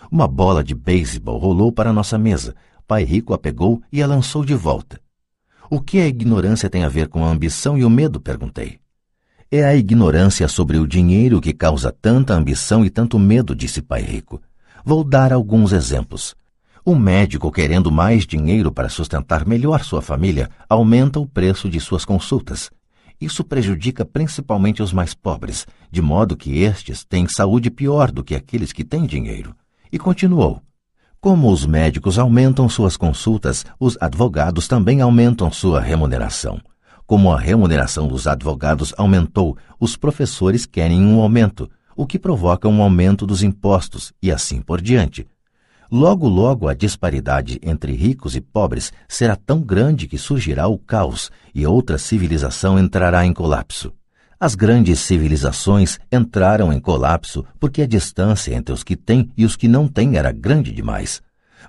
Uma 0.09 0.27
bola 0.27 0.63
de 0.63 0.73
beisebol 0.73 1.37
rolou 1.37 1.71
para 1.71 1.93
nossa 1.93 2.17
mesa, 2.17 2.55
Pai 2.87 3.03
Rico 3.03 3.33
a 3.33 3.37
pegou 3.37 3.81
e 3.91 4.01
a 4.01 4.07
lançou 4.07 4.45
de 4.45 4.55
volta. 4.55 4.97
O 5.69 5.81
que 5.81 5.99
a 5.99 6.07
ignorância 6.07 6.69
tem 6.69 6.85
a 6.85 6.89
ver 6.89 7.09
com 7.09 7.25
a 7.25 7.29
ambição 7.29 7.77
e 7.77 7.83
o 7.83 7.89
medo? 7.89 8.21
perguntei. 8.21 8.79
É 9.51 9.65
a 9.65 9.75
ignorância 9.75 10.47
sobre 10.47 10.77
o 10.77 10.87
dinheiro 10.87 11.41
que 11.41 11.51
causa 11.51 11.91
tanta 11.91 12.33
ambição 12.33 12.85
e 12.85 12.89
tanto 12.89 13.19
medo, 13.19 13.53
disse 13.53 13.81
Pai 13.81 14.01
Rico. 14.01 14.41
Vou 14.85 15.03
dar 15.03 15.33
alguns 15.33 15.73
exemplos. 15.73 16.33
Um 16.85 16.95
médico 16.95 17.51
querendo 17.51 17.91
mais 17.91 18.25
dinheiro 18.25 18.71
para 18.71 18.87
sustentar 18.87 19.45
melhor 19.45 19.83
sua 19.83 20.01
família 20.01 20.49
aumenta 20.69 21.19
o 21.19 21.27
preço 21.27 21.69
de 21.69 21.81
suas 21.81 22.05
consultas. 22.05 22.71
Isso 23.19 23.43
prejudica 23.43 24.05
principalmente 24.05 24.81
os 24.81 24.93
mais 24.93 25.13
pobres, 25.13 25.67
de 25.91 26.01
modo 26.01 26.37
que 26.37 26.59
estes 26.59 27.03
têm 27.03 27.27
saúde 27.27 27.69
pior 27.69 28.11
do 28.11 28.23
que 28.23 28.33
aqueles 28.33 28.71
que 28.71 28.85
têm 28.85 29.05
dinheiro. 29.05 29.53
E 29.91 29.99
continuou: 29.99 30.61
como 31.27 31.51
os 31.51 31.65
médicos 31.65 32.17
aumentam 32.17 32.69
suas 32.69 32.95
consultas, 32.95 33.65
os 33.77 33.97
advogados 33.99 34.65
também 34.65 35.01
aumentam 35.01 35.51
sua 35.51 35.81
remuneração. 35.81 36.57
Como 37.05 37.33
a 37.33 37.37
remuneração 37.37 38.07
dos 38.07 38.27
advogados 38.27 38.93
aumentou, 38.97 39.57
os 39.77 39.97
professores 39.97 40.65
querem 40.65 41.03
um 41.03 41.19
aumento, 41.19 41.69
o 41.97 42.07
que 42.07 42.17
provoca 42.17 42.69
um 42.69 42.81
aumento 42.81 43.27
dos 43.27 43.43
impostos 43.43 44.13
e 44.23 44.31
assim 44.31 44.61
por 44.61 44.79
diante. 44.79 45.27
Logo, 45.91 46.29
logo 46.29 46.65
a 46.65 46.73
disparidade 46.73 47.59
entre 47.61 47.91
ricos 47.91 48.33
e 48.33 48.39
pobres 48.39 48.93
será 49.05 49.35
tão 49.35 49.59
grande 49.59 50.07
que 50.07 50.17
surgirá 50.17 50.69
o 50.69 50.77
caos 50.77 51.29
e 51.53 51.67
outra 51.67 51.97
civilização 51.97 52.79
entrará 52.79 53.25
em 53.25 53.33
colapso. 53.33 53.91
As 54.39 54.53
grandes 54.53 54.99
civilizações 54.99 55.97
entraram 56.11 56.71
em 56.71 56.79
colapso 56.79 57.43
porque 57.59 57.81
a 57.81 57.87
distância 57.87 58.53
entre 58.53 58.71
os 58.71 58.83
que 58.83 58.95
têm 58.95 59.31
e 59.35 59.43
os 59.43 59.55
que 59.55 59.67
não 59.67 59.87
têm 59.87 60.15
era 60.15 60.31
grande 60.31 60.71
demais. 60.71 61.23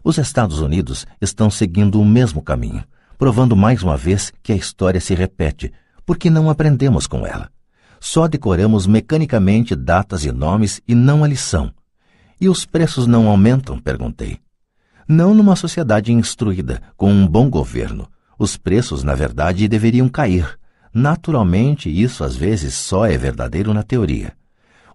Os 0.04 0.18
Estados 0.18 0.60
Unidos 0.60 1.06
estão 1.18 1.48
seguindo 1.48 1.98
o 1.98 2.04
mesmo 2.04 2.42
caminho, 2.42 2.84
provando 3.16 3.56
mais 3.56 3.82
uma 3.82 3.96
vez 3.96 4.34
que 4.42 4.52
a 4.52 4.56
história 4.56 5.00
se 5.00 5.14
repete, 5.14 5.72
porque 6.04 6.28
não 6.28 6.50
aprendemos 6.50 7.06
com 7.06 7.26
ela. 7.26 7.50
Só 7.98 8.28
decoramos 8.28 8.86
mecanicamente 8.86 9.74
datas 9.74 10.26
e 10.26 10.30
nomes 10.30 10.82
e 10.86 10.94
não 10.94 11.24
a 11.24 11.26
lição. 11.26 11.72
E 12.38 12.50
os 12.50 12.66
preços 12.66 13.06
não 13.06 13.28
aumentam? 13.28 13.78
perguntei. 13.78 14.40
Não 15.08 15.32
numa 15.32 15.56
sociedade 15.56 16.12
instruída, 16.12 16.82
com 16.98 17.10
um 17.10 17.26
bom 17.26 17.48
governo. 17.48 18.06
Os 18.38 18.58
preços, 18.58 19.02
na 19.02 19.14
verdade, 19.14 19.66
deveriam 19.66 20.06
cair 20.06 20.57
Naturalmente, 20.92 21.88
isso 21.88 22.24
às 22.24 22.36
vezes 22.36 22.74
só 22.74 23.06
é 23.06 23.16
verdadeiro 23.16 23.72
na 23.74 23.82
teoria. 23.82 24.32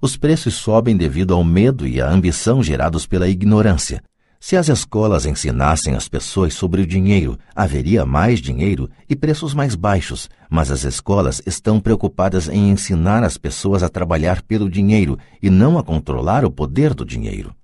Os 0.01 0.17
preços 0.17 0.55
sobem 0.55 0.97
devido 0.97 1.33
ao 1.33 1.43
medo 1.43 1.87
e 1.87 2.01
à 2.01 2.09
ambição 2.09 2.61
gerados 2.61 3.05
pela 3.05 3.27
ignorância. 3.29 4.03
Se 4.37 4.57
as 4.57 4.67
escolas 4.67 5.25
ensinassem 5.25 5.95
as 5.95 6.09
pessoas 6.09 6.53
sobre 6.53 6.81
o 6.81 6.85
dinheiro, 6.85 7.39
haveria 7.55 8.05
mais 8.05 8.41
dinheiro 8.41 8.89
e 9.09 9.15
preços 9.15 9.53
mais 9.53 9.73
baixos, 9.73 10.29
mas 10.49 10.69
as 10.69 10.83
escolas 10.83 11.41
estão 11.45 11.79
preocupadas 11.79 12.49
em 12.49 12.69
ensinar 12.69 13.23
as 13.23 13.37
pessoas 13.37 13.81
a 13.81 13.87
trabalhar 13.87 14.41
pelo 14.41 14.69
dinheiro 14.69 15.17
e 15.41 15.49
não 15.49 15.77
a 15.77 15.83
controlar 15.83 16.43
o 16.43 16.51
poder 16.51 16.93
do 16.93 17.05
dinheiro. 17.05 17.55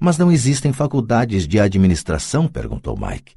Mas 0.00 0.16
não 0.16 0.32
existem 0.32 0.72
faculdades 0.72 1.46
de 1.46 1.60
administração? 1.60 2.48
perguntou 2.48 2.96
Mike. 2.98 3.34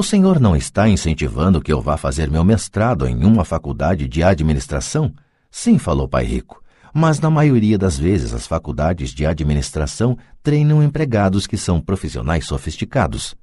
O 0.00 0.02
senhor 0.02 0.40
não 0.40 0.56
está 0.56 0.88
incentivando 0.88 1.60
que 1.60 1.70
eu 1.70 1.78
vá 1.78 1.94
fazer 1.94 2.30
meu 2.30 2.42
mestrado 2.42 3.06
em 3.06 3.22
uma 3.22 3.44
faculdade 3.44 4.08
de 4.08 4.22
administração? 4.22 5.12
Sim, 5.50 5.76
falou 5.76 6.08
Pai 6.08 6.24
Rico. 6.24 6.64
Mas 6.94 7.20
na 7.20 7.28
maioria 7.28 7.76
das 7.76 7.98
vezes 7.98 8.32
as 8.32 8.46
faculdades 8.46 9.10
de 9.10 9.26
administração 9.26 10.16
treinam 10.42 10.82
empregados 10.82 11.46
que 11.46 11.58
são 11.58 11.82
profissionais 11.82 12.46
sofisticados. 12.46 13.34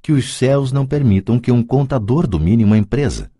Que 0.00 0.10
os 0.10 0.32
céus 0.32 0.72
não 0.72 0.86
permitam 0.86 1.38
que 1.38 1.52
um 1.52 1.62
contador 1.62 2.26
domine 2.26 2.64
uma 2.64 2.78
empresa. 2.78 3.30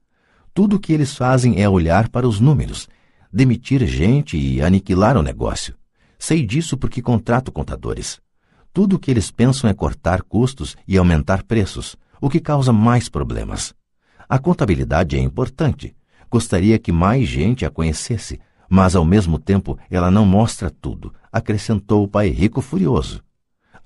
Tudo 0.53 0.77
o 0.77 0.78
que 0.78 0.93
eles 0.93 1.16
fazem 1.16 1.62
é 1.62 1.66
olhar 1.66 2.11
para 2.11 2.28
os 2.28 2.39
números, 2.39 2.86
demitir 3.32 3.86
gente 3.86 4.36
e 4.36 4.61
aniquilar 4.61 5.16
o 5.16 5.23
negócio. 5.23 5.74
Sei 6.19 6.45
disso 6.45 6.77
porque 6.77 7.01
contrato 7.01 7.51
contadores. 7.51 8.20
Tudo 8.74 8.97
o 8.97 8.99
que 8.99 9.11
eles 9.11 9.31
pensam 9.31 9.70
é 9.70 9.73
cortar 9.73 10.20
custos 10.20 10.77
e 10.86 10.99
aumentar 10.99 11.43
preços, 11.45 11.97
o 12.20 12.28
que 12.28 12.40
causa 12.40 12.73
mais 12.73 13.09
problemas. 13.09 13.74
A 14.28 14.39
contabilidade 14.39 15.16
é 15.16 15.20
importante. 15.20 15.97
Gostaria 16.31 16.78
que 16.78 16.93
mais 16.93 17.27
gente 17.27 17.65
a 17.65 17.70
conhecesse, 17.70 18.39
mas 18.69 18.95
ao 18.95 19.05
mesmo 19.05 19.39
tempo 19.39 19.78
ela 19.90 20.11
não 20.11 20.27
mostra 20.27 20.70
tudo, 20.70 21.12
acrescentou 21.32 22.05
o 22.05 22.09
pai 22.09 22.28
rico 22.28 22.61
furioso. 22.61 23.23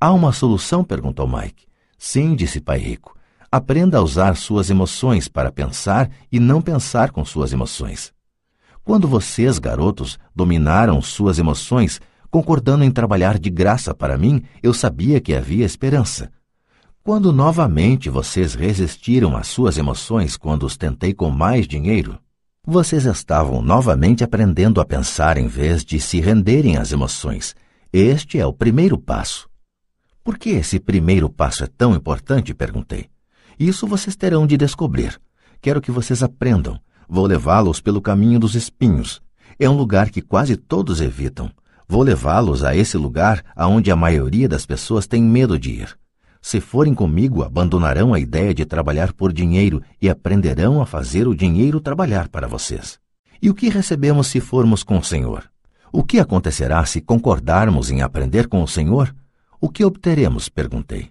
Há 0.01 0.13
uma 0.13 0.33
solução? 0.33 0.83
perguntou 0.83 1.29
Mike. 1.29 1.67
Sim, 1.97 2.35
disse 2.35 2.61
pai 2.61 2.79
rico. 2.79 3.17
Aprenda 3.51 3.99
a 3.99 4.03
usar 4.03 4.37
suas 4.37 4.71
emoções 4.71 5.29
para 5.29 5.53
pensar 5.53 6.11
e 6.33 6.41
não 6.41 6.61
pensar 6.61 7.13
com 7.13 7.25
suas 7.25 7.53
emoções. 7.53 8.13
Quando 8.83 9.07
vocês, 9.07 9.61
garotos, 9.61 10.19
dominaram 10.35 11.01
suas 11.01 11.39
emoções, 11.39 12.01
concordando 12.31 12.83
em 12.83 12.91
trabalhar 12.91 13.39
de 13.39 13.49
graça 13.51 13.95
para 13.95 14.19
mim, 14.19 14.43
eu 14.61 14.75
sabia 14.75 15.21
que 15.21 15.35
havia 15.35 15.65
esperança. 15.65 16.33
Quando 17.05 17.33
novamente 17.33 18.09
vocês 18.09 18.55
resistiram 18.55 19.37
às 19.37 19.49
suas 19.49 19.77
emoções 19.77 20.37
quando 20.37 20.63
os 20.65 20.77
tentei 20.77 21.13
com 21.13 21.31
mais 21.31 21.67
dinheiro, 21.67 22.17
vocês 22.65 23.07
estavam 23.07 23.61
novamente 23.61 24.23
aprendendo 24.23 24.81
a 24.81 24.85
pensar 24.85 25.37
em 25.37 25.49
vez 25.49 25.85
de 25.85 25.99
se 25.99 26.21
renderem 26.21 26.77
às 26.77 26.93
emoções. 26.93 27.57
Este 27.93 28.39
é 28.39 28.47
o 28.47 28.53
primeiro 28.53 28.97
passo. 28.97 29.49
Por 30.23 30.39
que 30.39 30.51
esse 30.51 30.79
primeiro 30.79 31.29
passo 31.29 31.65
é 31.65 31.67
tão 31.67 31.93
importante? 31.93 32.55
perguntei. 32.55 33.09
Isso 33.59 33.85
vocês 33.85 34.15
terão 34.15 34.47
de 34.47 34.57
descobrir. 34.57 35.21
Quero 35.61 35.81
que 35.81 35.91
vocês 35.91 36.23
aprendam. 36.23 36.79
Vou 37.09 37.27
levá-los 37.27 37.81
pelo 37.81 38.01
caminho 38.01 38.39
dos 38.39 38.55
espinhos. 38.55 39.21
É 39.59 39.69
um 39.69 39.77
lugar 39.77 40.09
que 40.09 40.23
quase 40.23 40.57
todos 40.57 41.01
evitam. 41.01 41.51
Vou 41.89 42.05
levá-los 42.05 42.63
a 42.63 42.77
esse 42.77 42.97
lugar 42.97 43.43
aonde 43.57 43.91
a 43.91 43.97
maioria 43.97 44.49
das 44.49 44.65
pessoas 44.65 45.05
tem 45.05 45.21
medo 45.21 45.59
de 45.59 45.71
ir. 45.71 46.02
Se 46.43 46.61
forem 46.61 46.93
comigo, 46.93 47.45
abandonarão 47.45 48.13
a 48.13 48.19
ideia 48.19 48.53
de 48.53 48.65
trabalhar 48.65 49.13
por 49.13 49.33
dinheiro 49.33 49.81
e 50.01 50.11
aprenderão 50.11 50.83
a 50.83 50.87
fazer 50.87 51.29
o 51.29 51.37
dinheiro 51.37 51.81
trabalhar 51.81 52.29
para 52.29 52.49
vocês. 52.49 52.99
E 53.41 53.49
o 53.49 53.55
que 53.55 53.69
recebemos 53.69 54.27
se 54.27 54.41
formos 54.41 54.83
com 54.83 54.99
o 54.99 55.05
Senhor? 55.05 55.45
O 55.93 56.03
que 56.03 56.19
acontecerá 56.19 56.85
se 56.85 57.01
concordarmos 57.01 57.93
em 57.93 58.03
aprender 58.03 58.49
com 58.49 58.61
o 58.61 58.67
Senhor? 58.67 59.15
O 59.61 59.69
que 59.69 59.85
obteremos? 59.85 60.49
perguntei. 60.49 61.11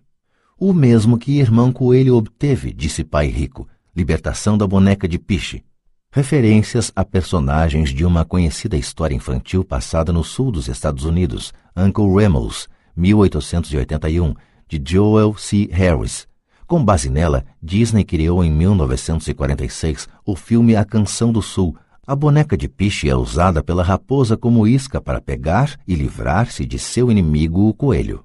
O 0.60 0.74
mesmo 0.74 1.18
que 1.18 1.40
irmão 1.40 1.72
Coelho 1.72 2.18
obteve, 2.18 2.74
disse 2.74 3.04
pai 3.04 3.28
rico, 3.28 3.68
libertação 3.96 4.58
da 4.58 4.68
boneca 4.68 5.08
de 5.08 5.18
piche. 5.18 5.64
Referências 6.12 6.92
a 6.94 7.06
personagens 7.06 7.92
de 7.92 8.04
uma 8.04 8.26
conhecida 8.26 8.76
história 8.76 9.16
infantil 9.16 9.64
passada 9.64 10.12
no 10.12 10.26
sul 10.26 10.52
dos 10.52 10.68
Estados 10.68 11.06
Unidos, 11.06 11.54
Uncle 11.76 12.14
Remus, 12.14 12.68
1881, 12.98 14.36
de 14.80 14.94
Joel 14.94 15.36
C. 15.38 15.68
Harris. 15.70 16.26
Com 16.66 16.84
base 16.84 17.10
nela, 17.10 17.44
Disney 17.62 18.06
criou 18.06 18.42
em 18.42 18.50
1946 18.50 20.08
o 20.26 20.36
filme 20.38 20.78
A 20.78 20.86
Canção 20.86 21.34
do 21.34 21.42
Sul. 21.42 21.76
A 22.08 22.16
boneca 22.16 22.56
de 22.56 22.70
piche 22.70 23.10
é 23.10 23.16
usada 23.16 23.62
pela 23.62 23.84
raposa 23.84 24.38
como 24.38 24.66
isca 24.66 25.02
para 25.02 25.20
pegar 25.20 25.78
e 25.86 25.94
livrar-se 25.94 26.66
de 26.66 26.80
seu 26.80 27.12
inimigo, 27.12 27.68
o 27.68 27.74
coelho. 27.74 28.24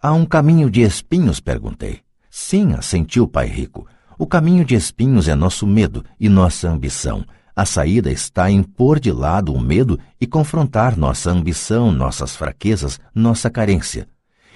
Há 0.00 0.12
um 0.12 0.24
caminho 0.24 0.70
de 0.70 0.82
espinhos? 0.82 1.40
perguntei. 1.40 2.00
Sim, 2.30 2.74
assentiu 2.74 3.24
o 3.24 3.28
pai 3.28 3.48
rico. 3.48 3.86
O 4.16 4.26
caminho 4.26 4.64
de 4.64 4.76
espinhos 4.76 5.26
é 5.26 5.34
nosso 5.34 5.66
medo 5.66 6.04
e 6.20 6.28
nossa 6.28 6.70
ambição. 6.70 7.24
A 7.54 7.66
saída 7.66 8.10
está 8.10 8.48
em 8.48 8.62
pôr 8.62 9.00
de 9.00 9.10
lado 9.10 9.52
o 9.52 9.60
medo 9.60 9.98
e 10.20 10.26
confrontar 10.26 10.96
nossa 10.96 11.30
ambição, 11.30 11.90
nossas 11.90 12.36
fraquezas, 12.36 13.00
nossa 13.12 13.50
carência. 13.50 14.08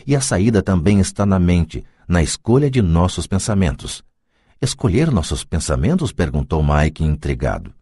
E 0.06 0.14
a 0.14 0.20
saída 0.20 0.62
também 0.62 1.00
está 1.00 1.26
na 1.26 1.38
mente, 1.38 1.84
na 2.06 2.22
escolha 2.22 2.70
de 2.70 2.80
nossos 2.80 3.26
pensamentos. 3.26 4.04
Escolher 4.62 5.10
nossos 5.10 5.42
pensamentos? 5.42 6.12
perguntou 6.12 6.62
Mike 6.62 7.02
intrigado. 7.02 7.74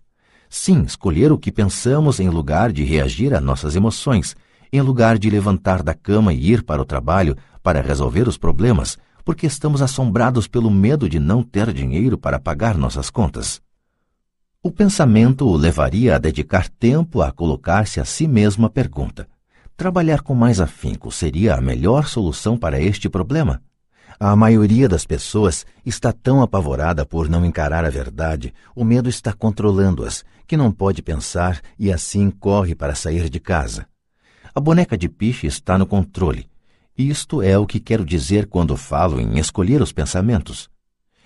Sim, 0.48 0.82
escolher 0.82 1.30
o 1.32 1.38
que 1.38 1.52
pensamos 1.52 2.20
em 2.20 2.30
lugar 2.30 2.72
de 2.72 2.82
reagir 2.82 3.34
a 3.34 3.40
nossas 3.40 3.76
emoções, 3.76 4.34
em 4.72 4.80
lugar 4.80 5.18
de 5.18 5.28
levantar 5.28 5.82
da 5.82 5.92
cama 5.92 6.32
e 6.32 6.50
ir 6.52 6.62
para 6.62 6.80
o 6.80 6.84
trabalho 6.84 7.36
para 7.62 7.82
resolver 7.82 8.26
os 8.26 8.38
problemas, 8.38 8.96
porque 9.24 9.46
estamos 9.46 9.82
assombrados 9.82 10.46
pelo 10.46 10.70
medo 10.70 11.08
de 11.08 11.18
não 11.18 11.42
ter 11.42 11.72
dinheiro 11.72 12.16
para 12.16 12.38
pagar 12.38 12.76
nossas 12.76 13.10
contas. 13.10 13.60
O 14.62 14.70
pensamento 14.70 15.46
o 15.46 15.56
levaria 15.56 16.16
a 16.16 16.18
dedicar 16.18 16.68
tempo 16.68 17.20
a 17.20 17.30
colocar-se 17.30 18.00
a 18.00 18.04
si 18.04 18.26
mesmo 18.26 18.64
a 18.64 18.70
pergunta: 18.70 19.28
Trabalhar 19.76 20.22
com 20.22 20.34
mais 20.34 20.60
afinco 20.60 21.10
seria 21.10 21.56
a 21.56 21.60
melhor 21.60 22.06
solução 22.06 22.56
para 22.56 22.80
este 22.80 23.08
problema? 23.08 23.60
A 24.20 24.36
maioria 24.36 24.88
das 24.88 25.04
pessoas 25.04 25.66
está 25.84 26.12
tão 26.12 26.40
apavorada 26.40 27.04
por 27.04 27.28
não 27.28 27.44
encarar 27.44 27.84
a 27.84 27.90
verdade, 27.90 28.54
o 28.76 28.84
medo 28.84 29.08
está 29.08 29.32
controlando-as, 29.32 30.24
que 30.46 30.56
não 30.56 30.70
pode 30.70 31.02
pensar 31.02 31.60
e 31.76 31.92
assim 31.92 32.30
corre 32.30 32.76
para 32.76 32.94
sair 32.94 33.28
de 33.28 33.40
casa. 33.40 33.86
A 34.54 34.60
boneca 34.60 34.96
de 34.96 35.08
piche 35.08 35.48
está 35.48 35.76
no 35.76 35.86
controle. 35.86 36.48
Isto 36.96 37.42
é 37.42 37.58
o 37.58 37.66
que 37.66 37.80
quero 37.80 38.04
dizer 38.04 38.46
quando 38.46 38.76
falo 38.76 39.20
em 39.20 39.40
escolher 39.40 39.82
os 39.82 39.90
pensamentos. 39.90 40.70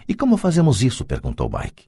E 0.09 0.15
como 0.15 0.39
fazemos 0.39 0.83
isso? 0.83 1.05
perguntou 1.05 1.51
Mike. 1.51 1.85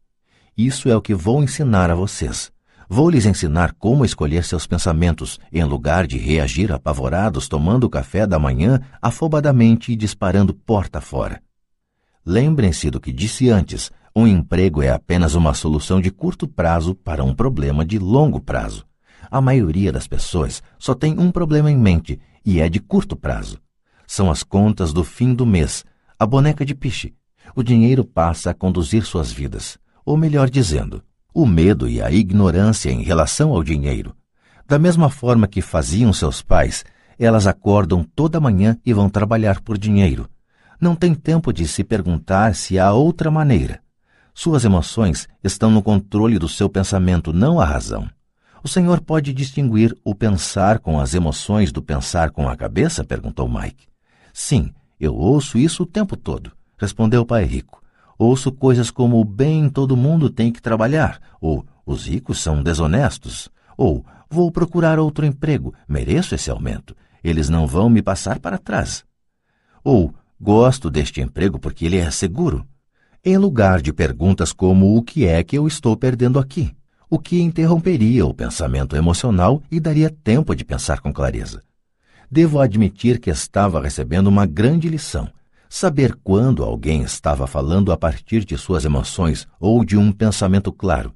Isso 0.55 0.91
é 0.91 0.95
o 0.95 1.01
que 1.01 1.15
vou 1.15 1.43
ensinar 1.43 1.91
a 1.91 1.95
vocês. 1.95 2.53
Vou 2.93 3.09
lhes 3.09 3.25
ensinar 3.25 3.73
como 3.79 4.05
escolher 4.05 4.43
seus 4.43 4.67
pensamentos, 4.67 5.39
em 5.53 5.62
lugar 5.62 6.09
de 6.09 6.19
reagir 6.19 6.73
apavorados 6.73 7.47
tomando 7.47 7.85
o 7.85 7.89
café 7.89 8.27
da 8.27 8.37
manhã 8.37 8.81
afobadamente 9.01 9.93
e 9.93 9.97
disparando 9.97 10.53
porta 10.53 11.01
fora. 11.01 11.41
Lembrem-se 12.27 12.91
do 12.91 12.99
que 12.99 13.12
disse 13.12 13.49
antes: 13.49 13.93
um 14.15 14.27
emprego 14.27 14.83
é 14.83 14.91
apenas 14.91 15.37
uma 15.37 15.55
solução 15.55 16.01
de 16.01 16.11
curto 16.11 16.49
prazo 16.49 16.93
para 16.93 17.23
um 17.23 17.33
problema 17.33 17.85
de 17.85 17.97
longo 17.97 18.41
prazo. 18.41 18.85
A 19.31 19.41
maioria 19.41 19.93
das 19.93 20.09
pessoas 20.09 20.61
só 20.77 20.93
tem 20.93 21.17
um 21.17 21.31
problema 21.31 21.71
em 21.71 21.79
mente 21.79 22.19
e 22.45 22.61
é 22.61 22.69
de 22.69 22.81
curto 22.81 23.15
prazo. 23.15 23.61
São 24.05 24.29
as 24.29 24.43
contas 24.43 24.93
do 24.93 25.05
fim 25.05 25.33
do 25.33 25.47
mês, 25.47 25.85
a 26.19 26.27
boneca 26.27 26.67
de 26.67 26.75
piche. 26.75 27.15
O 27.55 27.62
dinheiro 27.62 28.05
passa 28.05 28.51
a 28.51 28.55
conduzir 28.55 29.05
suas 29.05 29.31
vidas. 29.31 29.79
Ou 30.05 30.17
melhor 30.17 30.51
dizendo, 30.51 31.05
o 31.32 31.47
medo 31.47 31.89
e 31.89 32.02
a 32.02 32.11
ignorância 32.11 32.90
em 32.90 33.02
relação 33.02 33.52
ao 33.52 33.62
dinheiro. 33.62 34.15
Da 34.66 34.78
mesma 34.78 35.11
forma 35.11 35.47
que 35.47 35.61
faziam 35.61 36.12
seus 36.12 36.43
pais, 36.43 36.85
elas 37.19 37.47
acordam 37.47 38.02
toda 38.02 38.40
manhã 38.40 38.77
e 38.85 38.93
vão 38.93 39.09
trabalhar 39.09 39.61
por 39.61 39.77
dinheiro. 39.77 40.28
Não 40.81 40.94
tem 40.94 41.15
tempo 41.15 41.52
de 41.52 41.69
se 41.69 41.85
perguntar 41.85 42.55
se 42.55 42.78
há 42.78 42.93
outra 42.93 43.31
maneira. 43.31 43.81
Suas 44.32 44.65
emoções 44.65 45.28
estão 45.44 45.70
no 45.70 45.82
controle 45.82 46.39
do 46.39 46.48
seu 46.48 46.69
pensamento, 46.69 47.32
não 47.32 47.61
a 47.61 47.65
razão. 47.65 48.09
O 48.62 48.69
senhor 48.69 49.01
pode 49.01 49.32
distinguir 49.32 49.94
o 50.05 50.15
pensar 50.15 50.78
com 50.78 51.01
as 51.01 51.15
emoções 51.15 51.73
do 51.73 51.82
pensar 51.82 52.31
com 52.31 52.48
a 52.48 52.57
cabeça? 52.57 53.05
perguntou 53.05 53.48
Mike. 53.48 53.86
Sim, 54.32 54.73
eu 54.98 55.15
ouço 55.15 55.59
isso 55.59 55.82
o 55.82 55.86
tempo 55.86 56.16
todo, 56.16 56.52
respondeu 56.78 57.23
o 57.23 57.27
pai 57.27 57.44
rico. 57.44 57.80
Ouço 58.23 58.53
coisas 58.53 58.91
como 58.91 59.25
bem 59.25 59.71
todo 59.71 59.97
mundo 59.97 60.29
tem 60.29 60.53
que 60.53 60.61
trabalhar, 60.61 61.19
ou 61.41 61.65
os 61.87 62.07
ricos 62.07 62.39
são 62.39 62.63
desonestos, 62.63 63.49
ou 63.79 64.05
vou 64.29 64.53
procurar 64.53 64.99
outro 64.99 65.25
emprego, 65.25 65.73
mereço 65.89 66.35
esse 66.35 66.51
aumento, 66.51 66.95
eles 67.25 67.49
não 67.49 67.67
vão 67.67 67.89
me 67.89 68.03
passar 68.03 68.39
para 68.39 68.59
trás. 68.59 69.07
Ou 69.83 70.15
gosto 70.39 70.91
deste 70.91 71.23
emprego 71.23 71.59
porque 71.59 71.87
ele 71.87 71.97
é 71.97 72.11
seguro. 72.11 72.67
Em 73.25 73.39
lugar 73.39 73.81
de 73.81 73.91
perguntas 73.91 74.53
como 74.53 74.99
o 74.99 75.03
que 75.03 75.25
é 75.25 75.43
que 75.43 75.57
eu 75.57 75.67
estou 75.67 75.97
perdendo 75.97 76.39
aqui, 76.39 76.77
o 77.09 77.19
que 77.19 77.41
interromperia 77.41 78.27
o 78.27 78.35
pensamento 78.35 78.95
emocional 78.95 79.63
e 79.71 79.81
daria 79.81 80.11
tempo 80.11 80.55
de 80.55 80.63
pensar 80.63 81.01
com 81.01 81.11
clareza. 81.11 81.63
Devo 82.31 82.61
admitir 82.61 83.19
que 83.19 83.31
estava 83.31 83.81
recebendo 83.81 84.27
uma 84.27 84.45
grande 84.45 84.91
lição 84.91 85.27
Saber 85.73 86.17
quando 86.25 86.65
alguém 86.65 87.03
estava 87.03 87.47
falando 87.47 87.93
a 87.93 87.97
partir 87.97 88.45
de 88.45 88.59
suas 88.59 88.85
emoções 88.85 89.47
ou 89.61 89.85
de 89.85 89.97
um 89.97 90.11
pensamento 90.11 90.73
claro. 90.73 91.15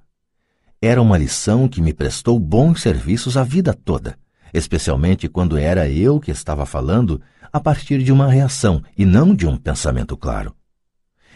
Era 0.80 1.02
uma 1.02 1.18
lição 1.18 1.66
que 1.66 1.82
me 1.82 1.92
prestou 1.92 2.38
bons 2.38 2.80
serviços 2.80 3.36
a 3.36 3.42
vida 3.42 3.74
toda, 3.74 4.16
especialmente 4.54 5.28
quando 5.28 5.58
era 5.58 5.90
eu 5.90 6.20
que 6.20 6.30
estava 6.30 6.64
falando, 6.64 7.20
a 7.52 7.58
partir 7.58 8.00
de 8.04 8.12
uma 8.12 8.30
reação 8.30 8.80
e 8.96 9.04
não 9.04 9.34
de 9.34 9.44
um 9.44 9.56
pensamento 9.56 10.16
claro. 10.16 10.54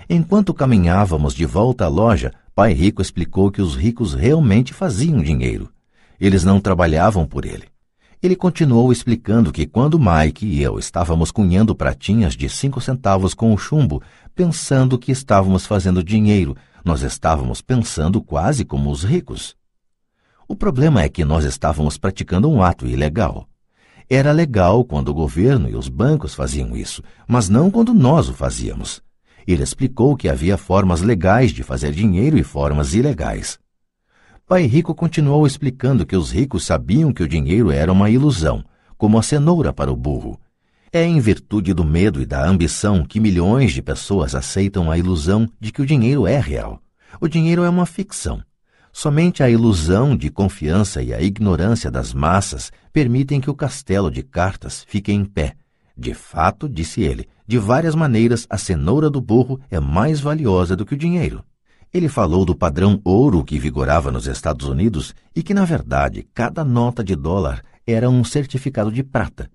Enquanto 0.08 0.54
caminhávamos 0.54 1.34
de 1.34 1.44
volta 1.44 1.86
à 1.86 1.88
loja, 1.88 2.32
Pai 2.54 2.72
Rico 2.72 3.02
explicou 3.02 3.50
que 3.50 3.60
os 3.60 3.74
ricos 3.74 4.14
realmente 4.14 4.72
faziam 4.72 5.20
dinheiro. 5.20 5.68
Eles 6.20 6.44
não 6.44 6.60
trabalhavam 6.60 7.26
por 7.26 7.44
ele. 7.44 7.66
Ele 8.20 8.34
continuou 8.34 8.90
explicando 8.90 9.52
que 9.52 9.64
quando 9.64 9.98
Mike 9.98 10.44
e 10.44 10.60
eu 10.60 10.76
estávamos 10.76 11.30
cunhando 11.30 11.72
pratinhas 11.72 12.34
de 12.34 12.48
cinco 12.48 12.80
centavos 12.80 13.32
com 13.32 13.54
o 13.54 13.58
chumbo, 13.58 14.02
pensando 14.34 14.98
que 14.98 15.12
estávamos 15.12 15.66
fazendo 15.66 16.02
dinheiro, 16.02 16.56
nós 16.84 17.02
estávamos 17.02 17.62
pensando 17.62 18.20
quase 18.20 18.64
como 18.64 18.90
os 18.90 19.04
ricos. 19.04 19.56
O 20.48 20.56
problema 20.56 21.02
é 21.02 21.08
que 21.08 21.24
nós 21.24 21.44
estávamos 21.44 21.96
praticando 21.96 22.50
um 22.50 22.60
ato 22.60 22.86
ilegal. 22.86 23.46
Era 24.10 24.32
legal 24.32 24.84
quando 24.84 25.10
o 25.10 25.14
governo 25.14 25.68
e 25.68 25.76
os 25.76 25.88
bancos 25.88 26.34
faziam 26.34 26.76
isso, 26.76 27.02
mas 27.26 27.48
não 27.48 27.70
quando 27.70 27.94
nós 27.94 28.28
o 28.28 28.34
fazíamos. 28.34 29.00
Ele 29.46 29.62
explicou 29.62 30.16
que 30.16 30.28
havia 30.28 30.56
formas 30.56 31.02
legais 31.02 31.52
de 31.52 31.62
fazer 31.62 31.92
dinheiro 31.92 32.36
e 32.36 32.42
formas 32.42 32.94
ilegais. 32.94 33.60
Pai 34.48 34.62
Rico 34.62 34.94
continuou 34.94 35.46
explicando 35.46 36.06
que 36.06 36.16
os 36.16 36.30
ricos 36.30 36.64
sabiam 36.64 37.12
que 37.12 37.22
o 37.22 37.28
dinheiro 37.28 37.70
era 37.70 37.92
uma 37.92 38.08
ilusão, 38.08 38.64
como 38.96 39.18
a 39.18 39.22
cenoura 39.22 39.74
para 39.74 39.92
o 39.92 39.96
burro. 39.96 40.40
É 40.90 41.04
em 41.04 41.20
virtude 41.20 41.74
do 41.74 41.84
medo 41.84 42.18
e 42.18 42.24
da 42.24 42.48
ambição 42.48 43.04
que 43.04 43.20
milhões 43.20 43.72
de 43.72 43.82
pessoas 43.82 44.34
aceitam 44.34 44.90
a 44.90 44.96
ilusão 44.96 45.46
de 45.60 45.70
que 45.70 45.82
o 45.82 45.86
dinheiro 45.86 46.26
é 46.26 46.40
real. 46.40 46.80
O 47.20 47.28
dinheiro 47.28 47.62
é 47.62 47.68
uma 47.68 47.84
ficção. 47.84 48.42
Somente 48.90 49.42
a 49.42 49.50
ilusão 49.50 50.16
de 50.16 50.30
confiança 50.30 51.02
e 51.02 51.12
a 51.12 51.20
ignorância 51.20 51.90
das 51.90 52.14
massas 52.14 52.72
permitem 52.90 53.42
que 53.42 53.50
o 53.50 53.54
castelo 53.54 54.10
de 54.10 54.22
cartas 54.22 54.82
fique 54.88 55.12
em 55.12 55.26
pé. 55.26 55.56
De 55.94 56.14
fato, 56.14 56.66
disse 56.66 57.02
ele, 57.02 57.28
de 57.46 57.58
várias 57.58 57.94
maneiras 57.94 58.46
a 58.48 58.56
cenoura 58.56 59.10
do 59.10 59.20
burro 59.20 59.60
é 59.70 59.78
mais 59.78 60.20
valiosa 60.20 60.74
do 60.74 60.86
que 60.86 60.94
o 60.94 60.98
dinheiro. 60.98 61.44
Ele 61.92 62.08
falou 62.08 62.44
do 62.44 62.54
padrão 62.54 63.00
ouro 63.02 63.42
que 63.42 63.58
vigorava 63.58 64.10
nos 64.10 64.26
Estados 64.26 64.66
Unidos 64.66 65.14
e 65.34 65.42
que, 65.42 65.54
na 65.54 65.64
verdade, 65.64 66.26
cada 66.34 66.62
nota 66.62 67.02
de 67.02 67.16
dólar 67.16 67.62
era 67.86 68.10
um 68.10 68.22
certificado 68.22 68.92
de 68.92 69.02
prata. 69.02 69.50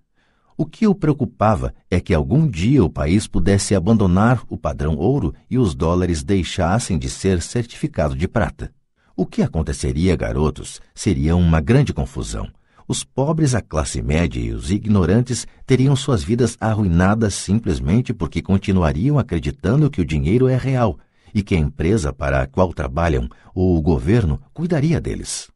O 0.58 0.66
que 0.66 0.88
o 0.88 0.96
preocupava 0.96 1.74
é 1.92 2.00
que 2.00 2.14
algum 2.14 2.48
dia 2.48 2.84
o 2.84 2.90
país 2.90 3.28
pudesse 3.28 3.76
abandonar 3.76 4.42
o 4.50 4.58
padrão 4.58 4.96
ouro 4.96 5.34
e 5.50 5.60
os 5.60 5.76
dólares 5.76 6.24
deixassem 6.24 6.98
de 6.98 7.08
ser 7.08 7.40
certificado 7.40 8.16
de 8.16 8.28
prata. 8.28 8.72
O 9.16 9.28
que 9.28 9.44
aconteceria, 9.44 10.16
garotos, 10.16 10.82
seria 10.94 11.36
uma 11.36 11.62
grande 11.62 11.94
confusão. 11.94 12.50
Os 12.88 13.04
pobres, 13.04 13.54
a 13.54 13.62
classe 13.62 14.02
média 14.02 14.40
e 14.40 14.52
os 14.52 14.72
ignorantes 14.72 15.46
teriam 15.68 15.96
suas 15.96 16.24
vidas 16.24 16.58
arruinadas 16.60 17.36
simplesmente 17.36 18.12
porque 18.12 18.42
continuariam 18.42 19.20
acreditando 19.20 19.90
que 19.90 20.02
o 20.02 20.06
dinheiro 20.06 20.48
é 20.48 20.58
real 20.58 20.98
e 21.34 21.42
que 21.42 21.56
a 21.56 21.60
empresa 21.60 22.14
para 22.14 22.42
a 22.42 22.48
qual 22.48 22.74
trabalham 22.74 23.30
ou 23.54 23.78
o 23.78 23.82
governo 23.82 24.42
cuidaria 24.54 25.02
deles. 25.02 25.50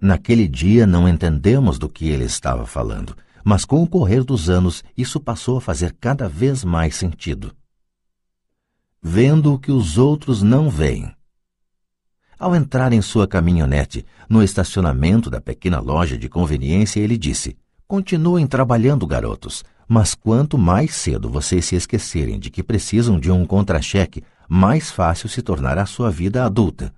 Naquele 0.00 0.46
dia 0.46 0.86
não 0.86 1.08
entendemos 1.08 1.78
do 1.78 1.88
que 1.88 2.08
ele 2.08 2.24
estava 2.24 2.66
falando, 2.66 3.16
mas 3.44 3.64
com 3.64 3.82
o 3.82 3.88
correr 3.88 4.22
dos 4.24 4.50
anos 4.50 4.84
isso 4.96 5.18
passou 5.18 5.58
a 5.58 5.60
fazer 5.60 5.94
cada 5.98 6.28
vez 6.28 6.64
mais 6.64 6.96
sentido. 6.96 7.54
Vendo 9.02 9.54
o 9.54 9.58
que 9.58 9.70
os 9.72 9.98
outros 9.98 10.42
não 10.42 10.68
veem. 10.68 11.14
Ao 12.38 12.54
entrar 12.54 12.92
em 12.92 13.00
sua 13.00 13.26
caminhonete, 13.26 14.04
no 14.28 14.42
estacionamento 14.42 15.30
da 15.30 15.40
pequena 15.40 15.80
loja 15.80 16.18
de 16.18 16.28
conveniência, 16.28 17.00
ele 17.00 17.16
disse: 17.16 17.56
Continuem 17.88 18.46
trabalhando, 18.46 19.06
garotos, 19.06 19.64
mas 19.88 20.14
quanto 20.14 20.58
mais 20.58 20.94
cedo 20.94 21.30
vocês 21.30 21.64
se 21.64 21.76
esquecerem 21.76 22.38
de 22.38 22.50
que 22.50 22.62
precisam 22.62 23.18
de 23.18 23.30
um 23.30 23.46
contra-cheque, 23.46 24.22
mais 24.48 24.90
fácil 24.90 25.28
se 25.28 25.42
tornará 25.42 25.82
a 25.82 25.86
sua 25.86 26.10
vida 26.10 26.44
adulta. 26.44 26.92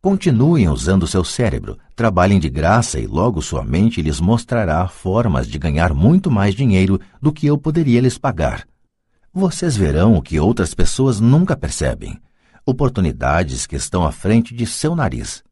Continuem 0.00 0.68
usando 0.68 1.06
seu 1.06 1.24
cérebro, 1.24 1.78
trabalhem 1.96 2.38
de 2.38 2.48
graça 2.48 3.00
e 3.00 3.06
logo 3.06 3.42
sua 3.42 3.64
mente 3.64 4.00
lhes 4.00 4.20
mostrará 4.20 4.86
formas 4.86 5.46
de 5.48 5.58
ganhar 5.58 5.92
muito 5.92 6.30
mais 6.30 6.54
dinheiro 6.54 7.00
do 7.20 7.32
que 7.32 7.46
eu 7.46 7.58
poderia 7.58 8.00
lhes 8.00 8.16
pagar. 8.16 8.66
Vocês 9.32 9.76
verão 9.76 10.14
o 10.14 10.22
que 10.22 10.38
outras 10.38 10.72
pessoas 10.74 11.20
nunca 11.20 11.56
percebem 11.56 12.20
oportunidades 12.68 13.66
que 13.66 13.76
estão 13.76 14.04
à 14.04 14.12
frente 14.12 14.54
de 14.54 14.66
seu 14.66 14.94
nariz. 14.94 15.42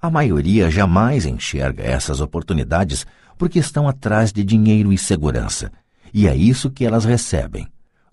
A 0.00 0.10
maioria 0.10 0.70
jamais 0.70 1.24
enxerga 1.24 1.82
essas 1.82 2.20
oportunidades 2.20 3.06
porque 3.38 3.58
estão 3.58 3.88
atrás 3.88 4.32
de 4.32 4.44
dinheiro 4.44 4.92
e 4.92 4.98
segurança, 4.98 5.72
e 6.12 6.28
é 6.28 6.36
isso 6.36 6.70
que 6.70 6.84
elas 6.84 7.06
recebem. 7.06 7.66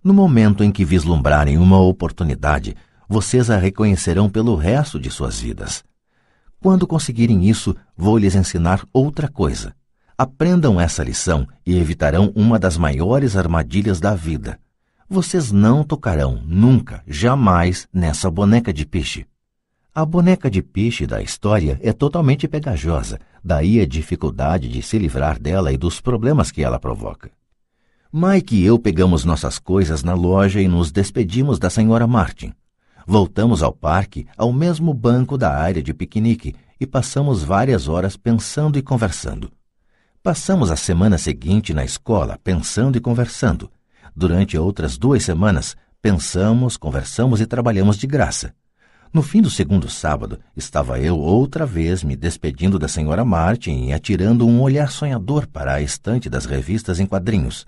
No 0.06 0.14
momento 0.14 0.64
em 0.64 0.72
que 0.72 0.86
vislumbrarem 0.86 1.58
uma 1.58 1.82
oportunidade, 1.82 2.78
vocês 3.10 3.50
a 3.50 3.58
reconhecerão 3.58 4.30
pelo 4.30 4.56
resto 4.56 4.98
de 4.98 5.10
suas 5.10 5.38
vidas. 5.38 5.84
Quando 6.62 6.88
conseguirem 6.88 7.50
isso, 7.50 7.76
vou 7.98 8.18
lhes 8.18 8.36
ensinar 8.36 8.86
outra 8.94 9.28
coisa. 9.28 9.76
Aprendam 10.18 10.80
essa 10.80 11.04
lição 11.04 11.46
e 11.66 11.78
evitarão 11.78 12.32
uma 12.34 12.58
das 12.58 12.78
maiores 12.78 13.36
armadilhas 13.36 14.00
da 14.00 14.16
vida 14.16 14.58
vocês 15.08 15.52
não 15.52 15.84
tocarão 15.84 16.42
nunca, 16.46 17.04
jamais, 17.08 17.88
nessa 17.94 18.30
boneca 18.30 18.74
de 18.74 18.86
peixe. 18.86 19.26
A 19.94 20.04
boneca 20.04 20.50
de 20.50 20.62
peixe 20.62 21.06
da 21.06 21.22
história 21.22 21.80
é 21.82 21.94
totalmente 21.94 22.48
pegajosa, 22.48 23.20
daí 23.44 23.80
a 23.80 23.86
dificuldade 23.86 24.68
de 24.68 24.82
se 24.82 24.98
livrar 24.98 25.40
dela 25.40 25.72
e 25.72 25.78
dos 25.78 26.02
problemas 26.02 26.52
que 26.52 26.64
ela 26.64 26.80
provoca. 26.80 27.32
Mike 28.18 28.56
e 28.56 28.64
eu 28.64 28.80
pegamos 28.80 29.26
nossas 29.26 29.60
coisas 29.60 30.02
na 30.02 30.14
loja 30.14 30.62
e 30.62 30.70
nos 30.70 30.90
despedimos 30.90 31.60
da 31.60 31.70
senhora 31.70 32.08
Martin. 32.08 32.54
Voltamos 33.06 33.62
ao 33.62 33.74
parque, 33.74 34.26
ao 34.38 34.54
mesmo 34.54 34.94
banco 34.94 35.38
da 35.38 35.54
área 35.54 35.84
de 35.84 35.94
piquenique, 35.94 36.56
e 36.80 36.88
passamos 36.88 37.44
várias 37.44 37.90
horas 37.90 38.16
pensando 38.16 38.80
e 38.80 38.82
conversando. 38.82 39.52
Passamos 40.24 40.72
a 40.72 40.78
semana 40.78 41.18
seguinte 41.18 41.74
na 41.74 41.84
escola 41.84 42.40
pensando 42.42 42.98
e 42.98 43.02
conversando, 43.02 43.70
Durante 44.16 44.58
outras 44.58 44.98
duas 44.98 45.22
semanas, 45.22 45.76
pensamos, 46.02 46.78
conversamos 46.78 47.42
e 47.42 47.46
trabalhamos 47.46 47.98
de 47.98 48.08
graça. 48.08 48.54
No 49.12 49.22
fim 49.22 49.42
do 49.42 49.50
segundo 49.50 49.90
sábado, 49.90 50.40
estava 50.56 51.02
eu 51.02 51.20
outra 51.20 51.66
vez 51.66 52.02
me 52.02 52.16
despedindo 52.16 52.80
da 52.80 52.88
senhora 52.88 53.26
Martin 53.26 53.88
e 53.88 53.94
atirando 53.94 54.48
um 54.48 54.62
olhar 54.62 54.90
sonhador 54.90 55.48
para 55.48 55.74
a 55.74 55.82
estante 55.82 56.30
das 56.30 56.46
revistas 56.46 57.02
em 57.02 57.06
quadrinhos. 57.06 57.66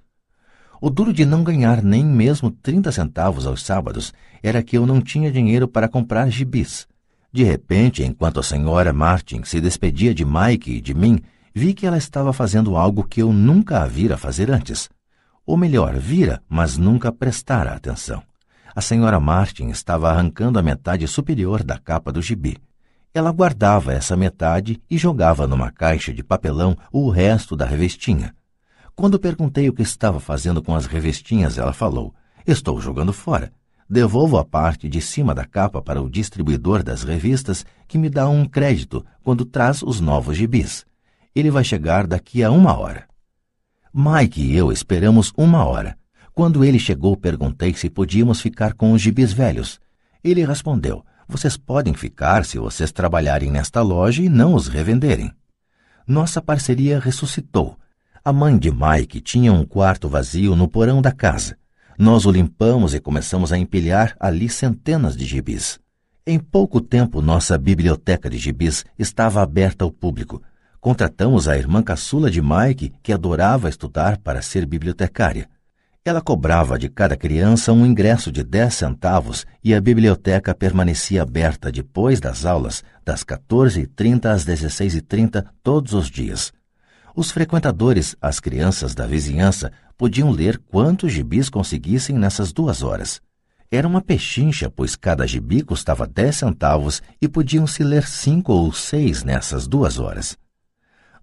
O 0.80 0.90
duro 0.90 1.12
de 1.12 1.26
não 1.26 1.44
ganhar 1.44 1.82
nem 1.82 2.06
mesmo 2.06 2.52
trinta 2.52 2.91
centavos 2.91 3.48
aos 3.48 3.64
sábados 3.64 4.14
era 4.44 4.62
que 4.62 4.78
eu 4.78 4.86
não 4.86 5.02
tinha 5.02 5.32
dinheiro 5.32 5.68
para 5.68 5.88
comprar 5.88 6.30
gibis. 6.30 6.88
De 7.32 7.44
repente, 7.44 8.04
enquanto 8.04 8.40
a 8.40 8.44
senhora 8.44 8.94
Martin 8.94 9.44
se 9.44 9.60
despedia 9.60 10.14
de 10.14 10.24
Mike 10.24 10.72
e 10.72 10.82
de 10.82 10.94
mim, 10.94 11.20
vi 11.54 11.74
que 11.74 11.86
ela 11.86 11.98
estava 11.98 12.32
fazendo 12.32 12.78
algo 12.78 13.04
que 13.04 13.22
eu 13.22 13.34
nunca 13.34 13.82
a 13.82 13.86
vira 13.88 14.18
fazer 14.18 14.52
antes. 14.52 14.90
Ou 15.45 15.58
melhor, 15.58 15.95
vira, 15.95 16.41
mas 16.48 16.78
nunca 16.78 17.12
prestara 17.12 17.74
atenção. 17.74 18.22
A 18.76 18.82
senhora 18.82 19.20
Martin 19.20 19.70
estava 19.70 20.10
arrancando 20.12 20.60
a 20.60 20.62
metade 20.62 21.08
superior 21.08 21.64
da 21.64 21.80
capa 21.80 22.12
do 22.12 22.22
gibi. 22.22 22.58
Ela 23.12 23.32
guardava 23.32 23.94
essa 23.94 24.16
metade 24.16 24.80
e 24.88 24.98
jogava 24.98 25.48
numa 25.48 25.72
caixa 25.72 26.14
de 26.14 26.24
papelão 26.24 26.78
o 26.91 27.10
resto 27.10 27.56
da 27.56 27.66
revestinha. 27.66 28.36
Quando 28.98 29.19
perguntei 29.19 29.69
o 29.69 29.74
que 29.74 29.84
estava 29.84 30.19
fazendo 30.19 30.60
com 30.60 30.74
as 30.74 30.88
revestinhas, 30.88 31.60
ela 31.60 31.72
falou: 31.72 32.15
Estou 32.48 32.82
jogando 32.82 33.14
fora. 33.14 33.53
Devolvo 33.88 34.38
a 34.38 34.44
parte 34.44 34.90
de 34.90 34.99
cima 34.99 35.36
da 35.36 35.45
capa 35.45 35.84
para 35.84 36.02
o 36.02 36.10
distribuidor 36.10 36.82
das 36.82 37.03
revistas, 37.03 37.64
que 37.88 37.95
me 37.95 38.10
dá 38.10 38.28
um 38.28 38.44
crédito 38.44 39.06
quando 39.24 39.45
traz 39.45 39.84
os 39.84 40.02
novos 40.02 40.36
gibis. 40.36 40.84
Ele 41.36 41.52
vai 41.52 41.64
chegar 41.64 42.07
daqui 42.07 42.44
a 42.44 42.49
uma 42.49 42.76
hora. 42.76 43.07
Mike 43.94 44.41
e 44.41 44.57
eu 44.57 44.72
esperamos 44.72 45.32
uma 45.38 45.64
hora. 45.64 45.95
Quando 46.34 46.65
ele 46.65 46.80
chegou, 46.80 47.15
perguntei 47.15 47.76
se 47.76 47.91
podíamos 47.91 48.41
ficar 48.41 48.74
com 48.74 48.94
os 48.94 49.02
gibis 49.02 49.32
velhos. 49.32 49.80
Ele 50.24 50.44
respondeu: 50.44 51.06
Vocês 51.28 51.56
podem 51.56 51.94
ficar 51.94 52.44
se 52.45 52.57
vocês 52.57 52.91
trabalharem 52.91 53.52
nesta 53.52 53.80
loja 53.84 54.24
e 54.24 54.28
não 54.28 54.56
os 54.56 54.68
revenderem. 54.68 55.32
Nossa 56.07 56.41
parceria 56.41 56.99
ressuscitou. 56.99 57.78
A 58.28 58.34
mãe 58.34 58.58
de 58.58 58.70
Mike 58.70 59.22
tinha 59.22 59.54
um 59.54 59.64
quarto 59.64 60.10
vazio 60.10 60.54
no 60.54 60.68
porão 60.68 61.02
da 61.02 61.14
casa. 61.14 61.56
Nós 61.98 62.26
o 62.26 62.30
limpamos 62.30 62.94
e 62.94 62.99
começamos 62.99 63.54
a 63.54 63.58
empilhar 63.58 64.18
ali 64.20 64.49
centenas 64.49 65.16
de 65.16 65.24
gibis. 65.24 65.80
Em 66.26 66.38
pouco 66.38 66.82
tempo, 66.82 67.22
nossa 67.22 67.58
biblioteca 67.58 68.30
de 68.30 68.38
gibis 68.38 68.84
estava 68.99 69.41
aberta 69.41 69.86
ao 69.86 69.91
público. 69.94 70.41
Contratamos 70.82 71.48
a 71.48 71.58
irmã 71.58 71.82
caçula 71.82 72.30
de 72.30 72.41
Mike, 72.41 72.91
que 73.02 73.14
adorava 73.14 73.70
estudar 73.70 74.18
para 74.18 74.41
ser 74.41 74.66
bibliotecária. 74.66 75.48
Ela 76.04 76.20
cobrava 76.20 76.78
de 76.78 76.90
cada 76.90 77.16
criança 77.16 77.72
um 77.72 77.86
ingresso 77.86 78.30
de 78.30 78.44
10 78.44 78.74
centavos 78.74 79.45
e 79.64 79.74
a 79.74 79.80
biblioteca 79.80 80.54
permanecia 80.54 81.22
aberta 81.22 81.72
depois 81.72 82.20
das 82.20 82.45
aulas, 82.45 82.84
das 83.06 83.24
14h30 83.24 84.26
às 84.26 84.45
16h30, 84.45 85.45
todos 85.64 85.94
os 85.94 86.12
dias. 86.12 86.52
Os 87.19 87.31
frequentadores, 87.31 88.15
as 88.22 88.39
crianças 88.39 88.94
da 88.94 89.07
vizinhança, 89.07 89.72
podiam 89.98 90.30
ler 90.30 90.60
quantos 90.69 91.11
gibis 91.11 91.49
conseguissem 91.49 92.15
nessas 92.15 92.53
duas 92.53 92.84
horas. 92.84 93.19
Era 93.72 93.88
uma 93.88 94.02
pechincha, 94.03 94.69
pois 94.69 94.95
cada 94.95 95.26
gibi 95.26 95.64
custava 95.64 96.06
dez 96.06 96.35
centavos 96.35 97.02
e 97.19 97.27
podiam-se 97.27 97.84
ler 97.84 98.06
cinco 98.06 98.53
ou 98.53 98.72
seis 98.72 99.23
nessas 99.23 99.65
duas 99.65 99.98
horas. 99.98 100.38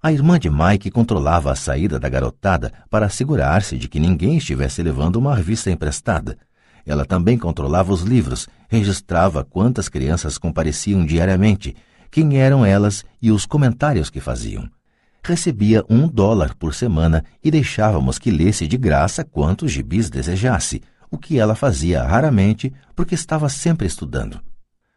A 0.02 0.12
irmã 0.12 0.36
de 0.36 0.50
Mike 0.50 0.90
controlava 0.90 1.52
a 1.52 1.54
saída 1.54 1.96
da 2.00 2.08
garotada 2.08 2.72
para 2.90 3.06
assegurar-se 3.06 3.78
de 3.78 3.86
que 3.88 4.00
ninguém 4.00 4.38
estivesse 4.38 4.82
levando 4.82 5.14
uma 5.14 5.36
revista 5.36 5.70
emprestada. 5.70 6.36
Ela 6.84 7.04
também 7.04 7.38
controlava 7.38 7.92
os 7.92 8.02
livros, 8.02 8.48
registrava 8.68 9.44
quantas 9.44 9.88
crianças 9.88 10.38
compareciam 10.38 11.06
diariamente, 11.06 11.76
quem 12.10 12.38
eram 12.38 12.66
elas 12.66 13.04
e 13.22 13.30
os 13.30 13.46
comentários 13.46 14.10
que 14.10 14.18
faziam. 14.18 14.68
Recebia 15.26 15.82
um 15.88 16.06
dólar 16.06 16.54
por 16.54 16.74
semana 16.74 17.24
e 17.42 17.50
deixávamos 17.50 18.18
que 18.18 18.30
lesse 18.30 18.66
de 18.68 18.76
graça 18.76 19.24
quantos 19.24 19.72
gibis 19.72 20.10
desejasse, 20.10 20.82
o 21.10 21.16
que 21.16 21.38
ela 21.38 21.54
fazia 21.54 22.02
raramente 22.02 22.70
porque 22.94 23.14
estava 23.14 23.48
sempre 23.48 23.86
estudando. 23.86 24.38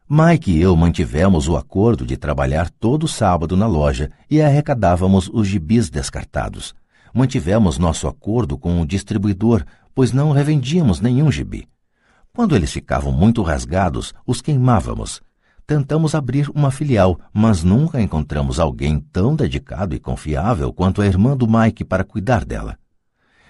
Mike 0.10 0.52
e 0.52 0.62
eu 0.62 0.76
mantivemos 0.76 1.48
o 1.48 1.56
acordo 1.56 2.06
de 2.06 2.18
trabalhar 2.18 2.70
todo 2.70 3.08
sábado 3.08 3.56
na 3.56 3.68
loja 3.68 4.12
e 4.30 4.42
arrecadávamos 4.42 5.30
os 5.34 5.48
gibis 5.48 5.90
descartados. 5.90 6.76
Mantivemos 7.14 7.78
nosso 7.78 8.06
acordo 8.06 8.58
com 8.58 8.82
o 8.82 8.86
distribuidor, 8.86 9.64
pois 9.96 10.12
não 10.12 10.34
revendíamos 10.34 11.00
nenhum 11.00 11.32
gibi. 11.32 11.70
Quando 12.34 12.54
eles 12.54 12.74
ficavam 12.74 13.14
muito 13.14 13.42
rasgados, 13.42 14.14
os 14.26 14.42
queimávamos. 14.42 15.22
Tentamos 15.68 16.16
abrir 16.16 16.50
uma 16.56 16.72
filial, 16.72 17.20
mas 17.34 17.62
nunca 17.62 18.02
encontramos 18.02 18.58
alguém 18.58 19.02
tão 19.12 19.36
dedicado 19.36 19.94
e 19.94 20.00
confiável 20.00 20.72
quanto 20.72 21.02
a 21.02 21.06
irmã 21.06 21.36
do 21.36 21.46
Mike 21.46 21.84
para 21.84 22.06
cuidar 22.06 22.46
dela. 22.46 22.80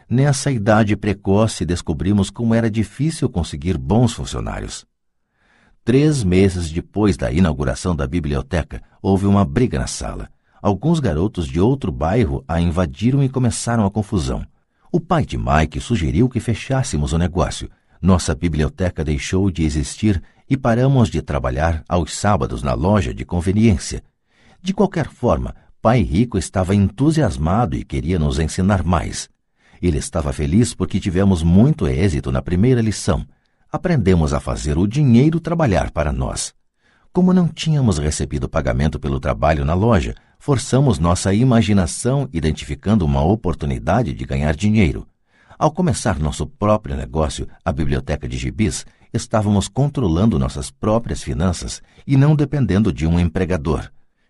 Nessa 0.10 0.49
idade 0.49 0.95
precoce, 0.95 1.64
descobrimos 1.64 2.31
como 2.31 2.56
era 2.56 2.72
difícil 2.72 3.30
conseguir 3.30 3.77
bons 3.77 4.14
funcionários. 4.14 4.84
Três 5.85 6.23
meses 6.23 6.72
depois 6.72 7.15
da 7.15 7.31
inauguração 7.31 7.95
da 7.95 8.07
biblioteca, 8.07 8.81
houve 8.99 9.27
uma 9.27 9.45
briga 9.45 9.77
na 9.77 9.85
sala. 9.85 10.27
Alguns 10.60 10.99
garotos 10.99 11.45
de 11.45 11.60
outro 11.60 11.91
bairro 11.91 12.44
a 12.48 12.60
invadiram 12.60 13.23
e 13.23 13.30
começaram 13.30 13.85
a 13.85 13.91
confusão. 13.91 14.44
O 14.91 14.99
pai 14.99 15.23
de 15.23 15.38
Mike 15.38 15.80
sugeriu 15.80 16.27
que 16.27 16.39
fechássemos 16.39 17.14
o 17.14 17.18
negócio. 17.19 17.69
Nossa 18.02 18.34
biblioteca 18.34 19.03
deixou 19.03 19.52
de 19.52 19.64
existir 19.64 20.19
e 20.49 20.56
paramos 20.56 21.10
de 21.10 21.22
trabalhar 21.22 21.84
aos 21.88 22.14
sábados 22.15 22.64
na 22.64 22.74
loja 22.74 23.14
de 23.14 23.26
conveniência. 23.26 24.03
De 24.61 24.74
qualquer 24.74 25.07
forma, 25.07 25.56
Pai 25.82 26.02
Rico 26.02 26.38
estava 26.38 26.74
entusiasmado 26.74 27.76
e 27.76 27.84
queria 27.84 28.18
nos 28.18 28.40
ensinar 28.40 28.84
mais. 28.84 29.30
Ele 29.82 29.98
estava 29.98 30.34
feliz 30.34 30.74
porque 30.74 30.99
tivemos 30.99 31.44
muito 31.44 31.88
êxito 31.88 32.32
na 32.32 32.41
primeira 32.41 32.82
lição. 32.82 33.26
Aprendemos 33.72 34.34
a 34.34 34.40
fazer 34.40 34.78
o 34.78 34.88
dinheiro 34.88 35.40
trabalhar 35.40 35.91
para 35.91 36.11
nós. 36.11 36.53
Como 37.14 37.34
não 37.34 37.48
tínhamos 37.48 37.98
recebido 37.98 38.49
pagamento 38.49 38.99
pelo 38.99 39.19
trabalho 39.19 39.65
na 39.65 39.74
loja, 39.74 40.15
forçamos 40.40 40.99
nossa 40.99 41.34
imaginação 41.34 42.30
identificando 42.32 43.06
uma 43.06 43.24
oportunidade 43.24 44.14
de 44.14 44.26
ganhar 44.26 44.56
dinheiro. 44.56 45.07
Ao 45.57 45.72
começar 45.72 46.19
nosso 46.19 46.45
próprio 46.45 46.95
negócio, 46.95 47.48
a 47.65 47.72
biblioteca 47.72 48.28
de 48.28 48.38
gibis, 48.38 48.86
estávamos 49.14 49.68
controlando 49.68 50.40
nossas 50.40 50.70
próprias 50.70 51.24
finanças 51.24 51.82
e 52.06 52.18
não 52.18 52.36
dependendo 52.36 52.92
de 52.92 53.08
um 53.08 53.20
empregador. 53.20 53.90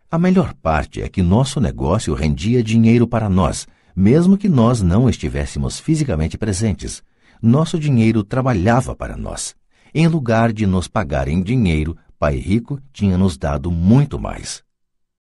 A 0.10 0.18
melhor 0.18 0.54
parte 0.54 1.02
é 1.02 1.10
que 1.10 1.22
nosso 1.22 1.60
negócio 1.60 2.14
rendia 2.14 2.64
dinheiro 2.64 3.08
para 3.08 3.28
nós, 3.28 3.68
mesmo 3.96 4.38
que 4.38 4.48
nós 4.48 4.82
não 4.82 5.10
estivéssemos 5.10 5.80
fisicamente 5.80 6.38
presentes. 6.38 7.04
Nosso 7.42 7.80
dinheiro 7.80 8.24
trabalhava 8.24 8.96
para 8.96 9.18
nós. 9.18 9.56
Em 9.94 10.08
lugar 10.08 10.54
de 10.54 10.66
nos 10.66 10.88
pagar 10.88 11.28
em 11.28 11.42
dinheiro, 11.42 11.98
Pai 12.20 12.36
Rico 12.38 12.80
tinha 12.94 13.18
nos 13.18 13.38
dado 13.38 13.72
muito 13.72 14.20
mais. 14.20 14.67